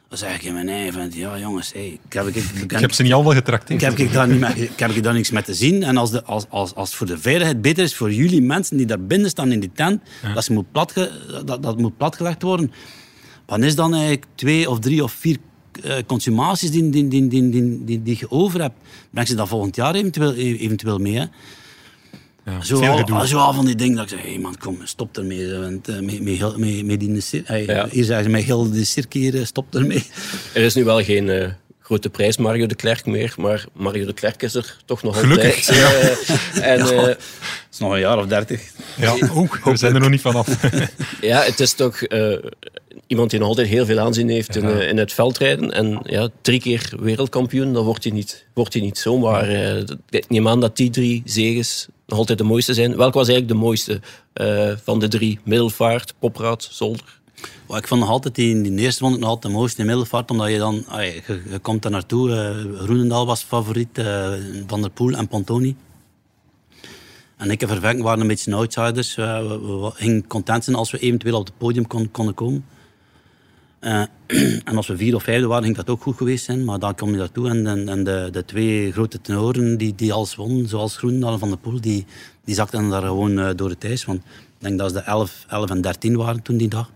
Dan 0.09 0.19
zeg 0.19 0.35
ik 0.35 0.43
in 0.43 0.53
mijn 0.53 0.69
eigen, 0.69 1.11
ja 1.15 1.39
jongens, 1.39 1.73
hey, 1.73 1.99
ik 2.07 2.13
heb, 2.13 2.27
ik, 2.27 2.35
ik, 2.37 2.73
Ik 2.73 2.81
heb 2.81 2.93
ze 2.93 3.03
niet 3.03 3.13
allemaal 3.13 3.33
getrakteerd. 3.33 3.83
ik 3.83 3.89
heb, 3.89 3.99
ik 3.99 4.13
daar 4.13 4.29
niet 4.29 4.41
mee, 4.41 4.53
ik 4.55 4.79
heb 4.79 4.91
ik 4.91 5.03
daar 5.03 5.15
niks 5.15 5.31
mee 5.31 5.43
te 5.43 5.55
zien. 5.55 5.83
En 5.83 5.97
als, 5.97 6.11
de, 6.11 6.25
als, 6.25 6.45
als, 6.49 6.75
als 6.75 6.89
het 6.89 6.97
voor 6.99 7.07
de 7.07 7.19
veiligheid 7.19 7.61
beter 7.63 7.85
is 7.85 7.95
voor 7.95 8.13
jullie 8.13 8.43
mensen 8.43 8.77
die 8.77 8.87
daar 8.87 9.01
binnen 9.01 9.31
staan 9.31 9.53
in 9.53 9.61
die 9.61 9.71
tent, 9.75 10.01
dat, 10.35 10.45
ze 10.45 10.53
moet 10.53 10.73
platge, 10.73 11.11
dat, 11.45 11.63
dat 11.63 11.79
moet 11.79 11.97
platgelegd 11.97 12.43
worden. 12.43 12.73
Wat 13.47 13.61
is 13.61 13.75
dan 13.75 13.93
eigenlijk 13.93 14.25
twee 14.35 14.71
of 14.71 14.79
drie 14.79 15.03
of 15.03 15.13
vier 15.13 15.37
eh, 15.37 15.41
consumaties 16.07 16.71
die, 16.71 16.91
die, 16.91 17.09
die, 17.09 17.29
die, 17.29 17.51
die, 17.51 17.85
die, 17.85 18.03
die 18.03 18.17
je 18.21 18.31
over 18.31 18.61
hebt? 18.61 18.75
Breng 19.11 19.29
ze 19.29 19.35
dat 19.35 19.49
volgend 19.49 19.77
jaar 19.77 19.95
eventueel, 19.95 20.35
eventueel 20.35 20.99
mee. 20.99 21.15
Hè? 21.15 21.25
Ja, 22.45 22.63
Zo, 22.63 22.81
al, 22.85 22.97
gedoe. 22.97 23.27
zo 23.27 23.39
al 23.39 23.53
van 23.53 23.67
die 23.67 23.75
dingen 23.75 23.97
dat 23.97 24.05
ik 24.05 24.11
zeg, 24.19 24.23
hey 24.27 24.39
man, 24.39 24.57
kom, 24.59 24.79
stop 24.85 25.17
ermee. 25.17 25.53
eh, 25.55 25.61
Want, 25.61 25.89
eh, 25.89 25.95
met, 26.01 26.21
met, 26.23 26.37
heel- 26.37 26.59
met, 26.59 26.85
met 26.85 27.01
die 27.01 27.21
cir- 27.21 27.43
hey, 27.45 27.65
Ja. 27.65 27.89
Hier 27.91 28.05
zeggen 28.05 28.25
ze, 28.25 28.31
met 28.31 28.45
heel 28.45 28.71
de 28.71 28.85
cirkel 28.85 29.21
hier, 29.21 29.39
eh, 29.39 29.45
stop 29.45 29.75
ermee. 29.75 30.03
Er 30.55 30.63
is 30.63 30.75
nu 30.75 30.85
wel 30.85 31.03
geen 31.05 31.29
eh, 31.31 31.49
grote 31.87 32.11
prijs 32.11 32.37
Mario 32.37 32.67
de 32.67 32.75
Klerk 32.75 33.07
meer, 33.07 33.35
maar 33.39 33.65
Mario 33.73 34.07
de 34.07 34.13
Klerk 34.13 34.43
is 34.43 34.55
er 34.55 34.77
toch 34.85 35.03
nog 35.03 35.19
Gelukkig, 35.21 35.69
altijd. 35.69 36.19
eh, 36.59 36.63
en 36.73 36.81
eh, 36.81 36.97
Dat 37.07 37.17
is 37.73 37.79
nog 37.79 37.93
een 37.93 37.99
jaar 38.01 38.19
of 38.19 38.27
dertig. 38.27 38.63
Ja, 38.97 39.15
ook. 39.35 39.59
We 39.65 39.77
zijn 39.77 39.95
er 39.95 40.01
nog 40.01 40.11
niet 40.11 40.21
vanaf. 40.21 40.49
ja, 41.21 41.43
het 41.43 41.61
is 41.61 41.73
toch 41.73 42.03
eh, 42.03 42.37
iemand 43.07 43.31
die 43.31 43.39
nog 43.39 43.49
altijd 43.49 43.69
heel 43.69 43.87
veel 43.87 43.99
aanzien 43.99 44.29
heeft 44.29 44.57
in, 44.57 44.65
eh, 44.65 44.89
in 44.89 44.97
het 44.99 45.13
veldrijden. 45.13 45.73
En 45.73 46.01
ja, 46.05 46.29
drie 46.43 46.61
keer 46.61 46.93
wereldkampioen, 47.01 47.73
dan 47.73 47.85
wordt 47.85 48.05
hij 48.05 48.13
niet, 48.13 48.47
wordt 48.55 48.73
hij 48.73 48.83
niet 48.83 48.99
zomaar. 48.99 49.49
eh, 49.49 49.83
ik 50.11 50.29
neem 50.29 50.49
aan 50.49 50.61
dat 50.61 50.77
die 50.77 50.91
drie 50.91 51.23
zegens 51.25 51.87
nog 52.07 52.19
altijd 52.19 52.39
de 52.39 52.45
mooiste 52.45 52.75
zijn. 52.75 52.97
Welk 52.97 53.15
was 53.15 53.29
eigenlijk 53.29 53.59
de 53.59 53.65
mooiste 53.67 54.01
eh, 54.33 54.73
van 54.85 54.99
de 55.01 55.09
drie? 55.09 55.39
Middelvaart, 55.45 56.15
Popraad, 56.19 56.69
Zolder? 56.71 57.21
Ik 57.69 57.87
vond 57.89 58.01
nog 58.01 58.11
altijd 58.11 58.35
die, 58.35 58.73
eerste 58.75 59.05
vond 59.05 59.19
nog 59.19 59.29
altijd 59.29 59.53
de 59.53 59.59
mooiste 59.59 59.81
in 59.81 59.87
Middelvaart, 59.87 60.31
omdat 60.31 60.51
je 60.51 60.59
dan, 60.59 60.75
je, 60.75 61.59
komt 61.63 61.83
daar 61.83 61.91
naartoe. 61.93 62.33
eh 62.33 62.81
Groenendaal 62.83 63.27
was 63.27 63.43
favoriet, 63.43 63.99
eh, 63.99 64.33
Van 64.67 64.81
der 64.81 64.91
Poel 64.91 65.15
en 65.15 65.29
Pontoni. 65.29 65.77
En 67.37 67.51
ik 67.51 67.63
en 67.63 67.69
Vervekken 67.69 68.05
waren 68.05 68.21
een 68.21 68.27
beetje 68.27 68.55
outsiders. 68.55 69.17
Eh, 69.17 69.39
we, 69.49 69.59
we- 69.61 69.91
gingen 69.95 70.27
content 70.27 70.65
zijn 70.65 70.77
als 70.77 70.91
we 70.91 70.99
eventueel 70.99 71.39
op 71.39 71.47
het 71.47 71.59
podium 71.59 71.87
kon, 71.87 72.11
konden 72.11 72.35
komen. 72.35 72.65
En 74.65 74.77
als 74.77 74.87
we 74.87 74.97
vier 74.97 75.15
of 75.15 75.23
vijfde 75.23 75.47
waren, 75.47 75.65
ging 75.65 75.77
dat 75.77 75.91
ook 75.91 76.03
goed 76.03 76.17
geweest 76.17 76.45
zijn. 76.45 76.65
Maar 76.65 76.79
dan 76.79 76.95
kom 76.95 77.11
je 77.11 77.17
daartoe 77.17 77.49
en, 77.49 77.89
en, 77.89 78.05
de, 78.05 78.29
de 78.33 78.45
twee 78.45 78.93
grote 78.93 79.21
tenoren 79.21 79.79
die, 79.79 79.95
die 79.95 80.13
alles 80.13 80.35
wonnen, 80.35 80.69
zoals 80.69 80.97
Groenendaal 80.97 81.33
en 81.33 81.39
Van 81.39 81.49
der 81.49 81.59
Poel, 81.59 81.81
die, 81.81 82.07
die 82.45 82.55
zakten 82.55 82.89
daar 82.89 83.03
gewoon 83.03 83.57
door 83.57 83.69
het 83.71 83.85
ijs. 83.85 84.05
Want 84.05 84.19
ik 84.19 84.25
denk 84.59 84.79
dat 84.79 84.89
ze 84.91 84.97
de 84.97 85.03
11, 85.03 85.45
11 85.49 85.71
en 85.71 85.81
13 85.81 86.17
waren 86.17 86.43
toen 86.43 86.57
die 86.57 86.69
dag. 86.69 86.91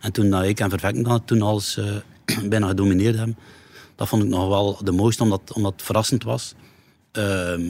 En 0.00 0.12
toen 0.12 0.30
dat 0.30 0.42
ik 0.44 0.60
en 0.60 0.70
Vervekken 0.70 1.02
dan 1.02 1.24
toen 1.24 1.42
alles 1.42 1.76
eh, 1.76 1.86
bijna 2.50 2.68
gedomineerd 2.68 3.16
hebben, 3.16 3.36
dat 3.96 4.08
vond 4.08 4.22
ik 4.22 4.28
nog 4.28 4.48
wel 4.48 4.78
de 4.84 4.92
mooiste, 4.92 5.22
omdat, 5.22 5.52
omdat 5.52 5.72
het 5.72 5.82
verrassend 5.82 6.22
was. 6.22 6.54
Ehm, 7.12 7.60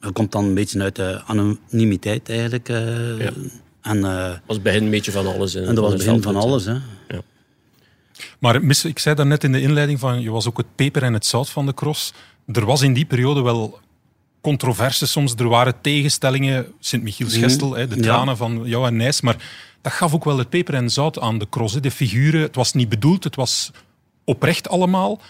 je 0.00 0.10
komt 0.12 0.32
dan 0.32 0.44
een 0.44 0.54
beetje 0.54 0.82
uit 0.82 0.96
de 0.96 1.22
anonimiteit 1.26 2.28
eigenlijk. 2.28 2.68
eh, 2.68 3.18
Ja. 3.18 3.30
En, 3.82 3.96
eh, 4.04 4.28
Dat 4.28 4.40
was 4.46 4.56
het 4.56 4.62
begin 4.62 4.84
een 4.84 4.90
beetje 4.90 5.12
van 5.12 5.26
alles. 5.26 5.54
in- 5.54 5.64
en 5.64 5.74
dat 5.74 5.84
was 5.84 5.92
het 5.92 6.04
begin 6.04 6.22
van 6.22 6.36
alles. 6.36 6.64
Hè. 6.64 6.76
Maar 8.38 8.64
mis, 8.64 8.84
ik 8.84 8.98
zei 8.98 9.14
daarnet 9.14 9.44
in 9.44 9.52
de 9.52 9.60
inleiding 9.60 9.98
van 10.00 10.20
je 10.20 10.30
was 10.30 10.48
ook 10.48 10.56
het 10.56 10.66
peper 10.74 11.02
en 11.02 11.12
het 11.12 11.26
zout 11.26 11.48
van 11.50 11.66
de 11.66 11.74
cross. 11.74 12.12
Er 12.52 12.64
was 12.64 12.82
in 12.82 12.92
die 12.94 13.04
periode 13.04 13.42
wel 13.42 13.78
controverse 14.40 15.06
soms. 15.06 15.34
Er 15.34 15.48
waren 15.48 15.74
tegenstellingen. 15.80 16.66
Sint-Michiels-Gestel, 16.80 17.74
hè, 17.74 17.88
de 17.88 17.96
Ja. 17.96 18.02
tranen 18.02 18.36
van 18.36 18.62
jou 18.64 18.86
en 18.86 18.96
Nijs. 18.96 19.20
Maar 19.20 19.36
dat 19.82 19.92
gaf 19.92 20.14
ook 20.14 20.24
wel 20.24 20.38
het 20.38 20.48
peper 20.48 20.74
en 20.74 20.90
zout 20.90 21.18
aan 21.18 21.38
de 21.38 21.46
cross. 21.50 21.74
hè. 21.74 21.80
De 21.80 21.90
figuren, 21.90 22.40
het 22.40 22.54
was 22.54 22.72
niet 22.72 22.88
bedoeld, 22.88 23.24
het 23.24 23.36
was 23.36 23.70
oprecht 24.24 24.68
allemaal. 24.68 25.20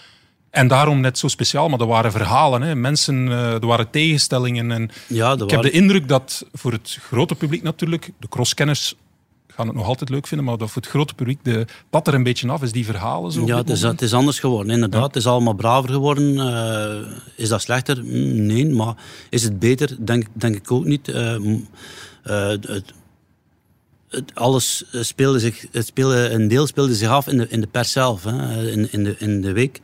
En 0.49 0.67
daarom 0.67 0.99
net 0.99 1.17
zo 1.17 1.27
speciaal, 1.27 1.69
maar 1.69 1.79
er 1.79 1.87
waren 1.87 2.11
verhalen. 2.11 2.61
Hè. 2.61 2.75
Mensen, 2.75 3.27
eh, 3.27 3.53
er 3.53 3.65
waren 3.65 3.89
tegenstellingen. 3.89 4.71
En 4.71 4.89
Ja, 5.07 5.31
ik 5.33 5.49
heb 5.49 5.61
de 5.61 5.71
indruk 5.71 6.07
dat 6.07 6.45
voor 6.51 6.71
het 6.71 6.97
grote 7.01 7.35
publiek 7.35 7.63
natuurlijk, 7.63 8.11
de 8.19 8.27
crosskenners 8.27 8.95
gaan 9.47 9.67
het 9.67 9.75
nog 9.75 9.85
altijd 9.87 10.09
leuk 10.09 10.27
vinden, 10.27 10.45
maar 10.47 10.57
dat 10.57 10.71
voor 10.71 10.81
het 10.81 10.91
grote 10.91 11.13
publiek 11.13 11.39
de 11.43 11.65
pad 11.89 12.07
er 12.07 12.13
een 12.13 12.23
beetje 12.23 12.49
af 12.49 12.61
is, 12.61 12.71
die 12.71 12.85
verhalen 12.85 13.31
zo. 13.31 13.45
Ja, 13.45 13.57
het 13.57 13.69
is, 13.69 13.81
het 13.81 14.01
is 14.01 14.13
anders 14.13 14.39
geworden, 14.39 14.73
inderdaad. 14.73 15.03
Het 15.07 15.15
is 15.15 15.27
allemaal 15.27 15.53
braver 15.53 15.89
geworden. 15.89 16.39
Eh, 16.39 17.11
is 17.35 17.49
dat 17.49 17.61
slechter? 17.61 17.97
Mm, 18.03 18.45
Nee, 18.45 18.65
maar 18.69 18.95
is 19.29 19.43
het 19.43 19.59
beter? 19.59 20.05
Denk, 20.05 20.25
denk 20.33 20.55
ik 20.55 20.71
ook 20.71 20.85
niet. 20.85 21.07
Eh, 21.07 21.35
het, 22.23 22.93
alles 24.33 24.83
speelde 24.91 25.39
zich, 25.39 25.65
het 25.71 25.85
speelde, 25.85 26.29
een 26.29 26.47
deel 26.47 26.67
speelde 26.67 26.95
zich 26.95 27.09
af 27.09 27.27
in 27.27 27.37
de, 27.37 27.47
in 27.49 27.61
de 27.61 27.67
pers 27.67 27.91
zelf, 27.91 28.23
hè, 28.23 28.67
in, 28.71 28.91
in, 28.91 29.03
de, 29.03 29.15
in 29.17 29.41
de 29.41 29.51
week. 29.51 29.81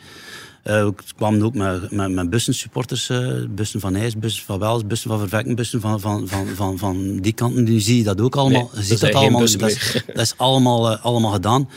Eh, 0.63 0.83
we 0.85 0.93
kwamen 1.15 1.41
ook 1.43 1.53
met, 1.53 1.91
met, 1.91 2.11
met 2.11 2.29
bussen 2.29 2.53
supporters, 2.53 3.09
eh, 3.09 3.27
bussen 3.49 3.79
van 3.79 3.95
IJs, 3.95 4.17
bussen 4.17 4.45
van 4.45 4.59
Wels, 4.59 4.85
bussen 4.87 5.09
van 5.09 5.19
Vervekken, 5.19 5.55
bussen 5.55 5.81
van, 5.81 5.99
van, 5.99 6.27
van, 6.27 6.47
van, 6.47 6.77
van 6.77 7.17
die 7.17 7.33
kanten. 7.33 7.63
Nu 7.63 7.79
zie 7.79 7.97
je 7.97 8.03
dat 8.03 8.21
ook 8.21 8.35
allemaal. 8.35 8.69
Nee, 8.73 8.83
ziet 8.83 8.99
dat 8.99 9.09
allemaal. 9.15 9.39
Dat 9.59 9.69
is, 9.69 10.03
dat 10.07 10.21
is 10.25 10.33
allemaal, 10.37 10.91
eh, 10.91 11.05
allemaal 11.05 11.31
gedaan. 11.31 11.69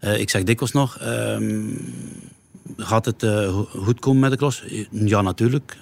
Eh, 0.00 0.20
ik 0.20 0.30
zeg 0.30 0.42
dikwijls 0.42 0.72
nog, 0.74 0.98
ehm, 0.98 1.66
gaat 2.76 3.04
het 3.04 3.22
eh, 3.22 3.30
go- 3.52 3.68
goed 3.70 3.98
komen 4.00 4.20
met 4.20 4.30
de 4.30 4.36
cross? 4.36 4.62
Ja, 4.90 5.22
natuurlijk. 5.22 5.76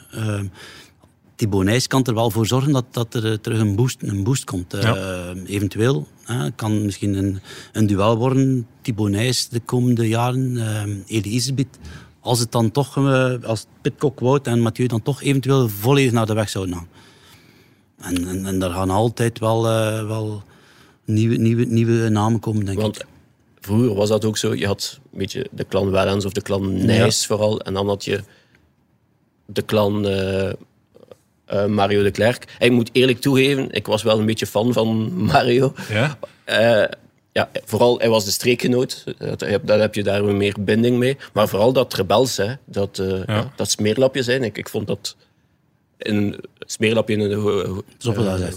Uh, 1.36 1.42
Thibaut 1.42 1.64
Nijs 1.64 1.86
kan 1.86 2.04
er 2.04 2.14
wel 2.14 2.30
voor 2.30 2.46
zorgen 2.46 2.72
dat, 2.72 2.84
dat 2.90 3.14
er 3.14 3.32
eh, 3.32 3.38
terug 3.38 3.58
een 3.58 3.76
boost, 3.76 4.02
een 4.02 4.24
boost 4.24 4.44
komt. 4.44 4.74
Eh. 4.74 5.30
Eventueel 5.46 6.06
hè, 6.24 6.50
kan 6.50 6.84
misschien 6.84 7.14
een, 7.14 7.40
een 7.72 7.86
duel 7.86 8.16
worden. 8.16 8.66
Thibaut 8.82 9.10
Nijs 9.10 9.48
de 9.48 9.60
komende 9.60 10.08
jaren, 10.08 10.52
uh, 10.54 10.82
Eli. 11.06 11.66
Als 12.20 12.38
het 12.38 12.52
dan 12.52 12.70
toch, 12.70 12.96
als 13.44 13.66
Pitcock, 13.82 14.20
Wout 14.20 14.46
en 14.46 14.60
Mathieu 14.60 14.86
dan 14.86 15.02
toch 15.02 15.22
eventueel 15.22 15.68
volledig 15.68 16.12
naar 16.12 16.26
de 16.26 16.34
weg 16.34 16.48
zouden 16.48 16.74
gaan. 16.74 16.88
En, 17.98 18.28
en, 18.28 18.46
en 18.46 18.58
daar 18.58 18.70
gaan 18.70 18.90
altijd 18.90 19.38
wel, 19.38 19.62
wel 20.06 20.42
nieuwe, 21.04 21.36
nieuwe, 21.36 21.64
nieuwe 21.64 22.08
namen 22.08 22.40
komen, 22.40 22.64
denk 22.64 22.80
Want 22.80 22.96
ik. 22.96 23.06
vroeger 23.60 23.94
was 23.94 24.08
dat 24.08 24.24
ook 24.24 24.36
zo. 24.36 24.54
Je 24.54 24.66
had 24.66 25.00
een 25.12 25.18
beetje 25.18 25.46
de 25.50 25.66
clan 25.68 25.90
Wellens 25.90 26.24
of 26.24 26.32
de 26.32 26.42
clan 26.42 26.84
Nijs 26.84 27.26
vooral. 27.26 27.60
En 27.60 27.74
dan 27.74 27.88
had 27.88 28.04
je 28.04 28.22
de 29.46 29.64
clan 29.64 30.04
eh, 31.46 31.66
Mario 31.66 32.02
de 32.02 32.10
Klerk. 32.10 32.44
En 32.58 32.66
ik 32.66 32.72
moet 32.72 32.90
eerlijk 32.92 33.20
toegeven, 33.20 33.70
ik 33.70 33.86
was 33.86 34.02
wel 34.02 34.18
een 34.18 34.26
beetje 34.26 34.46
fan 34.46 34.72
van 34.72 35.12
Mario. 35.32 35.72
Ja? 35.88 36.18
Eh, 36.44 36.84
ja, 37.32 37.50
vooral, 37.64 37.98
hij 37.98 38.08
was 38.08 38.24
de 38.24 38.30
streekgenoot. 38.30 39.04
Dat, 39.18 39.44
daar 39.62 39.80
heb 39.80 39.94
je 39.94 40.02
daar 40.02 40.24
weer 40.24 40.34
meer 40.34 40.54
binding 40.60 40.98
mee. 40.98 41.16
Maar 41.32 41.48
vooral 41.48 41.72
dat 41.72 41.94
rebels, 41.94 42.36
hè, 42.36 42.52
dat, 42.64 42.98
eh, 42.98 43.24
ja. 43.26 43.52
dat 43.56 43.70
smeerlapje 43.70 44.22
zijn. 44.22 44.42
Ik, 44.42 44.58
ik 44.58 44.68
vond 44.68 44.86
dat 44.86 45.16
een 45.98 46.40
smeerlapje 46.66 47.14
in 47.14 47.20
een 47.20 47.84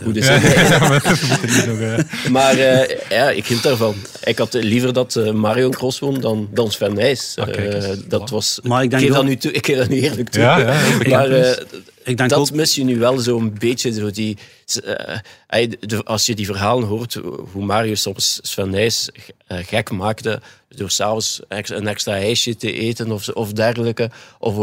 goede 0.03 0.23
zin. 0.23 0.41
ja, 0.41 0.79
maar 0.89 1.05
eh, 1.05 2.31
Maar 2.31 2.57
ja, 3.09 3.29
ik 3.29 3.45
hield 3.45 3.63
daarvan. 3.63 3.95
Ik 4.23 4.37
had 4.37 4.53
liever 4.53 4.93
dat 4.93 5.15
eh, 5.15 5.31
Mario 5.31 5.65
een 5.65 5.73
cross 5.73 5.99
won 5.99 6.19
dan, 6.19 6.49
dan 6.53 6.71
Sven 6.71 6.93
Nijs. 6.93 7.35
Ah. 7.39 7.47
Eh, 7.49 7.97
dat 8.07 8.29
was, 8.29 8.59
Maar 8.63 8.83
ik 8.83 8.89
denk 8.89 9.03
geef 9.03 9.13
dat 9.13 9.23
nu 9.23 9.37
toe, 9.37 9.51
ik 9.51 9.65
geef 9.65 9.77
dat 9.77 9.89
nu 9.89 10.01
eerlijk 10.01 10.29
toe. 10.29 10.43
Maar 11.09 11.31
eh, 11.31 11.51
Ik 12.03 12.17
denk 12.17 12.29
dat 12.29 12.39
ook, 12.39 12.51
mis 12.51 12.75
je 12.75 12.83
nu 12.83 12.99
wel 12.99 13.17
zo'n 13.17 13.55
beetje. 13.59 13.93
Zo 13.93 14.11
die, 14.11 14.37
eh, 15.47 15.99
als 16.03 16.25
je 16.25 16.35
die 16.35 16.45
verhalen 16.45 16.87
hoort, 16.87 17.13
hoe 17.51 17.65
Mario 17.65 17.95
soms 17.95 18.39
Sven 18.41 18.69
Nijs 18.69 19.09
gek 19.47 19.91
maakte 19.91 20.41
door 20.69 20.89
s'avonds 20.89 21.39
een 21.47 21.87
extra 21.87 22.13
ijsje 22.13 22.55
te 22.55 22.73
eten 22.73 23.11
of, 23.11 23.29
of 23.29 23.53
dergelijke. 23.53 24.09
Of, 24.39 24.55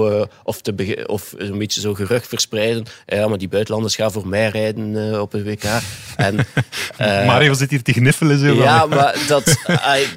of, 0.45 0.61
te 0.61 1.05
of 1.07 1.35
een 1.37 1.59
beetje 1.59 1.81
zo 1.81 1.95
gerucht 1.95 2.29
verspreiden. 2.29 2.85
Ja, 3.07 3.29
maar 3.37 3.45
die 3.45 3.49
buitenlanders 3.55 3.97
gaan 3.97 4.13
voor 4.13 4.27
mij 4.29 4.49
rijden 4.49 5.13
eh, 5.13 5.21
op 5.21 5.33
het 5.33 5.45
WK. 5.45 5.65
En, 6.17 6.39
eh, 6.97 7.27
Mario 7.27 7.53
zit 7.55 7.71
hier 7.71 7.83
te 7.83 7.93
gniffelen. 7.93 8.39
Zo 8.39 8.47
ja, 8.55 8.87
maar 8.87 9.25
dat, 9.29 9.57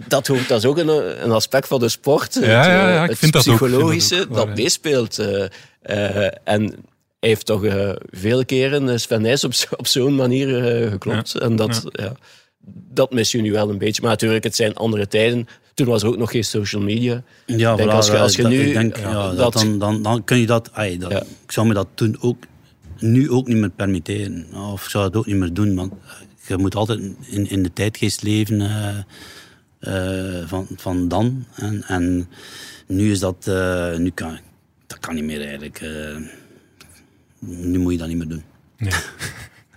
dat, 0.07 0.28
hoort, 0.28 0.47
dat 0.47 0.57
is 0.57 0.65
ook 0.65 0.78
een, 0.78 1.24
een 1.24 1.32
aspect 1.32 1.67
van 1.67 1.80
de 1.80 1.89
sport. 1.89 2.34
Het, 2.34 2.45
Ja, 2.45 2.65
ja, 2.67 2.89
ja, 2.93 3.03
ik 3.03 3.09
het 3.09 3.20
vind 3.20 3.34
dat 3.34 3.47
ook, 3.47 3.53
ik 3.53 3.59
vind 3.59 3.72
dat 3.72 3.80
psychologische 3.80 4.22
ook, 4.22 4.36
dat, 4.36 4.55
meespeelt. 4.55 5.20
eh, 5.20 5.43
eh, 5.82 6.32
en 6.43 6.61
hij 7.20 7.30
heeft 7.30 7.45
toch 7.45 7.63
eh, 7.65 7.89
vele 8.09 8.45
keren 8.45 8.99
Sven 8.99 9.22
Nys 9.22 9.43
op, 9.43 9.53
op 9.78 9.88
zo'n 9.88 10.15
manier 10.15 10.82
eh, 10.84 10.91
geklopt. 10.91 11.36
En 11.36 11.55
dat, 11.55 11.84
ja. 11.91 12.11
dat 12.91 13.11
mis 13.11 13.32
je 13.32 13.41
nu 13.41 13.51
wel 13.51 13.70
een 13.70 13.78
beetje. 13.78 14.01
Maar 14.01 14.11
natuurlijk, 14.11 14.43
het 14.43 14.55
zijn 14.55 14.76
andere 14.76 15.07
tijden. 15.07 15.47
Toen 15.74 15.88
was 15.88 16.01
er 16.01 16.07
ook 16.07 16.17
nog 16.17 16.32
geen 16.32 16.43
social 16.43 16.82
media. 16.82 17.24
ja, 17.45 17.76
denk 17.76 17.89
voilà, 17.89 17.93
als 17.93 18.07
je- 18.07 18.17
als 18.17 18.36
je 18.36 18.41
dat- 18.41 18.51
nu- 18.51 18.61
ik 18.67 18.74
denk, 18.74 18.97
ja, 18.97 19.09
ja, 19.09 19.28
dat 19.28 19.38
dat- 19.38 19.53
dan, 19.53 19.80
dan, 19.80 20.01
dan 20.01 20.24
kun 20.24 20.38
je 20.39 20.45
dat, 20.45 20.70
ai, 20.74 20.97
dat 20.97 21.11
Ja. 21.11 21.20
ik 21.45 21.51
zou 21.51 21.67
me 21.67 21.74
dat 21.74 21.88
toen 21.93 22.17
ook, 22.22 22.43
nu 22.99 23.29
ook 23.29 23.47
niet 23.47 23.57
meer 23.57 23.69
permitteren. 23.69 24.53
Of 24.53 24.83
ik 24.83 24.89
zou 24.89 25.05
het 25.05 25.15
ook 25.15 25.25
niet 25.25 25.35
meer 25.35 25.53
doen, 25.53 25.75
want 25.75 25.93
je 26.47 26.57
moet 26.57 26.75
altijd 26.75 26.99
in, 27.25 27.49
in 27.49 27.63
de 27.63 27.73
tijdgeest 27.73 28.21
leven 28.21 28.61
eh, 28.61 28.97
eh, 29.79 30.47
van, 30.47 30.67
van 30.75 31.07
dan. 31.07 31.45
En, 31.55 31.83
en 31.87 32.29
nu 32.87 33.11
is 33.11 33.19
dat, 33.19 33.47
eh, 33.47 33.95
nu 33.95 34.09
kan, 34.09 34.39
dat 34.87 34.99
kan 34.99 35.15
niet 35.15 35.23
meer 35.23 35.41
eigenlijk. 35.41 35.81
nu 37.39 37.79
moet 37.79 37.91
je 37.91 37.97
dat 37.97 38.07
niet 38.07 38.17
meer 38.17 38.27
doen. 38.27 38.43
Nee. 38.77 38.93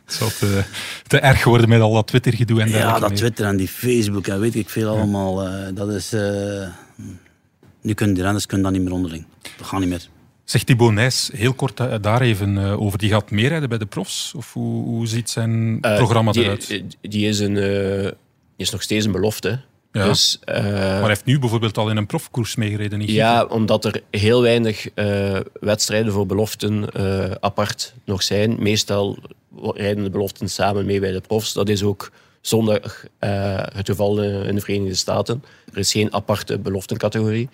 Het 0.04 0.20
zal 0.20 0.30
te, 0.38 0.64
te 1.06 1.18
erg 1.18 1.44
worden 1.44 1.68
met 1.68 1.80
al 1.80 1.92
dat 1.92 2.06
Twitter-gedoe 2.06 2.60
en 2.60 2.66
Ja, 2.66 2.72
dergelijke 2.72 3.00
dat 3.00 3.10
meer. 3.10 3.18
Twitter 3.18 3.46
en 3.46 3.56
die 3.56 3.68
Facebook 3.68 4.26
en 4.26 4.40
weet 4.40 4.54
ik 4.54 4.68
veel 4.68 4.88
allemaal. 4.88 5.34
dat 5.74 5.88
is. 5.88 6.10
nu 7.80 7.94
kunnen 7.94 8.14
die 8.14 8.24
renners 8.24 8.46
kunnen 8.46 8.66
dat 8.66 8.74
niet 8.74 8.82
meer 8.82 8.92
onderling. 8.92 9.24
Dat 9.56 9.66
gaat 9.66 9.80
niet 9.80 9.88
meer. 9.88 10.08
Zegt 10.44 10.66
Thibaut 10.66 10.92
Nijs 10.92 11.30
heel 11.34 11.54
kort 11.54 11.80
eh, 11.80 11.94
daar 12.00 12.20
even 12.20 12.58
eh, 12.58 12.80
over. 12.80 12.98
Die 12.98 13.10
gaat 13.10 13.30
meerijden 13.30 13.68
bij 13.68 13.78
de 13.78 13.86
profs? 13.86 14.34
Of 14.36 14.52
hoe, 14.52 14.84
hoe 14.84 15.06
ziet 15.06 15.30
zijn 15.30 15.78
Eh, 15.80 15.96
programma 15.96 16.32
die, 16.32 16.42
eruit? 16.42 16.82
Die 17.00 17.28
is, 17.28 17.38
een, 17.38 17.54
die 17.54 18.12
is 18.56 18.70
nog 18.70 18.82
steeds 18.82 19.04
een 19.04 19.12
belofte. 19.12 19.60
Ja. 19.92 20.04
Dus, 20.04 20.38
maar 20.46 20.54
hij 20.54 21.08
heeft 21.08 21.24
nu 21.24 21.38
bijvoorbeeld 21.38 21.78
al 21.78 21.90
in 21.90 21.96
een 21.96 22.06
profkoers 22.06 22.56
meegereden. 22.56 23.00
in 23.00 23.12
Ja, 23.12 23.44
omdat 23.44 23.84
er 23.84 24.02
heel 24.10 24.42
weinig 24.42 24.88
wedstrijden 25.60 26.12
voor 26.12 26.26
beloften 26.26 26.94
apart 27.42 27.94
nog 28.04 28.22
zijn. 28.22 28.56
Meestal 28.62 29.18
rijden 29.74 30.04
de 30.04 30.10
beloften 30.10 30.48
samen 30.48 30.86
mee 30.86 31.00
bij 31.00 31.12
de 31.12 31.20
profs. 31.20 31.52
Dat 31.52 31.68
is 31.68 31.82
ook 31.82 32.10
zondag 32.40 33.04
het 33.72 33.88
geval 33.88 34.22
in 34.22 34.54
de 34.54 34.60
Verenigde 34.60 34.94
Staten. 34.94 35.44
Er 35.72 35.78
is 35.78 35.92
geen 35.92 36.14
aparte 36.14 36.58
beloftencategorie. 36.58 37.48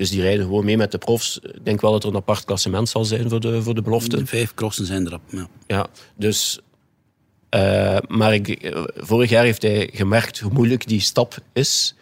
Dus 0.00 0.10
die 0.10 0.20
rijden 0.20 0.44
gewoon 0.44 0.64
mee 0.64 0.76
met 0.76 0.92
de 0.92 0.98
profs. 0.98 1.38
Ik 1.38 1.64
denk 1.64 1.80
wel 1.80 1.92
dat 1.92 2.02
er 2.02 2.08
een 2.08 2.16
apart 2.16 2.44
klassement 2.44 2.88
zal 2.88 3.04
zijn 3.04 3.28
voor 3.28 3.40
de, 3.40 3.62
voor 3.62 3.74
de 3.74 3.82
beloften. 3.82 4.18
De 4.18 4.26
vijf 4.26 4.54
crossen 4.54 4.86
zijn 4.86 5.06
erop. 5.06 5.20
Ja. 5.30 5.48
Ja, 5.66 5.86
dus. 6.16 6.60
eh, 7.48 7.96
maar 8.08 8.34
ik, 8.34 8.74
vorig 8.96 9.30
jaar 9.30 9.44
heeft 9.44 9.62
hij 9.62 9.90
gemerkt 9.92 10.38
hoe 10.38 10.52
moeilijk 10.52 10.88
die 10.88 11.00
stap 11.00 11.38
is. 11.52 11.94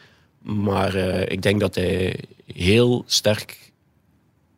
Maar 0.42 0.94
eh, 0.94 1.32
ik 1.32 1.42
denk 1.42 1.60
dat 1.60 1.74
hij 1.74 2.20
heel 2.54 3.04
sterk 3.06 3.72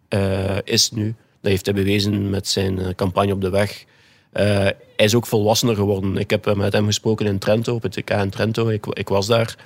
eh, 0.09 0.57
is 0.65 0.91
nu. 0.91 1.15
Dat 1.41 1.51
heeft 1.51 1.67
hij 1.67 1.75
bewezen 1.75 2.31
met 2.31 2.49
zijn 2.49 2.95
campagne 2.95 3.33
op 3.33 3.41
de 3.41 3.51
weg. 3.51 3.85
Hij 4.33 4.77
is 4.97 5.15
ook 5.15 5.27
volwassener 5.27 5.75
geworden. 5.75 6.17
Ik 6.17 6.31
heb 6.31 6.55
met 6.55 6.73
hem 6.73 6.87
gesproken 6.87 7.27
in 7.27 7.39
Trento, 7.39 7.75
op 7.75 7.83
het 7.83 7.93
TK 7.93 8.11
in 8.11 8.31
Trento. 8.31 8.69
Ik, 8.69 8.87
ik 8.87 9.09
was 9.09 9.27
daar. 9.27 9.57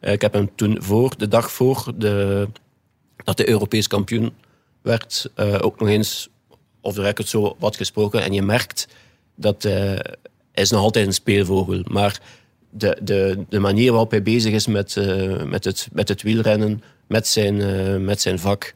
Ik 0.00 0.20
heb 0.20 0.32
hem 0.32 0.50
toen 0.54 0.76
voor, 0.80 1.14
de 1.16 1.28
dag 1.28 1.52
voor 1.52 1.92
de, 1.96 2.48
dat 3.24 3.38
hij 3.38 3.48
Europees 3.48 3.86
kampioen 3.86 4.32
werd, 4.82 5.30
eh, 5.34 5.58
ook 5.60 5.80
nog 5.80 5.88
eens 5.88 6.28
of 6.80 6.94
de 6.94 7.02
record 7.02 7.28
zo 7.28 7.56
wat 7.58 7.76
gesproken. 7.76 8.22
En 8.22 8.32
je 8.32 8.42
merkt 8.42 8.88
dat 9.34 9.64
eh, 9.64 9.72
hij 9.72 10.06
is 10.52 10.70
nog 10.70 10.80
altijd 10.80 11.06
een 11.06 11.12
speelvogel. 11.12 11.80
Maar 11.84 12.20
de, 12.70 12.98
de, 13.02 13.44
de 13.48 13.58
manier 13.58 13.90
waarop 13.90 14.10
hij 14.10 14.22
bezig 14.22 14.52
is 14.52 14.66
met, 14.66 14.96
eh, 14.96 15.42
met, 15.42 15.64
het, 15.64 15.88
met 15.92 16.08
het 16.08 16.22
wielrennen, 16.22 16.82
met 17.06 17.26
zijn, 17.26 18.04
met 18.04 18.20
zijn 18.20 18.38
vak, 18.38 18.74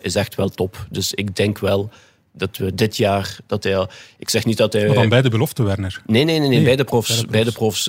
is 0.00 0.14
echt 0.14 0.34
wel 0.34 0.48
top. 0.48 0.86
Dus 0.90 1.14
ik 1.14 1.36
denk 1.36 1.58
wel 1.58 1.90
dat 2.32 2.56
we 2.56 2.74
dit 2.74 2.96
jaar, 2.96 3.36
dat 3.46 3.64
hij 3.64 3.76
al, 3.76 3.88
ik 4.18 4.28
zeg 4.30 4.44
niet 4.44 4.56
dat 4.56 4.72
hij... 4.72 4.86
Maar 4.86 4.94
dan 4.94 5.08
bij 5.08 5.22
de 5.22 5.28
belofte, 5.28 5.62
Werner. 5.62 6.02
Nee, 6.06 6.24
nee, 6.24 6.38
nee, 6.38 6.48
nee, 6.48 6.56
Nee, 6.56 6.64
bij 6.66 6.76
de 6.76 6.84
profs. 6.84 7.08
bij 7.08 7.20
de 7.20 7.30
Bij 7.30 7.44
de 7.44 7.52
profs. 7.52 7.88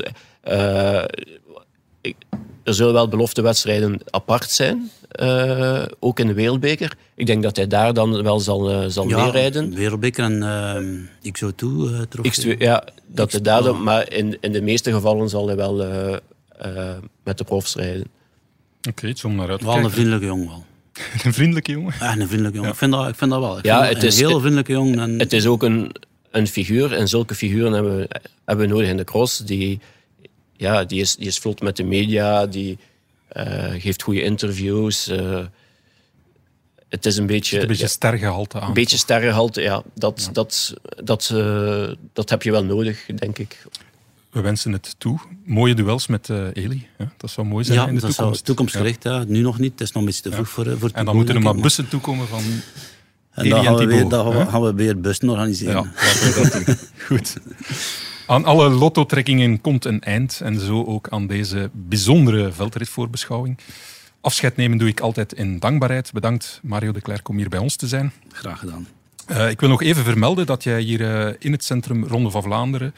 Ik- 2.02 2.16
er 2.64 2.74
zullen 2.74 2.94
wel 2.94 3.08
beloftewedstrijden 3.08 4.00
apart 4.10 4.50
zijn, 4.52 4.92
eh, 5.10 5.84
ook 6.00 6.20
in 6.20 6.28
de 6.28 6.34
Wereldbeker. 6.34 6.94
Ik 7.16 7.26
denk 7.26 7.44
dat 7.44 7.56
hij 7.56 7.68
daar 7.68 7.94
dan 7.94 8.24
wel 8.24 8.40
zal, 8.40 8.72
eh, 8.72 8.86
zal 8.88 9.06
meerijden. 9.06 9.76
Wereldbeker 9.76 10.24
en 10.24 10.42
uh, 11.24 11.32
XO2 11.32 11.66
uh, 11.66 12.00
X2, 12.32 12.58
ja, 12.58 12.84
dat 13.08 13.32
hij 13.32 13.42
daar 13.42 13.64
dan, 13.64 13.84
maar 13.84 14.12
in, 14.12 14.38
in 14.42 14.52
de 14.52 14.62
meeste 14.62 14.92
gevallen 14.92 15.30
zal 15.30 15.48
hij 15.48 15.56
wel 15.56 15.84
eh, 15.84 16.90
met 17.24 17.38
de 17.38 17.44
profs 17.44 17.76
rijden. 17.76 18.06
Oké, 18.90 19.14
om 19.24 19.36
naar 19.36 19.50
uit 19.50 19.60
te 19.60 19.66
Wel 19.66 19.78
een 19.78 19.92
vriendelijke 19.92 20.26
jongen 20.26 20.48
wel. 20.48 20.66
Een 21.24 21.34
vriendelijke 21.34 21.72
jongen. 21.72 21.94
Echt 22.00 22.20
een 22.20 22.28
vriendelijke 22.28 22.56
jongen. 22.58 22.72
Ik, 22.72 22.78
vind 22.78 22.92
dat, 22.92 23.08
ik 23.08 23.16
vind 23.16 23.32
dat 23.32 23.40
wel. 23.40 23.58
Ik 23.58 23.66
Ja, 23.66 23.86
het 23.86 23.98
een 24.02 24.08
is- 24.08 24.20
heel 24.20 24.40
vriendelijke 24.40 24.72
jongen. 24.72 25.00
En, 25.00 25.20
Het 25.20 25.34
is 25.34 25.46
ook 25.46 25.64
een, 25.64 25.96
een 26.32 26.48
figuur, 26.48 26.94
en 26.94 27.08
zulke 27.08 27.36
figuren 27.36 27.72
hebben 27.74 27.98
we, 27.98 28.08
hebben 28.46 28.68
we 28.68 28.74
nodig 28.74 28.90
in 28.90 28.98
de 28.98 29.04
cross. 29.04 29.38
Die, 29.38 29.80
ja, 30.64 30.84
die, 30.84 31.02
is, 31.02 31.16
die 31.16 31.28
is 31.28 31.38
vlot 31.38 31.62
met 31.62 31.76
de 31.78 31.84
media, 31.84 32.46
die 32.46 32.78
eh, 33.28 33.74
geeft 33.78 34.04
goede 34.04 34.22
interviews. 34.24 35.08
eh, 35.08 35.46
het 36.90 37.06
is 37.06 37.18
een 37.18 37.26
beetje... 37.26 37.62
Een 37.62 37.68
beetje 37.68 37.84
ja, 37.84 37.90
stergehalte 37.90 38.60
aan. 38.60 38.68
een 38.68 38.74
beetje 38.74 38.98
sterrenhalte, 38.98 39.62
ja. 39.62 39.84
Dat, 39.94 40.30
Dat, 40.34 40.74
dat, 41.04 41.30
eh, 41.34 41.88
dat 42.14 42.30
heb 42.30 42.44
je 42.44 42.52
wel 42.52 42.64
nodig, 42.66 43.06
denk 43.16 43.38
ik. 43.38 43.66
We 44.32 44.42
wensen 44.42 44.72
het 44.72 44.96
toe. 44.98 45.20
Mooie 45.46 45.74
duels 45.74 46.08
met 46.08 46.30
eh 46.30 46.48
Eli. 46.54 46.88
Ja, 46.98 47.12
dat 47.18 47.30
zou 47.30 47.48
mooi 47.48 47.64
zijn 47.66 47.80
ja, 47.80 47.88
in 47.88 47.96
de 47.96 48.02
dat 48.02 48.10
is 48.10 48.16
toekomst. 48.16 48.46
toekomstgericht. 48.46 49.04
Ja. 49.04 49.24
Nu 49.28 49.42
nog 49.42 49.60
niet. 49.60 49.72
Het 49.72 49.82
is 49.82 49.92
nog 49.92 50.02
een 50.02 50.06
beetje 50.06 50.22
te 50.22 50.32
vroeg 50.32 50.50
voor, 50.50 50.78
voor 50.78 50.90
En 50.94 51.06
dan 51.06 51.16
moeten 51.16 51.36
er 51.36 51.42
maar 51.42 51.56
bussen 51.56 51.88
toekomen 51.90 52.28
van 52.28 52.44
En 53.32 53.42
Eli 53.42 53.50
dan 53.50 53.60
en 53.60 53.66
gaan 53.66 53.76
we, 53.76 53.86
weer, 53.86 54.10
dan 54.10 54.48
gaan 54.48 54.62
we 54.62 54.74
weer 54.74 55.00
bussen 55.00 55.30
organiseren. 55.30 55.92
Ja, 55.96 56.42
dat. 56.42 56.78
Goed. 57.08 57.38
Aan 58.28 58.46
alle 58.46 58.70
lotto-trekkingen 58.70 59.62
komt 59.62 59.86
een 59.86 60.02
eind 60.02 60.42
en 60.44 60.60
zo 60.60 60.84
ook 60.84 61.10
aan 61.10 61.28
deze 61.28 61.70
bijzondere 61.74 62.52
veldritvoorbeschouwing. 62.52 63.58
Afscheid 64.22 64.56
nemen 64.56 64.78
doe 64.78 64.88
ik 64.88 65.00
altijd 65.00 65.34
in 65.34 65.60
dankbaarheid. 65.60 66.12
Bedankt 66.12 66.60
Mario 66.64 66.92
de 66.92 67.02
Klerk 67.02 67.30
om 67.30 67.38
hier 67.38 67.50
bij 67.50 67.60
ons 67.60 67.76
te 67.76 67.88
zijn. 67.88 68.12
Graag 68.32 68.60
gedaan. 68.60 68.88
Eh, 69.26 69.50
ik 69.50 69.60
wil 69.60 69.70
nog 69.70 69.82
even 69.82 70.04
vermelden 70.04 70.46
dat 70.46 70.64
jij 70.64 70.82
hier 70.82 71.28
eh, 71.28 71.34
in 71.40 71.52
het 71.52 71.64
centrum 71.64 72.06
Ronde 72.06 72.30
van 72.30 72.44
Vlaanderen 72.44 72.94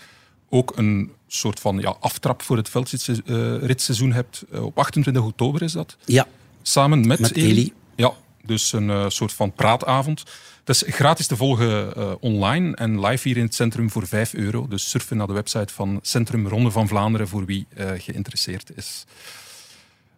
ook 0.50 0.78
een 0.78 1.12
soort 1.28 1.60
van 1.60 1.80
ja, 1.80 1.96
aftrap 2.00 2.42
voor 2.42 2.58
het 2.58 2.70
veldritseizoen 2.70 4.12
hebt. 4.12 4.44
Eh, 4.52 4.64
op 4.64 4.78
28 4.78 5.24
oktober 5.24 5.62
is 5.62 5.72
dat. 5.72 5.98
Ja, 6.06 6.28
Samen 6.62 7.08
met, 7.08 7.20
Met 7.20 7.36
Eli. 7.36 7.74
Ja, 7.96 8.14
dus 8.44 8.74
een 8.74 9.12
soort 9.12 9.34
van 9.34 9.54
praatavond. 9.54 10.24
Het 10.66 10.76
is 10.76 10.95
gratis 10.95 11.28
te 11.28 11.36
volgen 11.36 11.95
eh, 11.95 12.11
online 12.20 12.76
en 12.76 13.05
live 13.05 13.28
hier 13.28 13.38
in 13.38 13.43
het 13.43 13.55
centrum 13.55 13.89
voor 13.91 14.07
5 14.07 14.34
euro. 14.34 14.68
Dus 14.68 14.89
surfen 14.89 15.18
naar 15.18 15.28
de 15.28 15.34
website 15.34 15.74
van 15.74 15.99
Centrum 16.01 16.47
Ronde 16.47 16.72
van 16.72 16.88
Vlaanderen 16.88 17.28
voor 17.28 17.45
wie 17.45 17.66
eh, 17.76 17.89
geïnteresseerd 17.97 18.72
is. 18.76 19.05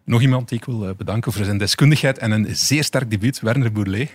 Nog 0.04 0.20
iemand 0.20 0.48
die 0.48 0.58
ik 0.58 0.64
wil 0.64 0.88
eh, 0.88 0.94
bedanken 0.94 1.32
voor 1.32 1.44
zijn 1.44 1.58
deskundigheid 1.58 2.18
en 2.18 2.30
een 2.30 2.46
zeer 2.56 2.84
sterk 2.84 3.10
debuut, 3.10 3.40
Werner 3.40 3.72
Bourlet. 3.72 4.10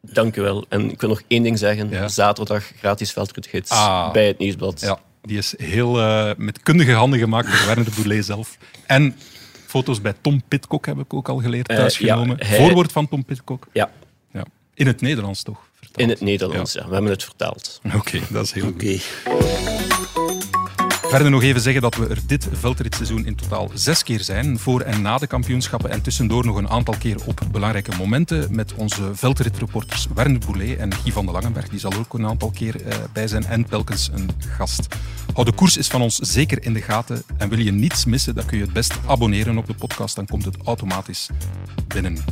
Dank 0.00 0.36
u 0.36 0.40
wel. 0.42 0.64
En 0.68 0.90
ik 0.90 1.00
wil 1.00 1.08
nog 1.10 1.22
één 1.28 1.42
ding 1.42 1.58
zeggen. 1.58 1.90
Ja. 1.90 2.08
Zaterdag 2.08 2.64
gratis 2.78 3.12
veldritgids 3.12 3.70
Ah. 3.70 4.12
bij 4.12 4.26
het 4.26 4.38
Nieuwsblad. 4.38 4.80
Ja, 4.80 4.98
die 5.22 5.38
is 5.38 5.54
heel 5.58 5.92
met 6.36 6.62
kundige 6.62 6.92
handen 6.92 7.18
gemaakt 7.18 7.46
door 7.46 7.66
Werner 7.66 7.92
Bourlet 7.96 8.24
zelf. 8.24 8.56
En 8.86 9.16
Foto's 9.66 10.00
bij 10.00 10.14
Tom 10.20 10.42
Pitcock 10.48 10.86
heb 10.86 10.98
ik 10.98 11.14
ook 11.14 11.28
al 11.28 11.38
geleerd, 11.40 11.68
thuisgenomen. 11.68 12.36
ja, 12.40 12.46
hij- 12.46 12.56
Voorwoord 12.58 12.92
van 12.92 13.08
Tom 13.08 13.24
Pitcock. 13.24 13.66
Ja. 13.72 13.90
In 14.74 14.86
het 14.86 15.00
Nederlands 15.00 15.42
toch? 15.42 15.58
vertaald? 15.74 15.98
in 15.98 16.08
het 16.08 16.20
Nederlands. 16.20 16.72
Ja. 16.72 16.86
We 16.86 16.92
hebben 16.92 17.10
het 17.10 17.24
vertaald. 17.24 17.80
Oké, 17.98 18.20
dat 18.30 18.44
is 18.44 18.52
heel 18.52 18.64
goed. 18.64 19.02
Verder 21.12 21.30
nog 21.30 21.42
even 21.42 21.60
zeggen 21.60 21.82
dat 21.82 21.94
we 21.94 22.08
er 22.08 22.18
dit 22.26 22.48
veldritseizoen 22.52 23.26
in 23.26 23.34
totaal 23.34 23.70
zes 23.74 24.02
keer 24.02 24.20
zijn, 24.20 24.58
voor 24.58 24.80
en 24.80 25.02
na 25.02 25.18
de 25.18 25.26
kampioenschappen 25.26 25.90
en 25.90 26.02
tussendoor 26.02 26.46
nog 26.46 26.56
een 26.56 26.68
aantal 26.68 26.94
keer 26.98 27.26
op 27.26 27.40
belangrijke 27.50 27.96
momenten 27.96 28.54
met 28.54 28.74
onze 28.74 29.10
veldritreporters 29.14 30.06
Werner 30.14 30.40
Boulet 30.46 30.78
en 30.78 30.94
Guy 30.94 31.12
van 31.12 31.26
de 31.26 31.32
Langenberg, 31.32 31.68
die 31.68 31.78
zal 31.78 31.92
ook 31.92 32.14
een 32.14 32.26
aantal 32.26 32.50
keer 32.50 32.82
eh, 32.82 32.98
bij 33.12 33.26
zijn 33.26 33.44
en 33.44 33.64
telkens 33.64 34.10
een 34.12 34.30
gast. 34.38 34.86
Hou 35.32 35.46
de 35.46 35.52
koers 35.52 35.76
is 35.76 35.88
van 35.88 36.02
ons 36.02 36.16
zeker 36.16 36.64
in 36.64 36.72
de 36.72 36.82
gaten 36.82 37.22
en 37.36 37.48
wil 37.48 37.58
je 37.58 37.72
niets 37.72 38.04
missen, 38.04 38.34
dan 38.34 38.46
kun 38.46 38.58
je 38.58 38.64
het 38.64 38.72
best 38.72 38.94
abonneren 39.06 39.58
op 39.58 39.66
de 39.66 39.74
podcast, 39.74 40.16
dan 40.16 40.26
komt 40.26 40.44
het 40.44 40.56
automatisch 40.64 41.28
binnen. 41.86 42.24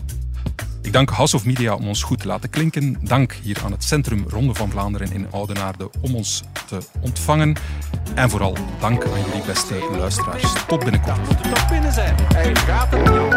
Ik 0.91 0.97
dank 0.97 1.11
House 1.11 1.37
of 1.37 1.45
Media 1.45 1.75
om 1.75 1.89
ons 1.89 2.03
goed 2.03 2.21
te 2.21 2.27
laten 2.27 2.51
klinken. 2.51 2.99
Dank 3.03 3.33
hier 3.43 3.61
aan 3.65 3.73
het 3.73 3.85
Centrum 3.85 4.25
Ronde 4.29 4.55
van 4.55 4.71
Vlaanderen 4.71 5.13
in 5.13 5.27
Oudenaarde 5.31 5.91
om 6.01 6.15
ons 6.15 6.43
te 6.67 6.79
ontvangen. 7.01 7.57
En 8.15 8.31
vooral 8.31 8.57
dank 8.81 9.05
aan 9.05 9.25
jullie 9.27 9.47
beste 9.47 9.75
luisteraars. 9.99 10.53
Tot 10.67 10.83
binnenkort. 10.85 11.69
Binnen 11.71 11.93
zijn. 11.93 12.15
Hij 12.33 12.55
gaat 12.55 12.91
het 12.91 13.05
toch, 13.05 13.31